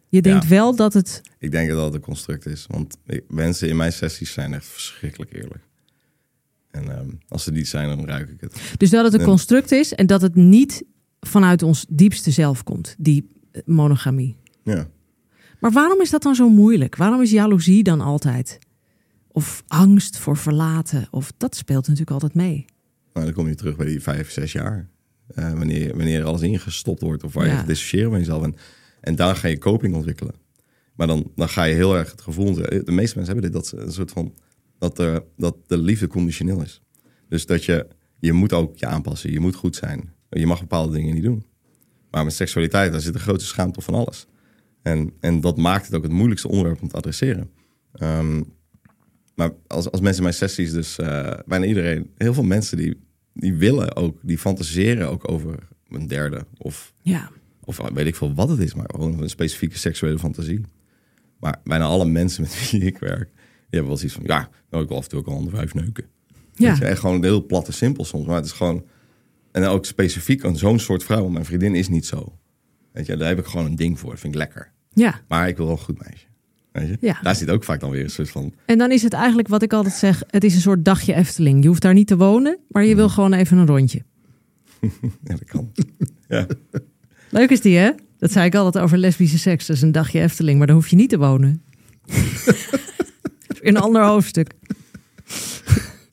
Je 0.09 0.22
denkt 0.22 0.47
wel 0.47 0.76
dat 0.76 0.93
het. 0.93 1.22
Ik 1.39 1.51
denk 1.51 1.70
dat 1.70 1.86
het 1.86 1.93
een 1.93 2.01
construct 2.01 2.45
is. 2.45 2.66
Want 2.68 2.97
mensen 3.28 3.70
in 3.70 3.76
mijn 3.76 3.93
sessies 3.93 4.34
zijn 4.34 4.53
echt 4.53 4.66
verschrikkelijk 4.66 5.34
eerlijk. 5.34 5.63
En 6.76 6.99
um, 6.99 7.19
als 7.28 7.43
ze 7.43 7.51
niet 7.51 7.67
zijn, 7.67 7.88
dan 7.88 8.05
ruik 8.05 8.30
ik 8.30 8.41
het. 8.41 8.61
Dus 8.78 8.89
dat 8.89 9.03
het 9.03 9.13
een 9.13 9.28
construct 9.28 9.71
is 9.71 9.93
en 9.93 10.07
dat 10.07 10.21
het 10.21 10.36
niet 10.36 10.84
vanuit 11.19 11.63
ons 11.63 11.86
diepste 11.89 12.32
zelf 12.32 12.63
komt, 12.63 12.95
die 12.97 13.28
eh, 13.51 13.61
monogamie. 13.65 14.36
Ja. 14.63 14.88
Maar 15.59 15.71
waarom 15.71 16.01
is 16.01 16.09
dat 16.09 16.21
dan 16.21 16.36
zo 16.36 16.49
moeilijk? 16.49 16.95
Waarom 16.95 17.21
is 17.21 17.32
jaloezie 17.32 17.84
dan 17.84 18.01
altijd? 18.01 18.59
Of 19.28 19.63
angst 19.67 20.17
voor 20.17 20.38
verlaten? 20.38 21.07
Of 21.11 21.34
dat 21.38 21.55
speelt 21.55 21.84
natuurlijk 21.84 22.11
altijd 22.11 22.34
mee. 22.34 22.65
Nou, 23.13 23.26
dan 23.26 23.36
kom 23.36 23.47
je 23.47 23.55
terug 23.55 23.76
bij 23.76 23.86
die 23.86 24.01
vijf, 24.01 24.32
zes 24.32 24.51
jaar. 24.51 24.89
Uh, 25.36 25.53
wanneer, 25.53 25.95
wanneer 25.95 26.23
alles 26.23 26.41
ingestopt 26.41 27.01
wordt 27.01 27.23
of 27.23 27.34
waar 27.34 27.47
ja. 27.47 27.59
je 27.59 27.65
dissociëren 27.65 28.09
van 28.09 28.19
jezelf. 28.19 28.43
En, 28.43 28.55
en 29.01 29.15
daar 29.15 29.36
ga 29.36 29.47
je 29.47 29.57
coping 29.57 29.95
ontwikkelen. 29.95 30.34
Maar 30.95 31.07
dan, 31.07 31.32
dan 31.36 31.49
ga 31.49 31.63
je 31.63 31.73
heel 31.73 31.95
erg 31.97 32.11
het 32.11 32.21
gevoel... 32.21 32.53
De 32.53 32.84
meeste 32.86 33.15
mensen 33.15 33.34
hebben 33.34 33.41
dit, 33.41 33.53
dat 33.53 33.67
ze 33.67 33.78
een 33.78 33.91
soort 33.91 34.11
van 34.11 34.34
dat, 34.78 34.99
er, 34.99 35.23
dat 35.38 35.55
de 35.67 35.78
liefde 35.78 36.07
conditioneel 36.07 36.61
is. 36.61 36.82
Dus 37.30 37.45
dat 37.45 37.63
je, 37.65 37.88
je 38.19 38.34
moet 38.34 38.53
ook 38.53 38.78
je 38.78 38.86
aanpassen, 38.86 39.32
je 39.32 39.39
moet 39.39 39.55
goed 39.55 39.76
zijn. 39.76 40.13
Je 40.30 40.45
mag 40.45 40.59
bepaalde 40.59 40.93
dingen 40.93 41.13
niet 41.13 41.23
doen. 41.23 41.45
Maar 42.11 42.23
met 42.23 42.34
seksualiteit, 42.34 42.91
daar 42.91 43.01
zit 43.01 43.13
een 43.13 43.19
grote 43.19 43.45
schaamte 43.45 43.82
van 43.82 43.93
alles. 43.93 44.28
En, 44.82 45.13
en 45.19 45.41
dat 45.41 45.57
maakt 45.57 45.86
het 45.86 45.95
ook 45.95 46.03
het 46.03 46.11
moeilijkste 46.11 46.47
onderwerp 46.47 46.82
om 46.82 46.88
te 46.88 46.95
adresseren. 46.95 47.49
Ehm, 47.91 48.41
maar 49.36 49.51
als, 49.67 49.91
als 49.91 50.01
mensen 50.01 50.17
in 50.17 50.23
mijn 50.23 50.34
sessies, 50.34 50.71
dus 50.71 50.99
uh, 50.99 51.34
bijna 51.45 51.65
iedereen, 51.65 52.09
heel 52.17 52.34
veel 52.34 52.43
mensen 52.43 52.78
die, 52.78 52.97
die 53.34 53.53
willen 53.53 53.95
ook, 53.95 54.19
die 54.21 54.38
fantaseren 54.38 55.09
ook 55.09 55.32
over 55.32 55.67
een 55.89 56.07
derde. 56.07 56.45
Of, 56.57 56.93
ja. 57.01 57.32
of 57.63 57.78
weet 57.93 58.07
ik 58.07 58.15
veel 58.15 58.34
wat 58.34 58.49
het 58.49 58.59
is, 58.59 58.73
maar 58.73 58.89
gewoon 58.89 59.21
een 59.21 59.30
specifieke 59.30 59.78
seksuele 59.78 60.19
fantasie. 60.19 60.61
Maar 61.39 61.61
bijna 61.63 61.86
alle 61.86 62.05
mensen 62.05 62.41
met 62.41 62.71
wie 62.71 62.82
ik 62.82 62.97
werk, 62.97 63.30
hebt 63.76 63.88
wel 63.88 63.97
zoiets 63.97 64.15
van, 64.15 64.23
ja, 64.26 64.49
nou, 64.69 64.84
ik 64.84 64.89
wil 64.89 64.97
af 64.97 65.03
en 65.03 65.09
toe 65.09 65.19
ook 65.19 65.28
al 65.28 65.41
een 65.41 65.49
vijf 65.49 65.73
neuken. 65.73 66.05
Ja. 66.55 66.69
Het 66.69 66.82
is 66.82 66.88
echt 66.88 66.99
gewoon 66.99 67.23
heel 67.23 67.45
plat 67.45 67.67
en 67.67 67.73
simpel 67.73 68.05
soms. 68.05 68.26
Maar 68.26 68.36
het 68.36 68.45
is 68.45 68.51
gewoon... 68.51 68.86
En 69.51 69.65
ook 69.65 69.86
specifiek 69.86 70.43
aan 70.45 70.57
zo'n 70.57 70.80
soort 70.80 71.03
vrouw. 71.03 71.28
Mijn 71.28 71.45
vriendin 71.45 71.76
is 71.76 71.88
niet 71.88 72.05
zo. 72.05 72.38
Weet 72.91 73.05
je, 73.05 73.17
daar 73.17 73.28
heb 73.28 73.39
ik 73.39 73.45
gewoon 73.45 73.65
een 73.65 73.76
ding 73.76 73.99
voor. 73.99 74.09
Dat 74.09 74.19
vind 74.19 74.34
ik 74.34 74.39
lekker. 74.39 74.71
Ja. 74.93 75.21
Maar 75.28 75.47
ik 75.47 75.57
wil 75.57 75.65
wel 75.65 75.76
een 75.76 75.82
goed 75.82 76.01
meisje. 76.03 76.26
Weet 76.71 76.88
je? 76.88 76.97
Ja. 76.99 77.19
Daar 77.21 77.36
zit 77.36 77.49
ook 77.49 77.63
vaak 77.63 77.80
dan 77.80 77.89
weer 77.89 78.03
een 78.03 78.09
soort 78.09 78.30
van... 78.30 78.53
En 78.65 78.78
dan 78.78 78.91
is 78.91 79.01
het 79.01 79.13
eigenlijk 79.13 79.47
wat 79.47 79.61
ik 79.61 79.73
altijd 79.73 79.93
zeg. 79.93 80.23
Het 80.28 80.43
is 80.43 80.55
een 80.55 80.61
soort 80.61 80.86
dagje 80.86 81.13
Efteling. 81.13 81.61
Je 81.61 81.67
hoeft 81.67 81.82
daar 81.82 81.93
niet 81.93 82.07
te 82.07 82.17
wonen. 82.17 82.59
Maar 82.67 82.86
je 82.86 82.95
wil 82.95 83.09
gewoon 83.09 83.34
even 83.34 83.57
een 83.57 83.67
rondje. 83.67 84.01
ja, 85.23 85.36
dat 85.36 85.43
kan. 85.43 85.71
ja. 86.28 86.47
Leuk 87.30 87.49
is 87.49 87.61
die, 87.61 87.78
hè? 87.78 87.91
Dat 88.17 88.32
zei 88.32 88.45
ik 88.45 88.55
altijd 88.55 88.84
over 88.84 88.97
lesbische 88.97 89.38
seks. 89.38 89.65
Dat 89.65 89.76
is 89.76 89.82
een 89.82 89.91
dagje 89.91 90.21
Efteling. 90.21 90.57
Maar 90.57 90.67
dan 90.67 90.76
hoef 90.76 90.88
je 90.88 90.95
niet 90.95 91.09
te 91.09 91.17
wonen. 91.17 91.61
in 93.66 93.76
een 93.76 93.82
ander 93.82 94.03
hoofdstuk. 94.03 94.53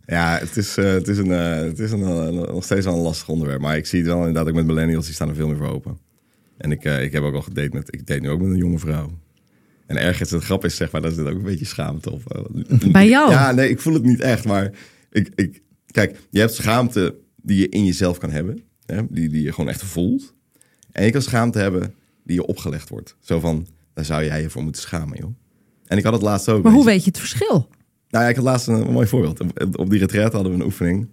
Ja, 0.07 0.39
het 0.39 0.57
is, 0.57 0.79
uh, 0.79 0.93
het 0.93 1.09
is, 1.09 1.19
een, 1.19 1.27
uh, 1.27 1.55
het 1.55 1.79
is 1.79 1.91
een, 1.91 2.01
uh, 2.01 2.29
nog 2.29 2.65
steeds 2.65 2.85
wel 2.85 2.95
een 2.95 3.01
lastig 3.01 3.29
onderwerp. 3.29 3.61
Maar 3.61 3.77
ik 3.77 3.87
zie 3.87 3.99
het 3.99 4.09
wel 4.09 4.19
inderdaad 4.19 4.49
ook 4.49 4.55
met 4.55 4.67
millennials, 4.67 5.05
die 5.05 5.15
staan 5.15 5.29
er 5.29 5.35
veel 5.35 5.49
meer 5.49 5.57
voor 5.57 5.69
open. 5.69 5.99
En 6.57 6.71
ik, 6.71 6.85
ik 6.85 7.13
heb 7.13 7.23
ook 7.23 7.35
al 7.35 7.43
gedate 7.43 7.69
met, 7.73 7.95
ik 7.95 8.07
date 8.07 8.21
nu 8.21 8.31
ook 8.31 8.41
met 8.41 8.51
een 8.51 8.57
jonge 8.57 8.79
vrouw. 8.79 9.11
En 9.87 9.97
ergens, 9.97 10.31
het 10.31 10.45
grap 10.45 10.65
is 10.65 10.77
zeg 10.77 10.91
maar, 10.91 11.03
dat 11.03 11.15
zit 11.15 11.27
ook 11.27 11.37
een 11.37 11.43
beetje 11.43 11.65
schaamte 11.65 12.11
op. 12.11 12.51
Bij 12.93 13.09
jou? 13.09 13.31
Ja, 13.31 13.53
nee, 13.53 13.69
ik 13.69 13.81
voel 13.81 13.95
het 13.95 14.03
niet 14.03 14.21
echt. 14.21 14.45
Maar 14.45 14.71
ik, 15.11 15.31
ik, 15.35 15.63
kijk, 15.91 16.19
je 16.31 16.41
hebt 16.41 16.55
schaamte 16.55 17.15
die 17.37 17.59
je 17.59 17.69
in 17.69 17.85
jezelf 17.85 18.19
kan 18.19 18.31
hebben. 18.31 18.63
Hè, 18.87 19.03
die, 19.09 19.29
die 19.29 19.43
je 19.43 19.53
gewoon 19.53 19.71
echt 19.71 19.83
voelt. 19.83 20.35
En 20.93 21.05
je 21.05 21.11
kan 21.11 21.23
schaamte 21.23 21.59
hebben 21.59 21.95
die 22.25 22.37
je 22.37 22.47
opgelegd 22.47 22.89
wordt. 22.89 23.17
Zo 23.21 23.41
van, 23.41 23.67
daar 23.95 24.05
zou 24.05 24.25
jij 24.25 24.43
je 24.43 24.51
voor 24.51 24.63
moeten 24.63 24.83
schamen, 24.83 25.19
joh. 25.19 25.35
En 25.93 25.99
ik 25.99 26.05
had 26.05 26.13
het 26.13 26.23
laatst 26.23 26.49
ook. 26.49 26.63
Maar 26.63 26.73
hoe 26.73 26.85
weet 26.85 27.05
je 27.05 27.11
het 27.11 27.19
verschil? 27.19 27.69
Nou 28.09 28.25
ja, 28.25 28.31
ik 28.31 28.37
had 28.37 28.45
laatst 28.45 28.67
een, 28.67 28.93
mooi 28.93 29.07
voorbeeld. 29.07 29.41
Op 29.77 29.91
die 29.91 29.99
retreat 29.99 30.33
hadden 30.33 30.53
we 30.53 30.59
een 30.59 30.65
oefening. 30.65 31.09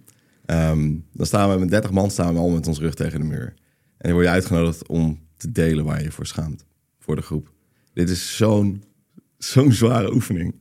Ehm, 0.46 0.94
dan 1.12 1.26
staan 1.26 1.50
we 1.50 1.58
met 1.58 1.70
30 1.70 1.90
man 1.90 2.10
staan 2.10 2.34
we 2.34 2.40
al 2.40 2.48
met 2.48 2.66
ons 2.66 2.78
rug 2.78 2.94
tegen 2.94 3.20
de 3.20 3.26
muur. 3.26 3.54
En 3.96 4.08
dan 4.08 4.12
word 4.12 4.24
je 4.24 4.30
uitgenodigd 4.30 4.86
om 4.86 5.20
te 5.36 5.52
delen 5.52 5.84
waar 5.84 5.98
je 5.98 6.04
je 6.04 6.12
voor 6.12 6.26
schaamt. 6.26 6.64
Voor 6.98 7.16
de 7.16 7.22
groep. 7.22 7.52
Dit 7.92 8.10
is 8.10 8.36
zo'n 8.36 8.82
zo'n 9.38 9.72
zware 9.72 10.14
oefening. 10.14 10.54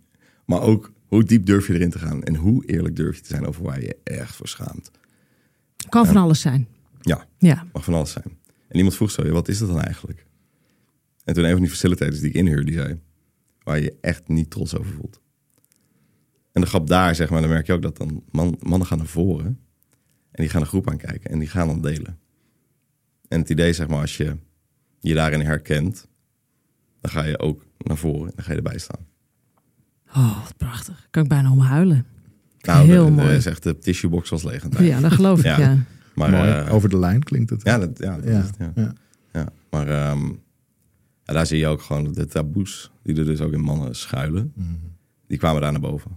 Maar 0.46 0.62
ook 0.62 0.92
hoe 1.08 1.24
diep 1.24 1.46
durf 1.46 1.68
je 1.68 1.74
erin 1.74 1.92
te 1.92 2.00
gaan? 2.00 2.24
En 2.24 2.36
hoe 2.36 2.66
eerlijk 2.66 2.96
durf 2.96 3.16
je 3.16 3.22
te 3.22 3.28
zijn 3.28 3.46
over 3.46 3.64
waar 3.64 3.82
je 3.82 3.98
echt 4.04 4.36
voor 4.36 4.48
schaamt? 4.48 4.92
Kan 5.90 6.06
van 6.06 6.18
alles 6.18 6.42
zijn. 6.42 6.68
Ja, 7.02 7.26
ja, 7.38 7.66
mag 7.74 7.84
van 7.84 7.94
alles 7.94 8.12
zijn. 8.12 8.38
En 8.68 8.78
iemand 8.78 8.96
vroeg 8.96 9.12
zo, 9.12 9.32
wat 9.32 9.48
is 9.48 9.58
dat 9.58 9.68
dan 9.68 9.82
eigenlijk? 9.82 10.26
En 11.24 11.34
toen 11.34 11.44
een 11.44 11.52
van 11.52 11.62
die 11.62 11.70
facilitators 11.70 12.20
die 12.20 12.30
ik 12.30 12.36
inhuur, 12.36 12.66
die 12.66 12.74
zei 12.74 13.00
waar 13.70 13.80
je, 13.80 13.84
je 13.84 13.98
echt 14.02 14.28
niet 14.28 14.50
trots 14.50 14.78
over 14.78 14.94
voelt. 14.94 15.22
En 16.52 16.62
de 16.62 16.68
grap 16.68 16.88
daar, 16.88 17.16
zeg 17.16 17.30
maar, 17.30 17.42
dan 17.42 17.50
merk 17.50 17.66
je 17.66 17.74
ook 17.74 17.82
dat 17.82 17.98
dan 17.98 18.24
man, 18.32 18.58
mannen 18.60 18.88
gaan 18.88 18.98
naar 18.98 19.08
voren. 19.08 19.46
En 20.32 20.44
die 20.44 20.50
gaan 20.50 20.62
een 20.62 20.68
groep 20.68 20.90
aankijken 20.90 21.32
en 21.32 21.40
die 21.40 21.48
gaan 21.48 21.68
dan 21.68 21.82
delen. 21.82 22.20
En 23.28 23.40
het 23.40 23.50
idee, 23.50 23.74
zeg 23.74 23.88
maar, 23.88 24.02
als 24.02 24.18
je 24.18 24.38
je 25.00 25.14
daarin 25.14 25.42
herkent, 25.42 26.08
dan 27.02 27.12
ga 27.12 27.24
je 27.24 27.40
ook 27.40 27.66
naar 27.78 27.98
voren 27.98 28.28
en 28.28 28.34
dan 28.36 28.46
ga 28.46 28.52
je 28.52 28.58
erbij 28.58 28.78
staan. 28.78 29.08
Oh, 30.16 30.44
wat 30.44 30.58
prachtig. 30.58 31.08
Kan 31.10 31.24
ik 31.24 31.30
bijna 31.30 31.52
om 31.52 31.60
huilen. 31.60 32.06
Nou, 32.62 32.88
Heel 32.88 33.06
de, 33.06 33.12
mooi. 33.12 33.40
De, 33.40 33.56
de 33.60 33.78
tissuebox 33.78 34.30
was 34.30 34.44
leeg. 34.44 34.80
Ja, 34.80 35.00
dat 35.00 35.12
geloof 35.12 35.40
ik, 35.40 35.46
ja. 35.46 35.78
Maar, 36.16 36.66
uh, 36.66 36.74
Over 36.74 36.90
de 36.90 37.00
lijn 37.00 37.24
klinkt 37.24 37.50
het. 37.50 37.64
Ja, 37.64 37.78
dat, 37.78 37.98
ja, 37.98 38.16
dat 38.16 38.24
ja. 38.24 38.32
Het, 38.32 38.56
ja. 38.76 38.94
ja. 39.34 39.48
Maar 39.70 40.12
um, 40.12 40.42
ja, 41.30 41.36
daar 41.36 41.48
zie 41.48 41.58
je 41.58 41.68
ook 41.68 41.82
gewoon 41.82 42.14
de 42.14 42.26
taboes 42.26 42.92
die 43.04 43.16
er 43.16 43.26
dus 43.26 43.42
ook 43.42 43.54
in 43.54 43.62
mannen 43.62 43.96
schuilen. 43.96 44.52
Mhm. 44.56 44.68
Die 45.28 45.38
kwamen 45.38 45.62
daar 45.62 45.72
naar 45.72 45.82
boven. 45.82 46.12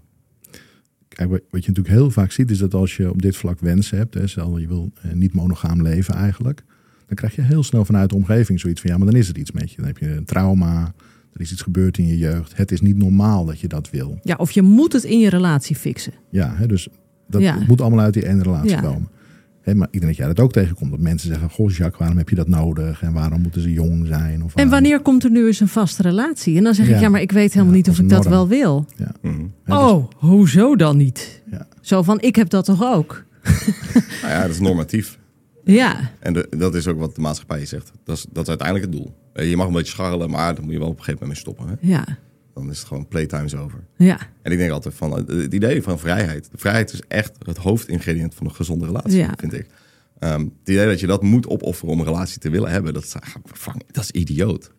Kijk, 1.09 1.31
wat 1.31 1.41
je 1.65 1.69
natuurlijk 1.69 1.89
heel 1.89 2.11
vaak 2.11 2.33
ziet 2.33 2.51
is 2.51 2.59
dat 2.59 2.75
als 2.75 2.97
je 2.97 3.11
op 3.11 3.23
dit 3.23 3.37
vlak 3.37 3.61
wensen 3.61 3.99
hebt, 3.99 4.15
hè, 4.15 4.27
stel 4.27 4.59
je 4.59 4.67
wil 4.67 4.93
eh, 5.03 5.13
niet 5.13 5.35
monogaam 5.35 5.83
leven 5.83 6.15
eigenlijk, 6.15 6.65
dan 7.07 7.17
krijg 7.17 7.35
je 7.35 7.43
heel 7.43 7.63
snel 7.63 7.85
vanuit 7.85 8.11
de 8.11 8.17
omgeving 8.17 8.61
zoiets 8.61 8.81
van 8.81 8.91
ja, 8.91 8.97
maar 8.99 9.07
dan 9.07 9.17
is 9.17 9.29
er 9.29 9.39
iets 9.39 9.53
met 9.53 9.71
je. 9.71 9.77
Dan 9.77 9.87
heb 9.87 9.99
je 9.99 10.11
een 10.11 10.25
trauma, 10.25 10.95
er 11.33 11.41
is 11.41 11.53
iets 11.53 11.63
gebeurd 11.63 11.99
in 11.99 12.07
je 12.07 12.19
jeugd. 12.19 12.57
Het 12.57 12.73
is 12.73 12.81
niet 12.81 12.97
normaal 12.97 13.45
dat 13.45 13.61
je 13.61 13.69
dat 13.69 13.91
wil. 13.91 14.19
Ja, 14.23 14.35
of 14.37 14.51
je 14.51 14.63
moet 14.63 14.93
het 14.93 15.05
in 15.05 15.19
je 15.19 15.29
relatie 15.29 15.77
fixen. 15.77 16.13
Ja, 16.31 16.55
hè, 16.57 16.67
dus 16.67 16.89
dat 17.29 17.67
moet 17.67 17.81
allemaal 17.81 18.05
uit 18.05 18.15
die 18.15 18.27
ene 18.27 18.43
relatie 18.43 18.81
komen 18.81 19.09
maar 19.65 19.89
ik 19.91 20.01
denk 20.01 20.07
dat 20.07 20.17
jij 20.17 20.27
dat 20.27 20.41
ook 20.41 20.53
tegenkomt. 20.53 20.91
Dat 20.91 21.01
mensen 21.01 21.29
zeggen, 21.29 21.51
goh 21.51 21.71
Jacques, 21.71 21.99
waarom 21.99 22.17
heb 22.17 22.29
je 22.29 22.35
dat 22.35 22.49
nodig? 22.49 23.03
En 23.03 23.13
waarom 23.13 23.41
moeten 23.41 23.61
ze 23.63 23.73
jong 23.73 24.07
zijn? 24.07 24.45
Of 24.45 24.55
en 24.55 24.69
wanneer 24.69 25.01
komt 25.01 25.25
er 25.25 25.31
nu 25.31 25.47
eens 25.47 25.61
een 25.61 25.69
vaste 25.69 26.03
relatie? 26.03 26.57
En 26.57 26.65
dan 26.65 26.75
zeg 26.75 26.89
ik, 26.89 27.01
ja, 27.01 27.09
maar 27.09 27.21
ik 27.21 27.33
weet 27.33 27.53
helemaal 27.53 27.75
niet 27.75 27.89
of 27.89 27.99
ik 27.99 28.09
dat 28.09 28.27
wel 28.27 28.49
wil. 28.49 28.87
Ja. 28.97 29.13
Mhm. 29.23 29.45
oh, 29.67 30.11
hoezo 30.17 30.77
dan 30.77 30.97
niet? 30.97 31.43
Zo 31.81 32.03
van, 32.03 32.21
ik 32.21 32.37
heb 32.37 32.49
dat 32.49 32.65
toch 32.65 32.85
ook? 32.85 33.25
nou 34.23 34.33
ja, 34.33 34.41
dat 34.41 34.51
is 34.51 34.61
normatief. 34.61 35.19
Ja. 35.65 36.11
En 36.21 36.47
dat 36.51 36.75
is 36.75 36.87
ook 36.87 36.99
wat 36.99 37.15
de 37.15 37.21
maatschappij 37.21 37.67
zegt. 37.67 37.93
Dat 38.05 38.17
is, 38.17 38.27
dat 38.33 38.43
is 38.43 38.49
uiteindelijk 38.49 38.91
het 38.91 39.01
doel. 39.01 39.15
Je 39.47 39.57
mag 39.57 39.67
een 39.67 39.73
beetje 39.73 39.93
scharrelen, 39.93 40.31
maar 40.31 40.55
dan 40.55 40.65
moet 40.65 40.73
je 40.73 40.79
wel 40.79 40.89
op 40.89 40.99
een 40.99 41.05
gegeven 41.05 41.27
moment 41.27 41.47
mee 41.47 41.55
stoppen. 41.55 41.79
Hè? 41.81 41.93
Ja. 41.93 42.19
Dan 42.55 42.71
is 42.71 42.79
het 42.79 42.87
gewoon 42.87 43.09
playtime 43.09 43.59
over. 43.59 43.85
Ja. 43.97 44.19
En 44.43 44.53
ik 44.53 44.59
denk 44.59 44.71
altijd 44.71 44.95
van 44.95 45.13
het 45.13 45.55
idee 45.55 45.83
van 45.83 45.99
vrijheid. 45.99 46.51
De 46.51 46.59
vrijheid 46.59 46.93
is 46.93 47.03
echt 47.09 47.33
het 47.39 47.57
hoofdingrediënt 47.57 48.35
van 48.35 48.47
een 48.47 48.55
gezonde 48.55 48.87
relatie, 48.87 49.17
ja. 49.17 49.35
vind 49.37 49.53
ik. 49.53 49.67
Um, 50.19 50.43
het 50.59 50.69
idee 50.69 50.87
dat 50.87 51.01
je 51.01 51.07
dat 51.07 51.23
moet 51.23 51.47
opofferen 51.47 51.93
om 51.93 52.01
een 52.01 52.07
relatie 52.07 52.39
te 52.39 52.51
willen 52.51 52.71
hebben, 52.71 52.95
dat 52.95 53.03
is, 53.03 53.15
dat 53.91 54.05
is 54.05 54.11
idioot. 54.11 54.73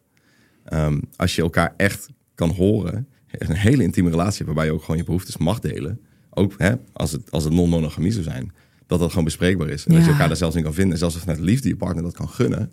Um, 0.74 1.02
als 1.16 1.36
je 1.36 1.42
elkaar 1.42 1.74
echt 1.78 2.10
kan 2.36 2.50
horen, 2.50 3.08
een 3.28 3.56
hele 3.56 3.84
intieme 3.84 4.10
relatie 4.10 4.46
waarbij 4.46 4.66
je 4.66 4.72
ook 4.72 4.82
gewoon 4.82 4.98
je 4.98 5.04
behoeftes 5.04 5.38
mag 5.38 5.60
delen. 5.60 6.00
Ook 6.30 6.54
hè, 6.58 6.74
als 6.94 7.12
het, 7.12 7.32
als 7.32 7.44
het 7.44 7.54
non-monogamie 7.54 8.12
zou 8.12 8.24
zijn. 8.24 8.52
Dat 8.88 9.00
dat 9.00 9.10
gewoon 9.10 9.24
bespreekbaar 9.24 9.70
is. 9.70 9.86
En 9.86 9.92
ja. 9.92 9.98
dat 9.98 10.06
je 10.06 10.12
elkaar 10.12 10.28
daar 10.28 10.38
zelfs 10.38 10.56
in 10.56 10.64
kan 10.64 10.74
vinden. 10.74 10.98
Zelfs 10.98 11.18
vanuit 11.18 11.40
liefde 11.40 11.68
je 11.68 11.76
partner 11.76 12.04
dat 12.04 12.14
kan 12.14 12.30
gunnen. 12.30 12.72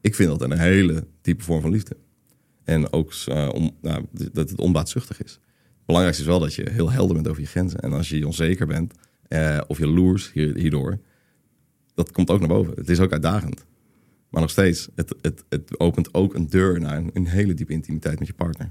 Ik 0.00 0.14
vind 0.14 0.28
dat 0.28 0.42
een 0.42 0.58
hele 0.58 1.06
diepe 1.22 1.44
vorm 1.44 1.60
van 1.60 1.70
liefde. 1.70 1.96
En 2.70 2.92
ook 2.92 3.12
uh, 3.28 3.48
om, 3.52 3.70
nou, 3.80 4.04
dat 4.32 4.50
het 4.50 4.58
onbaatzuchtig 4.58 5.22
is. 5.22 5.32
Het 5.32 5.86
belangrijkste 5.86 6.24
is 6.24 6.30
wel 6.30 6.40
dat 6.40 6.54
je 6.54 6.70
heel 6.70 6.90
helder 6.90 7.14
bent 7.14 7.28
over 7.28 7.42
je 7.42 7.48
grenzen. 7.48 7.80
En 7.80 7.92
als 7.92 8.08
je 8.08 8.26
onzeker 8.26 8.66
bent 8.66 8.94
uh, 9.28 9.60
of 9.66 9.78
je 9.78 9.86
loers 9.86 10.32
hierdoor, 10.32 10.98
dat 11.94 12.12
komt 12.12 12.30
ook 12.30 12.38
naar 12.38 12.48
boven. 12.48 12.72
Het 12.76 12.88
is 12.88 13.00
ook 13.00 13.12
uitdagend. 13.12 13.66
Maar 14.28 14.40
nog 14.40 14.50
steeds, 14.50 14.88
het, 14.94 15.14
het, 15.20 15.44
het 15.48 15.78
opent 15.78 16.14
ook 16.14 16.34
een 16.34 16.48
deur 16.48 16.80
naar 16.80 16.96
een, 16.96 17.10
een 17.12 17.26
hele 17.26 17.54
diepe 17.54 17.72
intimiteit 17.72 18.18
met 18.18 18.28
je 18.28 18.34
partner. 18.34 18.70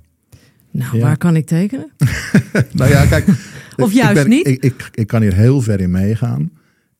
Nou, 0.71 0.99
waar 0.99 1.17
kan 1.17 1.35
ik 1.35 1.45
tekenen? 1.45 1.91
nou 2.71 2.89
ja, 2.89 3.05
kijk. 3.05 3.27
of 3.83 3.93
juist 3.93 4.21
ik 4.21 4.27
niet? 4.27 4.47
Ik, 4.47 4.63
ik, 4.63 4.89
ik, 4.93 5.07
kan 5.07 5.21
hier 5.21 5.33
heel 5.33 5.61
ver 5.61 5.79
in 5.79 5.91
meegaan. 5.91 6.51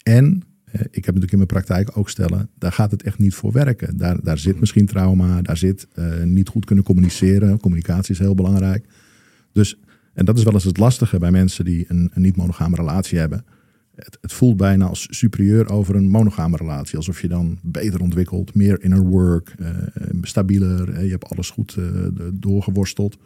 En 0.04 0.43
ik 0.72 1.05
heb 1.05 1.05
natuurlijk 1.05 1.32
in 1.32 1.38
mijn 1.38 1.47
praktijk 1.47 1.97
ook 1.97 2.09
stellen, 2.09 2.49
daar 2.57 2.72
gaat 2.72 2.91
het 2.91 3.03
echt 3.03 3.17
niet 3.17 3.34
voor 3.34 3.51
werken. 3.51 3.97
Daar, 3.97 4.24
daar 4.24 4.38
zit 4.38 4.59
misschien 4.59 4.86
trauma, 4.86 5.41
daar 5.41 5.57
zit 5.57 5.88
uh, 5.95 6.24
niet 6.24 6.49
goed 6.49 6.65
kunnen 6.65 6.84
communiceren. 6.84 7.59
Communicatie 7.59 8.13
is 8.13 8.20
heel 8.20 8.36
belangrijk. 8.36 8.86
Dus, 9.51 9.80
en 10.13 10.26
dat 10.26 10.38
is 10.38 10.43
wel 10.43 10.53
eens 10.53 10.63
het 10.63 10.78
lastige 10.78 11.17
bij 11.17 11.32
mensen 11.32 11.65
die 11.65 11.86
een, 11.88 12.11
niet-monogame 12.13 12.76
relatie 12.76 13.20
hebben. 13.20 13.45
Het, 13.95 14.17
het, 14.22 14.34
voelt 14.34 14.57
bijna 14.57 14.86
als 14.86 15.07
superieur 15.09 15.70
over 15.70 15.95
een 15.95 16.09
monogame 16.09 16.57
relatie. 16.57 16.97
Alsof 16.97 17.22
je 17.22 17.28
dan 17.28 17.59
beter 17.61 18.01
ontwikkelt, 18.01 18.55
meer 18.55 18.84
inner 18.84 19.01
work, 19.01 19.55
uh, 19.59 19.67
stabieler. 20.22 21.03
je 21.03 21.11
hebt 21.11 21.30
alles 21.30 21.49
goed 21.49 21.78
doorgeworsteld. 22.34 23.17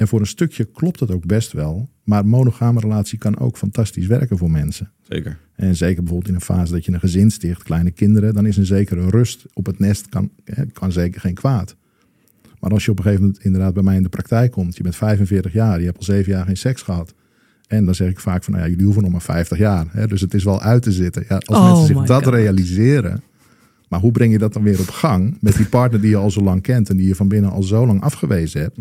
En 0.00 0.08
voor 0.08 0.20
een 0.20 0.26
stukje 0.26 0.64
klopt 0.64 0.98
dat 0.98 1.10
ook 1.10 1.26
best 1.26 1.52
wel. 1.52 1.88
Maar 2.04 2.26
monogame 2.26 2.80
relatie 2.80 3.18
kan 3.18 3.38
ook 3.38 3.56
fantastisch 3.56 4.06
werken 4.06 4.38
voor 4.38 4.50
mensen. 4.50 4.90
Zeker. 5.08 5.38
En 5.54 5.76
zeker 5.76 5.96
bijvoorbeeld 6.02 6.28
in 6.28 6.34
een 6.34 6.40
fase 6.40 6.72
dat 6.72 6.84
je 6.84 6.92
een 6.92 7.00
gezin 7.00 7.30
sticht, 7.30 7.62
kleine 7.62 7.90
kinderen, 7.90 8.34
dan 8.34 8.46
is 8.46 8.56
een 8.56 8.66
zekere 8.66 9.08
rust 9.10 9.44
op 9.52 9.66
het 9.66 9.78
nest 9.78 10.08
kan, 10.08 10.30
kan 10.72 10.92
zeker 10.92 11.20
geen 11.20 11.34
kwaad. 11.34 11.76
Maar 12.60 12.70
als 12.70 12.84
je 12.84 12.90
op 12.90 12.96
een 12.96 13.02
gegeven 13.02 13.24
moment 13.24 13.44
inderdaad 13.44 13.74
bij 13.74 13.82
mij 13.82 13.96
in 13.96 14.02
de 14.02 14.08
praktijk 14.08 14.52
komt, 14.52 14.76
je 14.76 14.82
bent 14.82 14.96
45 14.96 15.52
jaar, 15.52 15.78
je 15.78 15.84
hebt 15.86 15.98
al 15.98 16.04
zeven 16.04 16.32
jaar 16.32 16.44
geen 16.46 16.56
seks 16.56 16.82
gehad. 16.82 17.14
En 17.66 17.84
dan 17.84 17.94
zeg 17.94 18.10
ik 18.10 18.20
vaak 18.20 18.44
van, 18.44 18.52
nou 18.52 18.64
ja, 18.64 18.70
jullie 18.70 18.84
hoeven 18.84 19.02
nog 19.02 19.12
maar 19.12 19.22
50 19.22 19.58
jaar. 19.58 19.86
Hè? 19.90 20.06
Dus 20.06 20.20
het 20.20 20.34
is 20.34 20.44
wel 20.44 20.60
uit 20.60 20.82
te 20.82 20.92
zitten. 20.92 21.24
Ja, 21.28 21.34
als 21.44 21.58
Oh 21.58 21.64
mensen 21.66 21.86
zich 21.96 22.06
dat 22.06 22.24
God. 22.24 22.34
realiseren. 22.34 23.22
Maar 23.88 24.00
hoe 24.00 24.12
breng 24.12 24.32
je 24.32 24.38
dat 24.38 24.52
dan 24.52 24.62
weer 24.62 24.80
op 24.80 24.88
gang 24.88 25.36
met 25.40 25.56
die 25.56 25.66
partner 25.66 26.00
die 26.00 26.10
je 26.10 26.16
al 26.16 26.30
zo 26.30 26.40
lang 26.40 26.62
kent 26.62 26.88
en 26.90 26.96
die 26.96 27.06
je 27.06 27.14
van 27.14 27.28
binnen 27.28 27.50
al 27.50 27.62
zo 27.62 27.86
lang 27.86 28.00
afgewezen 28.00 28.60
hebt? 28.60 28.78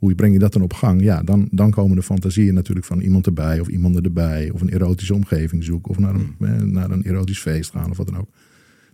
Hoe 0.00 0.14
breng 0.14 0.32
je 0.32 0.38
dat 0.38 0.52
dan 0.52 0.62
op 0.62 0.72
gang? 0.72 1.02
Ja, 1.02 1.22
dan, 1.22 1.48
dan 1.50 1.70
komen 1.70 1.96
de 1.96 2.02
fantasieën 2.02 2.54
natuurlijk 2.54 2.86
van 2.86 3.00
iemand 3.00 3.26
erbij 3.26 3.60
of 3.60 3.68
iemand 3.68 4.00
erbij. 4.04 4.50
Of 4.50 4.60
een 4.60 4.70
erotische 4.70 5.14
omgeving 5.14 5.64
zoeken. 5.64 5.90
Of 5.90 5.98
naar 5.98 6.14
een, 6.14 6.34
eh, 6.38 6.62
naar 6.62 6.90
een 6.90 7.02
erotisch 7.02 7.40
feest 7.40 7.70
gaan 7.70 7.90
of 7.90 7.96
wat 7.96 8.06
dan 8.06 8.16
ook. 8.16 8.28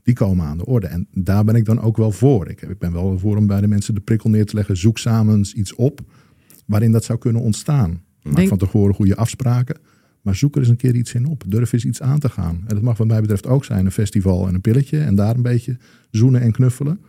Die 0.02 0.14
komen 0.14 0.46
aan 0.46 0.58
de 0.58 0.66
orde. 0.66 0.86
En 0.86 1.08
daar 1.12 1.44
ben 1.44 1.54
ik 1.54 1.64
dan 1.64 1.80
ook 1.80 1.96
wel 1.96 2.12
voor. 2.12 2.48
Ik, 2.48 2.62
ik 2.62 2.78
ben 2.78 2.92
wel 2.92 3.18
voor 3.18 3.36
om 3.36 3.46
bij 3.46 3.60
de 3.60 3.66
mensen 3.66 3.94
de 3.94 4.00
prikkel 4.00 4.30
neer 4.30 4.46
te 4.46 4.54
leggen. 4.54 4.76
Zoek 4.76 4.98
samen 4.98 5.36
eens 5.36 5.54
iets 5.54 5.74
op 5.74 6.00
waarin 6.66 6.92
dat 6.92 7.04
zou 7.04 7.18
kunnen 7.18 7.42
ontstaan. 7.42 8.02
Maak 8.22 8.36
Denk- 8.36 8.48
van 8.48 8.58
tevoren 8.58 8.94
goede 8.94 9.16
afspraken. 9.16 9.76
Maar 10.22 10.34
zoek 10.34 10.54
er 10.54 10.60
eens 10.60 10.68
een 10.68 10.76
keer 10.76 10.94
iets 10.94 11.14
in 11.14 11.26
op. 11.26 11.44
Durf 11.46 11.72
eens 11.72 11.84
iets 11.84 12.02
aan 12.02 12.18
te 12.18 12.28
gaan. 12.28 12.64
En 12.66 12.74
dat 12.74 12.82
mag 12.82 12.96
wat 12.96 13.06
mij 13.06 13.20
betreft 13.20 13.46
ook 13.46 13.64
zijn. 13.64 13.84
Een 13.84 13.92
festival 13.92 14.48
en 14.48 14.54
een 14.54 14.60
pilletje. 14.60 14.98
En 14.98 15.14
daar 15.14 15.34
een 15.34 15.42
beetje 15.42 15.76
zoenen 16.10 16.40
en 16.40 16.52
knuffelen. 16.52 17.00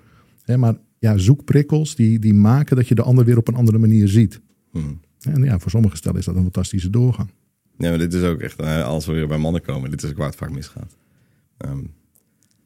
Hè, 0.43 0.57
maar 0.57 0.75
ja, 0.99 1.17
zoek 1.17 1.43
prikkels 1.43 1.95
die, 1.95 2.19
die 2.19 2.33
maken 2.33 2.75
dat 2.75 2.87
je 2.87 2.95
de 2.95 3.01
ander 3.01 3.25
weer 3.25 3.37
op 3.37 3.47
een 3.47 3.55
andere 3.55 3.77
manier 3.77 4.07
ziet. 4.07 4.41
Hmm. 4.71 4.99
En 5.21 5.43
ja, 5.43 5.59
voor 5.59 5.71
sommige 5.71 5.95
stellen 5.95 6.19
is 6.19 6.25
dat 6.25 6.35
een 6.35 6.41
fantastische 6.41 6.89
doorgang. 6.89 7.29
Nee, 7.77 7.89
maar 7.89 7.99
dit 7.99 8.13
is 8.13 8.23
ook 8.23 8.39
echt, 8.39 8.59
eh, 8.59 8.83
als 8.83 9.05
we 9.05 9.13
weer 9.13 9.27
bij 9.27 9.37
mannen 9.37 9.61
komen, 9.61 9.89
dit 9.89 10.03
is 10.03 10.09
ook 10.09 10.17
waar 10.17 10.27
het 10.27 10.35
vaak 10.35 10.51
misgaat. 10.51 10.95
Ehm, 11.57 11.83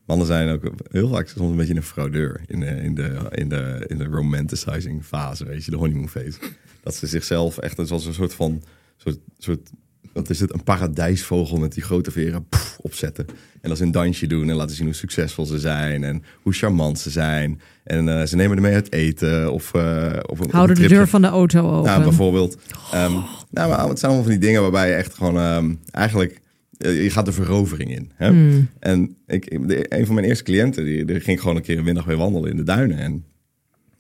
mannen 0.06 0.28
zijn 0.28 0.50
ook 0.50 0.72
heel 0.90 1.10
vaak 1.10 1.28
soms 1.28 1.50
een 1.50 1.56
beetje 1.56 1.76
een 1.76 1.84
fraudeur 1.84 2.42
in 2.48 2.60
de, 2.60 2.66
in 2.66 2.96
de, 2.96 3.28
in 3.32 3.50
de, 3.50 3.84
in 3.88 3.98
de 3.98 4.06
romanticizing 4.06 5.06
fase, 5.06 5.46
weet 5.46 5.66
je, 5.66 5.72
de 5.72 5.78
honeymoon 5.78 6.10
phase. 6.10 6.40
Dat 6.84 6.96
ze 6.96 7.08
zichzelf 7.08 7.58
echt 7.58 7.80
als 7.80 8.06
een 8.06 8.14
soort 8.14 8.34
van, 8.34 8.62
soort, 8.98 9.20
soort 9.38 9.72
wat 10.14 10.30
is 10.30 10.40
het, 10.40 10.54
een 10.54 10.64
paradijsvogel 10.64 11.58
met 11.58 11.74
die 11.74 11.84
grote 11.84 12.12
veren 12.12 12.48
opzetten. 12.82 13.26
En 13.62 13.70
dat 13.70 13.78
ze 13.78 13.84
een 13.84 13.92
dansje 13.92 14.28
doen 14.28 14.50
en 14.50 14.56
laten 14.56 14.76
zien 14.76 14.86
hoe 14.86 14.96
succesvol 14.96 15.46
ze 15.46 15.60
zijn 15.60 16.04
en 16.04 16.24
hoe 16.42 16.54
charmant 16.54 17.00
ze 17.00 17.10
zijn. 17.10 17.62
En 17.84 18.20
eh, 18.20 18.26
ze 18.26 18.36
nemen 18.36 18.56
ermee 18.56 18.74
uit 18.74 18.92
eten 18.94 19.52
of, 19.52 19.74
eh 19.74 20.14
of, 20.26 20.40
een- 20.40 20.50
Houden 20.52 20.76
de 20.76 20.88
deur 20.88 21.08
van 21.08 21.22
de 21.22 21.28
auto 21.28 21.70
open. 21.72 21.90
Nou, 21.90 22.04
bijvoorbeeld. 22.04 22.58
Ehm, 22.92 23.12
nou, 23.50 23.70
maar 23.70 23.88
het 23.88 24.00
zijn 24.00 24.12
allemaal 24.12 24.22
van 24.22 24.32
die 24.32 24.48
dingen 24.48 24.62
waarbij 24.62 24.88
je 24.90 24.94
echt 24.96 25.14
gewoon 25.14 25.38
ehm, 25.38 25.74
eigenlijk 25.92 26.40
eh, 26.78 27.04
je 27.04 27.10
gaat 27.10 27.26
de 27.26 27.32
verovering 27.32 27.96
in. 27.96 28.12
Hè? 28.16 28.28
Hmm. 28.30 28.70
En 28.80 29.16
ik, 29.28 29.68
de- 29.68 29.86
een 29.98 30.06
van 30.06 30.16
mijn 30.16 30.28
eerste 30.28 30.44
cliënten 30.44 30.86
die, 30.86 31.06
die 31.06 31.20
ging 31.20 31.40
gewoon 31.40 31.56
een 31.56 31.62
keer 31.62 31.78
een 31.78 31.84
middag 31.84 32.06
weer 32.06 32.18
wandelen 32.18 32.50
in 32.52 32.58
de 32.58 32.64
duinen 32.64 32.98
en 32.98 33.26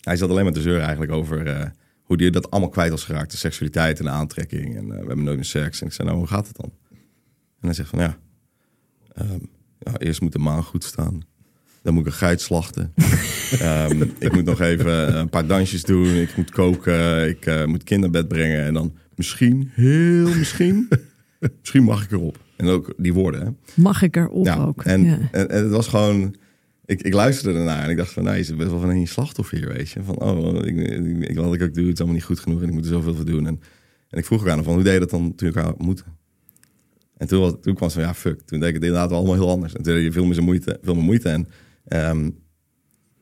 hij 0.01 0.15
zat 0.17 0.29
alleen 0.29 0.43
maar 0.43 0.53
te 0.53 0.61
zeuren 0.61 0.81
eigenlijk 0.83 1.11
over 1.11 1.71
hoe 2.11 2.21
hij 2.21 2.29
dat 2.29 2.51
allemaal 2.51 2.69
kwijt 2.69 2.91
was 2.91 3.03
geraakt, 3.03 3.31
de 3.31 3.37
seksualiteit 3.37 3.99
en 3.99 4.05
de 4.05 4.11
aantrekking 4.11 4.75
en 4.75 4.83
eh, 4.83 4.89
we 4.89 4.95
hebben 5.07 5.23
nooit 5.23 5.35
meer 5.35 5.45
seks. 5.45 5.81
En 5.81 5.87
ik 5.87 5.93
zei, 5.93 6.07
nou, 6.07 6.19
hoe 6.19 6.29
gaat 6.29 6.47
het 6.47 6.55
dan? 6.55 6.71
En 7.59 7.67
hij 7.67 7.73
zegt 7.73 7.89
van 7.89 7.99
ja, 7.99 8.17
ehm, 9.13 9.39
ja 9.79 9.97
eerst 9.97 10.21
moet 10.21 10.31
de 10.31 10.39
maan 10.39 10.63
goed 10.63 10.83
staan. 10.83 11.21
Dan 11.81 11.93
moet 11.93 12.05
ik 12.05 12.11
een 12.11 12.17
geit 12.17 12.41
slachten. 12.41 12.93
Ehm, 13.59 14.01
ik 14.19 14.33
moet 14.33 14.45
nog 14.45 14.61
even 14.61 15.17
een 15.17 15.29
paar 15.29 15.47
dansjes 15.47 15.83
doen. 15.83 16.15
Ik 16.15 16.37
moet 16.37 16.49
koken. 16.49 17.29
Ik 17.29 17.45
eh, 17.45 17.65
moet 17.65 17.83
kinderbed 17.83 18.27
brengen. 18.27 18.65
En 18.65 18.73
dan 18.73 18.97
misschien, 19.15 19.71
heel 19.73 20.35
misschien, 20.35 20.87
misschien 21.61 21.83
mag 21.83 22.03
ik 22.03 22.11
erop. 22.11 22.37
En 22.55 22.67
ook 22.67 22.93
die 22.97 23.13
woorden. 23.13 23.41
Hè? 23.41 23.81
Mag 23.81 24.01
ik 24.01 24.15
erop 24.15 24.45
Ja, 24.45 24.55
ook? 24.55 24.83
En, 24.83 25.03
ja. 25.03 25.17
en, 25.31 25.49
en 25.49 25.63
het 25.63 25.71
was 25.71 25.87
gewoon... 25.87 26.35
Ik, 26.91 27.01
ik 27.01 27.13
luisterde 27.13 27.59
ernaar 27.59 27.83
en 27.83 27.89
ik 27.89 27.97
dacht 27.97 28.11
van... 28.11 28.23
Nou, 28.23 28.37
je 28.37 28.43
zit 28.43 28.57
best 28.57 28.69
wel 28.69 28.79
van 28.79 28.89
een 28.89 29.07
slachtoffer 29.07 29.57
hier, 29.57 29.67
weet 29.67 29.89
je. 29.89 30.03
Van, 30.03 30.19
oh, 30.19 30.55
ik, 30.55 30.77
ik, 30.77 31.29
ik, 31.29 31.37
wat 31.37 31.53
ik 31.53 31.61
ook 31.61 31.73
doe, 31.73 31.83
het 31.83 31.93
is 31.93 31.97
allemaal 31.97 32.15
niet 32.15 32.23
goed 32.23 32.39
genoeg... 32.39 32.61
en 32.61 32.67
ik 32.67 32.73
moet 32.73 32.83
er 32.83 32.91
zoveel 32.91 33.15
voor 33.15 33.25
doen. 33.25 33.47
En, 33.47 33.59
en 34.09 34.17
ik 34.17 34.25
vroeg 34.25 34.41
ook 34.41 34.47
aan 34.47 34.55
hem 34.55 34.63
van, 34.63 34.73
hoe 34.73 34.83
deed 34.83 34.93
je 34.93 34.99
dat 34.99 35.09
dan 35.09 35.35
toen 35.35 35.47
je 35.49 35.53
elkaar 35.55 35.71
ontmoette? 35.71 36.03
En 37.17 37.27
toen, 37.27 37.39
was, 37.39 37.53
toen 37.61 37.75
kwam 37.75 37.89
ze 37.89 37.95
van, 37.95 38.03
ja, 38.03 38.13
fuck. 38.13 38.41
Toen 38.41 38.59
deed 38.59 38.67
ik 38.67 38.73
het 38.73 38.83
inderdaad 38.83 39.11
allemaal 39.11 39.33
heel 39.33 39.49
anders. 39.49 39.73
En 39.73 39.83
toen 39.83 39.93
deed 39.93 40.03
je 40.03 40.11
veel 40.11 40.25
meer, 40.25 40.33
zijn 40.33 40.45
moeite, 40.45 40.79
veel 40.81 40.95
meer 40.95 41.03
moeite. 41.03 41.29
En, 41.29 41.47
ehm, 41.85 42.29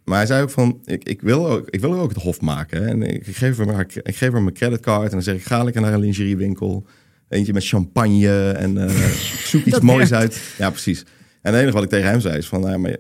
maar 0.04 0.18
hij 0.18 0.26
zei 0.26 0.42
ook 0.42 0.50
van, 0.50 0.82
ik, 0.86 1.04
ik, 1.04 1.22
wil 1.22 1.50
ook, 1.50 1.70
ik 1.70 1.82
wil 1.82 1.94
ook 1.94 2.10
het 2.14 2.22
hof 2.22 2.42
maken. 2.42 2.84
hè. 2.84 2.88
En 2.88 3.02
ik 3.02 3.26
geef, 3.26 3.58
hem 3.58 3.70
haar, 3.70 3.86
ik 4.04 4.16
geef 4.16 4.32
hem 4.32 4.44
mijn 4.44 4.56
creditcard 4.56 5.06
en 5.06 5.12
dan 5.12 5.22
zeg 5.22 5.36
ik, 5.36 5.44
ga 5.44 5.64
lekker 5.64 5.82
naar 5.82 5.94
een 5.94 6.00
lingeriewinkel. 6.00 6.86
Eentje 7.28 7.54
met 7.54 7.68
champagne 7.68 8.52
en 8.52 8.78
eh, 8.78 9.10
zoek 9.46 9.66
iets 9.70 9.80
moois 9.80 10.14
uit. 10.14 10.54
Ja, 10.58 10.70
precies. 10.70 11.06
En 11.42 11.52
het 11.54 11.62
enige 11.62 11.74
wat 11.74 11.84
ik 11.84 11.90
tegen 11.90 12.10
hem 12.10 12.20
zei 12.20 12.38
is 12.38 12.48
van, 12.48 12.62
nou, 12.62 12.78
maar 12.78 12.98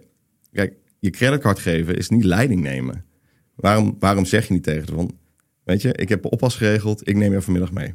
kijk, 0.51 0.73
je 0.99 1.09
creditcard 1.09 1.59
geven 1.59 1.97
is 1.97 2.09
niet 2.09 2.23
leiding 2.23 2.61
nemen. 2.61 3.05
Waarom, 3.55 3.95
waarom 3.99 4.25
zeg 4.25 4.47
je 4.47 4.53
niet 4.53 4.63
tegen 4.63 4.85
ze 4.87 4.93
van, 4.93 5.17
weet 5.63 5.81
je, 5.81 5.93
ik 5.93 6.09
heb 6.09 6.25
oppas 6.25 6.55
geregeld, 6.55 7.07
ik 7.07 7.15
neem 7.15 7.31
je 7.31 7.41
vanmiddag 7.41 7.71
mee. 7.71 7.93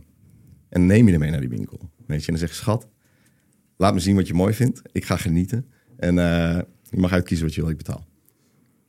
En 0.68 0.86
neem 0.86 1.06
je 1.06 1.12
ermee 1.12 1.30
naar 1.30 1.40
die 1.40 1.48
winkel. 1.48 1.90
Weet 2.06 2.20
je, 2.20 2.26
en 2.32 2.38
dan 2.38 2.48
zeg 2.48 2.48
je, 2.48 2.62
schat, 2.62 2.88
laat 3.76 3.94
me 3.94 4.00
zien 4.00 4.16
wat 4.16 4.26
je 4.26 4.34
mooi 4.34 4.54
vindt. 4.54 4.82
Ik 4.92 5.04
ga 5.04 5.16
genieten. 5.16 5.66
En 5.96 6.18
eh, 6.18 6.60
je 6.90 6.96
mag 6.98 7.12
uitkiezen 7.12 7.46
wat 7.46 7.54
je 7.54 7.60
wil, 7.60 7.70
ik 7.70 7.76
betaal. 7.76 8.06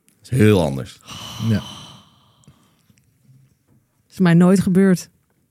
Dat 0.06 0.32
is 0.32 0.38
heel 0.38 0.62
anders. 0.62 1.00
Ja. 1.48 1.62
is 4.10 4.18
mij 4.18 4.34
nooit 4.34 4.60
gebeurd. 4.60 5.08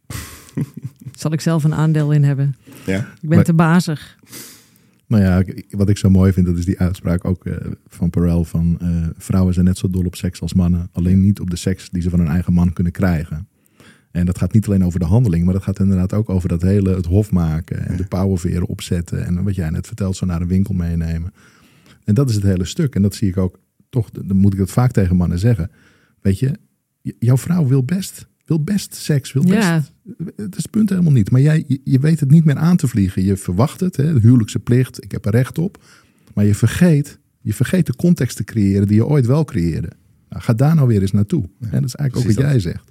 Zal 1.19 1.31
ik 1.33 1.41
zelf 1.41 1.63
een 1.63 1.73
aandeel 1.73 2.11
in 2.11 2.23
hebben? 2.23 2.55
Ja? 2.85 2.99
Ik 2.99 3.29
ben 3.29 3.35
Maar- 3.35 3.43
te 3.43 3.53
bazig. 3.53 4.17
Nou 5.07 5.23
ja, 5.23 5.43
wat 5.69 5.89
ik 5.89 5.97
zo 5.97 6.09
mooi 6.09 6.33
vind, 6.33 6.45
dat 6.45 6.57
is 6.57 6.65
die 6.65 6.79
uitspraak 6.79 7.25
ook 7.25 7.45
eh, 7.45 7.55
van 7.87 8.09
Perel 8.09 8.43
van 8.43 8.77
eh, 8.79 9.07
vrouwen 9.17 9.53
zijn 9.53 9.65
net 9.65 9.77
zo 9.77 9.89
dol 9.89 10.05
op 10.05 10.15
seks 10.15 10.41
als 10.41 10.53
mannen. 10.53 10.89
Alleen 10.91 11.21
niet 11.21 11.39
op 11.39 11.49
de 11.49 11.55
seks 11.55 11.89
die 11.89 12.01
ze 12.01 12.09
van 12.09 12.19
hun 12.19 12.27
eigen 12.27 12.53
man 12.53 12.73
kunnen 12.73 12.93
krijgen. 12.93 13.47
En 14.11 14.25
dat 14.25 14.37
gaat 14.37 14.53
niet 14.53 14.67
alleen 14.67 14.85
over 14.85 14.99
de 14.99 15.05
handeling, 15.05 15.43
maar 15.43 15.53
dat 15.53 15.63
gaat 15.63 15.79
inderdaad 15.79 16.13
ook 16.13 16.29
over 16.29 16.49
dat 16.49 16.61
hele 16.61 16.95
het 16.95 17.05
hof 17.05 17.31
maken 17.31 17.87
en 17.87 17.97
de 17.97 18.05
pauwenveren 18.05 18.67
opzetten. 18.67 19.25
En 19.25 19.43
wat 19.43 19.55
jij 19.55 19.69
net 19.69 19.87
vertelt, 19.87 20.15
zo 20.15 20.25
naar 20.25 20.41
een 20.41 20.47
winkel 20.47 20.73
meenemen. 20.73 21.33
En 22.03 22.13
dat 22.13 22.29
is 22.29 22.35
het 22.35 22.43
hele 22.43 22.65
stuk. 22.65 22.95
En 22.95 23.01
dat 23.01 23.15
zie 23.15 23.27
ik 23.27 23.37
ook, 23.37 23.59
toch, 23.89 24.11
dan 24.11 24.37
moet 24.37 24.53
ik 24.53 24.59
dat 24.59 24.71
vaak 24.71 24.91
tegen 24.91 25.15
mannen 25.15 25.39
zeggen. 25.39 25.71
Weet 26.21 26.39
je, 26.39 26.57
jouw 27.01 27.37
vrouw 27.37 27.67
wil 27.67 27.83
best, 27.83 28.27
wil 28.45 28.63
best 28.63 28.95
seks, 28.95 29.33
wil 29.33 29.43
best 29.43 29.53
Ja, 29.63 29.83
het 30.35 30.55
is 30.55 30.61
het 30.63 30.69
punt 30.71 30.89
helemaal 30.89 31.11
niet. 31.11 31.31
Maar 31.31 31.41
jij, 31.41 31.63
je, 31.67 31.81
je 31.83 31.99
weet 31.99 32.19
het 32.19 32.29
niet 32.31 32.45
meer 32.45 32.55
aan 32.55 32.77
te 32.77 32.87
vliegen. 32.87 33.23
Je 33.23 33.37
verwacht 33.37 33.79
het, 33.79 33.95
hè, 33.97 34.13
de 34.13 34.19
huwelijkse 34.19 34.59
plicht, 34.59 35.03
ik 35.03 35.11
heb 35.11 35.25
er 35.25 35.31
recht 35.31 35.57
op. 35.57 35.83
Maar 36.33 36.45
je 36.45 36.55
vergeet, 36.55 37.19
je 37.41 37.53
vergeet 37.53 37.85
de 37.85 37.95
context 37.95 38.37
te 38.37 38.43
creëren 38.43 38.87
die 38.87 38.95
je 38.95 39.05
ooit 39.05 39.25
wel 39.25 39.43
creëerde. 39.45 39.89
Nou, 40.29 40.41
ga 40.43 40.53
daar 40.53 40.75
nou 40.75 40.87
weer 40.87 41.01
eens 41.01 41.11
naartoe. 41.11 41.43
En 41.43 41.69
dat 41.71 41.83
is 41.83 41.95
eigenlijk 41.95 42.15
ook 42.29 42.35
wat 42.35 42.45
jij 42.45 42.59
zegt. 42.59 42.83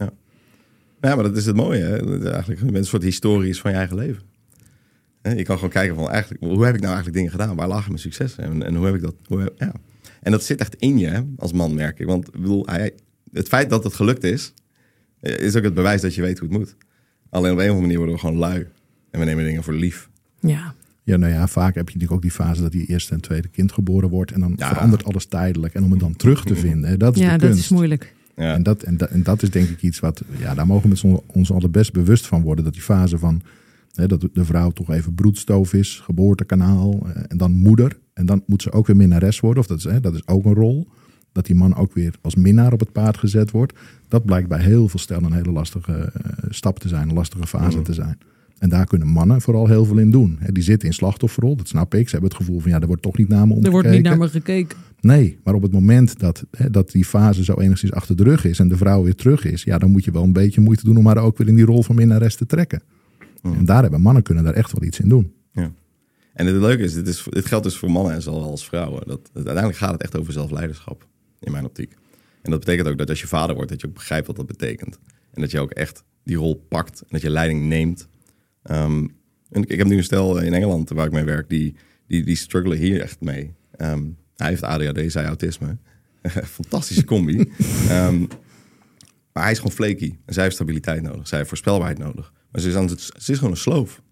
Ja, 1.00 1.14
maar 1.14 1.24
dat 1.24 1.36
is 1.36 1.46
het 1.46 1.57
mooie. 1.57 1.80
Hè? 1.82 1.96
Eigenlijk, 2.30 2.61
je 2.61 2.64
bent 2.66 2.76
een 2.76 2.84
soort 2.84 3.02
historisch 3.02 3.61
van 3.61 3.70
je 3.70 3.76
eigen 3.76 3.96
leven. 3.96 4.22
Hè, 5.22 5.32
Je 5.32 5.42
kan 5.42 5.55
gewoon 5.57 5.70
kijken 5.70 5.94
van, 5.94 6.11
eigenlijk, 6.11 6.42
hoe 6.44 6.64
heb 6.64 6.74
ik 6.74 6.80
nou 6.80 6.94
eigenlijk 6.94 7.16
dingen 7.16 7.30
gedaan? 7.30 7.57
Waar 7.57 7.68
lagen 7.68 7.88
mijn 7.88 8.00
successen? 8.02 8.44
En, 8.44 8.62
en 8.62 8.74
hoe 8.74 8.86
heb 8.86 8.94
ik 8.94 9.00
dat? 9.00 9.14
Hoe 9.26 9.40
heb- 9.40 9.55
ja. 9.59 9.72
En 10.22 10.30
dat 10.32 10.44
zit 10.44 10.61
echt 10.61 10.74
in 10.74 10.98
je 10.98 11.07
hè, 11.07 11.20
als 11.36 11.52
man, 11.52 11.74
merk 11.74 11.98
ik. 11.98 12.07
Want 12.07 12.26
ik 12.26 12.40
bedoel, 12.40 12.66
hij, 12.66 12.92
het 13.32 13.48
feit 13.48 13.70
dat 13.70 13.84
het 13.84 13.94
gelukt 13.94 14.24
is, 14.24 14.52
is 15.25 15.57
ook 15.57 15.62
het 15.64 15.75
bewijs 15.75 16.01
dat 16.01 16.14
je 16.14 16.22
weet 16.22 16.39
hoe 16.39 16.49
het 16.49 16.59
moet. 16.59 16.77
Alleen 17.31 17.53
op 17.53 17.59
een 17.59 17.64
of 17.64 17.70
andere 17.70 17.81
manier 17.81 17.97
worden 17.97 18.14
we 18.14 18.20
gewoon 18.20 18.37
lui. 18.37 18.66
En 19.11 19.20
we 19.20 19.27
nemen 19.27 19.45
dingen 19.45 19.62
voor 19.62 19.75
lief. 19.75 20.09
ja. 20.41 20.75
Ja, 21.07 21.16
nou 21.16 21.33
ja, 21.33 21.47
vaak 21.49 21.75
heb 21.75 21.89
je 21.89 21.95
natuurlijk 21.95 22.12
ook 22.12 22.22
die 22.22 22.31
fase 22.31 22.62
dat 22.62 22.72
die 22.72 22.87
eerste 22.87 23.14
en 23.14 23.20
tweede 23.20 23.49
kind 23.49 23.72
geboren 23.72 24.09
wordt. 24.09 24.33
En 24.33 24.41
dan 24.41 24.53
Ja. 24.57 24.68
verandert 24.68 25.05
alles 25.05 25.27
tijdelijk. 25.27 25.75
En 25.75 25.85
om 25.85 25.91
het 25.91 26.01
dan 26.01 26.16
terug 26.16 26.45
te 26.45 26.55
vinden, 26.57 26.91
hè, 26.91 26.97
dat 26.97 27.14
is 27.16 27.22
ja 27.22 27.33
de 27.33 27.39
dat 27.39 27.49
kunst. 27.49 27.64
is 27.64 27.68
moeilijk. 27.68 28.14
Ja. 28.37 28.55
En, 28.55 28.62
dat, 28.62 28.83
en, 28.83 28.97
dat, 28.97 29.09
en 29.11 29.22
dat 29.22 29.43
is 29.43 29.51
denk 29.51 29.68
ik 29.68 29.83
iets 29.83 30.01
wat, 30.01 30.22
ja, 30.39 30.55
daar 30.55 30.66
mogen 30.66 30.83
we 30.83 30.89
met 30.89 30.99
z'n- 30.99 31.20
ons 31.27 31.53
alle 31.53 31.68
best 31.68 31.93
bewust 31.93 32.27
van 32.27 32.43
worden. 32.43 32.64
Dat 32.64 32.72
die 32.72 32.83
fase 32.83 33.18
van, 33.18 33.43
hè, 33.95 34.07
dat 34.07 34.29
de 34.33 34.45
vrouw 34.45 34.70
toch 34.70 34.91
even 34.91 35.14
broedstoof 35.14 35.72
is, 35.75 36.01
geboortekanaal 36.05 37.07
eh, 37.07 37.22
en 37.29 37.37
dan 37.37 37.53
moeder. 37.53 37.97
En 38.14 38.27
dan 38.27 38.43
moet 38.47 38.62
ze 38.62 38.72
ook 38.72 38.87
weer 38.87 38.97
minnares 38.97 39.41
worden, 39.41 39.62
of 39.62 39.68
dat 39.68 39.79
is, 39.79 39.85
hè, 39.85 40.01
dat 40.01 40.14
is 40.14 40.27
ook 40.27 40.45
een 40.45 40.55
rol. 40.55 40.89
Dat 41.35 41.47
die 41.47 41.55
man 41.55 41.76
ook 41.76 41.95
weer 41.95 42.14
als 42.22 42.35
minnaar 42.35 42.72
op 42.72 42.80
het 42.80 42.93
paard 42.93 43.16
gezet 43.18 43.51
wordt. 43.51 43.72
Dat 44.09 44.24
blijkt 44.24 44.49
bij 44.49 44.61
heel 44.61 44.89
veel 44.89 44.99
stellen 45.01 45.24
een 45.24 45.32
hele 45.32 45.53
lastige 45.53 45.93
eh, 45.93 46.32
stap 46.49 46.78
te 46.78 46.89
zijn, 46.89 47.09
een 47.09 47.14
lastige 47.14 47.47
fase 47.47 47.76
Mhm. 47.76 47.85
te 47.85 47.95
zijn. 47.95 48.18
En 48.59 48.68
daar 48.68 48.87
kunnen 48.87 49.09
mannen 49.09 49.41
vooral 49.41 49.66
heel 49.66 49.85
veel 49.85 49.99
in 49.99 50.11
doen. 50.11 50.39
Die 50.53 50.62
zitten 50.62 50.89
in 50.89 50.95
slachtofferrol, 50.95 51.57
dat 51.57 51.68
snap 51.68 51.95
ik. 51.95 52.05
Ze 52.09 52.12
hebben 52.12 52.30
het 52.30 52.39
gevoel 52.39 52.61
van 52.61 52.70
ja, 52.70 52.80
er 52.80 52.87
wordt 52.87 53.03
toch 53.03 53.18
niet 53.18 53.28
naar 53.28 53.47
me 53.47 53.53
omgekeken. 53.55 53.66
Er 53.66 53.72
wordt 53.72 53.89
niet 53.91 54.03
naar 54.03 54.18
me 54.18 54.28
gekeken. 54.28 54.78
Nee, 55.01 55.39
maar 55.45 55.55
op 55.55 55.62
het 55.62 55.72
moment 55.72 56.18
dat, 56.18 56.45
dat 56.70 56.91
die 56.91 57.05
fase 57.05 57.45
zo 57.45 57.55
enigszins 57.55 57.93
achter 57.93 58.16
de 58.16 58.22
rug 58.22 58.45
is 58.45 58.59
en 58.59 58.68
de 58.68 58.76
vrouw 58.76 59.03
weer 59.03 59.14
terug 59.14 59.45
is, 59.45 59.62
ja, 59.62 59.78
dan 59.78 59.91
moet 59.91 60.05
je 60.05 60.11
wel 60.11 60.22
een 60.22 60.32
beetje 60.32 60.61
moeite 60.61 60.85
doen 60.85 60.97
om 60.97 61.07
haar 61.07 61.16
ook 61.18 61.39
weer 61.39 61.49
in 61.49 61.55
die 61.55 61.64
rol 61.64 61.82
van 61.82 61.95
minnares 61.95 62.37
te 62.37 62.47
trekken. 62.47 62.82
En 63.43 63.64
daar 63.64 63.82
hebben 63.82 64.01
mannen 64.01 64.22
kunnen 64.22 64.45
daar 64.45 64.55
echt 64.55 64.72
wel 64.72 64.82
iets 64.89 65.01
in 65.01 65.09
doen. 65.09 65.32
Ja. 65.53 65.70
En 66.35 66.47
het 66.47 66.57
leuke 66.57 66.82
is, 66.82 66.95
dit, 66.95 67.09
is, 67.09 67.26
dit 67.30 67.47
geldt 67.47 67.64
dus 67.64 67.76
voor 67.76 67.91
mannen 67.91 68.12
en 68.14 68.22
zowel 68.22 68.43
als 68.51 68.64
vrouwen. 68.66 69.03
Dat, 69.07 69.20
dat 69.22 69.30
uiteindelijk 69.35 69.76
gaat 69.76 69.93
het 69.93 70.03
echt 70.03 70.18
over 70.18 70.32
zelfleiderschap, 70.32 71.07
in 71.45 71.53
mijn 71.53 71.64
optiek. 71.64 71.92
En 72.42 72.51
dat 72.51 72.61
betekent 72.61 72.88
ook 72.88 72.99
dat 72.99 73.09
als 73.09 73.20
je 73.20 73.26
vader 73.26 73.55
wordt, 73.55 73.70
dat 73.70 73.80
je 73.80 73.86
ook 73.86 73.95
begrijpt 73.95 74.26
wat 74.26 74.36
dat 74.36 74.47
betekent. 74.47 74.99
En 75.32 75.40
dat 75.40 75.51
je 75.51 75.61
ook 75.61 75.70
echt 75.70 76.05
die 76.24 76.36
rol 76.36 76.64
pakt 76.68 77.01
en 77.01 77.09
dat 77.11 77.20
je 77.20 77.30
leiding 77.30 77.62
neemt. 77.62 78.09
Ehm, 78.62 79.07
en 79.51 79.62
ik, 79.62 79.68
ik 79.68 79.78
heb 79.78 79.86
nu 79.86 79.97
een 79.97 80.05
stel 80.05 80.38
in 80.38 80.55
Engeland 80.55 80.88
waar 80.90 81.07
ik 81.07 81.12
mee 81.12 81.24
werk, 81.24 81.49
die, 81.49 81.76
die, 82.07 82.24
die 82.24 82.36
struggelen 82.36 82.78
hier 82.78 83.01
echt 83.01 83.20
mee. 83.20 83.55
Ehm, 83.76 84.05
hij 84.36 84.49
heeft 84.49 84.62
ADHD, 84.62 85.12
zij 85.12 85.24
autisme. 85.24 85.76
Fantastische 86.59 87.05
combi. 87.05 87.36
Ehm, 87.88 88.18
maar 89.32 89.42
hij 89.42 89.53
is 89.53 89.59
gewoon 89.59 89.72
flaky. 89.72 90.14
En 90.24 90.34
zij 90.34 90.42
heeft 90.42 90.55
stabiliteit 90.55 91.03
nodig. 91.03 91.28
Zij 91.28 91.36
heeft 91.38 91.49
voorspelbaarheid 91.49 91.99
nodig. 91.99 92.32
Maar 92.51 92.61
ze 92.61 92.68
is, 92.68 92.74
aan 92.74 92.86
het, 92.86 93.01
ze 93.01 93.32
is 93.32 93.38
gewoon 93.38 93.53
een 93.53 93.57
sloof. 93.57 94.03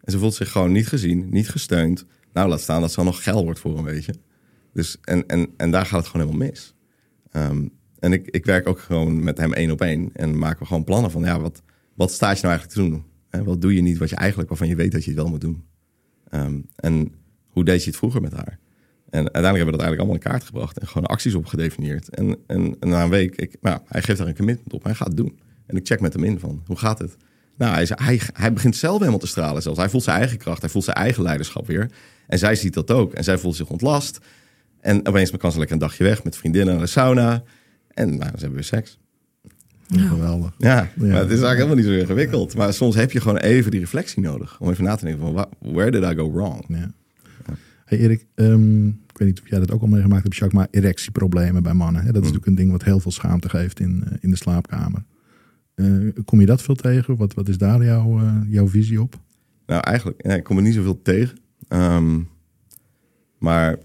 En 0.00 0.12
ze 0.12 0.18
voelt 0.18 0.34
zich 0.34 0.50
gewoon 0.50 0.72
niet 0.72 0.88
gezien, 0.88 1.28
niet 1.30 1.48
gesteund. 1.48 2.04
Nou, 2.32 2.48
laat 2.48 2.60
staan 2.60 2.80
dat 2.80 2.92
ze 2.92 2.98
al 2.98 3.04
nog 3.04 3.22
geil 3.22 3.44
wordt 3.44 3.58
voor 3.58 3.78
een 3.78 3.84
beetje. 3.84 4.14
Dus, 4.78 4.96
en, 5.00 5.26
en, 5.26 5.48
en 5.56 5.70
daar 5.70 5.86
gaat 5.86 5.98
het 5.98 6.08
gewoon 6.08 6.26
helemaal 6.26 6.46
mis. 6.48 6.74
Ehm, 7.30 7.68
en 7.98 8.12
ik, 8.12 8.26
ik 8.26 8.44
werk 8.44 8.68
ook 8.68 8.78
gewoon 8.78 9.24
met 9.24 9.38
hem 9.38 9.52
één 9.52 9.70
op 9.70 9.80
één. 9.80 10.10
En 10.12 10.38
maken 10.38 10.58
we 10.58 10.66
gewoon 10.66 10.84
plannen 10.84 11.10
van, 11.10 11.22
ja, 11.22 11.40
wat, 11.40 11.62
wat 11.94 12.12
staat 12.12 12.36
je 12.40 12.46
nou 12.46 12.58
eigenlijk 12.58 12.74
te 12.74 12.90
doen? 12.90 13.04
En 13.30 13.44
wat 13.44 13.60
doe 13.60 13.74
je 13.74 13.80
niet 13.80 13.98
wat 13.98 14.10
je 14.10 14.16
eigenlijk, 14.16 14.48
waarvan 14.48 14.68
je 14.68 14.74
weet 14.74 14.92
dat 14.92 15.04
je 15.04 15.10
het 15.10 15.18
wel 15.18 15.28
moet 15.28 15.40
doen? 15.40 15.64
Ehm, 16.28 16.60
en 16.76 17.12
hoe 17.48 17.64
deed 17.64 17.80
je 17.80 17.88
het 17.88 17.98
vroeger 17.98 18.20
met 18.20 18.32
haar? 18.32 18.58
En 19.10 19.32
uiteindelijk 19.32 19.56
hebben 19.56 19.64
we 19.64 19.70
dat 19.70 19.80
eigenlijk 19.80 19.98
allemaal 19.98 20.14
in 20.14 20.30
kaart 20.30 20.44
gebracht 20.44 20.78
en 20.78 20.88
gewoon 20.88 21.06
acties 21.06 21.34
op 21.34 21.46
gedefinieerd. 21.46 22.08
En, 22.08 22.36
en, 22.46 22.76
en 22.80 22.88
na 22.88 23.02
een 23.02 23.10
week, 23.10 23.36
ik, 23.36 23.56
nou, 23.60 23.80
hij 23.86 24.02
geeft 24.02 24.18
daar 24.18 24.28
een 24.28 24.36
commitment 24.36 24.72
op, 24.72 24.84
hij 24.84 24.94
gaat 24.94 25.08
het 25.08 25.16
doen. 25.16 25.38
En 25.66 25.76
ik 25.76 25.86
check 25.86 26.00
met 26.00 26.12
hem 26.12 26.24
in 26.24 26.38
van, 26.38 26.62
hoe 26.66 26.76
gaat 26.76 26.98
het? 26.98 27.16
Nou, 27.56 27.74
hij, 27.74 27.86
hij, 27.88 28.20
hij 28.32 28.52
begint 28.52 28.76
zelf 28.76 28.98
helemaal 28.98 29.18
te 29.18 29.26
stralen 29.26 29.62
zelfs. 29.62 29.78
Hij 29.78 29.88
voelt 29.88 30.02
zijn 30.04 30.18
eigen 30.18 30.38
kracht, 30.38 30.60
hij 30.60 30.70
voelt 30.70 30.84
zijn 30.84 30.96
eigen 30.96 31.22
leiderschap 31.22 31.66
weer. 31.66 31.90
En 32.26 32.38
zij 32.38 32.54
ziet 32.54 32.74
dat 32.74 32.90
ook. 32.90 33.12
En 33.12 33.24
zij 33.24 33.38
voelt 33.38 33.56
zich 33.56 33.70
ontlast. 33.70 34.18
En 34.80 35.06
opeens 35.06 35.30
kan 35.30 35.52
ze 35.52 35.58
lekker 35.58 35.76
een 35.76 35.82
dagje 35.82 36.04
weg 36.04 36.24
met 36.24 36.36
vriendinnen 36.36 36.74
naar 36.74 36.84
de 36.84 36.90
sauna. 36.90 37.42
En 37.88 38.08
nou, 38.08 38.30
ze 38.30 38.38
hebben 38.38 38.52
weer 38.52 38.64
seks. 38.64 38.98
Ja. 39.86 40.08
Geweldig. 40.08 40.54
Ja, 40.58 40.74
maar 40.74 41.08
het 41.08 41.10
is 41.10 41.14
eigenlijk 41.14 41.56
helemaal 41.56 41.76
niet 41.76 41.84
zo 41.84 41.92
ingewikkeld. 41.92 42.56
Maar 42.56 42.72
soms 42.72 42.94
heb 42.94 43.12
je 43.12 43.20
gewoon 43.20 43.36
even 43.36 43.70
die 43.70 43.80
reflectie 43.80 44.22
nodig. 44.22 44.60
Om 44.60 44.70
even 44.70 44.84
na 44.84 44.96
te 44.96 45.04
denken 45.04 45.22
van, 45.34 45.48
where 45.58 45.90
did 45.90 46.02
I 46.02 46.14
go 46.14 46.32
wrong? 46.32 46.64
Ja. 46.68 46.90
Hey 47.84 47.98
Erik, 47.98 48.26
um, 48.34 48.86
ik 48.88 49.18
weet 49.18 49.28
niet 49.28 49.40
of 49.40 49.48
jij 49.48 49.58
dat 49.58 49.70
ook 49.70 49.80
al 49.80 49.88
meegemaakt 49.88 50.22
hebt, 50.22 50.36
Jacques, 50.36 50.60
maar 50.60 50.68
erectieproblemen 50.70 51.62
bij 51.62 51.72
mannen. 51.72 52.02
Hè? 52.02 52.06
Dat 52.06 52.14
is 52.14 52.20
natuurlijk 52.20 52.46
een 52.46 52.54
ding 52.54 52.70
wat 52.70 52.84
heel 52.84 53.00
veel 53.00 53.10
schaamte 53.10 53.48
geeft 53.48 53.80
in, 53.80 54.04
uh, 54.06 54.12
in 54.20 54.30
de 54.30 54.36
slaapkamer. 54.36 55.04
Uh, 55.74 56.12
kom 56.24 56.40
je 56.40 56.46
dat 56.46 56.62
veel 56.62 56.74
tegen? 56.74 57.16
Wat, 57.16 57.34
wat 57.34 57.48
is 57.48 57.58
daar 57.58 57.84
jouw, 57.84 58.20
uh, 58.20 58.32
jouw 58.48 58.68
visie 58.68 59.02
op? 59.02 59.20
Nou, 59.66 59.80
eigenlijk, 59.80 60.22
ik 60.22 60.44
kom 60.44 60.56
er 60.56 60.62
niet 60.62 60.74
zoveel 60.74 61.02
tegen. 61.02 61.38
Um, 61.68 62.28
maar 63.38 63.76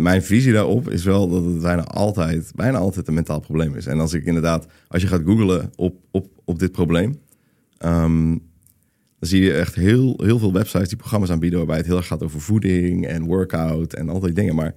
mijn 0.00 0.22
visie 0.22 0.52
daarop 0.52 0.90
is 0.90 1.04
wel 1.04 1.28
dat 1.28 1.44
het 1.44 1.60
bijna 1.60 1.84
altijd, 1.84 2.52
bijna 2.54 2.78
altijd 2.78 3.08
een 3.08 3.14
mentaal 3.14 3.40
probleem 3.40 3.74
is. 3.74 3.86
En 3.86 4.00
als 4.00 4.12
ik 4.12 4.24
inderdaad, 4.24 4.66
als 4.88 5.02
je 5.02 5.08
gaat 5.08 5.22
googlen 5.24 5.72
op, 5.76 5.96
op, 6.10 6.28
op 6.44 6.58
dit 6.58 6.72
probleem, 6.72 7.18
um, 7.84 8.28
dan 9.18 9.28
zie 9.28 9.42
je 9.42 9.52
echt 9.52 9.74
heel, 9.74 10.14
heel 10.22 10.38
veel 10.38 10.52
websites 10.52 10.88
die 10.88 10.96
programma's 10.96 11.30
aanbieden 11.30 11.58
waarbij 11.58 11.76
het 11.76 11.86
heel 11.86 11.96
erg 11.96 12.06
gaat 12.06 12.22
over 12.22 12.40
voeding 12.40 13.06
en 13.06 13.24
workout 13.24 13.92
en 13.92 14.08
al 14.08 14.20
die 14.20 14.32
dingen. 14.32 14.54
Maar 14.54 14.74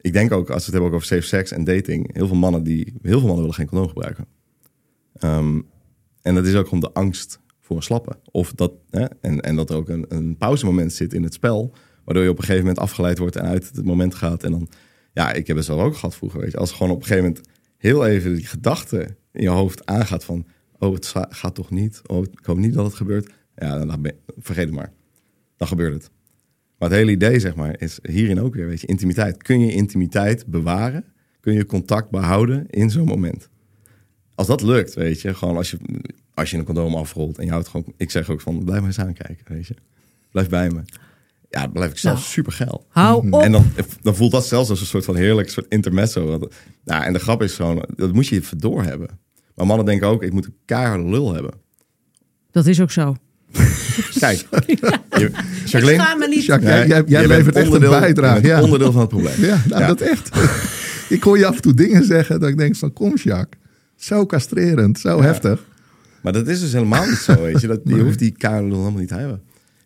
ik 0.00 0.12
denk 0.12 0.32
ook, 0.32 0.50
als 0.50 0.58
we 0.58 0.64
het 0.64 0.72
hebben 0.72 0.88
ook 0.88 0.94
over 0.94 1.06
safe 1.06 1.22
sex 1.22 1.50
en 1.50 1.64
dating, 1.64 2.14
heel 2.14 2.26
veel 2.26 2.36
mannen 2.36 2.62
die, 2.62 2.94
heel 3.02 3.18
veel 3.18 3.28
mannen 3.28 3.36
willen 3.36 3.54
geen 3.54 3.66
condoom 3.66 3.88
gebruiken. 3.88 4.26
Um, 5.24 5.66
en 6.22 6.34
dat 6.34 6.46
is 6.46 6.54
ook 6.54 6.64
gewoon 6.64 6.80
de 6.80 6.92
angst 6.92 7.40
voor 7.60 7.76
een 7.76 7.82
slappe. 7.82 8.18
Of 8.30 8.52
dat, 8.52 8.72
hè, 8.90 9.04
en, 9.20 9.40
en 9.40 9.56
dat 9.56 9.70
er 9.70 9.76
ook 9.76 9.88
een, 9.88 10.04
een 10.08 10.36
pauzemoment 10.36 10.92
zit 10.92 11.14
in 11.14 11.22
het 11.22 11.34
spel, 11.34 11.74
waardoor 12.04 12.24
je 12.24 12.30
op 12.30 12.38
een 12.38 12.44
gegeven 12.44 12.66
moment 12.66 12.82
afgeleid 12.82 13.18
wordt 13.18 13.36
en 13.36 13.44
uit 13.44 13.70
het 13.74 13.84
moment 13.84 14.14
gaat. 14.14 14.44
En 14.44 14.50
dan, 14.50 14.68
ja, 15.12 15.32
ik 15.32 15.46
heb 15.46 15.56
het 15.56 15.64
zelf 15.64 15.80
ook 15.80 15.94
gehad 15.94 16.14
vroeger, 16.14 16.40
weet 16.40 16.50
je. 16.50 16.58
Als 16.58 16.72
gewoon 16.72 16.92
op 16.92 17.00
een 17.00 17.06
gegeven 17.06 17.24
moment 17.24 17.48
heel 17.76 18.06
even 18.06 18.34
die 18.34 18.46
gedachte 18.46 19.16
in 19.32 19.42
je 19.42 19.48
hoofd 19.48 19.86
aangaat 19.86 20.24
van, 20.24 20.46
oh, 20.78 20.94
het 20.94 21.12
gaat 21.28 21.54
toch 21.54 21.70
niet? 21.70 22.02
Oh, 22.06 22.22
ik 22.22 22.44
hoop 22.44 22.56
niet 22.56 22.74
dat 22.74 22.84
het 22.84 22.94
gebeurt. 22.94 23.32
Ja, 23.56 23.84
dan 23.84 24.10
vergeet 24.38 24.64
het 24.64 24.74
maar. 24.74 24.92
Dan 25.56 25.68
gebeurt 25.68 25.94
het. 25.94 26.10
Maar 26.78 26.88
het 26.88 26.98
hele 26.98 27.10
idee, 27.10 27.40
zeg 27.40 27.54
maar, 27.54 27.80
is 27.80 27.98
hierin 28.02 28.40
ook 28.40 28.54
weer, 28.54 28.66
weet 28.66 28.80
je, 28.80 28.86
intimiteit. 28.86 29.42
Kun 29.42 29.60
je 29.60 29.72
intimiteit 29.72 30.46
bewaren? 30.46 31.04
Kun 31.40 31.54
je 31.54 31.66
contact 31.66 32.10
behouden 32.10 32.66
in 32.70 32.90
zo'n 32.90 33.04
moment? 33.04 33.48
Als 34.34 34.46
dat 34.46 34.62
lukt, 34.62 34.94
weet 34.94 35.20
je, 35.20 35.34
gewoon 35.34 35.56
als 35.56 35.70
je, 35.70 35.78
als 36.34 36.50
je 36.50 36.56
een 36.56 36.64
condoom 36.64 36.94
afrolt 36.94 37.38
en 37.38 37.44
je 37.44 37.50
houdt 37.50 37.68
gewoon, 37.68 37.92
ik 37.96 38.10
zeg 38.10 38.30
ook 38.30 38.40
van, 38.40 38.64
blijf 38.64 38.78
maar 38.78 38.88
eens 38.88 38.98
aankijken, 38.98 39.54
weet 39.54 39.66
je. 39.66 39.74
Blijf 40.30 40.48
bij 40.48 40.70
me. 40.70 40.82
Ja, 41.52 41.60
dan 41.60 41.72
blijf 41.72 41.90
ik 41.90 41.98
zelf 41.98 42.14
nou, 42.14 42.26
super 42.26 42.52
geil. 42.52 42.86
Hou 42.88 43.30
op. 43.30 43.42
En 43.42 43.52
dan, 43.52 43.64
dan 44.02 44.16
voelt 44.16 44.32
dat 44.32 44.46
zelfs 44.46 44.70
als 44.70 44.80
een 44.80 44.86
soort 44.86 45.04
van 45.04 45.16
heerlijk 45.16 45.50
soort 45.50 45.66
intermezzo. 45.68 46.48
Nou, 46.84 47.04
en 47.04 47.12
de 47.12 47.18
grap 47.18 47.42
is 47.42 47.54
gewoon, 47.54 47.84
dat 47.96 48.12
moet 48.12 48.26
je 48.26 48.36
even 48.36 48.58
door 48.58 48.82
hebben. 48.82 49.08
Maar 49.54 49.66
mannen 49.66 49.86
denken 49.86 50.08
ook, 50.08 50.22
ik 50.22 50.32
moet 50.32 50.44
een 50.46 50.56
keiharde 50.64 51.04
lul 51.08 51.32
hebben. 51.34 51.52
Dat 52.50 52.66
is 52.66 52.80
ook 52.80 52.90
zo. 52.90 53.16
Kijk, 54.18 54.46
je, 55.08 55.30
Jacqueline, 55.64 56.02
ik 56.02 56.18
me 56.18 56.26
niet. 56.28 56.44
Jacques, 56.44 56.70
jij, 56.70 56.86
jij, 56.86 57.02
jij 57.06 57.26
levert 57.26 57.56
echt 57.56 57.72
een 57.72 57.80
bijdrage. 57.80 58.46
Ja. 58.46 58.62
onderdeel 58.62 58.92
van 58.92 59.00
het 59.00 59.10
probleem. 59.10 59.40
Ja, 59.44 59.62
nou, 59.68 59.80
Ja. 59.80 59.86
dat 59.86 60.00
echt. 60.00 60.30
ik 61.08 61.22
hoor 61.22 61.38
je 61.38 61.46
af 61.46 61.56
en 61.56 61.62
toe 61.62 61.74
dingen 61.74 62.04
zeggen 62.04 62.40
dat 62.40 62.48
ik 62.48 62.58
denk 62.58 62.76
van 62.76 62.92
kom 62.92 63.16
Jacques. 63.16 63.60
Zo 63.96 64.26
castrerend, 64.26 64.98
zo 64.98 65.22
heftig. 65.22 65.64
Maar 66.20 66.32
dat 66.32 66.48
is 66.48 66.60
dus 66.60 66.72
helemaal 66.72 67.06
niet 67.06 67.18
zo, 67.18 67.42
weet 67.42 67.60
je. 67.60 67.66
Dat, 67.66 67.80
je 67.84 68.00
hoeft 68.00 68.18
die 68.18 68.30
keiharde 68.30 68.68
lul 68.68 68.78
helemaal 68.78 69.00
niet 69.00 69.08
te 69.08 69.14
hebben. 69.14 69.42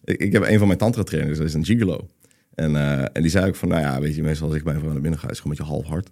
Ik, 0.06 0.20
ik 0.20 0.32
heb 0.32 0.42
een 0.42 0.58
van 0.58 0.66
mijn 0.66 0.78
tantra 0.78 1.02
trainers, 1.02 1.38
dat 1.38 1.46
is 1.46 1.54
een 1.54 1.64
gigolo. 1.64 2.06
En, 2.54 2.76
eh, 2.76 3.00
en 3.12 3.22
die 3.22 3.30
zei 3.30 3.46
ook 3.46 3.54
van, 3.56 3.68
nou 3.68 3.80
ja, 3.80 4.00
weet 4.00 4.14
je, 4.14 4.22
meestal 4.22 4.46
als 4.48 4.56
ik 4.56 4.64
bij 4.64 4.74
een 4.74 4.80
vrouw 4.80 4.92
naar 4.92 5.00
binnen 5.00 5.20
ga, 5.20 5.30
is 5.30 5.38
het 5.38 5.40
gewoon 5.40 5.56
een 5.58 5.64
beetje 5.64 5.74
half 5.74 5.86
hard. 5.86 6.10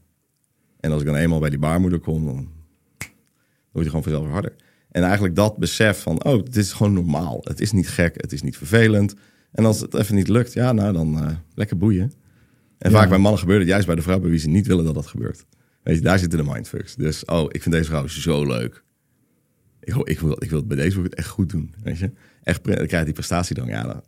En 0.81 0.91
als 0.93 1.01
ik 1.01 1.07
dan 1.07 1.17
eenmaal 1.17 1.41
bij 1.41 1.51
die 1.51 1.59
baarmoeder 1.59 1.99
kom, 1.99 2.25
dan 2.27 2.49
word 3.73 3.85
je 3.85 3.91
gewoon 3.91 4.03
vanzelf 4.03 4.29
harder. 4.29 4.55
En 4.91 5.03
eigenlijk 5.03 5.35
dat 5.35 5.57
besef 5.57 6.01
van, 6.03 6.25
oh, 6.25 6.43
dit 6.45 6.57
is 6.57 6.73
gewoon 6.73 6.93
normaal. 6.93 7.41
Het 7.43 7.61
is 7.61 7.73
niet 7.73 7.89
gek, 7.89 8.15
het 8.21 8.33
is 8.33 8.43
niet 8.43 8.57
vervelend. 8.57 9.15
En 9.53 9.65
als 9.65 9.81
het 9.81 9.95
even 9.95 10.15
niet 10.15 10.29
lukt, 10.29 10.53
ja, 10.53 10.73
nou 10.73 10.93
dan 10.93 11.19
eh, 11.19 11.37
lekker 11.55 11.77
boeien. 11.77 12.13
En 12.79 12.91
Ja. 12.91 12.97
vaak 12.99 13.09
bij 13.09 13.19
mannen 13.19 13.41
gebeurt 13.41 13.59
het 13.61 13.69
juist 13.69 13.87
bij 13.87 13.95
de 13.97 14.03
vrouw 14.03 14.21
bij 14.21 14.31
wie 14.31 14.39
ze 14.39 14.49
niet 14.49 14.67
willen 14.67 14.85
dat 14.85 14.95
dat 14.95 15.07
gebeurt. 15.07 15.45
Weet 15.83 15.97
je, 15.97 16.03
daar 16.03 16.19
zitten 16.19 16.39
de 16.45 16.51
mindfucks. 16.53 16.95
Dus, 16.95 17.25
oh, 17.25 17.45
ik 17.49 17.63
vind 17.63 17.75
deze 17.75 17.89
vrouw 17.89 18.07
zo 18.07 18.47
leuk. 18.47 18.83
Ik, 19.81 19.95
ik, 19.95 20.21
wil, 20.21 20.43
ik 20.43 20.51
wil 20.51 20.59
het 20.59 20.69
bij 20.69 20.77
deze 20.77 20.95
wil 20.95 21.05
ik 21.05 21.11
het 21.11 21.19
echt 21.19 21.29
goed 21.29 21.51
doen, 21.51 21.75
weet 21.83 21.99
je. 21.99 22.11
Echt, 22.45 22.65
dan 22.65 22.75
krijg 22.75 22.99
je 22.99 23.05
die 23.05 23.13
prestatie 23.13 23.55
dan, 23.55 23.67
ja. 23.67 23.83
Dan, 23.83 24.03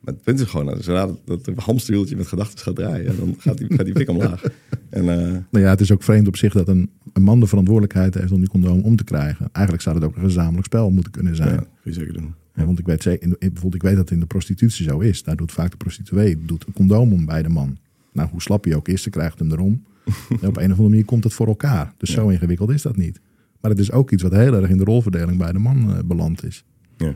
maar 0.00 0.14
het 0.14 0.22
punt 0.22 0.40
is 0.40 0.46
gewoon, 0.46 0.82
zodra 0.82 1.10
dat, 1.24 1.44
dat 1.44 1.56
hamsterwieltje 1.56 2.16
met 2.16 2.26
gedachten 2.26 2.58
gaat 2.58 2.76
draaien, 2.76 3.16
dan 3.16 3.34
gaat 3.38 3.58
die, 3.58 3.74
gaat 3.74 3.84
die 3.84 3.94
pik 3.94 4.08
omlaag. 4.08 4.42
En 4.90 5.08
eh, 5.08 5.30
Nou 5.50 5.64
ja, 5.64 5.70
het 5.70 5.80
is 5.80 5.92
ook 5.92 6.02
vreemd 6.02 6.28
op 6.28 6.36
zich 6.36 6.52
dat 6.52 6.68
een, 6.68 6.90
een 7.12 7.22
man 7.22 7.40
de 7.40 7.46
verantwoordelijkheid 7.46 8.14
heeft 8.14 8.32
om 8.32 8.38
die 8.38 8.48
condoom 8.48 8.80
om 8.80 8.96
te 8.96 9.04
krijgen. 9.04 9.48
Eigenlijk 9.52 9.84
zou 9.84 9.96
het 9.96 10.04
ook 10.04 10.16
een 10.16 10.22
gezamenlijk 10.22 10.66
spel 10.66 10.90
moeten 10.90 11.12
kunnen 11.12 11.36
zijn. 11.36 11.50
ja, 11.54 11.56
kun 11.56 11.68
je 11.82 11.92
zeker 11.92 12.12
doen. 12.12 12.34
Ja, 12.54 12.64
want 12.64 12.78
ik 12.78 12.86
weet, 12.86 13.04
bijvoorbeeld, 13.38 13.74
ik 13.74 13.82
weet 13.82 13.96
dat 13.96 14.04
het 14.04 14.10
in 14.10 14.20
de 14.20 14.26
prostitutie 14.26 14.88
zo 14.88 14.98
is. 14.98 15.22
Daar 15.22 15.36
doet 15.36 15.52
vaak 15.52 15.70
de 15.70 15.76
prostituee 15.76 16.44
doet 16.44 16.66
een 16.66 16.72
condoom 16.72 17.12
om 17.12 17.26
bij 17.26 17.42
de 17.42 17.48
man. 17.48 17.78
Nou, 18.12 18.28
hoe 18.30 18.42
slap 18.42 18.64
hij 18.64 18.74
ook 18.74 18.88
is, 18.88 19.02
ze 19.02 19.10
krijgt 19.10 19.38
hem 19.38 19.52
erom. 19.52 19.84
Op 20.30 20.40
een 20.40 20.48
of 20.48 20.56
andere 20.56 20.82
manier 20.82 21.04
komt 21.04 21.24
het 21.24 21.32
voor 21.32 21.46
elkaar. 21.46 21.92
Dus 21.96 22.10
zo 22.10 22.28
ingewikkeld 22.28 22.70
is 22.70 22.82
dat 22.82 22.96
niet. 22.96 23.20
Maar 23.60 23.70
het 23.70 23.80
is 23.80 23.92
ook 23.92 24.10
iets 24.10 24.22
wat 24.22 24.32
heel 24.32 24.54
erg 24.54 24.70
in 24.70 24.78
de 24.78 24.84
rolverdeling 24.84 25.38
bij 25.38 25.52
de 25.52 25.58
man 25.58 25.96
eh, 25.96 25.98
beland 26.04 26.44
is. 26.44 26.64
Ja. 26.96 27.14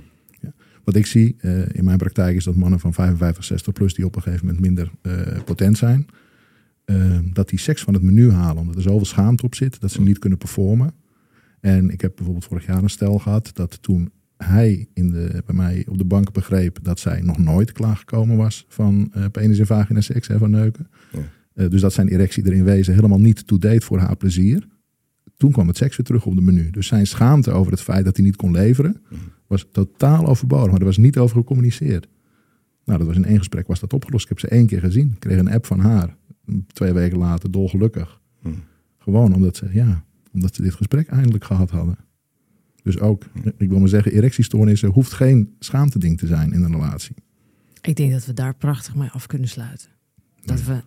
Wat 0.91 0.99
ik 0.99 1.07
zie 1.07 1.37
eh, 1.39 1.63
in 1.73 1.85
mijn 1.85 1.99
praktijk 1.99 2.37
is 2.37 2.45
dat 2.45 2.55
mannen 2.55 2.81
van 2.81 2.95
55, 2.95 3.45
60 3.45 3.73
plus... 3.73 3.95
die 3.95 4.05
op 4.05 4.17
een 4.17 4.23
gegeven 4.23 4.47
moment 4.47 4.65
minder 4.65 4.91
eh, 5.03 5.43
potent 5.45 5.79
zijn... 5.79 6.07
eh, 6.85 7.19
dat 7.33 7.49
die 7.49 7.59
seks 7.59 7.83
van 7.83 7.95
het 7.95 8.03
menu 8.03 8.31
halen. 8.31 8.61
Omdat 8.63 8.77
er 8.77 8.83
zoveel 8.83 9.05
schaamte 9.05 9.45
op 9.45 9.55
zit 9.55 9.81
dat 9.81 9.91
ze 9.91 10.01
niet 10.01 10.19
kunnen 10.19 10.39
performen. 10.39 10.93
En 11.61 11.91
ik 11.91 12.01
heb 12.01 12.13
bijvoorbeeld 12.15 12.45
vorig 12.45 12.67
jaar 12.67 12.83
een 12.83 12.91
stel 12.91 13.19
gehad... 13.19 13.51
dat 13.55 13.83
toen 13.83 14.11
hij 14.37 14.89
in 14.95 15.11
de, 15.11 15.43
bij 15.47 15.55
mij 15.55 15.87
op 15.89 15.99
de 15.99 16.05
bank 16.05 16.33
begreep... 16.33 16.79
dat 16.83 16.99
zij 16.99 17.21
nog 17.21 17.39
nooit 17.39 17.73
klaargekomen 17.73 18.37
was 18.37 18.65
van 18.69 19.11
eh 19.13 19.25
penis 19.33 19.59
en 19.59 19.67
vagina 19.67 20.01
seks 20.01 20.29
en 20.29 20.39
van 20.39 20.51
neuken. 20.51 20.89
Ja. 21.55 21.69
Dus 21.69 21.81
dat 21.81 21.93
zijn 21.93 22.09
erectie 22.09 22.45
er 22.45 22.53
in 22.53 22.65
wezen 22.65 22.95
helemaal 22.95 23.21
niet 23.21 23.47
to-date 23.47 23.87
voor 23.87 23.99
haar 23.99 24.17
plezier. 24.17 24.67
Toen 25.37 25.53
kwam 25.53 25.69
het 25.69 25.77
seks 25.77 25.97
weer 25.97 26.07
terug 26.07 26.27
op 26.27 26.35
de 26.35 26.43
menu. 26.43 26.71
Dus 26.71 26.87
zijn 26.87 27.07
schaamte 27.07 27.51
over 27.51 27.73
het 27.73 27.81
feit 27.81 28.05
dat 28.05 28.17
hij 28.17 28.25
niet 28.25 28.37
kon 28.37 28.53
leveren... 28.53 29.03
was 29.51 29.67
totaal 29.73 30.27
overbodig. 30.27 30.71
Maar 30.71 30.81
er 30.81 30.87
was 30.87 30.97
niet 30.97 31.19
over 31.19 31.37
gecommuniceerd. 31.37 32.09
Nou, 32.85 32.99
dat 32.99 33.07
was 33.07 33.17
in 33.17 33.25
één 33.25 33.39
gesprek 33.39 33.67
was 33.67 33.81
dat 33.81 33.93
opgelost. 33.93 34.23
Ik 34.23 34.29
heb 34.29 34.39
ze 34.39 34.49
één 34.49 34.67
keer 34.67 34.81
gezien. 34.81 35.11
Ik 35.13 35.21
kreeg 35.21 35.39
een 35.39 35.51
app 35.51 35.67
van 35.67 35.79
haar. 35.79 36.17
Twee 36.67 36.93
weken 36.93 37.19
later 37.19 37.51
dolgelukkig. 37.51 38.21
Hm. 38.43 38.49
Gewoon 38.99 39.35
omdat 39.35 39.57
ze, 39.57 39.69
ja, 39.73 40.05
omdat 40.33 40.55
ze 40.55 40.63
dit 40.63 40.75
gesprek 40.75 41.09
eindelijk 41.09 41.45
gehad 41.45 41.71
hadden. 41.71 41.99
Dus 42.83 42.99
ook, 42.99 43.25
ik 43.57 43.69
wil 43.69 43.79
maar 43.79 43.89
zeggen, 43.89 44.13
erectiestoornissen 44.13 44.91
hoeft 44.91 45.13
geen 45.13 45.55
schaamteding 45.59 46.19
te 46.19 46.27
zijn 46.27 46.53
in 46.53 46.63
een 46.63 46.73
relatie. 46.73 47.15
Ik 47.81 47.97
denk 47.97 48.13
dat 48.13 48.27
we 48.27 48.33
daar 48.33 48.55
prachtig 48.55 48.95
mee 48.95 49.09
af 49.09 49.27
kunnen 49.27 49.49
sluiten. 49.49 49.89
Dat 50.45 50.63
we 50.63 50.83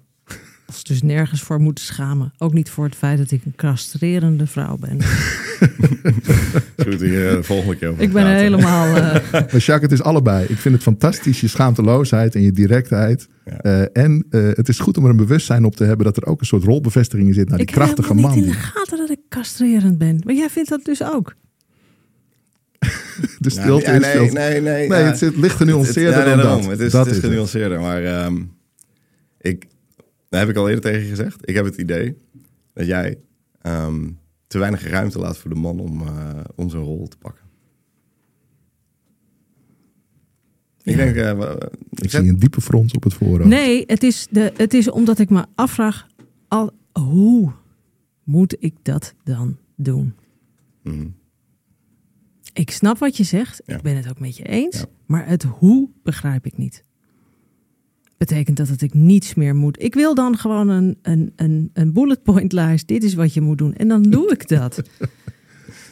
ons 0.74 0.84
dus 0.84 1.02
nergens 1.02 1.42
voor 1.42 1.60
moeten 1.60 1.84
schamen. 1.84 2.34
Ook 2.38 2.54
niet 2.54 2.70
voor 2.70 2.86
het 2.86 2.96
feit 2.96 3.18
dat 3.18 3.32
ik 3.32 3.46
een 3.46 3.56
castrerende 3.56 4.48
vrouw 4.48 4.78
ben. 4.78 4.98
Goed, 6.84 7.00
hier 7.02 7.30
de 7.36 7.40
volgende 7.44 7.76
keer 7.76 7.90
over 7.90 8.02
ik 8.04 8.12
ben 8.14 8.24
praten. 8.24 8.42
helemaal... 8.42 8.96
eh, 8.96 9.32
Maar 9.32 9.58
Jacques, 9.58 9.82
het 9.82 9.92
is 9.92 10.02
allebei. 10.04 10.46
Ik 10.50 10.58
vind 10.58 10.74
het 10.74 10.84
fantastisch, 10.84 11.42
je 11.42 11.48
schaamteloosheid 11.48 12.36
en 12.36 12.42
je 12.42 12.52
directheid. 12.52 13.28
Ja. 13.46 13.58
Eh, 13.58 14.04
en 14.04 14.26
eh, 14.30 14.42
het 14.54 14.70
is 14.70 14.80
goed 14.80 14.98
om 14.98 15.04
er 15.04 15.10
een 15.10 15.16
bewustzijn 15.16 15.66
op 15.66 15.76
te 15.76 15.84
hebben 15.84 16.06
dat 16.06 16.18
er 16.18 16.26
ook 16.26 16.40
een 16.40 16.46
soort 16.46 16.64
rolbevestiging 16.64 17.28
in 17.28 17.34
zit 17.34 17.50
naar 17.50 17.58
die 17.58 17.68
ik 17.68 17.74
heb 17.74 17.84
krachtige 17.84 18.14
man. 18.14 18.36
niet 18.36 18.44
in 18.46 18.52
de 18.52 18.58
gaten 18.58 18.98
dat 18.98 19.10
ik 19.10 19.20
castrerend 19.30 19.98
ben. 19.98 20.22
Maar 20.26 20.36
jij 20.36 20.50
vindt 20.50 20.70
dat 20.70 20.84
dus 20.86 21.04
ook. 21.04 21.36
de 22.80 22.90
Ja, 23.40 23.50
stilte 23.62 23.92
nee, 23.92 24.00
is 24.00 24.06
nee, 24.06 24.30
nee, 24.32 24.62
nee, 24.62 24.88
Nee, 24.90 25.00
ja. 25.00 25.06
het 25.06 25.18
zit 25.18 25.36
licht 25.38 25.56
genuanceerder 25.56 26.16
Het- 26.20 26.28
ja, 26.28 26.36
nee, 26.36 26.44
dan 26.46 26.62
dat. 26.62 26.70
Het 26.70 26.80
is, 26.80 26.92
Dat 26.92 27.06
het 27.06 27.10
is 27.10 27.18
is 27.18 27.22
het. 27.24 27.32
genuanceerder, 27.32 27.80
maar 27.80 28.04
ehm, 28.04 28.42
ik, 29.42 29.66
dat 30.34 30.42
heb 30.42 30.50
ik 30.50 30.56
al 30.62 30.68
eerder 30.70 30.84
tegen 30.84 31.02
je 31.02 31.08
gezegd. 31.08 31.50
Ik 31.50 31.56
heb 31.56 31.66
het 31.66 31.76
idee 31.76 32.18
dat 32.74 32.86
jij 32.86 33.18
ehm, 33.62 34.10
te 34.48 34.58
weinig 34.60 34.88
ruimte 34.88 35.20
laat 35.20 35.38
voor 35.38 35.50
de 35.54 35.60
man 35.60 35.80
om, 35.80 36.02
eh, 36.02 36.40
om 36.56 36.70
zijn 36.70 36.84
rol 36.84 37.08
te 37.08 37.18
pakken. 37.18 37.44
Ik 40.84 40.96
Ja. 40.96 41.04
denk, 41.12 41.16
eh, 41.16 41.56
Ik 41.90 42.10
zet- 42.10 42.22
zie 42.22 42.30
een 42.30 42.40
diepe 42.40 42.62
frons 42.62 42.94
op 42.94 43.04
het 43.04 43.14
voorhoofd. 43.14 43.50
Nee, 43.50 43.84
het 43.88 44.04
is, 44.04 44.28
de, 44.32 44.54
het 44.58 44.74
is 44.74 44.90
omdat 44.90 45.20
ik 45.20 45.30
me 45.30 45.46
afvraag... 45.56 46.08
Al, 46.48 46.72
hoe 46.92 47.52
moet 48.24 48.56
ik 48.60 48.74
dat 48.82 49.14
dan 49.24 49.58
doen? 49.76 50.14
Mhm. 50.84 51.08
Ik 52.54 52.72
snap 52.72 52.98
wat 52.98 53.18
je 53.18 53.24
zegt. 53.24 53.62
Ja. 53.66 53.76
Ik 53.76 53.82
ben 53.82 53.96
het 53.96 54.10
ook 54.10 54.20
met 54.20 54.38
je 54.38 54.44
eens. 54.44 54.78
Ja. 54.80 54.86
Maar 55.06 55.28
het 55.28 55.44
hoe 55.44 55.90
begrijp 56.04 56.46
ik 56.46 56.58
niet. 56.58 56.84
Betekent 58.18 58.58
dat 58.58 58.68
dat 58.68 58.82
ik 58.82 58.94
niets 58.94 59.34
meer 59.34 59.56
moet. 59.56 59.82
Ik 59.84 59.94
wil 59.94 60.16
dan 60.16 60.38
gewoon 60.38 60.70
een, 60.70 60.98
een, 61.02 61.34
een, 61.36 61.70
een 61.74 61.94
bullet 61.94 62.24
point 62.24 62.52
lijst. 62.52 62.88
Dit 62.88 63.04
is 63.04 63.14
wat 63.14 63.34
je 63.34 63.42
moet 63.42 63.58
doen. 63.58 63.74
En 63.76 63.88
dan 63.88 64.04
doe 64.04 64.32
ik 64.32 64.48
dat. 64.48 64.82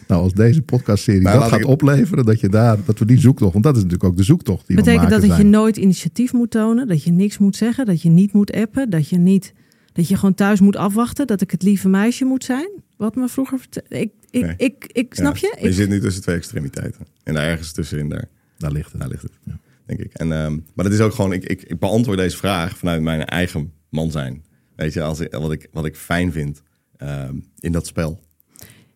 Nou, 0.08 0.24
als 0.24 0.34
deze 0.34 0.62
podcastserie 0.62 1.22
Maar 1.22 1.34
dat 1.40 1.48
gaat 1.50 1.60
ik- 1.60 1.68
opleveren, 1.68 2.26
dat 2.26 2.40
je 2.40 2.50
daar, 2.50 2.78
dat 2.86 3.00
we 3.00 3.06
die 3.06 3.20
zoektocht, 3.20 3.52
want 3.52 3.64
dat 3.64 3.76
is 3.76 3.84
natuurlijk 3.84 4.10
ook 4.10 4.18
de 4.18 4.24
zoektocht 4.24 4.68
die 4.68 4.76
we 4.76 4.82
Betekent 4.82 5.04
maken 5.10 5.22
dat 5.22 5.30
dat 5.30 5.38
je 5.40 5.44
nooit 5.46 5.78
initiatief 5.78 6.34
moet 6.34 6.52
tonen? 6.52 6.88
Dat 6.88 7.04
je 7.04 7.12
niks 7.12 7.38
moet 7.38 7.56
zeggen? 7.56 7.86
Dat 7.86 8.02
je 8.02 8.10
niet 8.10 8.34
moet 8.34 8.52
appen? 8.52 8.90
Dat 8.90 9.10
je 9.10 9.18
niet... 9.18 9.54
Dat 9.94 10.08
je 10.08 10.16
gewoon 10.16 10.34
thuis 10.34 10.60
moet 10.60 10.76
afwachten? 10.76 11.28
Dat 11.28 11.42
ik 11.42 11.52
het 11.52 11.64
lieve 11.64 11.90
meisje 11.90 12.26
moet 12.26 12.44
zijn? 12.44 12.70
Wat 12.98 13.16
me 13.16 13.28
vroeger 13.28 13.60
vertelde. 13.60 14.00
Ik, 14.00 14.12
ik, 14.30 14.42
Nee. 14.46 14.54
ik, 14.58 14.90
ik, 14.92 15.14
snap 15.14 15.38
Ja, 15.38 15.50
je? 15.56 15.62
Je 15.62 15.68
Ik, 15.68 15.74
zit 15.76 15.90
nu 15.90 16.00
tussen 16.00 16.22
twee 16.22 16.36
extremiteiten. 16.36 17.06
En 17.24 17.34
daar 17.34 17.44
ergens 17.48 17.72
tussenin, 17.72 18.10
daar, 18.10 18.26
Daar 18.58 18.72
ligt 18.72 18.92
het. 18.92 19.02
daar 19.02 19.10
ligt 19.10 19.22
het. 19.24 19.32
Ja. 19.44 19.60
Denk 19.98 20.04
ik. 20.04 20.14
En, 20.14 20.32
ehm, 20.32 20.58
maar 20.74 20.86
dat 20.86 20.94
is 20.94 21.00
ook 21.00 21.14
gewoon, 21.14 21.34
ik, 21.34 21.44
ik, 21.44 21.62
ik 21.62 21.80
beantwoord 21.80 22.18
deze 22.18 22.38
vraag 22.38 22.78
vanuit 22.78 23.02
mijn 23.02 23.26
eigen 23.26 23.74
man 23.90 24.12
zijn. 24.12 24.44
Weet 24.76 24.94
je, 24.94 25.02
als 25.02 25.20
ik, 25.20 25.32
wat, 25.34 25.52
ik, 25.52 25.68
wat 25.72 25.86
ik 25.86 25.96
fijn 25.96 26.32
vind 26.32 26.62
ehm, 26.98 27.36
in 27.60 27.72
dat 27.72 27.88
spel. 27.88 28.20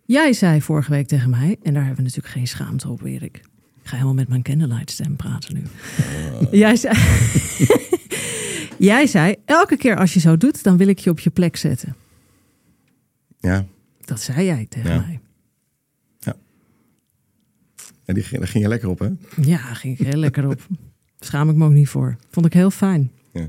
Jij 0.05 0.33
zei 0.33 0.61
vorige 0.61 0.91
week 0.91 1.07
tegen 1.07 1.29
mij... 1.29 1.57
En 1.63 1.73
daar 1.73 1.85
hebben 1.85 2.03
we 2.03 2.09
natuurlijk 2.09 2.33
geen 2.33 2.47
schaamte 2.47 2.89
op, 2.89 3.01
Erik. 3.03 3.37
Ik 3.37 3.43
ga 3.83 3.91
helemaal 3.93 4.13
met 4.13 4.27
mijn 4.27 4.41
candlelight 4.41 4.91
stem 4.91 5.15
praten 5.15 5.53
nu. 5.53 5.61
Jij 6.59 6.75
zei... 6.75 6.95
Jij 8.77 9.07
zei, 9.07 9.35
elke 9.45 9.77
keer 9.77 9.97
als 9.97 10.13
je 10.13 10.19
zo 10.19 10.37
doet, 10.37 10.63
dan 10.63 10.77
wil 10.77 10.87
ik 10.87 10.99
je 10.99 11.09
op 11.09 11.19
je 11.19 11.29
plek 11.29 11.55
zetten. 11.55 11.95
Ja, 13.39 13.65
Dat 14.05 14.21
zei 14.21 14.45
jij 14.45 14.65
tegen 14.69 14.89
Ja. 14.93 14.97
mij. 14.99 15.19
En 18.05 18.13
die, 18.13 18.23
ging- 18.23 18.39
daar 18.39 18.49
ging 18.49 18.63
je 18.63 18.69
lekker 18.69 18.89
op, 18.89 18.99
hè? 18.99 19.09
Ja, 19.41 19.57
ging 19.57 19.99
ik 19.99 20.07
heel 20.07 20.19
lekker 20.19 20.47
op. 20.47 20.67
Schaam 21.19 21.49
ik 21.49 21.55
me 21.55 21.65
ook 21.65 21.71
niet 21.71 21.89
voor. 21.89 22.15
Vond 22.29 22.45
ik 22.45 22.53
heel 22.53 22.71
fijn. 22.71 23.11
Ja. 23.33 23.47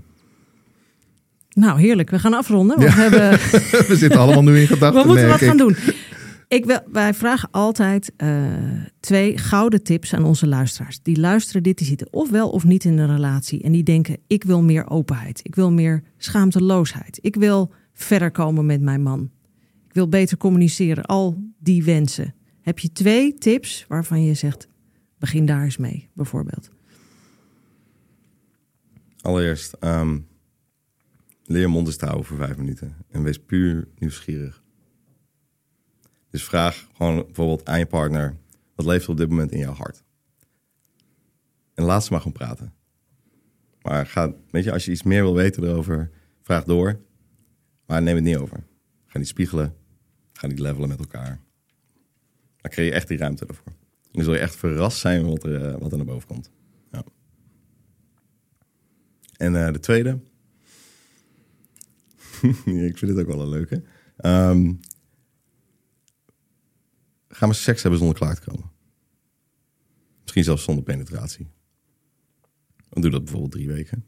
Nou, 1.50 1.80
heerlijk. 1.80 2.10
We 2.10 2.18
gaan 2.18 2.34
afronden. 2.34 2.76
Want 2.78 2.88
Ja. 2.88 2.94
we, 2.96 3.00
hebben, 3.00 3.30
We 3.88 3.96
zitten 3.96 4.20
allemaal 4.20 4.42
nu 4.42 4.58
in 4.60 4.66
gedachten. 4.66 5.00
we 5.02 5.06
moeten 5.08 5.28
wat 5.28 5.38
gaan 5.40 5.56
doen. 5.56 5.76
Ik 6.48 6.64
wil, 6.64 6.78
wij 6.92 7.14
vragen 7.14 7.48
altijd 7.50 8.12
eh, 8.16 8.44
twee 9.00 9.38
gouden 9.38 9.82
tips 9.82 10.14
aan 10.14 10.24
onze 10.24 10.46
luisteraars. 10.46 11.02
Die 11.02 11.20
luisteren 11.20 11.62
dit, 11.62 11.78
die 11.78 11.86
zitten 11.86 12.08
of 12.12 12.30
wel 12.30 12.50
of 12.50 12.64
niet 12.64 12.84
in 12.84 12.98
een 12.98 13.14
relatie. 13.14 13.62
En 13.62 13.72
die 13.72 13.82
denken, 13.82 14.16
ik 14.26 14.44
wil 14.44 14.62
meer 14.62 14.90
openheid. 14.90 15.40
Ik 15.42 15.54
wil 15.54 15.72
meer 15.72 16.02
schaamteloosheid. 16.18 17.18
Ik 17.22 17.34
wil 17.36 17.72
verder 17.92 18.30
komen 18.30 18.66
met 18.66 18.80
mijn 18.80 19.02
man. 19.02 19.30
Ik 19.88 19.94
wil 19.94 20.08
beter 20.08 20.36
communiceren. 20.36 21.04
Al 21.04 21.42
die 21.58 21.84
wensen. 21.84 22.34
Heb 22.66 22.78
je 22.78 22.92
twee 22.92 23.34
tips 23.34 23.84
waarvan 23.88 24.22
je 24.22 24.34
zegt, 24.34 24.68
begin 25.18 25.46
daar 25.46 25.62
eens 25.62 25.76
mee, 25.76 26.08
bijvoorbeeld. 26.12 26.70
Allereerst, 29.20 29.72
ehm, 29.72 30.18
leer 31.44 31.70
mond 31.70 31.98
te 31.98 32.04
houden 32.04 32.26
voor 32.26 32.36
vijf 32.36 32.56
minuten. 32.56 32.96
En 33.08 33.22
wees 33.22 33.38
puur 33.38 33.88
nieuwsgierig. 33.98 34.62
Dus 36.30 36.44
vraag 36.44 36.88
gewoon 36.92 37.24
bijvoorbeeld 37.24 37.66
aan 37.66 37.78
je 37.78 37.86
partner... 37.86 38.36
wat 38.74 38.86
leeft 38.86 39.04
er 39.04 39.10
op 39.10 39.16
dit 39.16 39.28
moment 39.28 39.52
in 39.52 39.58
jouw 39.58 39.74
hart? 39.74 40.04
En 41.74 41.84
laat 41.84 42.04
ze 42.04 42.10
maar 42.10 42.20
gewoon 42.20 42.36
praten. 42.36 42.74
Maar 43.82 44.06
ga, 44.06 44.34
weet 44.50 44.64
je, 44.64 44.72
als 44.72 44.84
je 44.84 44.90
iets 44.90 45.02
meer 45.02 45.22
wil 45.22 45.34
weten 45.34 45.64
erover, 45.64 46.10
vraag 46.42 46.64
door. 46.64 47.00
Maar 47.86 48.02
neem 48.02 48.14
het 48.14 48.24
niet 48.24 48.36
over. 48.36 48.66
Ga 49.06 49.18
niet 49.18 49.28
spiegelen. 49.28 49.76
Ga 50.32 50.46
niet 50.46 50.58
levelen 50.58 50.88
met 50.88 50.98
elkaar. 50.98 51.44
Dan 52.66 52.74
creëer 52.74 52.90
je 52.90 52.96
echt 52.96 53.08
die 53.08 53.18
ruimte 53.18 53.46
ervoor. 53.46 53.72
Dan 54.12 54.24
zul 54.24 54.32
je 54.32 54.38
echt 54.38 54.56
verrast 54.56 54.98
zijn 54.98 55.26
wat 55.26 55.44
er, 55.44 55.64
eh, 55.64 55.78
wat 55.78 55.90
er 55.90 55.96
naar 55.96 56.06
boven 56.06 56.28
komt. 56.28 56.50
Ja. 56.92 57.04
En 59.36 59.66
eh, 59.66 59.72
de 59.72 59.78
tweede. 59.78 60.20
ik 62.90 62.98
vind 62.98 63.00
het 63.00 63.18
ook 63.18 63.26
wel 63.26 63.40
een 63.40 63.48
leuke. 63.48 63.82
Ehm, 64.16 64.72
ga 67.28 67.46
maar 67.46 67.54
seks 67.54 67.82
hebben 67.82 67.98
zonder 67.98 68.18
klaar 68.18 68.34
te 68.34 68.50
komen. 68.50 68.70
Misschien 70.22 70.44
zelfs 70.44 70.64
zonder 70.64 70.84
penetratie. 70.84 71.50
Dan 72.88 73.02
doe 73.02 73.10
dat 73.10 73.22
bijvoorbeeld 73.22 73.52
drie 73.52 73.68
weken. 73.68 74.04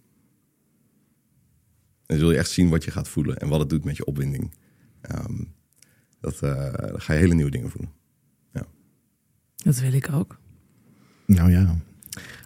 En 2.07 2.17
dan 2.17 2.19
zul 2.19 2.31
je 2.31 2.39
echt 2.39 2.51
zien 2.51 2.69
wat 2.69 2.85
je 2.85 2.91
gaat 2.91 3.09
voelen 3.09 3.37
en 3.37 3.49
wat 3.49 3.61
het 3.61 3.69
doet 3.69 3.85
met 3.85 3.97
je 3.97 4.05
opwinding. 4.05 4.55
Ehm, 5.01 5.45
dat, 6.21 6.43
eh, 6.43 6.73
dan 6.73 7.01
ga 7.01 7.13
je 7.13 7.19
hele 7.19 7.35
nieuwe 7.35 7.51
dingen 7.51 7.71
voelen. 7.71 7.98
Dat 9.69 9.81
wil 9.81 9.93
ik 9.93 10.09
ook. 10.13 10.39
Nou 11.27 11.51
ja. 11.51 11.77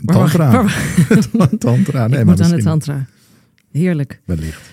Tantra. 0.05 0.63
maar- 1.33 1.57
tantra. 1.59 2.07
Nee, 2.07 2.19
ik 2.19 2.25
maar 2.25 2.35
moet 2.35 2.45
aan 2.45 2.49
de 2.51 2.55
misschien 2.55 2.63
tantra. 2.63 3.07
Heerlijk. 3.71 4.21
Wellicht. 4.25 4.71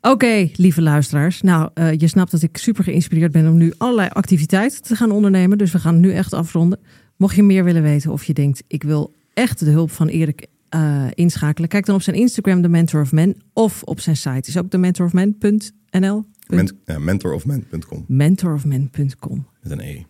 Oké, 0.00 0.48
lieve 0.56 0.82
luisteraars. 0.82 1.40
Nou, 1.40 1.70
eh, 1.74 1.92
je 1.92 2.06
snapt 2.06 2.30
dat 2.30 2.42
ik 2.42 2.56
super 2.56 2.84
geïnspireerd 2.84 3.32
ben 3.32 3.48
om 3.48 3.56
nu 3.56 3.72
allerlei 3.78 4.08
activiteiten 4.08 4.82
te 4.82 4.96
gaan 4.96 5.10
ondernemen. 5.10 5.58
Dus 5.58 5.72
we 5.72 5.78
gaan 5.78 6.00
nu 6.00 6.12
echt 6.12 6.32
afronden. 6.32 6.78
Mocht 7.16 7.36
je 7.36 7.42
meer 7.42 7.64
willen 7.64 7.82
weten 7.82 8.12
of 8.12 8.24
je 8.24 8.32
denkt, 8.34 8.62
ik 8.66 8.82
wil 8.82 9.14
echt 9.34 9.58
de 9.58 9.70
hulp 9.70 9.90
van 9.90 10.08
Erik 10.08 10.46
eh, 10.68 11.04
inschakelen. 11.14 11.68
Kijk 11.68 11.86
dan 11.86 11.94
op 11.94 12.02
zijn 12.02 12.16
Instagram, 12.16 12.62
The 12.62 12.68
Mentor 12.68 13.00
of 13.00 13.12
Men. 13.12 13.36
Of 13.52 13.82
op 13.82 14.00
zijn 14.00 14.16
site, 14.16 14.48
is 14.48 14.56
ook 14.56 14.70
thementorofmen.nl. 14.70 16.24
Ment, 16.46 16.72
ja, 16.84 16.98
mentorofmen.com 16.98 18.04
Mentorofmen.com. 18.08 19.46
met 19.62 19.72
een 19.72 19.80
E. 19.80 20.02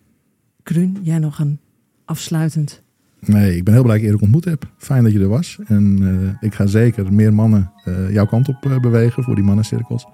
Kruun, 0.63 0.99
jij 1.03 1.19
nog 1.19 1.39
een 1.39 1.59
afsluitend. 2.05 2.83
Nee, 3.21 3.57
ik 3.57 3.65
ben 3.65 3.75
heel 3.75 3.83
blij 3.83 3.95
dat 3.95 4.05
ik 4.05 4.11
Erik 4.11 4.23
ontmoet 4.23 4.45
heb. 4.45 4.71
Fijn 4.77 5.03
dat 5.03 5.13
je 5.13 5.21
er 5.21 5.29
was. 5.29 5.59
En 5.67 5.99
eh, 6.03 6.49
ik 6.49 6.55
ga 6.55 6.67
zeker 6.67 7.13
meer 7.13 7.35
mannen 7.35 7.73
eh, 7.85 8.13
jouw 8.13 8.27
kant 8.27 8.49
op 8.49 8.67
eh, 8.67 8.79
bewegen 8.79 9.23
voor 9.23 9.35
die 9.35 9.45
mannencirkels. 9.45 10.07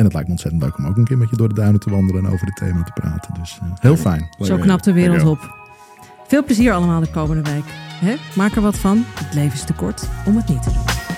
En 0.00 0.06
het 0.06 0.14
lijkt 0.14 0.28
me 0.28 0.34
ontzettend 0.34 0.62
leuk 0.62 0.78
om 0.78 0.86
ook 0.86 0.96
een 0.96 1.04
keer 1.04 1.18
met 1.18 1.30
je 1.30 1.36
door 1.36 1.48
de 1.48 1.54
duinen 1.54 1.80
te 1.80 1.90
wandelen 1.90 2.24
en 2.24 2.32
over 2.32 2.46
dit 2.46 2.56
thema 2.56 2.82
te 2.82 2.92
praten. 2.92 3.34
Dus 3.34 3.58
eh, 3.62 3.68
heel 3.74 3.96
fijn. 3.96 4.28
Zo 4.40 4.56
knapt 4.56 4.84
de 4.84 4.92
wereld 4.92 5.24
op. 5.24 5.56
Veel 6.26 6.44
plezier 6.44 6.72
allemaal 6.72 7.00
de 7.00 7.10
komende 7.10 7.50
week. 7.50 7.64
Hè? 8.00 8.14
Maak 8.36 8.56
er 8.56 8.62
wat 8.62 8.78
van. 8.78 9.02
Het 9.14 9.34
leven 9.34 9.52
is 9.52 9.64
te 9.64 9.72
kort 9.72 10.08
om 10.26 10.36
het 10.36 10.48
niet 10.48 10.62
te 10.62 10.70
doen. 10.72 11.09